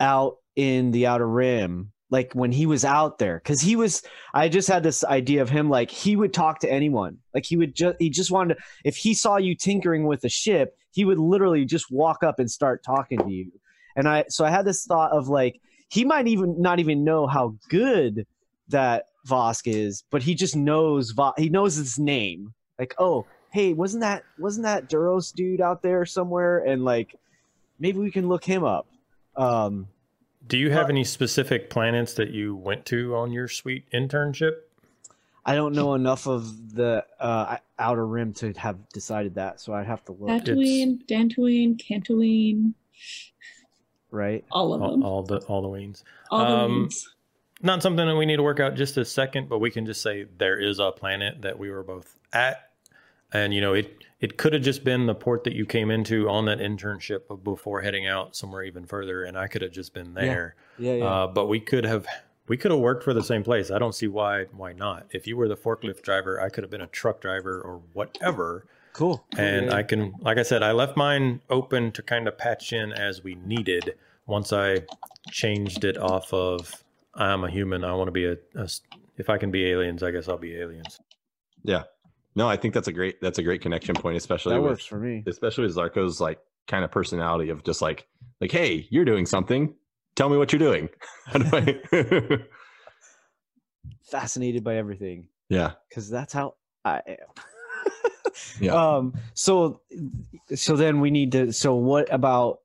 out 0.00 0.36
in 0.58 0.90
the 0.90 1.06
outer 1.06 1.26
rim. 1.26 1.92
Like 2.10 2.32
when 2.32 2.50
he 2.50 2.66
was 2.66 2.84
out 2.84 3.18
there, 3.18 3.38
because 3.38 3.60
he 3.60 3.76
was, 3.76 4.02
I 4.34 4.48
just 4.48 4.66
had 4.66 4.82
this 4.82 5.04
idea 5.04 5.42
of 5.42 5.50
him 5.50 5.68
like 5.68 5.90
he 5.90 6.16
would 6.16 6.32
talk 6.32 6.58
to 6.60 6.72
anyone. 6.72 7.18
Like 7.34 7.44
he 7.44 7.56
would 7.56 7.74
just, 7.74 7.96
he 7.98 8.10
just 8.10 8.30
wanted 8.30 8.54
to. 8.54 8.60
If 8.82 8.96
he 8.96 9.14
saw 9.14 9.36
you 9.36 9.54
tinkering 9.54 10.06
with 10.06 10.24
a 10.24 10.28
ship, 10.28 10.76
he 10.90 11.04
would 11.04 11.18
literally 11.18 11.64
just 11.64 11.90
walk 11.90 12.22
up 12.22 12.38
and 12.38 12.50
start 12.50 12.82
talking 12.82 13.18
to 13.18 13.30
you. 13.30 13.52
And 13.94 14.08
I 14.08 14.24
so 14.30 14.44
I 14.44 14.50
had 14.50 14.64
this 14.64 14.84
thought 14.84 15.12
of 15.12 15.28
like 15.28 15.60
he 15.90 16.04
might 16.04 16.26
even 16.26 16.60
not 16.60 16.80
even 16.80 17.04
know 17.04 17.26
how 17.26 17.54
good 17.68 18.26
that 18.68 19.04
Vosk 19.28 19.70
is, 19.72 20.02
but 20.10 20.22
he 20.22 20.34
just 20.34 20.56
knows 20.56 21.10
Vo- 21.10 21.34
he 21.36 21.50
knows 21.50 21.76
his 21.76 21.98
name. 21.98 22.54
Like, 22.78 22.94
oh, 22.98 23.26
hey, 23.52 23.74
wasn't 23.74 24.00
that 24.00 24.24
wasn't 24.38 24.64
that 24.64 24.88
Duros 24.88 25.32
dude 25.34 25.60
out 25.60 25.82
there 25.82 26.06
somewhere? 26.06 26.60
And 26.60 26.86
like 26.86 27.14
maybe 27.78 27.98
we 27.98 28.10
can 28.10 28.28
look 28.28 28.44
him 28.44 28.64
up. 28.64 28.86
Um 29.36 29.88
Do 30.48 30.56
you 30.58 30.70
have 30.70 30.86
But- 30.86 30.90
any 30.92 31.04
specific 31.04 31.70
planets 31.70 32.14
that 32.14 32.30
you 32.30 32.56
went 32.56 32.86
to 32.86 33.14
on 33.14 33.30
your 33.32 33.48
sweet 33.48 33.84
internship? 33.92 34.52
I 35.44 35.54
don't 35.54 35.74
know 35.74 35.94
enough 35.94 36.26
of 36.26 36.74
the 36.74 37.06
uh, 37.20 37.56
outer 37.78 38.06
rim 38.06 38.34
to 38.34 38.52
have 38.54 38.86
decided 38.90 39.36
that, 39.36 39.60
so 39.60 39.72
I'd 39.72 39.86
have 39.86 40.04
to 40.06 40.12
look. 40.12 40.28
Tatooine, 40.28 41.06
Dantooine, 41.06 41.78
Cantooine, 41.80 42.74
Right? 44.10 44.44
all 44.50 44.74
of 44.74 44.80
them. 44.80 45.02
All, 45.02 45.16
all 45.16 45.22
the 45.22 45.38
all 45.46 45.62
the 45.62 45.68
wings. 45.68 46.02
all 46.30 46.38
the 46.40 46.52
um, 46.64 46.88
not 47.62 47.82
something 47.82 48.06
that 48.06 48.16
we 48.16 48.26
need 48.26 48.36
to 48.36 48.42
work 48.42 48.60
out 48.60 48.74
just 48.74 48.96
a 48.98 49.04
second, 49.04 49.48
but 49.48 49.58
we 49.58 49.70
can 49.70 49.84
just 49.86 50.02
say 50.02 50.26
there 50.38 50.58
is 50.58 50.78
a 50.78 50.92
planet 50.92 51.42
that 51.42 51.58
we 51.58 51.70
were 51.70 51.82
both 51.82 52.18
at, 52.32 52.70
and 53.32 53.52
you 53.54 53.60
know 53.60 53.72
it. 53.74 54.04
It 54.20 54.36
could 54.36 54.52
have 54.52 54.62
just 54.62 54.82
been 54.82 55.06
the 55.06 55.14
port 55.14 55.44
that 55.44 55.54
you 55.54 55.64
came 55.64 55.90
into 55.90 56.28
on 56.28 56.46
that 56.46 56.58
internship 56.58 57.42
before 57.44 57.82
heading 57.82 58.06
out 58.06 58.34
somewhere 58.34 58.64
even 58.64 58.84
further, 58.84 59.22
and 59.24 59.38
I 59.38 59.46
could 59.46 59.62
have 59.62 59.70
just 59.70 59.94
been 59.94 60.12
there. 60.14 60.56
Yeah, 60.78 60.94
yeah. 60.94 61.04
Uh, 61.04 61.26
but 61.28 61.46
we 61.46 61.60
could 61.60 61.84
have 61.84 62.06
we 62.48 62.56
could 62.56 62.70
have 62.72 62.80
worked 62.80 63.04
for 63.04 63.14
the 63.14 63.22
same 63.22 63.44
place. 63.44 63.70
I 63.70 63.78
don't 63.78 63.94
see 63.94 64.08
why 64.08 64.46
why 64.52 64.72
not. 64.72 65.06
If 65.12 65.26
you 65.28 65.36
were 65.36 65.46
the 65.48 65.56
forklift 65.56 66.02
driver, 66.02 66.40
I 66.40 66.48
could 66.48 66.64
have 66.64 66.70
been 66.70 66.80
a 66.80 66.86
truck 66.88 67.20
driver 67.20 67.60
or 67.60 67.80
whatever. 67.92 68.66
cool. 68.92 69.24
And 69.36 69.66
Yeah. 69.66 69.76
I 69.76 69.82
can, 69.84 70.14
like 70.20 70.38
I 70.38 70.42
said, 70.42 70.62
I 70.64 70.72
left 70.72 70.96
mine 70.96 71.40
open 71.50 71.92
to 71.92 72.02
kind 72.02 72.26
of 72.26 72.36
patch 72.36 72.72
in 72.72 72.92
as 72.92 73.22
we 73.22 73.36
needed. 73.36 73.94
Once 74.26 74.52
I 74.52 74.82
changed 75.30 75.84
it 75.84 75.96
off 75.96 76.32
of 76.32 76.82
I'm 77.14 77.44
a 77.44 77.50
human, 77.50 77.84
I 77.84 77.92
want 77.94 78.08
to 78.08 78.12
be 78.12 78.24
a. 78.26 78.36
if 79.16 79.30
I 79.30 79.38
can 79.38 79.50
be 79.52 79.66
aliens, 79.70 80.02
I 80.02 80.10
guess 80.10 80.28
I'll 80.28 80.38
be 80.38 80.56
aliens. 80.56 80.98
Yeah. 81.62 81.84
No, 82.38 82.48
I 82.48 82.56
think 82.56 82.72
that's 82.72 82.86
a 82.86 82.92
great 82.92 83.20
that's 83.20 83.38
a 83.38 83.42
great 83.42 83.60
connection 83.62 83.96
point, 83.96 84.16
especially 84.16 84.54
that 84.54 84.60
with 84.62 84.70
works 84.70 84.84
for 84.86 85.00
me. 85.00 85.24
especially 85.26 85.64
with 85.64 85.74
Zarko's 85.74 86.20
like 86.20 86.38
kind 86.68 86.84
of 86.84 86.90
personality 86.92 87.50
of 87.50 87.64
just 87.64 87.82
like 87.82 88.06
like 88.40 88.52
hey, 88.52 88.86
you're 88.90 89.04
doing 89.04 89.26
something. 89.26 89.74
Tell 90.14 90.28
me 90.28 90.36
what 90.36 90.52
you're 90.52 90.60
doing. 90.60 90.88
Do 91.32 91.44
I? 91.52 92.38
Fascinated 94.04 94.62
by 94.62 94.76
everything. 94.76 95.26
yeah. 95.48 95.72
because 95.88 96.08
that's 96.08 96.32
how 96.32 96.54
I 96.84 97.02
am. 97.06 97.16
Yeah. 98.60 98.74
Um. 98.74 99.14
So, 99.34 99.80
so 100.54 100.76
then 100.76 101.00
we 101.00 101.10
need 101.10 101.32
to. 101.32 101.52
So, 101.52 101.74
what 101.74 102.12
about 102.12 102.60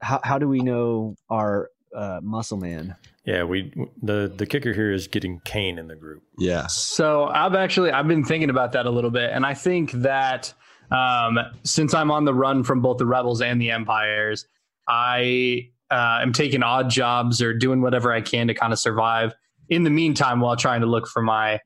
how? 0.00 0.20
How 0.22 0.38
do 0.38 0.48
we 0.48 0.60
know 0.60 1.16
our 1.28 1.70
uh, 1.92 2.20
muscle 2.22 2.56
man? 2.58 2.94
Yeah, 3.28 3.42
we 3.42 3.70
the 4.00 4.32
the 4.34 4.46
kicker 4.46 4.72
here 4.72 4.90
is 4.90 5.06
getting 5.06 5.40
Kane 5.44 5.78
in 5.78 5.86
the 5.86 5.94
group. 5.94 6.22
Yeah. 6.38 6.66
So 6.66 7.26
I've 7.26 7.54
actually 7.54 7.92
I've 7.92 8.08
been 8.08 8.24
thinking 8.24 8.48
about 8.48 8.72
that 8.72 8.86
a 8.86 8.90
little 8.90 9.10
bit, 9.10 9.30
and 9.30 9.44
I 9.44 9.52
think 9.52 9.92
that 9.92 10.54
um, 10.90 11.38
since 11.62 11.92
I'm 11.92 12.10
on 12.10 12.24
the 12.24 12.32
run 12.32 12.64
from 12.64 12.80
both 12.80 12.96
the 12.96 13.04
rebels 13.04 13.42
and 13.42 13.60
the 13.60 13.70
empires, 13.70 14.46
I 14.88 15.68
uh, 15.90 16.20
am 16.22 16.32
taking 16.32 16.62
odd 16.62 16.88
jobs 16.88 17.42
or 17.42 17.52
doing 17.52 17.82
whatever 17.82 18.14
I 18.14 18.22
can 18.22 18.46
to 18.46 18.54
kind 18.54 18.72
of 18.72 18.78
survive 18.78 19.34
in 19.68 19.82
the 19.82 19.90
meantime 19.90 20.40
while 20.40 20.56
trying 20.56 20.80
to 20.80 20.86
look 20.86 21.06
for 21.06 21.20
my 21.20 21.60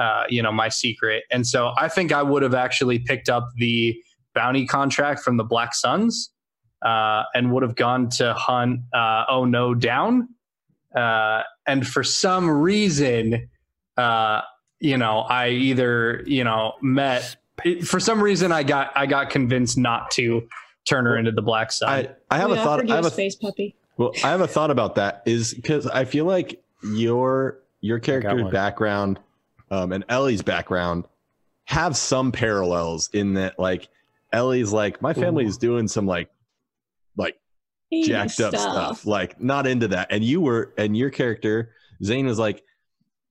uh, 0.00 0.24
you 0.28 0.42
know 0.42 0.50
my 0.50 0.68
secret. 0.68 1.22
And 1.30 1.46
so 1.46 1.74
I 1.78 1.86
think 1.86 2.10
I 2.10 2.24
would 2.24 2.42
have 2.42 2.54
actually 2.54 2.98
picked 2.98 3.28
up 3.28 3.48
the 3.56 3.96
bounty 4.34 4.66
contract 4.66 5.20
from 5.20 5.36
the 5.36 5.44
Black 5.44 5.76
Suns 5.76 6.32
uh, 6.84 7.22
and 7.36 7.52
would 7.52 7.62
have 7.62 7.76
gone 7.76 8.08
to 8.08 8.34
hunt 8.34 8.80
uh, 8.92 9.26
Oh 9.28 9.44
No 9.44 9.76
down. 9.76 10.30
Uh, 10.94 11.42
and 11.66 11.86
for 11.86 12.02
some 12.02 12.48
reason, 12.48 13.48
uh, 13.96 14.40
you 14.80 14.96
know, 14.96 15.20
I 15.20 15.50
either 15.50 16.22
you 16.26 16.44
know 16.44 16.74
met 16.80 17.36
for 17.84 18.00
some 18.00 18.22
reason 18.22 18.52
I 18.52 18.62
got 18.62 18.92
I 18.94 19.06
got 19.06 19.30
convinced 19.30 19.76
not 19.76 20.10
to 20.12 20.48
turn 20.84 21.04
her 21.04 21.16
into 21.16 21.32
the 21.32 21.42
Black 21.42 21.72
side. 21.72 22.14
I 22.30 22.36
I 22.36 22.38
have 22.38 22.50
we 22.50 22.56
a 22.56 22.60
thought. 22.60 22.78
offered 22.80 22.90
I 22.90 22.96
have 22.96 23.04
a 23.04 23.08
a 23.08 23.10
space 23.10 23.34
puppy. 23.36 23.76
well. 23.96 24.12
I 24.24 24.28
have 24.28 24.40
a 24.40 24.46
thought 24.46 24.70
about 24.70 24.94
that. 24.96 25.22
Is 25.26 25.54
because 25.54 25.86
I 25.86 26.04
feel 26.04 26.24
like 26.24 26.62
your 26.82 27.58
your 27.80 27.98
character's 27.98 28.50
background 28.50 29.20
um, 29.70 29.92
and 29.92 30.04
Ellie's 30.08 30.42
background 30.42 31.04
have 31.64 31.96
some 31.96 32.32
parallels 32.32 33.10
in 33.12 33.34
that 33.34 33.58
like 33.58 33.88
Ellie's 34.32 34.72
like 34.72 35.02
my 35.02 35.12
family 35.12 35.44
is 35.44 35.58
doing 35.58 35.88
some 35.88 36.06
like 36.06 36.18
like 36.18 36.30
Jacked 37.90 38.40
up 38.40 38.54
stuff. 38.54 39.06
like 39.06 39.40
not 39.40 39.66
into 39.66 39.88
that. 39.88 40.08
And 40.10 40.22
you 40.22 40.40
were 40.40 40.74
and 40.76 40.96
your 40.96 41.10
character 41.10 41.74
Zane 42.02 42.26
was 42.26 42.38
like 42.38 42.62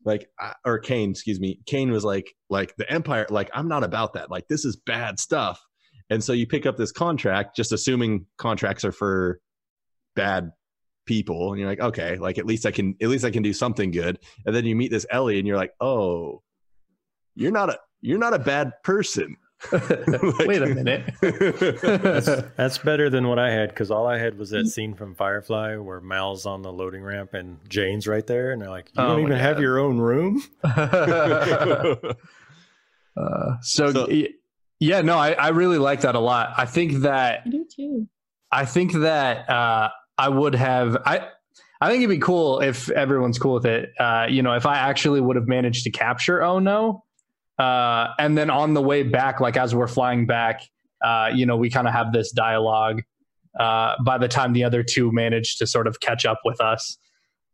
like 0.03 0.29
uh, 0.41 0.53
or 0.65 0.79
Kane 0.79 1.11
excuse 1.11 1.39
me. 1.39 1.59
Kane 1.65 1.91
was 1.91 2.03
like 2.03 2.33
like 2.49 2.75
the 2.77 2.91
empire 2.91 3.27
like 3.29 3.49
I'm 3.53 3.67
not 3.67 3.83
about 3.83 4.13
that. 4.13 4.31
Like 4.31 4.47
this 4.47 4.65
is 4.65 4.75
bad 4.75 5.19
stuff. 5.19 5.63
And 6.09 6.23
so 6.23 6.33
you 6.33 6.47
pick 6.47 6.65
up 6.65 6.77
this 6.77 6.91
contract 6.91 7.55
just 7.55 7.71
assuming 7.71 8.25
contracts 8.37 8.83
are 8.83 8.91
for 8.91 9.39
bad 10.15 10.51
people. 11.05 11.51
And 11.51 11.59
you're 11.59 11.69
like 11.69 11.81
okay 11.81 12.17
like 12.17 12.37
at 12.37 12.45
least 12.45 12.65
I 12.65 12.71
can 12.71 12.95
at 13.01 13.09
least 13.09 13.25
I 13.25 13.31
can 13.31 13.43
do 13.43 13.53
something 13.53 13.91
good. 13.91 14.17
And 14.45 14.55
then 14.55 14.65
you 14.65 14.75
meet 14.75 14.91
this 14.91 15.05
Ellie 15.11 15.37
and 15.37 15.47
you're 15.47 15.57
like 15.57 15.73
oh 15.79 16.41
you're 17.35 17.51
not 17.51 17.69
a 17.69 17.77
you're 18.01 18.17
not 18.17 18.33
a 18.33 18.39
bad 18.39 18.71
person 18.83 19.37
Wait 19.71 20.61
a 20.61 20.67
minute. 20.67 21.11
That's, 21.21 22.25
that's 22.57 22.77
better 22.77 23.09
than 23.09 23.27
what 23.27 23.39
I 23.39 23.49
had 23.51 23.69
because 23.69 23.89
all 23.89 24.05
I 24.07 24.17
had 24.19 24.37
was 24.37 24.51
that 24.51 24.67
scene 24.67 24.93
from 24.93 25.15
Firefly 25.15 25.77
where 25.77 25.99
Mal's 25.99 26.45
on 26.45 26.61
the 26.61 26.71
loading 26.71 27.03
ramp 27.03 27.33
and 27.33 27.57
Jane's 27.67 28.07
right 28.07 28.25
there, 28.27 28.51
and 28.51 28.61
they're 28.61 28.69
like, 28.69 28.89
"You 28.95 29.03
Oh 29.03 29.07
don't 29.07 29.23
my 29.23 29.27
even 29.29 29.37
have 29.39 29.59
your 29.59 29.79
own 29.79 29.97
room." 29.97 30.43
Uh, 33.15 33.55
so, 33.61 33.91
So- 33.91 34.07
yeah, 34.79 35.01
no, 35.01 35.17
I, 35.17 35.31
I 35.31 35.47
really 35.49 35.79
like 35.79 36.01
that 36.01 36.13
a 36.13 36.19
lot. 36.19 36.53
I 36.55 36.65
think 36.65 37.01
that 37.01 37.41
I 37.45 37.49
do 37.49 37.65
too. 37.75 38.07
I 38.51 38.65
think 38.65 38.93
that 38.93 39.49
uh, 39.49 39.89
I 40.19 40.29
would 40.29 40.53
have 40.53 40.97
I 41.03 41.27
I 41.81 41.89
think 41.89 42.03
it'd 42.03 42.11
be 42.15 42.19
cool 42.23 42.59
if 42.59 42.91
everyone's 42.91 43.39
cool 43.39 43.55
with 43.55 43.65
it. 43.65 43.89
Uh, 43.99 44.27
you 44.29 44.43
know, 44.43 44.53
if 44.53 44.67
I 44.67 44.77
actually 44.77 45.19
would 45.19 45.35
have 45.35 45.47
managed 45.47 45.83
to 45.85 45.89
capture 45.89 46.43
Oh 46.43 46.59
No, 46.59 47.05
uh, 47.57 48.13
and 48.19 48.37
then 48.37 48.49
on 48.49 48.73
the 48.73 48.81
way 48.81 49.03
back, 49.03 49.39
like 49.39 49.57
as 49.57 49.73
we're 49.73 49.87
flying 49.87 50.25
back, 50.25 50.61
uh, 51.03 51.29
you 51.33 51.45
know, 51.45 51.57
we 51.57 51.69
kind 51.69 51.87
of 51.87 51.93
have 51.93 52.11
this 52.11 52.31
dialogue. 52.31 53.01
Uh, 53.59 53.95
by 54.03 54.19
the 54.19 54.27
time 54.27 54.53
the 54.53 54.63
other 54.63 54.83
two 54.83 55.11
manage 55.11 55.57
to 55.57 55.65
sort 55.65 55.87
of 55.87 55.99
catch 55.99 56.25
up 56.25 56.39
with 56.45 56.61
us, 56.61 56.97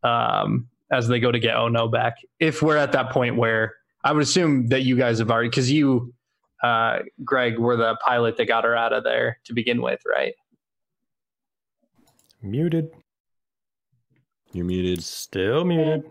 um, 0.04 0.68
as 0.92 1.08
they 1.08 1.20
go 1.20 1.32
to 1.32 1.40
get 1.40 1.56
Oh 1.56 1.70
No 1.70 1.88
back, 1.88 2.18
if 2.40 2.62
we're 2.62 2.76
at 2.78 2.92
that 2.92 3.12
point 3.12 3.38
where 3.38 3.76
I 4.04 4.12
would 4.12 4.22
assume 4.22 4.68
that 4.68 4.82
you 4.82 4.98
guys 4.98 5.20
have 5.20 5.32
already, 5.32 5.50
because 5.50 5.72
you, 5.72 6.14
uh, 6.62 7.00
Greg, 7.24 7.58
were 7.58 7.78
the 7.78 7.96
pilot 8.06 8.36
that 8.38 8.46
got 8.46 8.66
her 8.66 8.76
out 8.76 8.92
of 8.92 9.06
there 9.06 9.40
to 9.46 9.54
begin 9.54 9.82
with, 9.82 10.02
right? 10.06 10.34
Muted, 12.42 12.92
you're 14.52 14.66
muted 14.66 15.02
still 15.02 15.64
muted. 15.64 16.04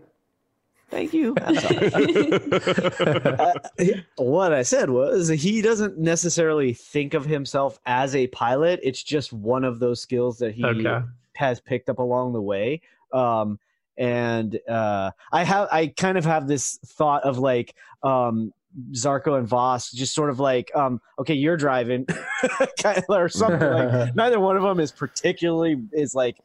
Thank 0.93 1.13
you. 1.13 1.35
Uh, 3.33 3.53
what 4.17 4.53
I 4.53 4.61
said 4.63 4.89
was 4.89 5.27
he 5.27 5.61
doesn't 5.61 5.97
necessarily 5.97 6.73
think 6.73 7.13
of 7.13 7.25
himself 7.25 7.79
as 7.85 8.15
a 8.15 8.27
pilot. 8.27 8.79
It's 8.83 9.01
just 9.03 9.33
one 9.33 9.63
of 9.63 9.79
those 9.79 10.01
skills 10.01 10.37
that 10.37 10.53
he 10.53 10.63
Okay. 10.63 10.99
has 11.35 11.59
picked 11.59 11.89
up 11.89 11.99
along 11.99 12.33
the 12.33 12.41
way. 12.41 12.81
Um, 13.11 13.59
and 13.97 14.59
uh, 14.69 15.11
I 15.31 15.43
have 15.43 15.67
I 15.71 15.87
kind 15.87 16.17
of 16.17 16.25
have 16.25 16.47
this 16.47 16.77
thought 16.85 17.23
of 17.23 17.37
like 17.39 17.75
um, 18.03 18.53
Zarko 18.91 19.37
and 19.37 19.47
Voss, 19.47 19.91
just 19.91 20.13
sort 20.13 20.29
of 20.29 20.39
like, 20.39 20.71
um, 20.75 20.99
okay, 21.19 21.33
you're 21.35 21.57
driving, 21.57 22.05
or 23.09 23.29
something. 23.29 23.59
like 23.59 24.15
neither 24.15 24.39
one 24.39 24.57
of 24.57 24.63
them 24.63 24.79
is 24.79 24.91
particularly 24.91 25.77
is 25.91 26.15
like, 26.15 26.37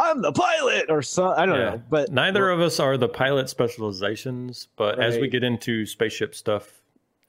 I'm 0.00 0.22
the 0.22 0.32
pilot 0.32 0.86
or 0.88 1.02
some. 1.02 1.34
I 1.36 1.46
don't 1.46 1.58
Yeah. 1.58 1.70
know, 1.70 1.82
but 1.90 2.10
Neither 2.10 2.48
of 2.50 2.60
us 2.60 2.80
are 2.80 2.96
the 2.96 3.08
pilot 3.08 3.48
specializations, 3.48 4.68
but 4.76 4.98
as 4.98 5.18
we 5.18 5.28
get 5.28 5.44
into 5.44 5.84
spaceship 5.86 6.34
stuff 6.34 6.80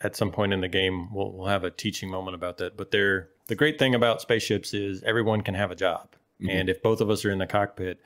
at 0.01 0.15
some 0.15 0.31
point 0.31 0.53
in 0.53 0.61
the 0.61 0.67
game, 0.67 1.13
we'll, 1.13 1.31
we'll 1.31 1.47
have 1.47 1.63
a 1.63 1.69
teaching 1.71 2.09
moment 2.09 2.35
about 2.35 2.57
that. 2.57 2.77
But 2.77 2.91
they're 2.91 3.29
the 3.47 3.55
great 3.55 3.77
thing 3.77 3.93
about 3.95 4.21
spaceships 4.21 4.73
is 4.73 5.03
everyone 5.03 5.41
can 5.41 5.53
have 5.55 5.71
a 5.71 5.75
job, 5.75 6.15
Mhm. 6.41 6.49
and 6.49 6.69
if 6.69 6.81
both 6.81 7.01
of 7.01 7.09
us 7.09 7.25
are 7.25 7.31
in 7.31 7.37
the 7.39 7.47
cockpit, 7.47 7.99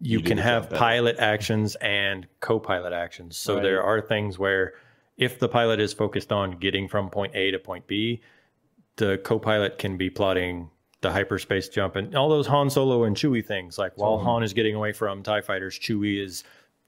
you, 0.00 0.18
You 0.18 0.24
can 0.24 0.36
the 0.36 0.42
job 0.42 0.50
have 0.50 0.62
better. 0.70 0.76
pilot 0.80 1.16
actions 1.18 1.76
and 1.76 2.26
co-pilot 2.40 2.92
actions. 2.92 3.36
So 3.36 3.54
Right. 3.54 3.62
there 3.62 3.82
are 3.82 4.00
things 4.00 4.38
where 4.38 4.74
if 5.16 5.38
the 5.38 5.48
pilot 5.48 5.78
is 5.80 5.92
focused 5.92 6.32
on 6.32 6.58
getting 6.58 6.88
from 6.88 7.08
point 7.08 7.34
A 7.36 7.52
to 7.52 7.58
point 7.60 7.86
B, 7.86 8.20
the 8.96 9.18
co-pilot 9.18 9.78
can 9.78 9.96
be 9.96 10.10
plotting 10.10 10.70
the 11.04 11.12
hyperspace 11.12 11.68
jump 11.68 11.94
and 11.94 12.16
all 12.16 12.28
those 12.28 12.46
Han 12.46 12.70
Solo 12.70 13.04
and 13.04 13.14
Chewie 13.14 13.46
things. 13.46 13.78
Like 13.78 13.96
while 13.96 14.16
Totally. 14.16 14.32
Han 14.32 14.42
is 14.42 14.52
getting 14.52 14.74
away 14.74 14.92
from 14.92 15.22
Tie 15.22 15.42
fighters, 15.42 15.78
Chewie 15.78 16.20
is 16.20 16.42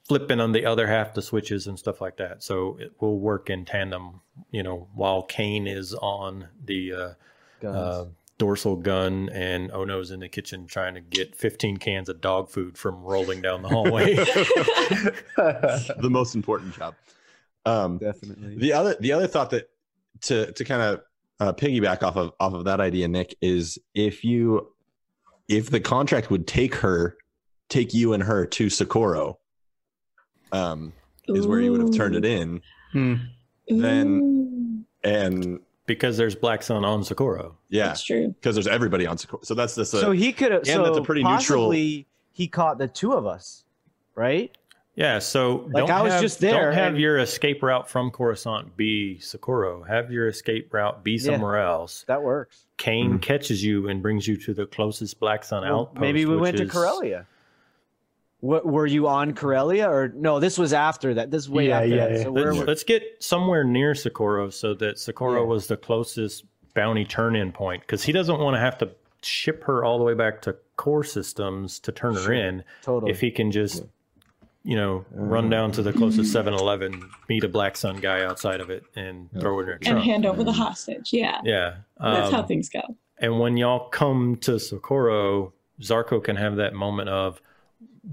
flipping 0.09 0.41
on 0.41 0.53
the 0.53 0.65
other 0.65 0.87
half 0.87 1.15
the 1.15 1.23
switches 1.23 1.67
and 1.67 1.79
stuff 1.79 2.01
like 2.01 2.17
that. 2.17 2.43
So 2.43 2.79
it 2.81 2.93
will 3.01 3.19
work 3.19 3.51
in 3.51 3.65
tandem. 3.65 4.21
You 4.51 4.63
know, 4.63 4.89
while 4.95 5.23
Kane 5.23 5.67
is 5.67 5.95
on 5.95 6.49
the 6.65 7.17
uh, 7.63 7.67
uh, 7.67 8.07
dorsal 8.39 8.77
gun 8.77 9.29
and 9.33 9.71
Ono's 9.71 10.11
in 10.11 10.21
the 10.21 10.29
kitchen 10.29 10.67
trying 10.67 10.95
to 10.95 11.01
get 11.01 11.37
15 11.37 11.77
cans 11.77 12.09
of 12.09 12.21
dog 12.21 12.49
food 12.49 12.79
from 12.79 13.03
rolling 13.03 13.43
down 13.43 13.63
the 13.63 13.69
hallway. 13.69 14.15
the 15.37 16.09
most 16.11 16.35
important 16.35 16.75
job 16.75 16.95
um 17.67 17.99
definitely. 17.99 18.57
the 18.59 18.73
other 18.73 18.97
the 19.01 19.13
other 19.13 19.27
thought 19.27 19.51
that 19.51 19.69
to 20.23 20.53
to 20.53 20.65
kind 20.65 20.81
of 20.81 21.01
uh, 21.41 21.53
piggyback 21.53 22.03
off 22.03 22.17
of 22.17 22.33
off 22.41 22.55
of 22.55 22.65
that 22.65 22.81
idea 22.81 23.07
nick 23.09 23.37
is 23.41 23.79
if 23.95 24.25
you 24.25 24.73
if 25.49 25.71
the 25.71 25.81
contract 25.81 26.31
would 26.31 26.47
take 26.47 26.75
her 26.77 27.17
take 27.69 27.93
you 27.93 28.13
and 28.13 28.23
her 28.23 28.47
to 28.47 28.71
socorro 28.71 29.39
um 30.53 30.93
is 31.29 31.47
where 31.47 31.61
you 31.61 31.73
would 31.73 31.81
have 31.81 31.95
turned 31.95 32.15
it 32.15 32.25
in 32.25 32.61
Hmm. 32.93 33.15
then- 33.69 34.21
Ooh, 34.23 34.85
and 35.09 35.59
because 35.87 36.17
there's 36.17 36.35
Black 36.35 36.63
Sun 36.63 36.85
on 36.85 37.05
Socorro. 37.05 37.57
yeah 37.69 37.89
That's 37.89 38.03
true. 38.03 38.29
because 38.29 38.55
there's 38.57 38.67
everybody 38.67 39.07
on 39.07 39.19
socorro 39.19 39.43
so 39.43 39.55
that's 39.55 39.75
this 39.75 39.93
uh, 39.95 40.01
so 40.01 40.11
he 40.13 40.33
could 40.33 40.53
have. 40.53 40.67
So 40.67 40.83
that's 40.85 40.97
a 40.99 41.03
pretty 41.03 41.23
neutral- 41.23 41.71
He 41.71 42.49
caught 42.49 42.79
the 42.79 42.87
two 42.89 43.13
of 43.13 43.27
us, 43.27 43.65
right? 44.15 44.51
Yeah, 44.97 45.19
so 45.19 45.69
Like, 45.71 45.87
don't 45.87 45.91
I 45.91 46.01
was 46.03 46.15
have, 46.15 46.23
just 46.23 46.41
there 46.41 46.53
Don't 46.65 46.73
have 46.73 46.93
and- 46.95 46.99
your 46.99 47.19
escape 47.19 47.63
route 47.63 47.89
from 47.89 48.11
Coruscant 48.11 48.77
be 48.79 49.19
Socorro. 49.19 49.83
Have 49.83 50.11
your 50.11 50.27
escape 50.27 50.73
route 50.73 51.05
be 51.05 51.13
Yeah. 51.13 51.33
somewhere 51.33 51.59
else. 51.59 52.05
That 52.09 52.23
works. 52.23 52.65
Kane 52.79 53.19
Mhm. 53.19 53.23
catches 53.23 53.63
you 53.63 53.89
and 53.89 54.01
brings 54.03 54.27
you 54.27 54.39
to 54.39 54.55
the 54.55 54.65
closest 54.65 55.21
Black 55.21 55.45
Sun 55.45 55.65
Well, 55.65 55.81
outpost. 55.81 56.01
maybe 56.01 56.25
we 56.25 56.35
which 56.37 56.41
went 56.43 56.57
to 56.57 56.63
is- 56.65 56.71
Corellia. 56.73 57.27
What 58.41 58.65
were 58.67 58.87
you 58.87 59.07
on 59.09 59.35
Corellia 59.35 59.89
or 59.89 60.09
no? 60.15 60.41
This 60.41 60.59
was 60.59 60.73
after 60.73 61.15
that. 61.15 61.31
This 61.31 61.43
is 61.45 61.51
way 61.51 61.69
Yeah, 61.69 61.77
after 61.79 61.89
yeah, 61.89 61.97
that. 62.09 62.13
yeah. 62.19 62.23
So 62.25 62.31
Let's, 62.33 62.59
were- 62.59 62.65
let's 62.65 62.85
get 62.85 63.03
somewhere 63.19 63.65
near 63.65 63.95
Socorro 63.95 64.51
so 64.51 64.73
that 64.75 64.99
Socorro 64.99 65.41
Yeah. 65.43 65.47
was 65.47 65.67
the 65.67 65.77
closest 65.77 66.45
bounty 66.75 67.05
turn-in 67.05 67.53
point 67.53 67.83
because 67.83 68.03
he 68.05 68.13
doesn't 68.13 68.39
want 68.39 68.55
to 68.55 68.61
have 68.61 68.79
to 68.79 68.91
ship 69.23 69.65
her 69.65 69.85
all 69.85 69.99
the 69.99 70.05
way 70.05 70.15
back 70.15 70.43
to 70.43 70.57
core 70.77 71.03
systems 71.05 71.81
to 71.81 71.93
turn 71.93 72.15
her 72.15 72.33
in 72.33 72.63
totally. 72.83 73.11
if 73.11 73.21
he 73.21 73.31
can 73.31 73.51
just 73.51 73.85
you 74.67 74.75
know 74.77 75.05
run 75.13 75.49
down 75.49 75.71
to 75.71 75.81
the 75.83 75.93
closest 75.93 76.35
7-eleven 76.35 77.09
meet 77.29 77.45
a 77.45 77.49
black 77.49 77.77
sun 77.77 77.97
guy 77.97 78.25
outside 78.25 78.61
of 78.61 78.69
it 78.69 78.83
and 78.97 79.29
Yeah. 79.33 79.41
throw 79.41 79.61
it 79.61 79.63
in 79.63 79.69
her 79.69 79.79
And 79.97 80.05
hand 80.05 80.27
over 80.27 80.43
the 80.43 80.53
hostage. 80.53 81.13
Yeah. 81.13 81.41
yeah 81.45 81.77
That's 82.01 82.33
how 82.33 82.41
Um, 82.41 82.47
things 82.49 82.69
go. 82.69 82.83
and 83.19 83.39
when 83.39 83.57
y'all 83.57 83.89
come 83.91 84.37
to 84.47 84.59
socorro 84.59 85.53
zarko 85.81 86.23
can 86.23 86.35
have 86.37 86.57
that 86.57 86.75
moment 86.75 87.09
of 87.11 87.41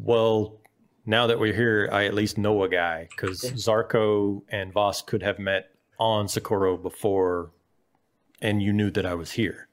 well 0.03 0.59
now 1.05 1.27
that 1.27 1.39
we're 1.39 1.53
here 1.55 1.89
i 1.91 2.05
at 2.05 2.13
least 2.13 2.38
know 2.38 2.63
a 2.63 2.69
guy 2.69 3.07
because 3.09 3.41
zarko 3.41 4.41
and 4.49 4.71
voss 4.73 5.01
could 5.01 5.23
have 5.23 5.39
met 5.39 5.69
on 5.99 6.27
socorro 6.27 6.77
before 6.77 7.51
and 8.41 8.61
you 8.61 8.71
knew 8.73 8.91
that 8.91 9.05
i 9.05 9.13
was 9.15 9.31
here 9.31 9.67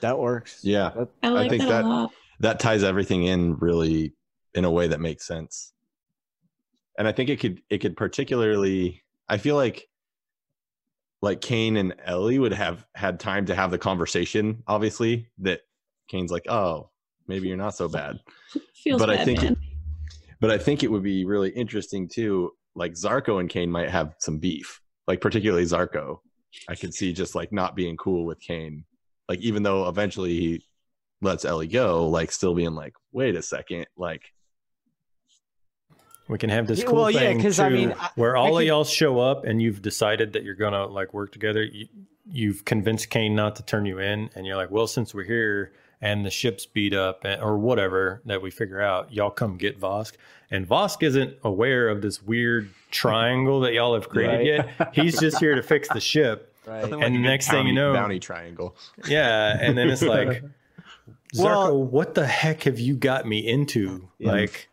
that 0.00 0.18
works. 0.18 0.60
yeah 0.62 0.90
That- 0.96 1.08
I 1.22 1.28
like 1.28 1.50
think 1.50 1.62
that, 1.64 1.82
that- 1.82 2.10
that 2.40 2.60
ties 2.60 2.82
everything 2.84 3.24
in 3.24 3.56
really 3.58 4.12
in 4.54 4.64
a 4.64 4.70
way 4.70 4.86
that 4.88 5.00
makes 5.00 5.26
sense 5.26 5.72
and 6.98 7.06
i 7.08 7.12
think 7.12 7.28
it 7.30 7.40
could 7.40 7.60
it 7.70 7.78
could 7.78 7.96
particularly 7.96 9.02
i 9.28 9.36
feel 9.38 9.56
like 9.56 9.88
like 11.22 11.40
kane 11.40 11.76
and 11.76 11.94
ellie 12.04 12.38
would 12.38 12.52
have 12.52 12.86
had 12.94 13.18
time 13.18 13.46
to 13.46 13.54
have 13.54 13.70
the 13.70 13.78
conversation 13.78 14.62
obviously 14.66 15.28
that 15.38 15.60
kane's 16.08 16.30
like 16.30 16.48
oh 16.48 16.90
maybe 17.26 17.48
you're 17.48 17.56
not 17.56 17.74
so 17.74 17.88
bad. 17.88 18.20
Feels 18.74 19.00
but 19.00 19.10
I 19.10 19.24
think 19.24 19.42
man. 19.42 19.52
it- 19.52 19.58
but 20.40 20.50
i 20.50 20.58
think 20.58 20.82
it 20.82 20.90
would 20.90 21.02
be 21.02 21.24
really 21.24 21.50
interesting 21.50 22.08
too 22.08 22.52
like 22.74 22.92
zarko 22.92 23.40
and 23.40 23.48
kane 23.48 23.70
might 23.70 23.90
have 23.90 24.14
some 24.18 24.38
beef 24.38 24.80
like 25.08 25.20
particularly 25.20 25.64
zarko. 25.64 26.18
I 26.68 26.74
could 26.74 26.92
see 26.94 27.12
just 27.12 27.34
like 27.34 27.52
not 27.52 27.76
being 27.76 27.96
cool 27.96 28.24
with 28.24 28.40
kane. 28.40 28.84
Like 29.28 29.38
even 29.40 29.62
though 29.62 29.88
eventually 29.88 30.30
he 30.30 30.64
lets 31.22 31.44
ellie 31.44 31.66
go 31.68 32.08
like 32.08 32.32
still 32.32 32.54
being 32.54 32.74
like 32.74 32.94
wait 33.12 33.34
a 33.36 33.42
second 33.42 33.86
like 33.96 34.22
we 36.28 36.38
can 36.38 36.50
have 36.50 36.66
this 36.66 36.82
cool 36.84 36.94
well, 37.02 37.10
yeah, 37.10 37.20
thing 37.20 37.42
'cause, 37.42 37.58
I 37.60 37.68
too, 37.68 37.74
mean, 37.74 37.94
I- 37.98 38.10
where 38.16 38.36
I 38.36 38.40
all 38.40 38.56
of 38.56 38.60
could- 38.62 38.66
y'all 38.66 38.84
show 38.84 39.18
up 39.20 39.44
and 39.44 39.60
you've 39.62 39.82
decided 39.82 40.32
that 40.34 40.42
you're 40.44 40.54
gonna 40.54 40.86
like 40.86 41.14
work 41.14 41.32
together. 41.32 41.62
You, 41.62 41.86
you've 42.30 42.64
convinced 42.64 43.10
Kane 43.10 43.34
not 43.36 43.56
to 43.56 43.62
turn 43.62 43.86
you 43.86 43.98
in, 44.00 44.30
and 44.34 44.46
you're 44.46 44.56
like, 44.56 44.70
well, 44.70 44.86
since 44.86 45.14
we're 45.14 45.24
here, 45.24 45.72
and 46.02 46.26
the 46.26 46.30
ship's 46.30 46.66
beat 46.66 46.92
up 46.94 47.24
and- 47.24 47.40
or 47.40 47.56
whatever 47.56 48.20
that 48.26 48.42
we 48.42 48.50
figure 48.50 48.80
out, 48.82 49.12
y'all 49.12 49.30
come 49.30 49.56
get 49.56 49.80
Vosk. 49.80 50.14
And 50.50 50.68
Vosk 50.68 51.02
isn't 51.02 51.34
aware 51.42 51.88
of 51.88 52.02
this 52.02 52.22
weird 52.22 52.70
triangle 52.90 53.60
that 53.60 53.72
y'all 53.72 53.94
have 53.94 54.08
created 54.08 54.36
Right. 54.60 54.68
yet. 54.78 54.94
He's 54.94 55.18
just 55.18 55.38
here 55.40 55.54
to 55.54 55.62
fix 55.62 55.88
the 55.88 56.00
ship. 56.00 56.52
Right. 56.66 56.82
And 56.84 56.92
a 56.92 56.96
the 56.96 57.02
good 57.10 57.12
next 57.18 57.48
thing 57.48 57.58
you 57.66 57.74
bounty- 57.74 57.74
know- 57.74 57.92
bounty 57.94 58.18
triangle. 58.20 58.76
Yeah, 59.08 59.56
and 59.60 59.76
then 59.78 59.88
it's 59.88 60.02
like, 60.02 60.42
Zarko, 61.34 61.44
Well- 61.44 61.82
what 61.84 62.14
the 62.14 62.26
heck 62.26 62.64
have 62.64 62.78
you 62.78 62.96
got 62.96 63.26
me 63.26 63.38
into? 63.38 64.08
Yeah. 64.18 64.32
Like, 64.32 64.68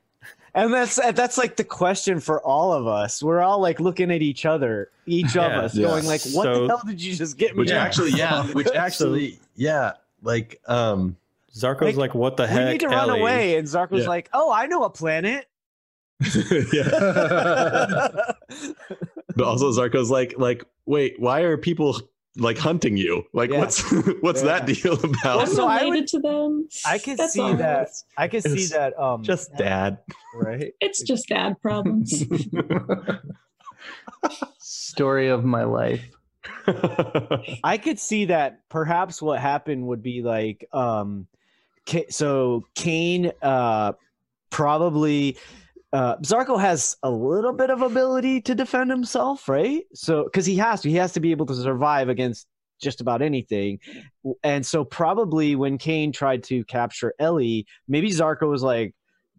And 0.55 0.71
that's 0.73 0.95
that's 1.13 1.37
like 1.37 1.55
the 1.55 1.63
question 1.63 2.19
for 2.19 2.39
all 2.41 2.73
of 2.73 2.85
us. 2.87 3.23
We're 3.23 3.41
all 3.41 3.59
like 3.59 3.79
looking 3.79 4.11
at 4.11 4.21
each 4.21 4.45
other, 4.45 4.89
each 5.07 5.35
Yeah. 5.35 5.47
of 5.47 5.63
us, 5.63 5.75
Yeah. 5.75 5.87
going 5.87 6.05
like, 6.05 6.21
"What 6.31 6.43
So- 6.43 6.61
the 6.61 6.67
hell 6.67 6.81
did 6.85 7.01
you 7.01 7.15
just 7.15 7.37
get 7.37 7.55
me?" 7.55 7.59
Which 7.61 7.71
into?" 7.71 7.81
actually, 7.81 8.11
yeah, 8.11 8.43
which 8.53 8.67
actually, 8.75 9.39
yeah, 9.55 9.93
like, 10.21 10.61
um, 10.67 11.15
Zarko's 11.55 11.81
Like, 11.81 11.95
like, 11.97 12.15
what 12.15 12.37
the 12.37 12.43
we 12.43 12.49
heck? 12.49 12.71
need 12.73 12.79
to 12.81 12.87
run 12.87 13.09
away. 13.09 13.57
And 13.57 13.67
Zarko's 13.67 14.03
Yeah. 14.03 14.09
like, 14.09 14.29
"Oh, 14.33 14.51
I 14.51 14.67
know 14.67 14.83
a 14.83 14.89
planet." 14.91 15.47
yeah. 16.73 16.89
but 19.35 19.45
also 19.45 19.71
Zarko's 19.71 20.09
like, 20.11 20.35
like, 20.37 20.63
wait, 20.85 21.19
why 21.19 21.41
are 21.41 21.57
people 21.57 21.99
like 22.37 22.57
hunting 22.57 22.97
you? 22.97 23.23
Like, 23.33 23.51
Yeah. 23.51 23.59
what's 23.59 23.81
what's 24.21 24.41
Yeah. 24.41 24.59
that 24.59 24.65
deal 24.65 24.93
about? 24.93 25.41
I'm 25.41 25.47
so 25.47 25.67
I 25.67 25.85
would- 25.85 26.07
to 26.07 26.19
them. 26.19 26.67
I 26.85 26.97
can 26.97 27.15
That's 27.17 27.33
see 27.33 27.41
all. 27.41 27.55
that. 27.55 27.89
I 28.17 28.27
can 28.27 28.41
see 28.41 28.65
that. 28.75 28.97
Um, 28.99 29.23
Just 29.23 29.55
dad. 29.55 29.99
right. 30.35 30.73
It's 30.81 31.01
just 31.03 31.27
dad 31.27 31.61
problems. 31.61 32.23
Story 34.59 35.29
of 35.29 35.43
my 35.43 35.63
life. 35.63 36.03
I 37.63 37.77
could 37.77 37.99
see 37.99 38.25
that 38.25 38.67
perhaps 38.69 39.21
what 39.21 39.39
happened 39.39 39.87
would 39.87 40.01
be 40.03 40.21
like 40.21 40.65
um 40.73 41.27
so 42.09 42.63
Kane 42.75 43.31
uh 43.41 43.93
probably 44.49 45.37
uh 45.93 46.17
Zarko 46.17 46.59
has 46.59 46.97
a 47.03 47.09
little 47.09 47.53
bit 47.53 47.69
of 47.69 47.81
ability 47.81 48.41
to 48.41 48.55
defend 48.55 48.89
himself, 48.89 49.47
right? 49.47 49.83
So 49.93 50.27
cuz 50.33 50.45
he 50.45 50.57
has 50.57 50.81
to 50.81 50.89
he 50.89 50.95
has 50.95 51.13
to 51.13 51.19
be 51.19 51.31
able 51.31 51.45
to 51.45 51.55
survive 51.55 52.09
against 52.09 52.47
just 52.81 52.99
about 52.99 53.21
anything. 53.21 53.79
And 54.43 54.65
so 54.65 54.83
probably 54.83 55.55
when 55.55 55.77
Kane 55.77 56.11
tried 56.11 56.43
to 56.45 56.65
capture 56.65 57.13
Ellie, 57.19 57.65
maybe 57.87 58.09
Zarko 58.09 58.49
was 58.49 58.63
like 58.63 58.93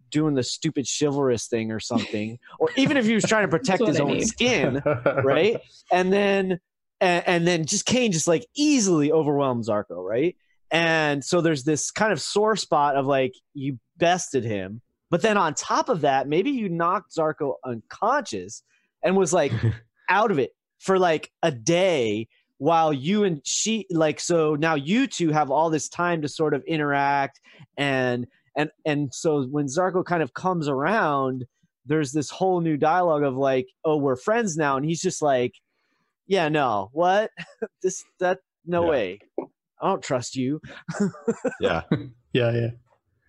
doing 0.09 0.33
the 0.33 0.43
stupid 0.43 0.87
chivalrous 0.87 1.47
thing 1.47 1.71
or 1.71 1.79
something 1.79 2.39
or 2.59 2.69
even 2.77 2.95
if 2.95 3.05
he 3.05 3.13
was 3.13 3.25
trying 3.25 3.43
to 3.43 3.47
protect 3.57 3.85
his 3.85 3.99
I 3.99 4.03
own 4.03 4.13
need. 4.13 4.27
skin, 4.27 4.81
right? 5.23 5.57
and 5.91 6.11
then 6.11 6.59
and, 7.01 7.23
and 7.27 7.47
then 7.47 7.65
just 7.65 7.85
Kane 7.85 8.11
just 8.11 8.27
like 8.27 8.45
easily 8.55 9.11
overwhelms 9.11 9.67
Zarko, 9.69 9.97
right? 10.07 10.35
And 10.71 11.23
so 11.23 11.41
there's 11.41 11.63
this 11.63 11.91
kind 11.91 12.11
of 12.13 12.21
sore 12.21 12.55
spot 12.55 12.95
of 12.95 13.05
like 13.05 13.33
you 13.53 13.79
bested 13.97 14.43
him, 14.43 14.81
but 15.09 15.21
then 15.21 15.37
on 15.37 15.53
top 15.53 15.89
of 15.89 16.01
that, 16.01 16.27
maybe 16.27 16.51
you 16.51 16.69
knocked 16.69 17.15
Zarko 17.15 17.55
unconscious 17.65 18.63
and 19.03 19.15
was 19.15 19.33
like 19.33 19.51
out 20.09 20.31
of 20.31 20.39
it 20.39 20.51
for 20.79 20.99
like 20.99 21.31
a 21.43 21.51
day 21.51 22.27
while 22.57 22.93
you 22.93 23.23
and 23.23 23.41
she 23.45 23.85
like 23.91 24.19
so 24.19 24.55
now 24.55 24.75
you 24.75 25.07
two 25.07 25.29
have 25.31 25.51
all 25.51 25.69
this 25.69 25.89
time 25.89 26.21
to 26.21 26.27
sort 26.27 26.53
of 26.53 26.63
interact 26.65 27.39
and 27.77 28.25
and 28.55 28.69
and 28.85 29.13
so 29.13 29.43
when 29.47 29.65
Zarko 29.65 30.05
kind 30.05 30.23
of 30.23 30.33
comes 30.33 30.67
around 30.69 31.45
there's 31.85 32.13
this 32.13 32.29
whole 32.29 32.61
new 32.61 32.77
dialogue 32.77 33.23
of 33.23 33.35
like 33.35 33.67
oh 33.83 33.97
we're 33.97 34.15
friends 34.15 34.55
now 34.55 34.77
and 34.77 34.85
he's 34.85 35.01
just 35.01 35.21
like 35.21 35.53
yeah 36.27 36.47
no 36.47 36.89
what 36.93 37.29
this 37.83 38.03
that 38.19 38.39
no 38.65 38.83
Yeah. 38.83 38.89
way 38.89 39.19
i 39.81 39.87
don't 39.89 40.01
trust 40.01 40.35
you 40.35 40.61
yeah. 41.59 41.81
Yeah, 42.31 42.51
yeah. 42.51 42.69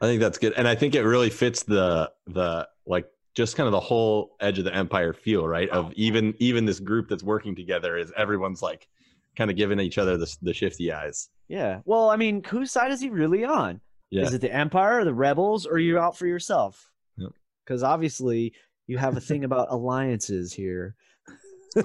I 0.01 0.07
think 0.07 0.21
that's 0.21 0.39
good, 0.39 0.53
and 0.57 0.69
I 0.69 0.75
think 0.75 0.95
it 0.95 1.03
really 1.03 1.31
fits 1.31 1.63
the 1.63 2.11
the 2.27 2.69
like 2.87 3.07
just 3.35 3.57
kind 3.57 3.67
of 3.67 3.73
the 3.73 3.81
whole 3.81 4.37
edge 4.41 4.59
of 4.59 4.65
the 4.65 4.75
empire 4.75 5.13
feel, 5.13 5.47
right? 5.47 5.69
Of 5.71 5.87
oh, 5.87 5.93
even 5.97 6.35
even 6.39 6.65
this 6.65 6.81
group 6.81 7.09
that's 7.09 7.23
working 7.23 7.55
together 7.55 7.97
is 7.97 8.13
everyone's 8.17 8.63
like 8.63 8.89
kind 9.37 9.51
of 9.51 9.57
giving 9.57 9.79
each 9.81 9.99
other 9.99 10.17
the 10.17 10.35
the 10.43 10.55
shifty 10.55 10.91
eyes. 10.93 11.29
yeah 11.49 11.81
well 11.85 12.09
i 12.09 12.17
mean 12.17 12.43
whose 12.45 12.71
side 12.73 12.91
is 12.91 13.01
he 13.03 13.11
really 13.11 13.45
on 13.45 13.79
Yeah, 14.11 14.23
is 14.25 14.33
it 14.33 14.41
the 14.41 14.51
empire 14.53 15.01
or 15.01 15.05
the 15.05 15.13
rebels 15.13 15.67
or 15.67 15.75
are 15.75 15.79
you 15.79 15.99
out 15.99 16.17
for 16.17 16.27
yourself 16.27 16.91
Yep. 17.19 17.33
because 17.63 17.83
obviously 17.83 18.55
you 18.87 18.97
have 18.97 19.15
a 19.17 19.21
thing 19.21 19.45
about 19.45 19.69
alliances 19.77 20.55
here 20.55 20.97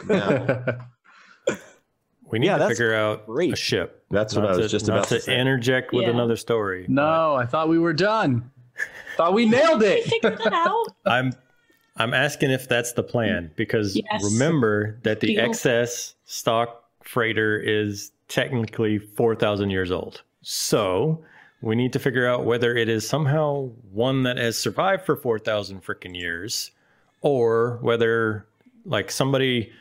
Yeah. 0.10 0.78
We 2.32 2.40
need 2.40 2.48
Yeah, 2.48 2.58
to 2.58 2.68
figure 2.70 2.94
out 2.94 3.26
great. 3.28 3.54
a 3.54 3.56
ship. 3.56 4.04
that's 4.10 4.36
what 4.36 4.46
I 4.46 4.50
was 4.50 4.58
to- 4.60 4.68
just 4.70 4.88
about 4.90 5.08
to, 5.10 5.16
to 5.16 5.22
say. 5.22 5.40
interject 5.40 5.92
with 5.94 6.04
Yeah. 6.04 6.12
another 6.12 6.36
story. 6.36 6.86
no, 6.88 7.36
I 7.36 7.46
thought 7.46 7.70
we 7.70 7.78
were 7.80 7.94
done. 7.94 8.50
Thought 9.18 9.34
we 9.34 9.46
nailed 9.46 9.82
We 9.82 9.88
it. 9.88 10.04
figured 10.06 10.40
it 10.40 10.54
out. 10.54 10.88
I'm 11.06 11.34
I'm 11.98 12.14
asking 12.14 12.52
if 12.52 12.68
that's 12.70 12.94
the 12.94 13.04
plan 13.04 13.52
because 13.58 13.96
Yes. 13.96 14.24
remember 14.24 14.98
that 15.04 15.20
the 15.20 15.28
Deal. 15.36 15.50
XS 15.50 16.16
stock 16.26 16.86
freighter 17.04 17.60
is 17.60 18.12
technically 18.30 18.98
4,000 18.98 19.70
years 19.70 19.92
old. 19.92 20.22
So 20.42 21.22
we 21.62 21.76
need 21.76 21.92
to 21.94 22.00
figure 22.00 22.26
out 22.28 22.46
whether 22.46 22.76
it 22.76 22.88
is 22.90 23.08
somehow 23.08 23.70
one 23.92 24.24
that 24.24 24.38
has 24.38 24.58
survived 24.58 25.06
for 25.06 25.16
4,000 25.18 25.84
freaking 25.84 26.16
years 26.18 26.72
or 27.22 27.78
whether 27.82 28.48
like 28.86 29.12
somebody 29.12 29.72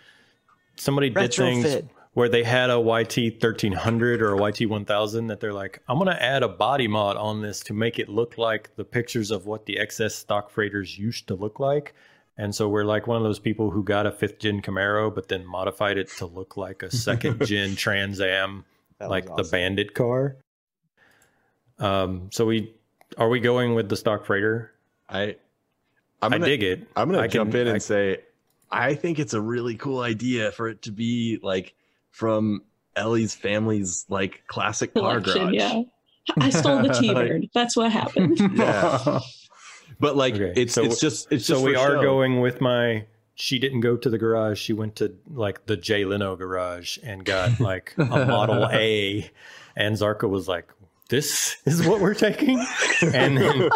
somebody 0.77 1.11
did 1.11 1.33
things 1.33 1.65
Retrofit. 1.65 1.89
Where 2.15 2.29
they 2.29 2.43
had 2.43 2.71
a 2.71 2.79
YT 2.81 3.17
1300 3.41 4.21
or 4.21 4.35
a 4.35 4.51
YT 4.51 4.69
1000 4.69 5.27
that 5.29 5.41
they're 5.41 5.53
like, 5.53 5.81
I'm 5.89 5.97
going 5.99 6.09
to 6.15 6.23
add 6.23 6.43
a 6.43 6.49
body 6.49 6.89
mod 6.89 7.17
on 7.17 7.41
this 7.43 7.61
to 7.61 7.73
make 7.75 7.99
it 7.99 8.09
look 8.09 8.37
like 8.37 8.75
the 8.77 8.85
pictures 8.85 9.31
of 9.31 9.47
what 9.47 9.67
the 9.67 9.79
XS 9.81 10.13
stock 10.13 10.51
freighters 10.51 10.99
used 10.99 11.29
to 11.29 11.35
look 11.35 11.61
like. 11.61 11.95
And 12.37 12.55
so 12.55 12.69
we're 12.69 12.85
like 12.85 13.07
one 13.07 13.17
of 13.17 13.23
those 13.23 13.39
people 13.39 13.71
who 13.71 13.85
got 13.85 14.07
a 14.07 14.11
fifth 14.13 14.39
gen 14.41 14.61
Camaro, 14.63 15.15
but 15.15 15.29
then 15.29 15.45
modified 15.47 15.99
it 15.99 16.09
to 16.19 16.27
look 16.27 16.57
like 16.57 16.83
a 16.83 16.91
second 16.95 17.47
gen 17.47 17.77
Trans 17.77 18.21
Am, 18.21 18.65
like 18.99 19.29
was 19.37 19.51
the. 19.51 19.57
Bandit 19.57 19.95
car. 19.95 20.37
Um, 21.79 22.29
so 22.33 22.45
we 22.47 22.75
are 23.19 23.29
we 23.29 23.41
going 23.41 23.75
with 23.75 23.89
the 23.89 23.97
stock 23.97 24.25
freighter? 24.27 24.73
I 25.09 25.37
I'm 26.23 26.31
gonna, 26.31 26.45
dig 26.47 26.63
it. 26.63 26.87
I'm 26.97 27.11
gonna 27.11 27.23
I 27.23 27.27
jump 27.27 27.53
can- 27.53 27.61
in 27.61 27.67
and 27.69 27.77
I- 27.77 27.79
say 27.79 28.19
I 28.71 28.95
think 28.95 29.19
it's 29.19 29.35
a 29.35 29.41
really 29.41 29.77
cool 29.77 30.01
idea 30.01 30.53
for 30.53 30.69
it 30.69 30.83
to 30.83 30.93
be 30.93 31.39
like 31.43 31.75
from 32.11 32.63
Ellie's 32.97 33.35
family's 33.35 34.05
like 34.09 34.43
classic 34.47 34.95
car 34.95 35.21
Collection, 35.21 35.43
garage. 35.53 35.55
yeah. 35.55 35.83
I 36.39 36.51
stole 36.51 36.83
the 36.83 36.89
T-bird. 37.01 37.49
That's 37.55 37.77
what 37.77 37.91
happened. 37.93 38.39
Yeah. 38.57 39.21
But 39.99 40.17
like 40.17 40.35
Okay, 40.35 40.53
it's 40.59 40.73
so- 40.75 40.85
it's 40.85 40.99
just 41.01 41.31
it's 41.31 41.45
so 41.45 41.55
just 41.55 41.65
we 41.65 41.75
are 41.77 41.97
show. 41.97 42.03
going 42.03 42.41
with 42.41 42.61
my 42.61 43.05
she 43.35 43.59
didn't 43.59 43.81
go 43.81 43.97
to 43.97 44.09
the 44.09 44.17
garage 44.19 44.59
she 44.59 44.73
went 44.73 44.97
to 44.97 45.15
like 45.31 45.67
the 45.67 45.77
jay 45.77 46.05
leno 46.07 46.37
garage 46.37 46.97
and 47.03 47.25
got 47.25 47.59
like 47.61 47.95
a 47.99 48.05
model 48.05 48.67
a 48.73 49.31
and 49.77 49.97
zarko 49.97 50.29
was 50.29 50.47
like 50.49 50.69
this 51.11 51.57
is 51.67 51.87
what 51.87 52.01
we're 52.01 52.15
taking 52.15 52.65
and 53.13 53.37
then 53.37 53.69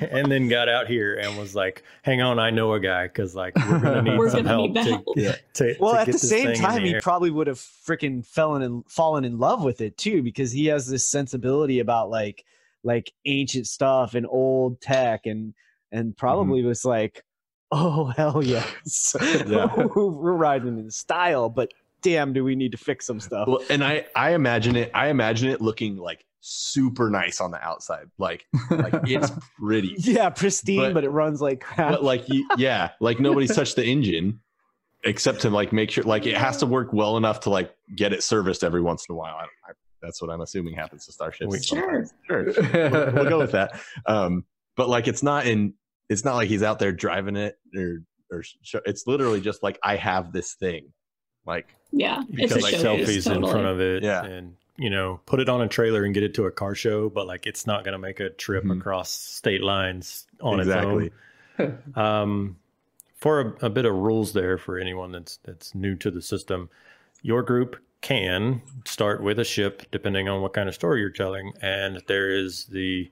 and 0.00 0.30
then 0.30 0.48
got 0.48 0.68
out 0.68 0.86
here 0.88 1.14
and 1.14 1.38
was 1.38 1.54
like 1.54 1.82
hang 2.02 2.20
on 2.20 2.38
i 2.38 2.50
know 2.50 2.74
a 2.74 2.80
guy 2.80 3.06
because 3.06 3.34
like 3.34 3.54
we're 3.56 3.78
gonna 3.78 4.02
need 4.02 4.18
We're 4.18 4.28
some 4.28 4.42
gonna 4.42 4.48
help 4.48 4.72
need 4.72 4.84
to, 4.84 4.90
help. 4.90 5.04
Yeah. 5.16 5.36
to, 5.54 5.76
well 5.80 5.94
to 5.94 6.00
at 6.00 6.06
get 6.06 6.12
the 6.12 6.18
this 6.18 6.28
same 6.28 6.54
time 6.54 6.82
the 6.82 6.88
he 6.88 6.94
air. 6.96 7.00
probably 7.00 7.30
would 7.30 7.46
have 7.46 7.58
freaking 7.58 8.26
fallen 8.26 8.60
in 8.62 8.82
fallen 8.88 9.24
in 9.24 9.38
love 9.38 9.62
with 9.64 9.80
it 9.80 9.96
too 9.96 10.22
because 10.22 10.52
he 10.52 10.66
has 10.66 10.86
this 10.88 11.08
sensibility 11.08 11.78
about 11.78 12.10
like 12.10 12.44
like 12.82 13.12
ancient 13.24 13.66
stuff 13.66 14.14
and 14.14 14.26
old 14.28 14.80
tech 14.80 15.26
and 15.26 15.54
and 15.92 16.16
probably 16.16 16.58
mm-hmm. 16.58 16.68
was 16.68 16.84
like 16.84 17.24
oh 17.70 18.06
hell 18.16 18.42
yes 18.42 19.16
Yeah. 19.46 19.74
we're 19.96 20.32
riding 20.32 20.78
in 20.78 20.90
style 20.90 21.48
but 21.48 21.72
damn 22.02 22.32
do 22.32 22.42
we 22.44 22.56
need 22.56 22.72
to 22.72 22.78
fix 22.78 23.06
some 23.06 23.20
stuff 23.20 23.46
Well, 23.48 23.62
and 23.70 23.82
I 23.82 24.06
I 24.14 24.34
imagine 24.34 24.74
it 24.76 24.90
I 24.92 25.08
imagine 25.08 25.48
it 25.50 25.60
looking 25.60 25.96
like 25.96 26.24
super 26.46 27.08
nice 27.08 27.40
on 27.40 27.50
the 27.50 27.60
outside. 27.64 28.04
Like 28.18 28.44
like 28.70 28.92
it's 29.06 29.30
pretty. 29.58 29.94
yeah 29.98 30.28
pristine 30.28 30.78
but, 30.80 30.94
But- 30.94 31.04
it 31.04 31.08
runs 31.10 31.40
like 31.40 31.60
crap 31.62 31.90
But 31.90 32.04
like 32.04 32.28
you, 32.28 32.46
yeah, 32.58 32.90
like 33.00 33.18
nobody's 33.18 33.54
touched 33.56 33.76
the 33.76 33.84
engine 33.84 34.40
except 35.04 35.40
to 35.42 35.50
like 35.50 35.72
make 35.72 35.90
sure 35.90 36.04
like 36.04 36.26
it 36.26 36.36
has 36.36 36.58
to 36.58 36.66
work 36.66 36.92
well 36.92 37.16
enough 37.16 37.40
to 37.40 37.50
like 37.50 37.74
get 37.96 38.12
it 38.12 38.22
serviced 38.22 38.62
every 38.62 38.82
once 38.82 39.06
in 39.08 39.14
a 39.14 39.16
while. 39.16 39.34
I, 39.36 39.44
I, 39.44 39.72
that's 40.02 40.20
what 40.20 40.30
I'm 40.30 40.42
assuming 40.42 40.74
happens 40.74 41.06
to 41.06 41.12
starships. 41.12 41.50
We- 41.50 41.58
sometimes. 41.58 42.12
Sure. 42.26 42.44
We'll, 42.44 43.12
we'll 43.14 43.28
go 43.28 43.38
with 43.38 43.52
that. 43.52 43.80
Um, 44.06 44.44
but 44.76 44.88
like 44.90 45.08
it's 45.08 45.22
not 45.22 45.46
in 45.46 45.72
it's 46.10 46.26
not 46.26 46.34
like 46.34 46.48
he's 46.48 46.62
out 46.62 46.78
there 46.78 46.92
driving 46.92 47.36
it 47.36 47.56
or 47.74 48.02
or 48.30 48.42
sh- 48.42 48.74
it's 48.84 49.06
literally 49.06 49.40
just 49.40 49.62
like 49.62 49.78
I 49.82 49.96
have 49.96 50.30
this 50.32 50.52
thing. 50.54 50.92
Like 51.46 51.74
Yeah, 51.90 52.22
it's 52.28 52.52
a 52.52 52.56
because 52.56 52.62
like 52.62 52.74
showcase. 52.74 53.26
selfies 53.26 53.34
in 53.34 53.40
front 53.42 53.66
of 53.66 53.80
it 53.80 54.02
Yeah. 54.02 54.24
and 54.24 54.54
you 54.76 54.90
know 54.90 55.20
put 55.26 55.40
it 55.40 55.48
on 55.48 55.60
a 55.60 55.68
trailer 55.68 56.04
and 56.04 56.14
get 56.14 56.22
it 56.22 56.34
to 56.34 56.46
a 56.46 56.50
car 56.50 56.74
show 56.74 57.08
but 57.08 57.26
like 57.26 57.46
it's 57.46 57.66
not 57.66 57.84
going 57.84 57.92
to 57.92 57.98
make 57.98 58.18
a 58.20 58.30
trip 58.30 58.64
Mhm. 58.64 58.78
across 58.78 59.10
state 59.10 59.62
lines 59.62 60.26
on 60.40 60.60
exactly. 60.60 61.12
its 61.58 61.72
own 61.94 61.94
um, 61.94 62.56
for 63.16 63.40
a, 63.40 63.66
a 63.66 63.70
bit 63.70 63.84
of 63.84 63.94
rules 63.94 64.32
there 64.32 64.58
for 64.58 64.78
anyone 64.78 65.12
that's 65.12 65.36
that's 65.44 65.74
new 65.74 65.94
to 65.96 66.10
the 66.10 66.20
system 66.22 66.68
your 67.22 67.42
group 67.42 67.76
can 68.02 68.60
start 68.84 69.22
with 69.22 69.38
a 69.38 69.44
ship, 69.44 69.82
depending 69.90 70.28
on 70.28 70.42
what 70.42 70.52
kind 70.52 70.68
of 70.68 70.74
story 70.74 71.00
you're 71.00 71.08
telling, 71.08 71.54
and 71.62 72.02
there 72.06 72.28
is 72.28 72.66
the 72.66 73.10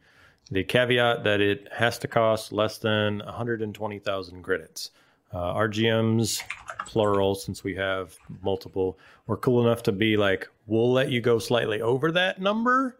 the 0.51 0.63
caveat 0.65 1.25
that 1.25 1.41
it 1.41 1.67
has 1.73 1.97
to 1.99 2.07
cost 2.07 2.53
less 2.53 2.77
than 2.77 3.21
120,000 3.21 4.43
credits. 4.43 4.91
Uh, 5.33 5.55
RGMs, 5.55 6.43
plural, 6.87 7.35
since 7.35 7.65
we 7.65 7.75
have 7.75 8.17
multiple, 8.43 8.99
we're 9.27 9.37
cool 9.37 9.67
enough 9.67 9.83
to 9.85 9.93
be 9.93 10.17
like, 10.17 10.49
we'll 10.67 10.93
let 10.93 11.11
you 11.11 11.21
go 11.21 11.39
slightly 11.39 11.81
over 11.81 12.13
that 12.13 12.41
number, 12.41 12.99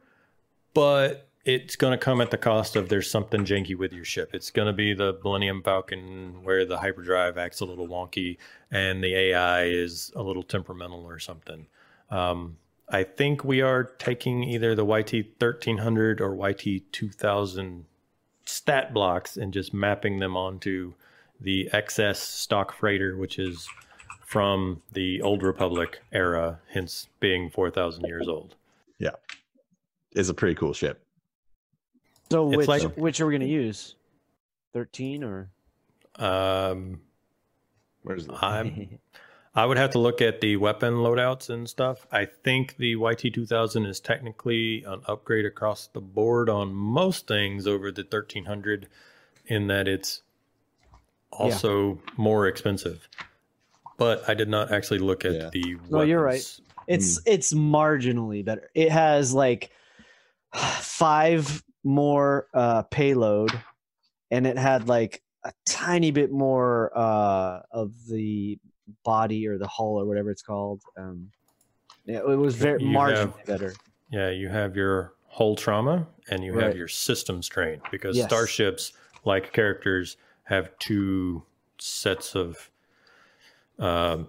but 0.73 1.29
it's 1.45 1.75
going 1.75 1.91
to 1.91 1.99
come 1.99 2.21
at 2.21 2.31
the 2.31 2.39
cost 2.39 2.77
of 2.77 2.89
there's 2.89 3.11
something 3.11 3.45
janky 3.45 3.77
with 3.77 3.93
your 3.93 4.05
ship. 4.05 4.31
It's 4.33 4.51
going 4.51 4.67
to 4.67 4.73
be 4.73 4.95
the 4.95 5.19
Millennium 5.25 5.63
Falcon 5.63 6.43
where 6.45 6.65
the 6.65 6.79
hyperdrive 6.79 7.37
acts 7.37 7.61
a 7.61 7.65
little 7.65 7.89
wonky 7.89 8.39
and 8.71 9.03
the 9.03 9.15
AI 9.15 9.65
is 9.65 10.13
a 10.15 10.23
little 10.23 10.45
temperamental 10.45 11.05
or 11.05 11.19
something. 11.19 11.67
Um, 12.11 12.59
I 12.89 13.03
think 13.03 13.43
we 13.43 13.61
are 13.61 13.85
taking 13.85 14.45
either 14.45 14.75
the 14.75 14.85
YT 14.85 15.13
1300 15.39 16.21
or 16.21 16.49
YT 16.49 16.93
2000 16.93 17.87
stat 18.45 18.95
blocks 18.95 19.37
and 19.37 19.53
just 19.53 19.75
mapping 19.75 20.19
them 20.21 20.37
onto 20.37 20.95
the 21.43 21.69
XS 21.73 22.17
stock 22.17 22.73
freighter, 22.75 23.17
which 23.17 23.39
is 23.39 23.69
from 24.25 24.81
the 24.93 25.21
Old 25.23 25.43
Republic 25.43 26.01
era, 26.13 26.61
hence 26.71 27.09
being 27.21 27.51
4,000 27.51 28.05
years 28.07 28.29
old. 28.29 28.55
Yeah. 28.99 29.11
Is 30.13 30.29
a 30.29 30.35
pretty 30.35 30.55
cool 30.55 30.73
ship. 30.73 31.03
So 32.31 32.49
It's 32.49 32.57
which 32.59 32.69
like- 32.69 32.97
which 32.97 33.21
are 33.21 33.27
we 33.27 33.33
gonna 33.35 33.45
use? 33.45 33.95
Thirteen 34.73 35.23
or 35.23 35.51
Um, 36.17 37.01
Where's 38.03 38.27
the 38.27 38.35
I'm, 38.35 38.99
I 39.55 39.67
would 39.67 39.77
have 39.77 39.91
to 39.91 39.99
look 39.99 40.23
at 40.23 40.41
the 40.41 40.57
weapon 40.57 40.95
loadouts 40.95 41.51
and 41.51 41.69
stuff. 41.69 42.07
I 42.11 42.25
think 42.25 42.77
the 42.79 42.95
YT 42.97 43.31
2000 43.35 43.85
is 43.85 44.01
technically 44.01 44.83
an 44.85 45.03
upgrade 45.07 45.45
across 45.45 45.87
the 45.89 46.01
board 46.01 46.49
on 46.49 46.73
most 46.75 47.27
things 47.27 47.67
over 47.67 47.93
the 47.93 48.03
1300 48.03 48.89
in 49.47 49.67
that 49.67 49.87
it's 49.89 50.23
also 51.33 51.99
more 52.17 52.47
expensive. 52.47 53.09
But 53.99 54.29
I 54.29 54.35
did 54.35 54.49
not 54.49 54.73
actually 54.73 54.99
look 54.99 55.25
at 55.25 55.33
Yeah. 55.33 55.51
the 55.53 55.77
No, 55.91 56.03
you're 56.03 56.23
right. 56.23 56.45
It's 56.89 57.21
it's 57.27 57.53
marginally 57.53 58.45
better. 58.45 58.71
It 58.75 58.91
has 58.91 59.33
like 59.33 59.71
five 60.55 61.63
more 61.85 62.49
uh, 62.55 62.83
payload, 62.83 63.51
and 64.31 64.47
it 64.47 64.57
had 64.59 64.89
like 64.89 65.23
a 65.45 65.53
tiny 65.67 66.11
bit 66.11 66.31
more 66.31 66.91
uh, 66.97 67.61
of 67.71 67.93
the 68.09 68.59
body 69.05 69.47
or 69.49 69.59
the 69.59 69.67
hull 69.67 69.99
or 70.01 70.05
whatever 70.05 70.31
it's 70.31 70.43
called. 70.43 70.83
Um, 70.97 71.31
yeah, 72.05 72.19
it 72.19 72.37
was 72.39 72.55
very 72.57 72.83
You 72.83 72.89
marginally 72.89 73.17
have- 73.37 73.47
better. 73.47 73.75
Yeah, 74.11 74.31
you 74.31 74.49
have 74.51 74.77
your 74.77 75.15
hull 75.29 75.57
trauma 75.57 76.07
and 76.29 76.45
you 76.45 76.53
Right. 76.53 76.65
have 76.67 76.77
your 76.77 76.89
system 76.89 77.43
strain 77.43 77.81
because 77.91 78.17
Yes. 78.17 78.27
starships, 78.27 78.93
like 79.25 79.53
characters, 79.55 80.17
have 80.45 80.77
two 80.79 81.45
sets 81.79 82.35
of 82.35 82.71
um, 83.79 84.29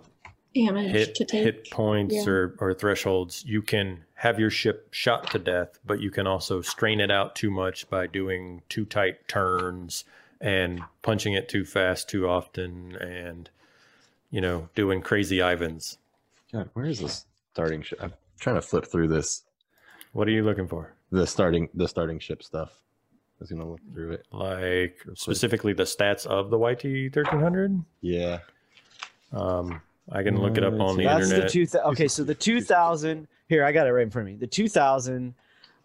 Damage 0.56 0.92
hit 0.92 1.16
to 1.16 1.26
take. 1.26 1.44
hit 1.44 1.72
points 1.72 2.14
Yeah. 2.16 2.28
or, 2.28 2.56
or 2.60 2.74
thresholds. 2.74 3.44
You 3.46 3.62
can 3.62 4.06
have 4.16 4.40
your 4.40 4.50
ship 4.52 4.88
shot 4.92 5.32
to 5.32 5.40
death, 5.40 5.80
but 5.86 6.00
you 6.00 6.12
can 6.12 6.28
also 6.28 6.62
strain 6.62 7.00
it 7.00 7.10
out 7.12 7.36
too 7.36 7.50
much 7.50 7.90
by 7.90 8.06
doing 8.08 8.62
too 8.70 8.86
tight 8.86 9.28
turns 9.28 10.04
and 10.40 10.82
punching 11.02 11.34
it 11.34 11.50
too 11.50 11.66
fast 11.66 12.08
too 12.10 12.28
often 12.28 12.96
and 12.98 13.50
you 14.30 14.42
know 14.42 14.70
doing 14.76 15.02
crazy 15.02 15.42
Ivans. 15.42 15.98
God, 16.52 16.70
where 16.74 16.86
is 16.86 17.00
this 17.00 17.26
starting 17.54 17.82
ship? 17.82 18.00
I'm 18.02 18.14
trying 18.40 18.56
to 18.56 18.62
flip 18.62 18.86
through 18.86 19.08
this 19.08 19.44
What 20.12 20.28
are 20.28 20.32
you 20.32 20.44
looking 20.44 20.68
for? 20.68 20.94
the 21.12 21.26
starting 21.26 21.70
the 21.74 21.88
starting 21.88 22.20
ship 22.20 22.44
stuff. 22.44 22.72
I 23.40 23.44
was 23.44 23.50
gonna 23.52 23.70
look 23.70 23.80
through 23.94 24.12
it. 24.14 24.26
Like 24.32 25.00
specifically 25.16 25.74
the 25.74 25.84
stats 25.84 26.26
of 26.26 26.50
the 26.50 26.58
YT 26.58 27.14
thirteen 27.14 27.40
hundred? 27.40 27.84
Yeah. 28.02 28.40
Um, 29.32 29.82
I 30.12 30.24
can 30.24 30.40
look 30.40 30.58
it 30.58 30.64
up 30.64 30.80
on 30.80 30.98
the 30.98 31.04
That's 31.06 31.26
internet. 31.26 31.48
the 31.48 31.52
two. 31.52 31.66
Th- 31.66 31.84
okay, 31.86 32.08
so 32.08 32.24
the 32.24 32.36
two 32.36 32.62
thousand. 32.62 33.28
Here, 33.50 33.64
I 33.66 33.72
got 33.72 33.88
it 33.88 33.92
right 33.92 34.04
in 34.04 34.10
front 34.12 34.28
of 34.30 34.34
me. 34.34 34.40
The 34.40 34.48
two 34.48 34.68
thousand. 34.70 35.36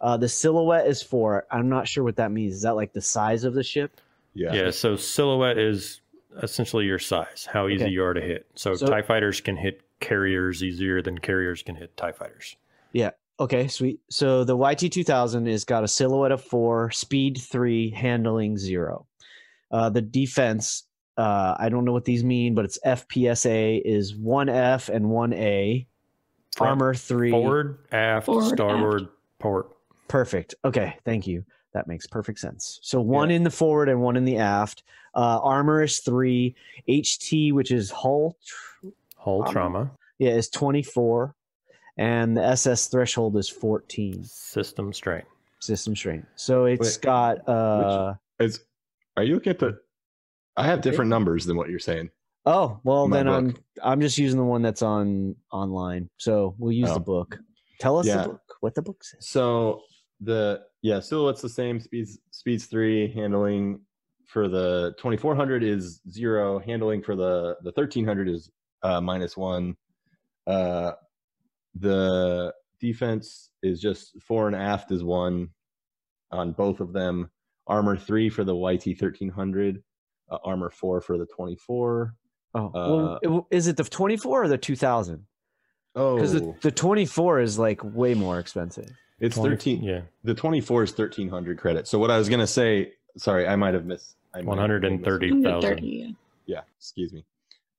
Uh, 0.01 0.15
the 0.15 0.29
silhouette 0.29 0.87
is 0.87 1.01
four. 1.03 1.45
I'm 1.51 1.67
not 1.67 1.85
sure 1.87 2.03
what 2.05 2.15
that 2.17 2.31
means. 2.31 2.55
Is 2.55 2.61
that 2.61 2.75
like 2.75 2.93
the 2.93 3.01
size 3.01 3.43
of 3.43 3.53
the 3.53 3.63
ship? 3.63 3.99
Yeah. 4.33 4.53
yeah. 4.53 4.71
so 4.71 4.95
silhouette 4.95 5.57
is 5.57 5.99
essentially 6.41 6.85
your 6.85 6.99
size, 6.99 7.45
how 7.51 7.67
easy 7.67 7.83
Okay. 7.85 7.91
you 7.93 8.03
are 8.05 8.13
to 8.13 8.21
hit. 8.21 8.47
So, 8.55 8.75
So- 8.75 8.85
TIE 8.87 9.01
fighters 9.01 9.41
can 9.41 9.57
hit 9.57 9.81
carriers 9.99 10.63
easier 10.63 11.01
than 11.01 11.17
carriers 11.17 11.63
can 11.63 11.75
hit 11.75 11.97
TIE 11.97 12.13
fighters. 12.13 12.55
Okay, 13.39 13.67
sweet. 13.67 13.99
So 14.09 14.43
the 14.43 14.57
YT 14.57 14.91
two 14.91 15.03
thousand 15.03 15.47
is 15.47 15.63
got 15.63 15.83
a 15.83 15.87
silhouette 15.87 16.31
of 16.31 16.43
four, 16.43 16.91
speed 16.91 17.39
three, 17.41 17.89
handling 17.91 18.57
zero. 18.57 19.05
Uh, 19.71 19.89
the 19.89 20.01
defense. 20.01 20.83
Uh, 21.17 21.53
I 21.59 21.67
don't 21.69 21.83
know 21.83 21.91
what 21.91 22.05
these 22.05 22.23
mean, 22.23 22.55
but 22.55 22.63
it's 22.65 22.79
FPSA 22.85 23.81
is 23.83 24.15
one 24.15 24.47
F 24.49 24.87
and 24.89 25.09
one 25.09 25.33
A. 25.33 25.85
Armor 26.59 26.93
three. 26.93 27.31
Forward, 27.31 27.79
aft, 27.91 28.25
Forward, 28.25 28.55
starboard, 28.55 29.07
port. 29.39 29.69
Perfect. 30.07 30.55
Okay, 30.65 30.97
thank 31.05 31.27
you. 31.27 31.43
That 31.73 31.87
makes 31.87 32.07
perfect 32.07 32.39
sense. 32.39 32.79
So 32.81 32.99
one 33.01 33.31
in 33.31 33.43
the 33.43 33.51
forward 33.51 33.89
and 33.89 34.01
one 34.01 34.17
in 34.17 34.25
the 34.25 34.37
aft. 34.37 34.83
Uh, 35.13 35.39
armor 35.43 35.83
is 35.83 35.99
three. 35.99 36.55
HT, 36.87 37.53
which 37.53 37.71
is 37.71 37.91
hull, 37.91 38.37
tr- 38.45 38.87
Hull 39.17 39.43
Um, 39.45 39.51
trauma, 39.51 39.91
yeah, 40.19 40.31
is 40.31 40.49
twenty 40.49 40.81
four, 40.83 41.35
and 41.99 42.35
the 42.37 42.43
SS 42.43 42.87
threshold 42.87 43.37
is 43.37 43.47
fourteen. 43.49 44.23
system 44.23 44.91
strain. 44.93 45.23
System 45.59 45.95
strain. 45.95 46.25
So 46.35 46.65
it's 46.65 46.95
Wait, 46.97 47.01
got 47.01 47.47
uh. 47.47 48.13
Is 48.39 48.61
are 49.17 49.23
you 49.23 49.35
looking 49.35 49.51
at 49.51 49.59
the 49.59 49.77
I 50.57 50.65
have 50.65 50.81
different 50.81 51.09
numbers 51.09 51.45
than 51.45 51.57
what 51.57 51.69
you're 51.69 51.79
saying. 51.79 52.09
Oh 52.45 52.79
well, 52.83 53.07
My 53.07 53.17
then 53.17 53.27
I'm. 53.27 53.55
I'm 53.83 54.01
just 54.01 54.17
using 54.17 54.39
the 54.39 54.45
one 54.45 54.61
that's 54.61 54.81
on 54.81 55.35
online. 55.51 56.09
So 56.17 56.55
we'll 56.57 56.71
use 56.71 56.89
Oh. 56.89 56.93
the 56.95 56.99
book. 57.01 57.37
Tell 57.79 57.97
us 57.99 58.07
Yeah. 58.07 58.23
the 58.23 58.29
book. 58.29 58.41
What 58.61 58.75
the 58.75 58.81
book 58.81 59.03
says. 59.03 59.27
So 59.27 59.81
the 60.21 60.61
yeah, 60.81 61.01
silhouette's 61.01 61.41
the 61.41 61.49
same. 61.49 61.79
Speeds 61.81 62.17
speeds 62.31 62.65
three. 62.65 63.11
Handling 63.13 63.81
for 64.27 64.47
the 64.47 64.93
2400 64.99 65.63
is 65.63 66.01
zero. 66.09 66.59
Handling 66.59 67.01
for 67.03 67.15
the 67.17 67.57
the 67.63 67.71
1300 67.71 68.29
is 68.29 68.49
uh, 68.83 69.01
minus 69.01 69.35
one. 69.35 69.75
Uh, 70.47 70.93
the 71.75 72.53
defense 72.79 73.49
is 73.63 73.81
just 73.81 74.21
fore 74.21 74.47
and 74.47 74.55
aft 74.55 74.91
is 74.91 75.03
one 75.03 75.49
on 76.31 76.51
both 76.53 76.79
of 76.79 76.93
them. 76.93 77.29
Armor 77.67 77.97
three 77.97 78.29
for 78.29 78.43
the 78.43 78.55
YT 78.55 78.85
1300. 78.99 79.83
Uh, 80.31 80.37
armor 80.43 80.69
four 80.69 81.01
for 81.01 81.17
the 81.17 81.25
24. 81.25 82.13
Oh, 82.55 82.71
well, 82.73 83.19
it- 83.21 83.55
is 83.55 83.67
it 83.67 83.77
the 83.77 83.83
24 83.83 84.43
or 84.43 84.47
the 84.47 84.57
2000? 84.57 85.25
Oh, 85.95 86.15
Because 86.15 86.33
the, 86.33 86.55
the 86.61 86.71
24 86.71 87.39
is 87.39 87.57
like 87.59 87.81
way 87.83 88.13
more 88.13 88.37
expensive. 88.39 88.89
it's 89.19 89.35
20 89.35 89.55
13. 89.55 89.83
Yeah, 89.83 90.01
The 90.23 90.35
24 90.35 90.83
is 90.83 90.91
1300 90.91 91.57
credits. 91.57 91.89
So 91.89 91.97
what 91.99 92.11
I 92.11 92.17
was 92.17 92.29
going 92.29 92.39
to 92.41 92.47
say, 92.47 92.93
sorry, 93.17 93.47
I 93.47 93.55
might 93.55 93.73
have 93.73 93.85
missed. 93.85 94.15
I 94.35 94.41
might 94.41 94.57
have 94.59 94.69
missed- 94.81 94.83
130,000. 94.83 95.61
30, 95.61 95.87
yeah. 95.87 96.07
Yeah, 96.45 96.61
excuse 96.77 97.11
me. 97.11 97.25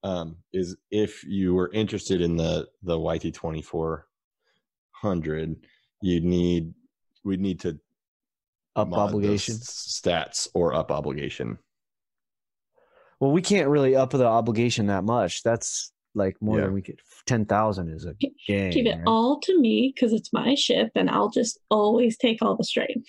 Um, 0.03 0.39
is 0.53 0.77
if 0.91 1.23
you 1.25 1.55
were 1.55 1.71
interested 1.73 2.21
in 2.23 2.37
the 2.37 2.69
the 2.83 2.99
YT 2.99 3.33
2400, 3.35 5.57
you'd 6.01 6.25
need 6.25 6.73
we'd 7.23 7.41
need 7.41 7.61
to 7.61 7.79
Up 8.77 8.89
mod 8.89 8.99
those 8.99 9.09
obligation. 9.15 9.57
stats 9.57 10.49
or 10.55 10.73
up 10.75 10.91
obligation. 10.91 11.59
Well, 13.19 13.33
we 13.33 13.43
can't 13.43 13.69
really 13.69 13.95
up 13.95 14.11
the 14.13 14.25
obligation 14.25 14.87
that 14.87 15.05
much. 15.05 15.43
That's 15.43 15.93
like 16.15 16.41
more 16.41 16.57
Yeah. 16.57 16.65
than 16.65 16.73
we 16.73 16.81
could. 16.81 16.99
10,000 17.27 17.91
is 17.91 18.07
a 18.07 18.15
gang. 18.49 18.71
Give 18.71 18.87
it 18.87 18.97
right? 18.97 19.05
all 19.07 19.39
to 19.41 19.61
me 19.61 19.93
because 19.95 20.15
it's 20.15 20.33
my 20.33 20.55
ship 20.55 20.89
and 20.95 21.11
I'll 21.11 21.29
just 21.29 21.59
always 21.71 22.17
take 22.17 22.41
all 22.41 22.57
the 22.57 22.65
strain. 22.65 23.05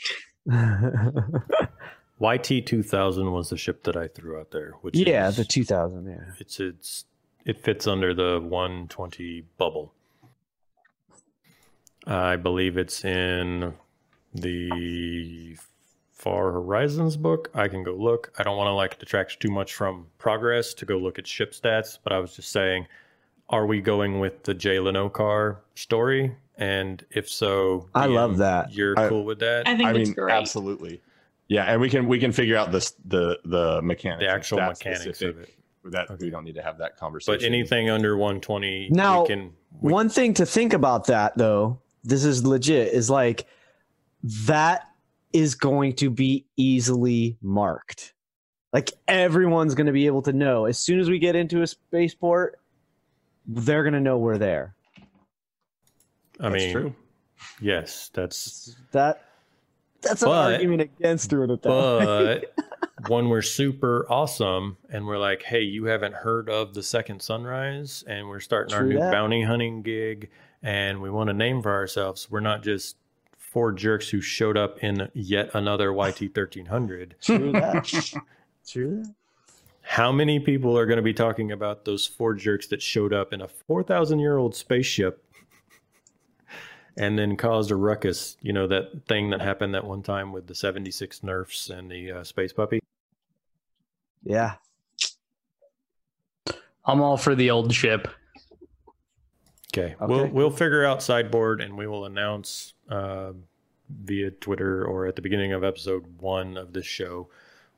YT 2.21 2.65
two 2.65 2.83
thousand 2.83 3.31
was 3.31 3.49
the 3.49 3.57
ship 3.57 3.83
that 3.83 3.97
I 3.97 4.07
threw 4.07 4.39
out 4.39 4.51
there. 4.51 4.73
Which 4.81 4.95
yeah, 4.95 5.27
is, 5.27 5.37
the 5.37 5.45
2000. 5.45 6.05
Yeah. 6.05 6.33
it's 6.39 6.59
it's 6.59 7.05
it 7.45 7.59
fits 7.63 7.87
under 7.87 8.13
the 8.13 8.39
one 8.39 8.87
twenty 8.87 9.45
bubble. 9.57 9.93
I 12.05 12.35
believe 12.35 12.77
it's 12.77 13.03
in 13.05 13.73
the 14.33 15.57
Far 16.13 16.51
Horizons 16.51 17.17
book. 17.17 17.49
I 17.53 17.67
can 17.67 17.83
go 17.83 17.93
look. 17.93 18.31
I 18.37 18.43
don't 18.43 18.57
want 18.57 18.67
to 18.67 18.73
like 18.73 18.99
detract 18.99 19.39
too 19.39 19.49
much 19.51 19.73
from 19.73 20.07
progress 20.17 20.73
to 20.75 20.85
go 20.85 20.97
look 20.97 21.17
at 21.19 21.25
ship 21.27 21.53
stats, 21.53 21.97
but 22.03 22.13
I 22.13 22.19
was 22.19 22.35
just 22.35 22.51
saying, 22.51 22.87
are 23.49 23.65
we 23.65 23.81
going 23.81 24.19
with 24.19 24.43
the 24.43 24.53
Jay 24.53 24.79
Leno 24.79 25.09
car 25.09 25.59
story? 25.75 26.35
And 26.57 27.03
if 27.09 27.27
so, 27.27 27.87
I 27.95 28.07
DM, 28.07 28.13
love 28.13 28.37
that. 28.37 28.73
You're 28.73 28.97
I- 28.99 29.09
cool 29.09 29.25
with 29.25 29.39
that? 29.39 29.67
I 29.67 29.75
think 29.75 29.89
I 29.89 29.91
it's 29.93 30.09
mean, 30.09 30.13
great. 30.13 30.33
absolutely. 30.33 31.01
Yeah, 31.51 31.65
and 31.65 31.81
we 31.81 31.89
can 31.89 32.07
we 32.07 32.17
can 32.17 32.31
figure 32.31 32.55
out 32.55 32.71
this 32.71 32.93
the 33.03 33.37
the 33.43 33.81
mechanics, 33.81 34.21
the 34.23 34.29
actual 34.29 34.61
mechanics 34.61 35.01
specific. 35.01 35.57
of 35.83 35.91
it. 35.91 35.91
that 35.91 36.19
we 36.21 36.29
don't 36.29 36.45
need 36.45 36.55
to 36.55 36.61
have 36.61 36.77
that 36.77 36.95
conversation. 36.95 37.39
But 37.41 37.45
anything 37.45 37.89
under 37.89 38.15
120, 38.15 38.87
Now, 38.91 39.23
we 39.23 39.27
can. 39.27 39.51
We, 39.81 39.91
One 39.91 40.07
thing 40.07 40.33
to 40.35 40.45
think 40.45 40.71
about 40.71 41.07
that 41.07 41.37
though, 41.37 41.81
this 42.05 42.23
is 42.23 42.45
legit, 42.45 42.93
is 42.93 43.09
like 43.09 43.47
that 44.45 44.87
is 45.33 45.55
going 45.55 45.95
to 45.97 46.09
be 46.09 46.45
easily 46.55 47.37
marked. 47.41 48.13
Like 48.71 48.91
everyone's 49.09 49.75
going 49.75 49.87
to 49.87 49.91
be 49.93 50.05
able 50.05 50.21
to 50.21 50.31
know 50.31 50.67
as 50.67 50.79
soon 50.79 51.01
as 51.01 51.09
we 51.09 51.19
get 51.19 51.35
into 51.35 51.63
a 51.63 51.67
spaceport, 51.67 52.61
they're 53.45 53.83
going 53.83 53.91
to 53.95 53.99
know 53.99 54.17
we're 54.17 54.37
there. 54.37 54.73
I 56.39 56.47
That's 56.49 56.63
mean, 56.63 56.71
true. 56.71 56.95
yes, 57.59 58.09
that's. 58.13 58.77
That 58.93 59.25
that's 60.01 60.21
an 60.23 60.29
But- 60.29 60.53
argument 60.53 60.81
against 60.81 61.29
doing 61.29 61.49
it 61.49 61.61
that. 61.61 61.69
But 62.53 62.65
when 63.09 63.29
we're 63.29 63.41
super 63.41 64.05
awesome 64.09 64.77
and 64.89 65.05
we're 65.07 65.17
like, 65.17 65.43
hey, 65.43 65.61
you 65.61 65.85
haven't 65.85 66.13
heard 66.13 66.49
of 66.49 66.73
the 66.73 66.83
second 66.83 67.21
sunrise, 67.21 68.03
and 68.07 68.27
we're 68.27 68.39
starting 68.39 68.73
our 68.73 68.81
True 68.81 68.89
new 68.93 68.99
that. 68.99 69.11
bounty 69.11 69.43
hunting 69.43 69.81
gig, 69.81 70.29
and 70.63 71.01
we 71.01 71.09
want 71.09 71.29
a 71.29 71.33
name 71.33 71.61
for 71.61 71.71
ourselves, 71.71 72.29
we're 72.29 72.39
not 72.39 72.63
just 72.63 72.97
four 73.37 73.71
jerks 73.71 74.07
who 74.09 74.21
showed 74.21 74.55
up 74.57 74.81
in 74.83 75.09
yet 75.13 75.49
another 75.53 75.91
YT 75.91 76.21
1300. 76.21 77.15
True 77.21 77.51
that. 77.51 77.83
True 78.67 79.03
that. 79.03 79.13
How 79.83 80.11
many 80.11 80.39
people 80.39 80.77
are 80.77 80.85
going 80.85 80.97
to 80.97 81.01
be 81.03 81.13
talking 81.13 81.51
about 81.51 81.83
those 81.85 82.05
four 82.05 82.33
jerks 82.35 82.67
that 82.67 82.81
showed 82.81 83.11
up 83.13 83.33
in 83.33 83.41
a 83.41 83.47
4,000 83.47 84.19
year 84.19 84.37
old 84.37 84.55
spaceship 84.55 85.25
and 86.97 87.17
then 87.17 87.37
caused 87.37 87.71
a 87.71 87.75
ruckus? 87.75 88.37
You 88.41 88.53
know, 88.53 88.67
that 88.67 89.05
thing 89.07 89.29
that 89.31 89.41
happened 89.41 89.73
that 89.73 89.85
one 89.85 90.03
time 90.03 90.31
with 90.31 90.47
the 90.47 90.55
76 90.55 91.23
Nerfs 91.23 91.69
and 91.69 91.89
the 91.89 92.11
uh, 92.11 92.23
Space 92.23 92.53
Puppy? 92.53 92.79
Yeah. 94.23 94.55
I'm 96.85 97.01
all 97.01 97.17
for 97.17 97.35
the 97.35 97.51
old 97.51 97.73
ship. 97.73 98.07
Okay. 99.73 99.95
Okay. 99.95 99.95
We'll, 100.01 100.27
we'll 100.27 100.51
figure 100.51 100.85
out 100.85 101.01
sideboard 101.01 101.61
and 101.61 101.77
we 101.77 101.87
will 101.87 102.05
announce 102.05 102.73
uh, 102.89 103.31
via 103.89 104.31
Twitter 104.31 104.85
or 104.85 105.07
at 105.07 105.15
the 105.15 105.21
beginning 105.21 105.53
of 105.53 105.63
episode 105.63 106.05
one 106.19 106.57
of 106.57 106.73
this 106.73 106.85
show 106.85 107.29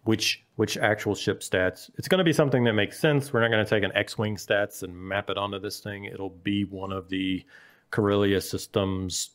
which 0.04 0.44
which 0.56 0.78
actual 0.78 1.16
ship 1.16 1.42
stats. 1.42 1.90
It's 1.98 2.08
going 2.08 2.20
to 2.20 2.24
be 2.24 2.34
something 2.34 2.64
that 2.66 2.74
makes 2.74 3.00
sense. 3.00 3.34
We're 3.34 3.42
not 3.42 3.50
going 3.50 3.66
to 3.66 3.70
take 3.70 3.84
an 3.84 3.96
X-wing 3.96 4.36
stats 4.36 4.84
and 4.84 4.96
map 4.96 5.30
it 5.30 5.38
onto 5.38 5.60
this 5.60 5.80
thing. 5.80 6.06
It'll 6.06 6.30
be 6.30 6.66
one 6.66 6.92
of 6.92 7.10
the 7.10 7.44
Corellia 7.94 8.42
systems 8.42 9.30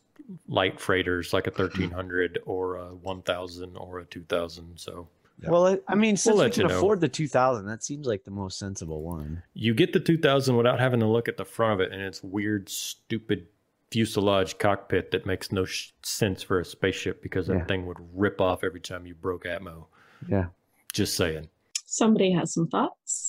light 0.48 0.78
freighters, 0.80 1.32
like 1.32 1.46
a 1.46 1.50
hmm. 1.50 1.56
thirteen 1.56 1.90
hundred 1.90 2.40
or 2.44 2.76
a 2.76 2.94
one 2.94 3.22
thousand 3.22 3.76
or 3.76 4.00
a 4.00 4.04
two 4.04 4.24
thousand. 4.24 4.76
So 4.78 5.08
Yeah. 5.42 5.50
Well, 5.50 5.78
I 5.86 5.94
mean, 5.94 6.16
since 6.16 6.34
we 6.34 6.40
let 6.40 6.52
can 6.52 6.62
you 6.62 6.68
know. 6.68 6.76
afford 6.78 7.00
the 7.00 7.08
2000, 7.08 7.66
that 7.66 7.84
seems 7.84 8.06
like 8.06 8.24
the 8.24 8.32
most 8.32 8.58
sensible 8.58 9.02
one. 9.02 9.42
you 9.54 9.72
get 9.72 9.92
the 9.92 10.00
two 10.00 10.18
thousand 10.18 10.56
without 10.56 10.80
having 10.80 11.00
to 11.00 11.06
look 11.06 11.28
at 11.28 11.36
the 11.36 11.44
front 11.44 11.74
of 11.74 11.80
it 11.80 11.92
and 11.92 12.02
its 12.02 12.22
weird, 12.22 12.68
stupid 12.68 13.46
fuselage 13.90 14.58
cockpit 14.58 15.12
that 15.12 15.24
makes 15.24 15.50
no 15.50 15.64
sh- 15.64 15.92
sense 16.02 16.42
for 16.42 16.60
a 16.60 16.64
spaceship 16.64 17.22
because 17.22 17.46
that 17.46 17.58
Yeah. 17.58 17.64
thing 17.64 17.86
would 17.86 17.98
rip 18.12 18.40
off 18.40 18.64
every 18.64 18.80
time 18.80 19.06
you 19.06 19.14
broke 19.14 19.44
Atmo. 19.44 19.86
Yeah. 20.28 20.46
Just 20.92 21.16
saying. 21.16 21.48
Somebody 21.86 22.32
has 22.32 22.52
some 22.52 22.66
thoughts. 22.68 23.27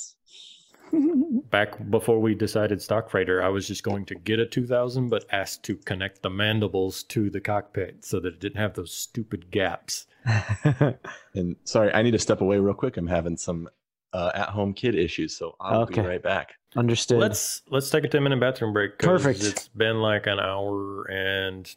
back 1.50 1.90
before 1.90 2.20
we 2.20 2.36
decided 2.36 2.82
stock 2.82 3.10
freighter, 3.10 3.42
I 3.44 3.50
was 3.50 3.68
just 3.68 3.84
going 3.84 4.06
to 4.06 4.16
get 4.16 4.40
a 4.40 4.46
2000, 4.46 5.10
but 5.10 5.26
asked 5.32 5.64
to 5.64 5.76
connect 5.76 6.22
the 6.22 6.30
mandibles 6.30 7.04
to 7.04 7.30
the 7.30 7.40
cockpit 7.42 8.04
so 8.06 8.20
that 8.20 8.34
it 8.36 8.40
didn't 8.40 8.60
have 8.62 8.74
those 8.74 8.94
stupid 8.94 9.52
gaps. 9.52 10.08
And 11.36 11.56
sorry, 11.64 11.94
I 11.94 12.02
need 12.02 12.12
to 12.12 12.20
step 12.20 12.42
away 12.42 12.58
real 12.58 12.74
quick. 12.74 12.98
I'm 12.98 13.08
having 13.08 13.38
some 13.38 13.70
uh, 14.14 14.32
at-home 14.34 14.74
kid 14.74 14.96
issues, 14.96 15.36
so 15.38 15.56
I'll 15.60 15.82
Okay. 15.84 16.02
be 16.02 16.08
right 16.08 16.22
back. 16.24 16.56
Understood. 16.76 17.20
Let's 17.20 17.62
let's 17.70 17.90
take 17.90 18.04
a 18.04 18.08
10 18.08 18.22
minute 18.24 18.40
bathroom 18.40 18.74
break. 18.74 18.98
Perfect. 19.00 19.44
It's 19.44 19.68
been 19.70 19.98
like 20.02 20.28
an 20.28 20.40
hour 20.40 21.04
and 21.06 21.74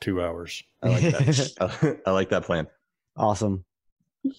two 0.00 0.20
hours. 0.22 0.62
I 0.82 0.88
like 0.88 1.02
that. 1.02 2.00
I 2.06 2.10
like 2.10 2.28
that 2.30 2.42
plan. 2.44 2.66
awesome. 3.16 3.64
BRB, 4.24 4.30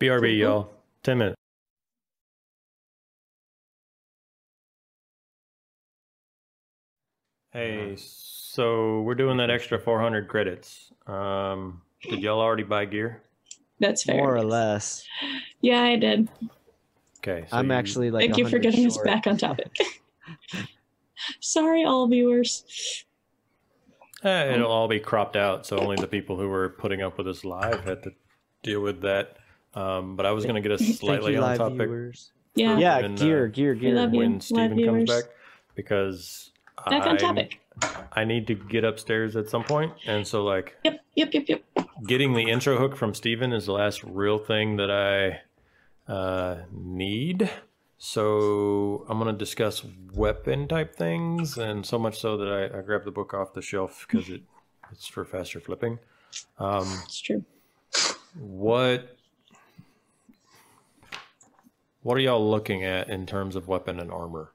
Cool, 0.00 0.20
cool. 0.20 0.30
y'all. 0.32 0.70
10 1.04 1.18
minutes. 1.18 1.36
Hey, 7.54 7.94
so 7.96 9.02
we're 9.02 9.14
doing 9.14 9.36
that 9.36 9.48
extra 9.48 9.78
400 9.78 10.26
credits. 10.26 10.90
Um, 11.06 11.82
did 12.02 12.18
y'all 12.20 12.40
already 12.40 12.64
buy 12.64 12.84
gear? 12.84 13.22
That's 13.78 14.02
fair. 14.02 14.16
More 14.16 14.34
or 14.34 14.42
less. 14.42 15.06
Yeah, 15.60 15.80
I 15.82 15.94
did. 15.94 16.28
Okay. 17.18 17.46
so 17.48 17.56
I'm 17.56 17.68
you- 17.68 17.72
actually 17.72 18.10
like. 18.10 18.22
Thank 18.22 18.38
you 18.38 18.44
for 18.44 18.56
100 18.58 18.62
getting 18.62 18.86
us 18.86 18.98
back 18.98 19.28
on 19.28 19.38
topic. 19.38 19.72
Sorry, 21.40 21.84
all 21.84 22.08
viewers. 22.08 23.04
Eh, 24.24 24.54
it'll 24.54 24.70
all 24.70 24.88
be 24.88 24.98
cropped 24.98 25.36
out, 25.36 25.64
so 25.64 25.78
only 25.78 25.96
the 25.96 26.08
people 26.08 26.36
who 26.36 26.48
were 26.48 26.70
putting 26.70 27.02
up 27.02 27.18
with 27.18 27.28
us 27.28 27.44
live 27.44 27.84
had 27.84 28.02
to 28.02 28.10
deal 28.64 28.80
with 28.80 29.02
that. 29.02 29.36
Um, 29.74 30.16
but 30.16 30.26
I 30.26 30.32
was 30.32 30.44
going 30.44 30.56
to 30.56 30.60
get 30.60 30.72
us 30.72 30.80
Thank 30.80 30.96
slightly 30.98 31.32
you, 31.32 31.38
on 31.38 31.44
live 31.44 31.58
topic 31.58 31.76
viewers. 31.76 32.32
Yeah, 32.56 32.78
Yeah, 32.78 33.00
when, 33.02 33.12
uh, 33.12 33.16
gear, 33.16 33.46
gear, 33.46 33.74
gear. 33.74 33.94
when 34.08 34.32
live 34.34 34.42
Steven 34.42 34.84
comes 34.84 35.10
back 35.10 35.24
because 35.76 36.50
back 36.88 37.06
on 37.06 37.16
topic. 37.18 37.60
I 38.12 38.24
need 38.24 38.46
to 38.46 38.54
get 38.54 38.84
upstairs 38.84 39.34
at 39.36 39.48
some 39.48 39.64
point, 39.64 39.92
and 40.06 40.26
so 40.26 40.44
like 40.44 40.76
Yep, 40.84 41.00
yep, 41.14 41.30
yep, 41.34 41.48
yep. 41.48 41.88
getting 42.06 42.34
the 42.34 42.50
intro 42.50 42.78
hook 42.78 42.96
from 42.96 43.14
Steven 43.14 43.52
is 43.52 43.66
the 43.66 43.72
last 43.72 44.04
real 44.04 44.38
thing 44.38 44.76
that 44.76 44.90
I 44.90 46.12
uh, 46.12 46.62
need. 46.72 47.50
So 47.98 49.06
I'm 49.08 49.18
going 49.18 49.32
to 49.32 49.38
discuss 49.38 49.84
weapon 50.12 50.68
type 50.68 50.94
things, 50.94 51.56
and 51.56 51.84
so 51.86 51.98
much 51.98 52.20
so 52.20 52.36
that 52.36 52.48
I, 52.48 52.78
I 52.78 52.82
grabbed 52.82 53.06
the 53.06 53.10
book 53.10 53.32
off 53.34 53.54
the 53.54 53.62
shelf 53.62 54.06
because 54.06 54.28
it 54.28 54.42
it's 54.92 55.08
for 55.08 55.24
faster 55.24 55.58
flipping. 55.58 55.98
Um, 56.58 56.86
It's 57.04 57.20
true. 57.20 57.44
what 58.38 59.16
what 62.02 62.16
are 62.16 62.20
y'all 62.20 62.48
looking 62.50 62.84
at 62.84 63.08
in 63.08 63.24
terms 63.26 63.56
of 63.56 63.66
weapon 63.66 63.98
and 63.98 64.10
armor? 64.10 64.52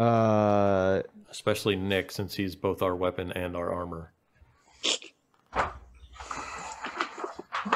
Uh, 0.00 1.02
Especially 1.30 1.76
Nick, 1.76 2.10
since 2.10 2.34
he's 2.34 2.56
both 2.56 2.82
our 2.82 2.96
weapon 2.96 3.32
and 3.32 3.54
our 3.54 3.70
armor. 3.70 4.12
I'm 5.54 5.70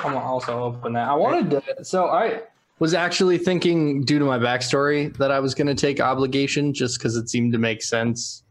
gonna 0.02 0.18
also 0.18 0.62
open 0.62 0.94
that. 0.94 1.06
I 1.08 1.14
wanted 1.14 1.50
to. 1.50 1.84
So 1.84 2.06
I 2.06 2.42
was 2.78 2.94
actually 2.94 3.38
thinking, 3.38 4.04
due 4.04 4.18
to 4.18 4.24
my 4.24 4.38
backstory, 4.38 5.14
that 5.18 5.30
I 5.30 5.38
was 5.38 5.54
going 5.54 5.68
to 5.68 5.74
take 5.74 6.00
obligation 6.00 6.74
just 6.74 6.98
because 6.98 7.16
it 7.16 7.28
seemed 7.28 7.52
to 7.52 7.58
make 7.58 7.82
sense 7.82 8.42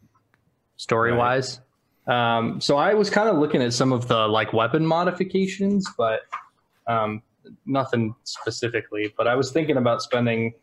story 0.77 1.13
wise. 1.13 1.59
Um, 2.07 2.61
so 2.61 2.77
I 2.77 2.93
was 2.93 3.09
kind 3.09 3.27
of 3.27 3.37
looking 3.37 3.61
at 3.61 3.73
some 3.73 3.91
of 3.91 4.07
the 4.07 4.27
like 4.27 4.53
weapon 4.53 4.85
modifications, 4.85 5.85
but 5.97 6.21
um, 6.87 7.21
nothing 7.65 8.15
specifically. 8.23 9.13
But 9.17 9.27
I 9.27 9.35
was 9.35 9.51
thinking 9.51 9.77
about 9.77 10.01
spending 10.01 10.53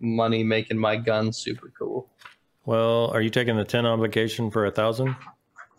money 0.00 0.42
making 0.44 0.78
my 0.78 0.96
gun 0.96 1.32
super 1.32 1.72
cool. 1.78 2.08
Well, 2.66 3.10
are 3.12 3.20
you 3.20 3.30
taking 3.30 3.56
the 3.56 3.64
ten 3.64 3.86
obligation 3.86 4.50
for 4.50 4.66
a 4.66 4.70
thousand? 4.70 5.16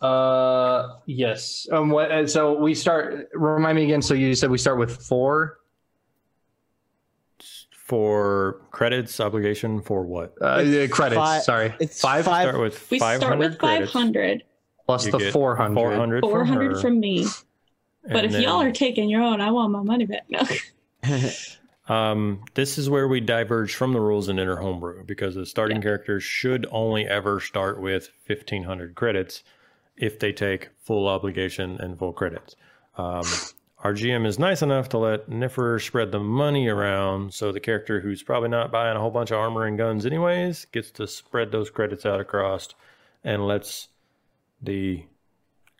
Uh, 0.02 0.96
yes. 1.06 1.68
Um, 1.72 1.90
what? 1.90 2.12
and 2.12 2.30
So 2.30 2.54
we 2.54 2.74
start. 2.74 3.30
Remind 3.34 3.76
me 3.78 3.84
again. 3.84 4.02
So 4.02 4.14
you 4.14 4.34
said 4.36 4.50
we 4.50 4.58
start 4.58 4.80
with 4.80 4.96
four. 5.06 5.58
For 7.72 8.62
credits 8.70 9.20
obligation 9.20 9.82
for 9.82 10.06
what? 10.06 10.36
Uh, 10.40 10.60
yeah, 10.64 10.86
credits. 10.86 11.20
fi- 11.20 11.40
sorry, 11.40 11.74
it's 11.80 12.00
five, 12.00 12.24
five- 12.24 12.48
Start 12.48 12.62
with 12.62 12.91
We 12.91 13.00
five 13.00 13.20
start 13.20 13.40
with 13.40 13.60
500, 13.60 14.44
plus 14.86 15.06
You 15.08 15.12
the 15.12 15.18
get 15.18 15.34
four 15.34 15.56
hundred. 15.56 16.22
400 16.22 16.22
from 16.22 16.48
her, 16.58 16.76
from 16.82 17.00
me. 17.00 17.26
But 18.04 18.26
and 18.26 18.36
if 18.36 18.41
y'all 18.41 18.62
are 18.62 18.72
taking 18.72 19.10
your 19.10 19.22
own, 19.24 19.41
I 19.41 19.50
want 19.50 19.72
my 19.72 19.82
money 19.82 20.06
back. 20.06 20.26
No. 20.30 20.41
Um, 21.90 22.44
this 22.53 22.78
is 22.78 22.90
where 22.90 23.07
we 23.07 23.20
diverge 23.20 23.74
from 23.74 23.94
the 23.94 23.99
rules 23.99 24.30
in 24.30 24.38
Inner 24.38 24.57
Homebrew 24.57 25.03
because 25.06 25.36
the 25.36 25.45
starting 25.45 25.78
Yeah. 25.78 25.84
characters 25.84 26.24
should 26.24 26.68
only 26.72 27.07
ever 27.07 27.40
start 27.40 27.82
with 27.82 28.11
1500 28.28 28.94
credits 28.95 29.44
if 29.98 30.20
they 30.20 30.32
take 30.32 30.70
full 30.78 31.07
obligation 31.07 31.78
and 31.82 31.98
full 31.98 32.14
credits. 32.14 32.56
Um, 32.95 33.24
our 33.84 33.94
GM 33.94 34.26
is 34.28 34.38
nice 34.38 34.61
enough 34.61 34.88
to 34.90 34.99
let 34.99 35.30
Niffer 35.30 35.82
spread 35.82 36.11
the 36.11 36.20
money 36.20 36.68
around 36.68 37.34
so 37.34 37.52
the 37.52 37.60
character 37.60 38.02
who's 38.02 38.22
probably 38.22 38.49
not 38.49 38.72
buying 38.72 38.95
a 38.95 38.99
whole 38.99 39.10
bunch 39.10 39.32
of 39.32 39.40
armor 39.40 39.66
and 39.66 39.78
guns 39.78 40.06
anyways 40.06 40.66
gets 40.66 40.91
to 40.91 41.07
spread 41.07 41.52
those 41.52 41.72
credits 41.72 42.06
out 42.06 42.20
across 42.20 42.70
and 43.24 43.48
lets 43.48 43.88
the 44.61 45.03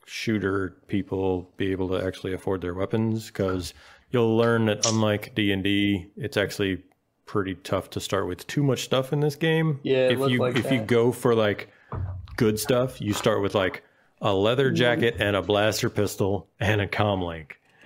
shooter 0.06 0.76
people 0.88 1.52
be 1.58 1.72
able 1.72 1.88
to 1.90 2.04
actually 2.04 2.34
afford 2.34 2.62
their 2.62 2.74
weapons 2.74 3.28
because 3.28 3.76
you'll 4.12 4.36
learn 4.38 4.66
that 4.66 4.86
unlike 4.88 5.34
d&d 5.36 6.08
it's 6.18 6.38
actually 6.38 6.84
pretty 7.26 7.56
tough 7.56 7.90
to 7.92 8.00
start 8.00 8.28
with 8.28 8.46
too 8.48 8.64
much 8.64 8.84
stuff 8.84 9.14
in 9.14 9.20
this 9.20 9.36
game 9.36 9.80
Yeah, 9.84 10.08
it 10.08 10.20
if 10.20 10.30
you 10.32 10.40
like 10.40 10.56
if 10.56 10.72
you 10.72 10.82
go 10.82 11.12
for 11.12 11.36
like 11.36 11.70
good 12.38 12.60
stuff 12.60 13.00
you 13.00 13.14
start 13.14 13.42
with 13.42 13.54
like 13.56 13.84
a 14.22 14.34
leather 14.34 14.72
jacket 14.72 15.16
and 15.20 15.36
a 15.36 15.42
blaster 15.42 15.90
pistol 15.90 16.48
and 16.60 16.82
a 16.82 16.88
comlink. 16.88 17.52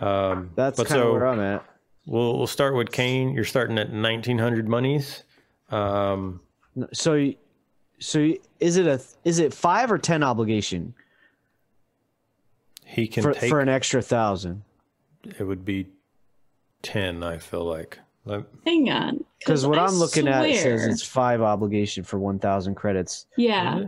um 0.00 0.50
That's 0.54 0.76
but 0.76 0.86
kind 0.86 1.00
of 1.00 1.06
so 1.06 1.12
where 1.12 1.26
I'm 1.26 1.40
at. 1.40 1.64
we'll 2.06 2.36
we'll 2.36 2.46
start 2.46 2.76
with 2.76 2.92
Kane. 2.92 3.30
You're 3.32 3.44
starting 3.44 3.78
at 3.78 3.90
1900 3.90 4.68
monies. 4.68 5.24
Um, 5.70 6.40
So, 6.92 7.32
so 7.98 8.34
is 8.60 8.76
it 8.76 8.86
a 8.86 9.00
is 9.24 9.38
it 9.38 9.54
five 9.54 9.90
or 9.90 9.98
ten 9.98 10.22
obligation 10.22 10.94
he 12.84 13.06
can 13.08 13.22
for, 13.22 13.32
take 13.32 13.48
for 13.48 13.60
an 13.60 13.68
extra 13.68 14.02
thousand? 14.02 14.62
It 15.38 15.42
would 15.44 15.64
be 15.64 15.86
10 16.82 17.22
i 17.22 17.38
feel 17.38 17.64
like 17.64 17.98
Let- 18.26 18.44
Hang 18.66 18.90
on. 18.90 19.24
Because 19.38 19.66
what 19.66 19.78
I 19.78 19.84
I'm 19.84 19.94
looking 19.94 20.28
at 20.28 20.44
says 20.56 20.84
it's 20.86 21.02
five 21.02 21.40
obligation 21.42 22.04
for 22.04 22.18
one 22.18 22.38
thousand 22.38 22.74
credits. 22.76 23.26
yeah, 23.36 23.84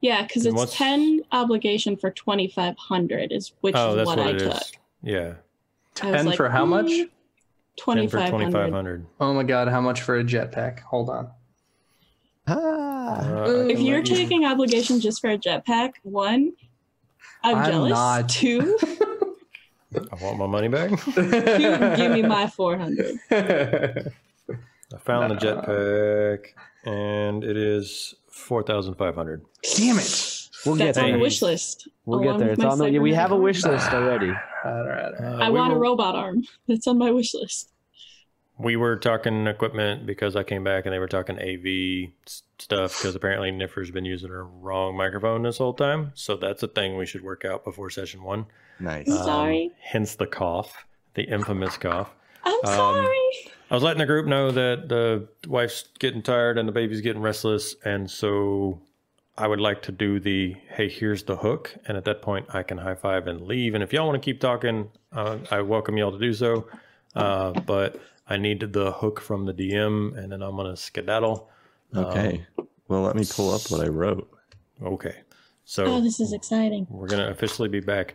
yeah, 0.00 0.22
because 0.22 0.46
it's 0.46 0.54
what's- 0.54 0.76
ten 0.76 1.20
obligation 1.32 1.96
for 1.96 2.10
twenty 2.10 2.48
five 2.48 2.76
hundred 2.78 3.32
is 3.32 3.52
which 3.60 3.74
oh 3.76 3.90
is 3.90 3.96
that's 3.96 4.06
what, 4.06 4.18
what, 4.18 4.26
I 4.26 4.30
it 4.30 4.36
is. 4.42 4.48
took. 4.54 4.62
yeah 5.02 5.34
10 5.94 6.26
like, 6.26 6.36
for 6.36 6.48
how 6.48 6.64
much? 6.66 6.86
mm, 6.86 6.98
10 6.98 7.08
Twenty 7.76 8.06
for 8.08 8.18
2500 8.18 9.04
Oh 9.20 9.34
my 9.34 9.42
god, 9.42 9.68
how 9.68 9.80
much 9.80 10.00
for 10.02 10.16
a 10.18 10.24
jetpack? 10.24 10.80
Hold 10.80 11.10
on. 11.10 11.28
Ah, 12.46 13.20
Uh, 13.20 13.66
If 13.68 13.80
you're 13.80 13.98
let 13.98 14.08
you- 14.08 14.16
taking 14.16 14.44
obligation 14.44 15.00
just 15.00 15.20
for 15.20 15.30
a 15.30 15.38
jetpack, 15.38 15.94
one, 16.02 16.52
I'm, 17.42 17.56
I'm 17.56 17.70
jealous. 17.70 17.90
not. 17.90 18.28
Two, 18.28 18.78
i 19.96 20.24
want 20.24 20.38
my 20.38 20.46
money 20.46 20.68
back 20.68 20.90
two, 21.14 21.96
give 21.96 22.12
me 22.12 22.22
my 22.22 22.46
four 22.48 22.76
hundred. 22.76 23.16
i 23.30 24.98
found 24.98 25.30
the 25.30 25.36
jetpack 25.36 26.46
and 26.84 27.44
it 27.44 27.56
is 27.56 28.14
4500 28.28 29.44
Damn 29.76 29.98
it. 29.98 30.48
we'll 30.66 30.76
get 30.76 30.86
That's 30.94 30.98
on 30.98 31.12
the 31.12 31.18
wish 31.18 31.40
list. 31.40 31.88
We'll 32.04 32.20
get 32.20 32.38
there. 32.38 32.50
It's 32.50 32.62
on 32.64 32.78
the, 32.78 32.98
we 32.98 33.14
have 33.14 33.32
a 33.32 33.36
wish 33.36 33.64
list 33.64 33.90
already. 33.92 34.28
All 34.64 34.84
right, 34.86 35.12
all 35.14 35.24
right. 35.24 35.40
Uh, 35.40 35.44
I 35.44 35.50
we 35.50 35.58
want 35.58 35.72
a 35.72 35.76
robot 35.76 36.14
arm. 36.14 36.42
That's 36.68 36.86
on 36.86 36.98
my 36.98 37.10
wish 37.10 37.32
list. 37.32 37.70
we 38.58 38.76
were 38.76 38.96
talking 38.96 39.46
equipment 39.46 40.04
because 40.04 40.36
I 40.36 40.42
came 40.42 40.62
back 40.64 40.84
and 40.84 40.92
they 40.92 40.98
were 40.98 41.08
talking 41.08 41.38
AV 41.38 42.10
stuff 42.58 42.98
because 42.98 43.14
apparently 43.14 43.50
Niffer's 43.50 43.90
been 43.90 44.04
using 44.04 44.30
her 44.30 44.44
wrong 44.44 44.96
microphone 44.96 45.42
this 45.42 45.58
whole 45.58 45.74
time. 45.74 46.12
So 46.14 46.36
that's 46.36 46.62
a 46.62 46.68
thing 46.68 46.96
we 46.98 47.06
should 47.06 47.22
work 47.22 47.44
out 47.44 47.64
before 47.64 47.88
session 47.88 48.22
one. 48.22 48.46
Nice. 48.80 49.08
I'm 49.08 49.24
sorry. 49.24 49.70
hence 49.80 50.16
the 50.16 50.26
cough, 50.26 50.84
the 51.14 51.22
infamous 51.22 51.76
cough. 51.76 52.14
I'm 52.44 52.54
um, 52.64 52.74
sorry. 52.74 53.18
I 53.70 53.74
was 53.74 53.82
letting 53.82 54.00
the 54.00 54.06
group 54.06 54.26
know 54.26 54.50
that 54.50 54.88
the 54.88 55.28
wife's 55.48 55.84
getting 55.98 56.22
tired 56.22 56.58
and 56.58 56.68
the 56.68 56.72
baby's 56.72 57.00
getting 57.00 57.22
restless. 57.22 57.74
And 57.84 58.10
so 58.10 58.80
I 59.38 59.48
would 59.48 59.60
like 59.60 59.82
to 59.82 59.92
do 59.92 60.20
the 60.20 60.54
hey, 60.70 60.88
here's 60.88 61.24
the 61.24 61.36
hook. 61.36 61.74
And 61.86 61.96
at 61.96 62.04
that 62.04 62.22
point, 62.22 62.46
I 62.54 62.62
can 62.62 62.78
high 62.78 62.94
five 62.94 63.26
and 63.26 63.42
leave. 63.42 63.74
And 63.74 63.82
if 63.82 63.92
y'all 63.92 64.06
want 64.06 64.20
to 64.20 64.24
keep 64.24 64.40
talking, 64.40 64.90
uh, 65.12 65.38
I 65.50 65.62
welcome 65.62 65.96
y'all 65.96 66.12
to 66.12 66.18
do 66.18 66.32
so. 66.32 66.68
Uh, 67.16 67.52
but 67.60 68.00
I 68.28 68.36
need 68.36 68.72
the 68.72 68.92
hook 68.92 69.20
from 69.20 69.46
the 69.46 69.54
DM 69.54 70.16
and 70.16 70.32
then 70.32 70.42
I'm 70.42 70.56
going 70.56 70.70
to 70.70 70.76
skedaddle. 70.76 71.48
Okay. 71.94 72.44
well, 72.88 73.02
let 73.02 73.16
me 73.16 73.24
pull 73.28 73.54
up 73.54 73.70
what 73.70 73.80
I 73.80 73.88
wrote. 73.88 74.28
Okay. 74.82 75.16
So 75.64 75.84
Oh, 75.86 76.00
this 76.00 76.20
is 76.20 76.32
exciting. 76.32 76.86
we're 76.90 77.08
going 77.08 77.24
to 77.24 77.30
officially 77.30 77.68
be 77.68 77.80
back. 77.80 78.14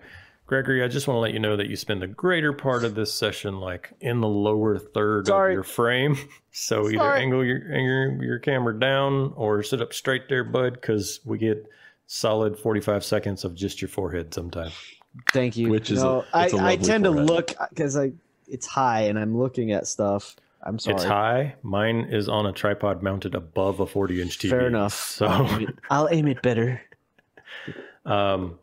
Gregory, 0.49 0.83
I 0.83 0.87
just 0.87 1.07
want 1.07 1.17
to 1.17 1.21
let 1.21 1.31
you 1.33 1.39
know 1.39 1.55
that 1.55 1.67
you 1.69 1.75
spend 1.75 2.01
the 2.01 2.07
greater 2.07 2.51
part 2.53 2.83
of 2.83 2.95
this 2.95 3.13
session 3.13 3.59
like 3.59 3.93
in 4.01 4.19
the 4.19 4.27
lower 4.27 4.79
third 4.79 5.27
Sorry. 5.27 5.53
of 5.53 5.55
your 5.55 5.63
frame. 5.63 6.17
So 6.51 6.89
either 6.89 7.13
angle 7.15 7.45
your, 7.45 7.61
angle 7.71 8.23
your 8.25 8.39
camera 8.39 8.77
down 8.77 9.33
or 9.37 9.61
sit 9.61 9.81
up 9.81 9.93
straight 9.93 10.27
there, 10.27 10.43
bud, 10.43 10.73
because 10.73 11.19
we 11.23 11.37
get 11.37 11.65
solid 12.07 12.57
45 12.57 13.05
seconds 13.05 13.45
of 13.45 13.55
just 13.55 13.81
your 13.81 13.87
forehead 13.87 14.33
sometimes. 14.33 14.73
Thank 15.31 15.55
you. 15.55 15.69
Which 15.69 15.91
is 15.91 16.01
no, 16.01 16.25
a- 16.33 16.37
I, 16.37 16.45
it's 16.45 16.53
a 16.53 16.57
I 16.57 16.59
lovely 16.71 16.85
tend 16.85 17.03
to 17.05 17.11
look 17.11 17.53
because 17.69 17.95
I 17.95 18.11
it's 18.47 18.65
high 18.65 19.01
and 19.03 19.17
I'm 19.17 19.37
looking 19.37 19.71
at 19.71 19.85
stuff. 19.87 20.35
I'm 20.63 20.79
sorry. 20.79 20.95
It's 20.95 21.05
high. 21.05 21.55
Mine 21.61 22.07
is 22.09 22.27
on 22.27 22.47
a 22.47 22.51
tripod 22.51 23.03
mounted 23.03 23.35
above 23.35 23.79
a 23.79 23.85
40 23.85 24.21
inch 24.21 24.39
TV. 24.39 24.49
Fair 24.49 24.67
enough. 24.67 24.95
So, 24.95 25.27
I'll 25.27 25.47
aim 25.47 25.61
it, 25.69 25.75
I'll 25.91 26.09
aim 26.11 26.27
it 26.27 26.41
better. 26.41 26.81
um, 28.05 28.59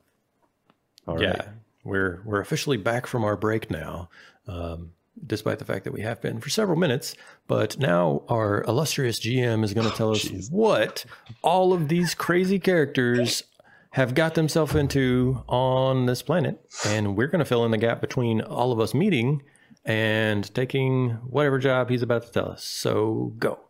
All 1.06 1.22
yeah, 1.22 1.28
right. 1.30 1.48
We're 1.86 2.22
we're 2.24 2.40
officially 2.40 2.76
back 2.76 3.06
from 3.06 3.24
our 3.24 3.36
break 3.36 3.70
now, 3.70 4.08
um, 4.46 4.92
despite 5.26 5.58
the 5.58 5.64
fact 5.64 5.84
that 5.84 5.92
we 5.92 6.02
have 6.02 6.20
been 6.20 6.40
for 6.40 6.50
several 6.50 6.78
minutes. 6.78 7.14
But 7.46 7.78
now 7.78 8.24
our 8.28 8.62
illustrious 8.64 9.20
GM 9.20 9.64
is 9.64 9.72
going 9.72 9.88
to 9.88 9.96
tell 9.96 10.10
us 10.10 10.24
jeez. 10.24 10.50
what 10.50 11.04
all 11.42 11.72
of 11.72 11.88
these 11.88 12.14
crazy 12.14 12.58
characters 12.58 13.44
have 13.90 14.14
got 14.14 14.34
themselves 14.34 14.74
into 14.74 15.42
on 15.48 16.06
this 16.06 16.20
planet, 16.20 16.60
and 16.84 17.16
we're 17.16 17.28
going 17.28 17.38
to 17.38 17.46
fill 17.46 17.64
in 17.64 17.70
the 17.70 17.78
gap 17.78 18.00
between 18.00 18.42
all 18.42 18.72
of 18.72 18.80
us 18.80 18.92
meeting 18.92 19.42
and 19.86 20.52
taking 20.54 21.10
whatever 21.28 21.58
job 21.58 21.88
he's 21.88 22.02
about 22.02 22.26
to 22.26 22.32
tell 22.32 22.50
us. 22.50 22.64
So 22.64 23.32
go. 23.38 23.60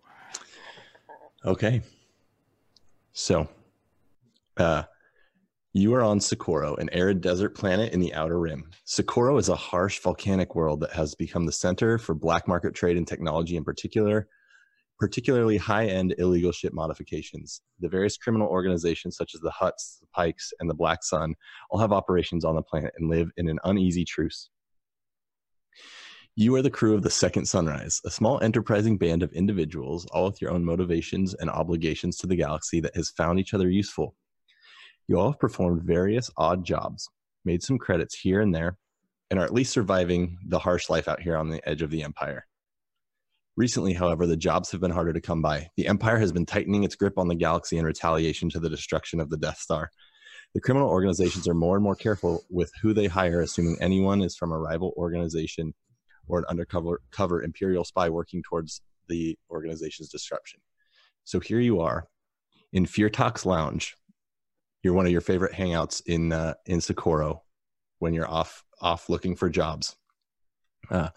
Okay. 1.44 1.82
So, 3.12 3.48
uh, 4.56 4.84
you 5.76 5.92
are 5.94 6.02
on 6.02 6.20
Socorro, 6.20 6.74
an 6.76 6.88
arid 6.90 7.20
desert 7.20 7.50
planet 7.50 7.92
in 7.92 8.00
the 8.00 8.14
outer 8.14 8.38
rim. 8.38 8.70
Socorro 8.86 9.36
is 9.36 9.50
a 9.50 9.54
harsh 9.54 9.98
volcanic 9.98 10.54
world 10.54 10.80
that 10.80 10.92
has 10.92 11.14
become 11.14 11.44
the 11.44 11.52
center 11.52 11.98
for 11.98 12.14
black 12.14 12.48
market 12.48 12.74
trade 12.74 12.96
and 12.96 13.06
technology 13.06 13.56
in 13.56 13.64
particular, 13.64 14.26
particularly 14.98 15.58
high-end 15.58 16.14
illegal 16.16 16.50
ship 16.50 16.72
modifications. 16.72 17.60
The 17.80 17.90
various 17.90 18.16
criminal 18.16 18.48
organizations 18.48 19.18
such 19.18 19.34
as 19.34 19.42
the 19.42 19.50
Hutts, 19.50 20.00
the 20.00 20.06
Pykes, 20.14 20.50
and 20.60 20.70
the 20.70 20.74
Black 20.74 21.04
Sun 21.04 21.34
all 21.70 21.78
have 21.78 21.92
operations 21.92 22.46
on 22.46 22.54
the 22.54 22.62
planet 22.62 22.94
and 22.96 23.10
live 23.10 23.30
in 23.36 23.46
an 23.48 23.58
uneasy 23.64 24.06
truce. 24.06 24.48
You 26.36 26.54
are 26.54 26.62
the 26.62 26.70
crew 26.70 26.94
of 26.94 27.02
the 27.02 27.10
Second 27.10 27.46
Sunrise, 27.46 28.00
a 28.06 28.10
small 28.10 28.40
enterprising 28.40 28.96
band 28.96 29.22
of 29.22 29.32
individuals, 29.32 30.06
all 30.06 30.24
with 30.24 30.40
your 30.40 30.52
own 30.52 30.64
motivations 30.64 31.34
and 31.34 31.50
obligations 31.50 32.16
to 32.18 32.26
the 32.26 32.36
galaxy 32.36 32.80
that 32.80 32.96
has 32.96 33.10
found 33.10 33.38
each 33.38 33.52
other 33.52 33.68
useful. 33.68 34.16
You 35.08 35.18
all 35.18 35.32
have 35.32 35.40
performed 35.40 35.82
various 35.82 36.30
odd 36.36 36.64
jobs, 36.64 37.08
made 37.44 37.62
some 37.62 37.78
credits 37.78 38.18
here 38.18 38.40
and 38.40 38.54
there, 38.54 38.76
and 39.30 39.38
are 39.38 39.44
at 39.44 39.54
least 39.54 39.72
surviving 39.72 40.38
the 40.46 40.58
harsh 40.58 40.90
life 40.90 41.08
out 41.08 41.20
here 41.20 41.36
on 41.36 41.48
the 41.48 41.66
edge 41.68 41.82
of 41.82 41.90
the 41.90 42.02
Empire. 42.02 42.46
Recently, 43.56 43.92
however, 43.92 44.26
the 44.26 44.36
jobs 44.36 44.70
have 44.72 44.80
been 44.80 44.90
harder 44.90 45.12
to 45.12 45.20
come 45.20 45.40
by. 45.40 45.68
The 45.76 45.86
Empire 45.86 46.18
has 46.18 46.32
been 46.32 46.44
tightening 46.44 46.84
its 46.84 46.96
grip 46.96 47.18
on 47.18 47.28
the 47.28 47.34
galaxy 47.34 47.78
in 47.78 47.84
retaliation 47.84 48.50
to 48.50 48.60
the 48.60 48.68
destruction 48.68 49.20
of 49.20 49.30
the 49.30 49.38
Death 49.38 49.58
Star. 49.58 49.90
The 50.54 50.60
criminal 50.60 50.88
organizations 50.88 51.48
are 51.48 51.54
more 51.54 51.76
and 51.76 51.84
more 51.84 51.94
careful 51.94 52.44
with 52.50 52.70
who 52.82 52.92
they 52.92 53.06
hire, 53.06 53.40
assuming 53.40 53.76
anyone 53.80 54.22
is 54.22 54.36
from 54.36 54.52
a 54.52 54.58
rival 54.58 54.92
organization 54.96 55.72
or 56.28 56.40
an 56.40 56.44
undercover 56.48 57.00
cover 57.12 57.42
imperial 57.42 57.84
spy 57.84 58.08
working 58.08 58.42
towards 58.42 58.82
the 59.08 59.38
organization's 59.50 60.08
destruction. 60.08 60.60
So 61.24 61.40
here 61.40 61.60
you 61.60 61.80
are 61.80 62.08
in 62.72 62.86
Feartox 62.86 63.46
Lounge. 63.46 63.96
You're 64.86 64.94
one 64.94 65.06
of 65.06 65.10
your 65.10 65.20
favorite 65.20 65.52
hangouts 65.52 66.00
in 66.06 66.30
uh, 66.30 66.54
in 66.64 66.80
Socorro 66.80 67.42
when 67.98 68.14
you're 68.14 68.30
off 68.30 68.62
off 68.80 69.08
looking 69.08 69.34
for 69.34 69.50
jobs. 69.50 69.96
Uh, 70.88 71.08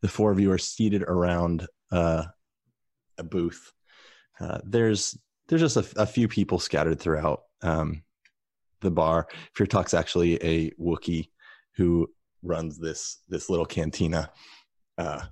the 0.00 0.06
four 0.06 0.30
of 0.30 0.38
you 0.38 0.52
are 0.52 0.58
seated 0.58 1.02
around 1.02 1.66
uh, 1.90 2.22
a 3.18 3.24
booth. 3.24 3.72
Uh, 4.38 4.60
there's 4.62 5.18
there's 5.48 5.60
just 5.60 5.76
a, 5.76 6.02
a 6.02 6.06
few 6.06 6.28
people 6.28 6.60
scattered 6.60 7.00
throughout 7.00 7.40
um, 7.62 8.04
the 8.80 8.92
bar. 8.92 9.26
Feartox 9.58 9.92
actually 9.92 10.36
a 10.36 10.70
Wookie 10.80 11.30
who 11.74 12.08
runs 12.44 12.78
this 12.78 13.18
this 13.28 13.50
little 13.50 13.66
cantina. 13.66 14.30
Uh, 14.98 15.22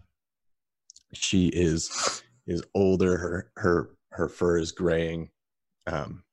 she 1.13 1.47
is 1.47 2.25
is 2.49 2.65
older. 2.75 3.17
Her 3.17 3.53
her 3.55 3.91
her 4.11 4.29
fur 4.29 4.59
is 4.59 4.73
graying, 4.73 5.31
um, 5.87 6.24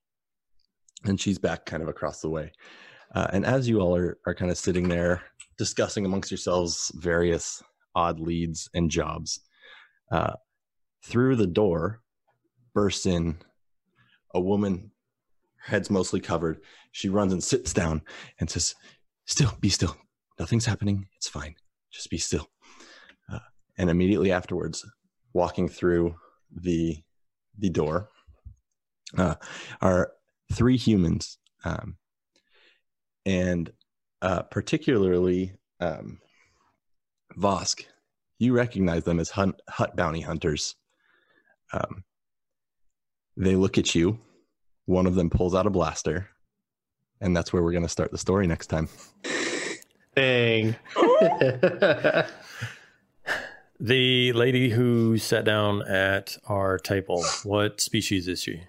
and 1.06 1.20
she's 1.20 1.38
back 1.38 1.66
kind 1.66 1.84
of 1.84 1.90
across 1.90 2.22
the 2.22 2.30
way. 2.30 2.52
Uh, 3.14 3.28
and 3.34 3.46
as 3.46 3.68
you 3.68 3.80
all 3.80 3.96
are 3.96 4.18
are 4.26 4.36
kind 4.36 4.52
of 4.52 4.58
sitting 4.58 4.88
there 4.88 5.22
discussing 5.58 6.06
amongst 6.06 6.32
yourselves 6.32 6.92
various 6.96 7.62
odd 7.94 8.20
leads 8.20 8.70
and 8.74 8.90
jobs, 8.90 9.42
uh, 10.12 10.34
through 11.04 11.36
the 11.36 11.48
door 11.48 12.02
bursts 12.74 13.06
in 13.06 13.38
a 14.34 14.40
woman, 14.40 14.92
head's 15.64 15.90
mostly 15.90 16.20
covered. 16.20 16.62
She 16.94 17.10
runs 17.10 17.34
and 17.34 17.44
sits 17.44 17.74
down 17.74 18.02
and 18.40 18.50
says, 18.50 18.76
"Still, 19.26 19.54
be 19.60 19.70
still. 19.70 19.96
Nothing's 20.40 20.66
happening. 20.66 21.08
It's 21.18 21.28
fine. 21.28 21.56
Just 21.92 22.10
be 22.10 22.18
still." 22.18 22.50
Uh, 23.32 23.40
and 23.78 23.90
immediately 23.90 24.32
afterwards, 24.32 24.86
walking 25.34 25.68
through 25.68 26.16
the 26.52 27.04
the 27.58 27.70
door, 27.70 28.10
uh, 29.18 29.36
are 29.82 30.14
three 30.52 30.78
humans, 30.78 31.38
um, 31.64 31.98
and 33.26 33.72
uh, 34.22 34.44
particularly 34.44 35.54
um, 35.80 36.20
Vosk. 37.38 37.86
You 38.40 38.54
recognize 38.54 39.04
them 39.04 39.20
as 39.20 39.30
hunt, 39.30 39.62
Hutt 39.70 39.96
bounty 39.96 40.22
hunters. 40.22 40.76
Um, 41.74 42.04
they 43.38 43.56
look 43.56 43.78
at 43.78 43.94
you. 43.96 44.20
One 44.86 45.06
of 45.06 45.16
them 45.16 45.30
pulls 45.30 45.56
out 45.56 45.68
a 45.68 45.70
blaster, 45.70 46.30
and 47.22 47.36
that's 47.36 47.54
where 47.54 47.64
we're 47.64 47.72
going 47.72 47.84
to 47.84 47.90
start 47.90 48.12
the 48.12 48.18
story 48.18 48.48
next 48.48 48.68
time. 48.68 48.90
Dang. 50.16 50.76
The 53.84 54.32
lady 54.34 54.70
who 54.70 55.18
sat 55.18 55.44
down 55.44 55.82
at 55.88 56.38
our 56.46 56.78
table, 56.78 57.26
what 57.44 57.82
species 57.82 58.28
is 58.28 58.44
she? 58.44 58.62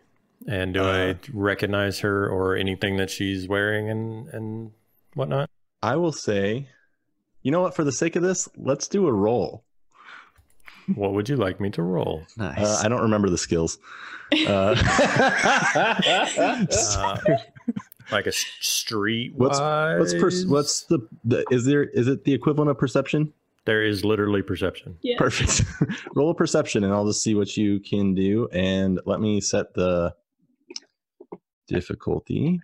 And 0.48 0.74
do 0.74 0.82
Uh, 0.82 1.14
I 1.14 1.16
recognize 1.32 2.00
her 2.00 2.28
or 2.28 2.56
anything 2.56 2.96
that 2.96 3.10
she's 3.10 3.48
wearing 3.48 3.88
and, 3.90 4.28
and 4.28 4.70
whatnot? 5.14 5.50
I 5.82 5.96
will 5.96 6.12
say, 6.12 6.68
you 7.42 7.50
know 7.50 7.60
what? 7.60 7.74
For 7.74 7.84
the 7.84 7.92
sake 7.92 8.16
of 8.16 8.22
this, 8.22 8.48
let's 8.56 8.88
do 8.88 9.06
a 9.06 9.12
roll. 9.12 9.64
What 10.96 11.12
would 11.14 11.28
you 11.28 11.36
like 11.36 11.60
me 11.60 11.70
to 11.70 11.82
roll? 11.82 12.22
Nice. 12.36 12.58
Uh, 12.58 12.80
I 12.84 12.88
don't 12.88 13.02
remember 13.02 13.30
the 13.30 13.38
skills. 13.38 13.78
Uh, 14.48 14.74
Uh, 15.74 17.16
like 18.10 18.26
a 18.26 18.32
street 18.32 19.32
What's- 19.36 19.58
what's 19.60 20.14
pers- 20.14 20.46
what's 20.46 20.82
the, 20.84 20.98
the 21.24 21.44
is 21.50 21.64
there 21.64 21.84
is 21.84 22.08
it 22.08 22.24
the 22.24 22.32
equivalent 22.34 22.70
of 22.70 22.78
perception? 22.78 23.32
there 23.64 23.84
is 23.84 24.04
literally 24.04 24.42
perception. 24.42 24.98
Yeah. 25.02 25.14
Perfect. 25.18 25.62
Roll 26.16 26.30
a 26.30 26.34
perception, 26.34 26.82
and 26.82 26.92
I'll 26.92 27.06
just 27.06 27.22
see 27.22 27.36
what 27.36 27.56
you 27.56 27.78
can 27.78 28.12
do. 28.12 28.48
And 28.52 28.98
let 29.06 29.20
me 29.20 29.40
set 29.40 29.72
the 29.74 30.12
difficulty. 31.66 32.60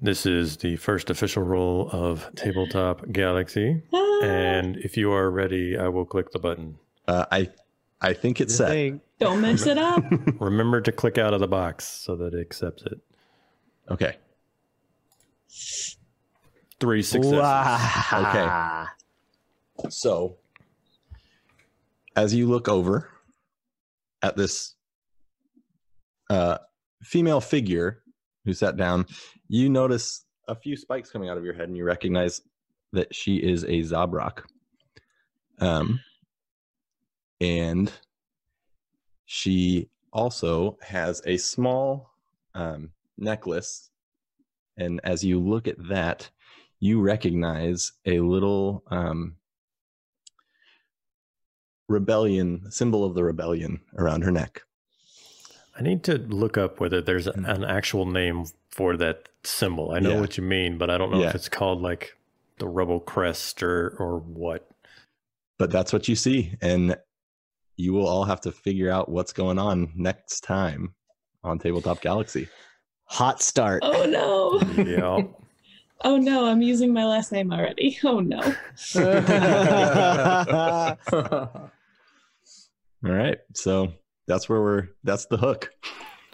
This 0.00 0.26
is 0.26 0.58
the 0.58 0.76
first 0.76 1.10
official 1.10 1.42
roll 1.42 1.88
of 1.90 2.30
Tabletop 2.36 3.10
Galaxy. 3.10 3.82
Ah, 3.92 4.20
And 4.22 4.76
if 4.76 4.96
you 4.96 5.10
are 5.12 5.28
ready, 5.30 5.76
I 5.76 5.88
will 5.88 6.04
click 6.04 6.30
the 6.30 6.38
button. 6.38 6.78
Uh, 7.06 7.24
I 7.32 7.50
I 8.00 8.12
think 8.12 8.40
it's 8.40 8.52
The 8.52 8.64
set. 8.64 8.68
thing. 8.70 9.00
don't 9.18 9.40
mess 9.40 9.66
it 9.66 9.76
up. 9.76 10.04
Remember 10.40 10.80
to 10.80 10.92
click 10.92 11.18
out 11.18 11.34
of 11.34 11.40
the 11.40 11.48
box 11.48 11.84
so 11.84 12.14
that 12.16 12.32
it 12.32 12.40
accepts 12.40 12.84
it. 12.84 13.00
Okay. 13.90 14.16
Three 16.78 17.02
successes. 17.02 17.40
Wow. 17.40 18.86
So, 19.88 20.36
as 22.18 22.34
you 22.34 22.48
look 22.48 22.66
over 22.68 23.08
at 24.22 24.36
this 24.36 24.74
uh, 26.30 26.58
female 27.00 27.40
figure 27.40 28.02
who 28.44 28.52
sat 28.52 28.76
down, 28.76 29.06
you 29.46 29.68
notice 29.68 30.24
a 30.48 30.54
few 30.56 30.76
spikes 30.76 31.12
coming 31.12 31.28
out 31.28 31.38
of 31.38 31.44
your 31.44 31.54
head, 31.54 31.68
and 31.68 31.76
you 31.76 31.84
recognize 31.84 32.40
that 32.92 33.14
she 33.14 33.36
is 33.36 33.62
a 33.62 33.82
Zabrak. 33.82 34.42
Um, 35.60 36.00
and 37.40 37.92
she 39.26 39.88
also 40.12 40.76
has 40.82 41.22
a 41.24 41.36
small 41.36 42.10
um, 42.52 42.90
necklace. 43.16 43.90
And 44.76 45.00
as 45.04 45.24
you 45.24 45.38
look 45.38 45.68
at 45.68 45.76
that, 45.88 46.28
you 46.80 47.00
recognize 47.00 47.92
a 48.06 48.18
little 48.18 48.82
um, 48.88 49.36
rebellion 51.88 52.70
symbol 52.70 53.04
of 53.04 53.14
the 53.14 53.24
rebellion 53.24 53.80
around 53.96 54.22
her 54.22 54.30
neck. 54.30 54.62
I 55.78 55.82
need 55.82 56.02
to 56.04 56.18
look 56.18 56.58
up 56.58 56.80
whether 56.80 57.00
there's 57.00 57.26
an, 57.26 57.44
an 57.46 57.64
actual 57.64 58.04
name 58.06 58.44
for 58.70 58.96
that 58.96 59.28
symbol. 59.44 59.92
I 59.92 60.00
know 60.00 60.14
Yeah. 60.14 60.20
what 60.20 60.36
you 60.36 60.42
mean, 60.42 60.78
but 60.78 60.90
I 60.90 60.98
don't 60.98 61.10
know 61.10 61.20
Yeah. 61.20 61.28
if 61.28 61.34
it's 61.34 61.48
called 61.48 61.80
like 61.82 62.16
the 62.58 62.68
rebel 62.68 63.00
crest 63.00 63.62
or 63.62 63.90
or 63.98 64.18
what. 64.18 64.68
But 65.58 65.70
that's 65.70 65.92
what 65.92 66.08
you 66.08 66.16
see, 66.16 66.54
and 66.60 66.96
you 67.76 67.92
will 67.92 68.06
all 68.06 68.24
have 68.24 68.40
to 68.42 68.52
figure 68.52 68.90
out 68.90 69.08
what's 69.08 69.32
going 69.32 69.58
on 69.58 69.92
next 69.96 70.40
time 70.40 70.94
on 71.44 71.58
Tabletop 71.58 72.00
Galaxy. 72.00 72.48
Hot 73.04 73.40
start. 73.40 73.80
Oh 73.84 74.04
no. 74.04 74.60
Yeah. 74.82 75.22
Oh 76.04 76.16
no, 76.16 76.46
I'm 76.46 76.62
using 76.62 76.92
my 76.92 77.04
last 77.04 77.32
name 77.32 77.52
already. 77.52 77.98
Oh 78.04 78.20
no. 78.20 78.38
All 83.04 83.12
right, 83.12 83.38
so 83.54 83.92
that's 84.26 84.48
where 84.48 84.60
we're. 84.60 84.88
That's 85.04 85.26
the 85.26 85.36
hook. 85.36 85.70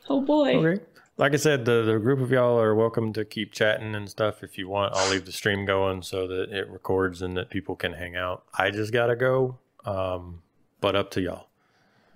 Oh 0.08 0.20
boy. 0.20 0.56
okay. 0.56 0.84
Like 1.16 1.32
I 1.32 1.36
said, 1.36 1.64
the, 1.64 1.82
the 1.82 1.98
group 1.98 2.20
of 2.20 2.32
y'all 2.32 2.58
are 2.60 2.74
welcome 2.74 3.12
to 3.12 3.24
keep 3.24 3.52
chatting 3.52 3.94
and 3.94 4.10
stuff 4.10 4.42
if 4.42 4.58
you 4.58 4.68
want. 4.68 4.94
I'll 4.96 5.10
leave 5.10 5.26
the 5.26 5.32
stream 5.32 5.64
going 5.64 6.02
so 6.02 6.26
that 6.26 6.50
it 6.50 6.68
records 6.68 7.22
and 7.22 7.36
that 7.36 7.50
people 7.50 7.76
can 7.76 7.92
hang 7.92 8.16
out. 8.16 8.44
I 8.58 8.72
just 8.72 8.92
gotta 8.92 9.14
go. 9.14 9.58
Um, 9.84 10.42
but 10.80 10.96
up 10.96 11.10
to 11.12 11.20
y'all. 11.20 11.46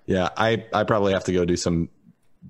Yeah, 0.06 0.30
I 0.36 0.64
I 0.72 0.84
probably 0.84 1.12
have 1.12 1.24
to 1.24 1.32
go 1.32 1.44
do 1.44 1.56
some 1.56 1.90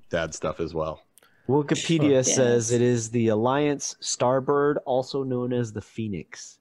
dad 0.09 0.33
stuff 0.33 0.59
as 0.59 0.73
well. 0.73 1.03
Wikipedia 1.47 2.09
Yes. 2.11 2.35
says 2.35 2.71
it 2.71 2.81
is 2.81 3.09
the 3.09 3.27
Alliance 3.29 3.95
Starbird, 4.01 4.77
also 4.85 5.23
known 5.23 5.51
as 5.51 5.73
the 5.73 5.81
Phoenix. 5.81 6.59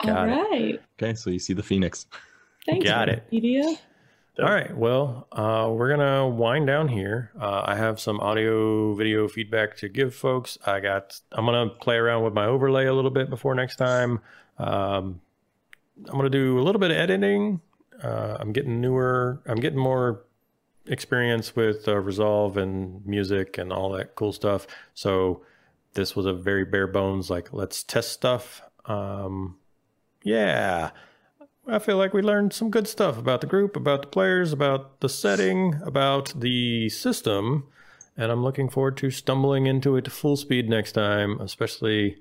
All 0.00 0.08
Got 0.14 0.28
it. 0.52 0.82
Okay, 1.00 1.14
so 1.14 1.30
you 1.30 1.38
see 1.38 1.52
the 1.52 1.62
phoenix. 1.62 2.06
Thanks, 2.66 2.84
Got 2.84 3.08
it. 3.08 3.24
All 4.36 4.46
right. 4.46 4.76
Well, 4.76 5.28
uh, 5.30 5.70
we're 5.70 5.90
gonna 5.90 6.28
wind 6.28 6.66
down 6.66 6.88
here. 6.88 7.30
Uh, 7.40 7.62
I 7.66 7.76
have 7.76 8.00
some 8.00 8.18
audio, 8.18 8.92
video 8.94 9.28
feedback 9.28 9.76
to 9.76 9.88
give 9.88 10.12
folks. 10.12 10.58
I 10.66 10.80
got. 10.80 11.20
I'm 11.30 11.44
gonna 11.44 11.70
play 11.70 11.94
around 11.94 12.24
with 12.24 12.34
my 12.34 12.46
overlay 12.46 12.86
a 12.86 12.92
little 12.92 13.12
bit 13.12 13.30
before 13.30 13.54
next 13.54 13.76
time. 13.76 14.18
Um, 14.58 15.20
I'm 16.08 16.16
gonna 16.16 16.30
do 16.30 16.58
a 16.58 16.62
little 16.62 16.80
bit 16.80 16.90
of 16.90 16.96
editing. 16.96 17.60
Uh, 18.02 18.36
I'm 18.40 18.52
getting 18.52 18.80
newer. 18.80 19.40
I'm 19.46 19.60
getting 19.60 19.78
more 19.78 20.24
experience 20.86 21.54
with 21.54 21.86
uh, 21.86 21.96
Resolve 21.96 22.56
and 22.56 23.06
music 23.06 23.56
and 23.56 23.72
all 23.72 23.90
that 23.90 24.16
cool 24.16 24.32
stuff. 24.32 24.66
So 24.94 25.42
this 25.92 26.16
was 26.16 26.26
a 26.26 26.32
very 26.32 26.64
bare 26.64 26.88
bones. 26.88 27.30
Like, 27.30 27.52
let's 27.52 27.84
test 27.84 28.10
stuff. 28.10 28.62
Um, 28.86 29.58
yeah. 30.24 30.90
I 31.66 31.78
feel 31.78 31.96
like 31.96 32.12
we 32.12 32.20
learned 32.22 32.52
some 32.52 32.70
good 32.70 32.86
stuff 32.86 33.16
about 33.18 33.40
the 33.40 33.46
group, 33.46 33.74
about 33.76 34.02
the 34.02 34.08
players, 34.08 34.52
about 34.52 35.00
the 35.00 35.08
setting, 35.08 35.80
about 35.84 36.32
the 36.38 36.88
system, 36.90 37.66
and 38.16 38.30
I'm 38.30 38.42
looking 38.42 38.68
forward 38.68 38.96
to 38.98 39.10
stumbling 39.10 39.66
into 39.66 39.96
it 39.96 40.10
full 40.12 40.36
speed 40.36 40.68
next 40.68 40.92
time, 40.92 41.40
especially 41.40 42.18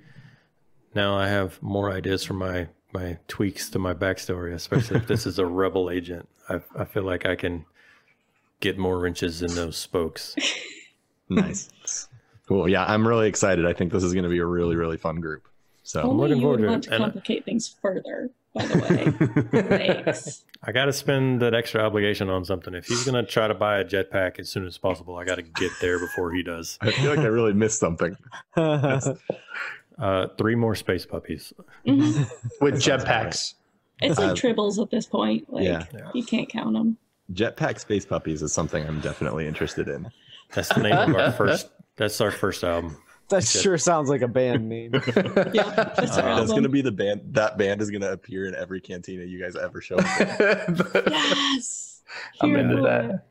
now 0.95 1.15
I 1.17 1.27
have 1.27 1.61
more 1.61 1.91
ideas 1.91 2.23
for 2.23 2.33
my 2.33 2.67
my 2.93 3.17
tweaks 3.27 3.69
to 3.71 3.79
my 3.79 3.93
backstory, 3.93 4.53
especially 4.53 4.97
if 4.97 5.07
this 5.07 5.25
is 5.25 5.39
a 5.39 5.45
rebel 5.45 5.89
agent. 5.89 6.29
I 6.49 6.61
I 6.77 6.85
feel 6.85 7.03
like 7.03 7.25
I 7.25 7.35
can 7.35 7.65
get 8.61 8.77
more 8.77 8.97
wrenches 8.99 9.41
in 9.41 9.53
those 9.55 9.77
spokes. 9.77 10.35
Nice. 11.29 11.69
cool. 12.47 12.69
Yeah, 12.69 12.83
I'm 12.85 13.07
really 13.07 13.27
excited. 13.27 13.65
I 13.65 13.73
think 13.73 13.91
this 13.91 14.03
is 14.03 14.13
going 14.13 14.25
to 14.25 14.29
be 14.29 14.37
a 14.39 14.45
really 14.45 14.75
really 14.75 14.97
fun 14.97 15.19
group. 15.19 15.47
So 15.83 16.01
I'm 16.01 16.17
looking 16.17 16.35
would 16.37 16.41
forward 16.43 16.61
to 16.61 16.67
want 16.67 16.85
it. 16.85 16.89
to 16.89 16.95
And- 16.95 17.03
complicate 17.05 17.45
things 17.45 17.75
further, 17.81 18.29
by 18.53 18.65
the 18.65 19.47
way. 19.51 20.03
Thanks. 20.03 20.45
I 20.63 20.71
got 20.71 20.85
to 20.85 20.93
spend 20.93 21.41
that 21.41 21.53
extra 21.53 21.81
obligation 21.81 22.29
on 22.29 22.45
something. 22.45 22.73
If 22.73 22.85
he's 22.85 23.03
going 23.03 23.15
to 23.23 23.29
try 23.29 23.47
to 23.47 23.53
buy 23.53 23.79
a 23.79 23.85
jetpack 23.85 24.39
as 24.39 24.49
soon 24.49 24.65
as 24.65 24.77
possible, 24.77 25.17
I 25.17 25.25
got 25.25 25.35
to 25.35 25.41
get 25.41 25.71
there 25.81 25.99
before 25.99 26.31
he 26.31 26.41
does. 26.43 26.77
I 26.81 26.91
feel 26.91 27.09
like 27.09 27.19
I 27.19 27.25
really 27.27 27.53
missed 27.53 27.79
something. 27.79 28.15
Uh, 28.55 30.27
three 30.37 30.55
more 30.55 30.75
space 30.75 31.05
puppies. 31.05 31.53
Mhm. 31.85 32.29
With 32.61 32.75
jetpacks. 32.75 33.53
It's 34.01 34.17
like 34.17 34.31
Uh, 34.31 34.33
tribbles 34.33 34.81
at 34.81 34.89
this 34.89 35.05
point. 35.05 35.51
Like 35.53 35.65
yeah. 35.65 35.85
you 36.13 36.23
can't 36.23 36.49
count 36.49 36.73
them. 36.73 36.97
Jetpack 37.31 37.79
Space 37.79 38.05
Puppies 38.05 38.41
is 38.41 38.51
something 38.51 38.85
I'm 38.85 38.99
definitely 39.01 39.47
interested 39.47 39.87
in. 39.87 40.09
That's 40.53 40.69
the 40.73 40.81
name 40.83 40.93
of 41.11 41.15
our 41.15 41.31
first. 41.31 41.69
That's 41.95 42.19
our 42.19 42.31
first 42.31 42.63
album. 42.63 42.97
That 43.33 43.43
sure 43.43 43.77
sounds 43.77 44.09
like 44.09 44.21
a 44.21 44.27
band 44.27 44.67
name. 44.69 44.91
Yeah, 44.93 45.73
that's 45.95 46.17
Uh, 46.17 46.35
that's 46.37 46.51
going 46.51 46.63
to 46.63 46.69
be 46.69 46.81
the 46.81 46.91
band. 46.91 47.21
That 47.33 47.57
band 47.57 47.81
is 47.81 47.89
going 47.89 48.01
to 48.01 48.11
appear 48.11 48.45
in 48.45 48.55
every 48.55 48.79
cantina 48.81 49.23
you 49.23 49.39
guys 49.41 49.55
ever 49.55 49.81
show. 49.81 49.97
up 49.97 50.39
in. 50.67 51.03
Yes. 51.11 52.01
I'm 52.41 52.55
into 52.55 52.81
that. 52.83 53.25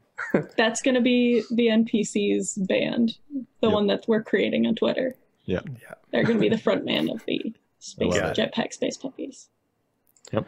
That's 0.56 0.82
going 0.82 0.94
to 0.96 1.00
be 1.00 1.42
the 1.50 1.66
NPC's 1.68 2.54
band, 2.66 3.16
the 3.60 3.68
Yep. 3.68 3.72
one 3.72 3.86
that 3.88 4.04
we're 4.08 4.22
creating 4.22 4.66
on 4.66 4.74
Twitter. 4.74 5.14
Yeah. 5.44 5.60
Yeah. 5.80 5.94
They're 6.10 6.24
going 6.24 6.36
to 6.38 6.40
be 6.40 6.48
the 6.48 6.58
front 6.58 6.84
man 6.84 7.08
of 7.10 7.24
the 7.26 7.54
space 7.78 8.14
love 8.14 8.34
jetpack 8.34 8.72
space 8.72 8.96
puppies. 8.96 9.48
Yep. 10.32 10.46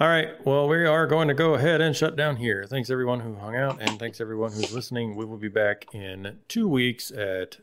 All 0.00 0.08
right. 0.08 0.28
Well, 0.44 0.68
we 0.68 0.84
are 0.84 1.06
going 1.06 1.28
to 1.28 1.34
go 1.34 1.54
ahead 1.54 1.80
and 1.80 1.96
shut 1.96 2.16
down 2.16 2.36
here. 2.36 2.66
Thanks 2.68 2.90
everyone 2.90 3.20
who 3.20 3.34
hung 3.36 3.56
out, 3.56 3.80
and 3.80 3.98
thanks 3.98 4.20
everyone 4.20 4.52
who's 4.52 4.72
listening. 4.72 5.14
We 5.16 5.24
will 5.24 5.38
be 5.38 5.48
back 5.48 5.86
in 5.94 6.38
two 6.48 6.68
weeks 6.68 7.10
at 7.10 7.56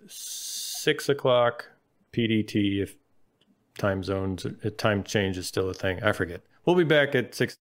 six 0.84 1.08
o'clock 1.08 1.70
PDT. 2.12 2.82
If 2.82 2.96
time 3.78 4.04
zones, 4.04 4.46
if 4.46 4.78
time 4.78 5.04
change 5.04 5.38
is 5.38 5.48
still 5.48 5.70
a 5.70 5.74
thing, 5.74 6.04
I 6.04 6.12
forget. 6.12 6.42
We'll 6.66 6.76
be 6.76 6.84
back 6.84 7.16
at 7.16 7.34
six 7.34 7.58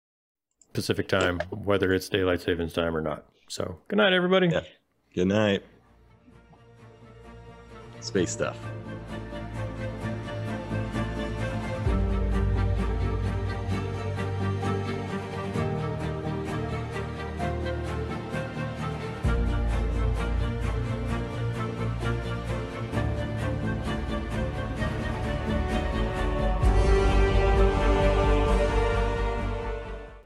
Pacific 0.73 1.09
time, 1.09 1.41
whether 1.51 1.93
it's 1.93 2.09
daylight 2.09 2.41
savings 2.41 2.73
time 2.73 2.97
or 2.97 3.01
not. 3.01 3.25
So, 3.49 3.79
good 3.89 3.97
night, 3.97 4.13
everybody. 4.13 4.49
Yeah. 4.49 4.61
Good 5.15 5.29
night. 5.29 5.63
Space 8.01 8.31
stuff. 8.31 8.57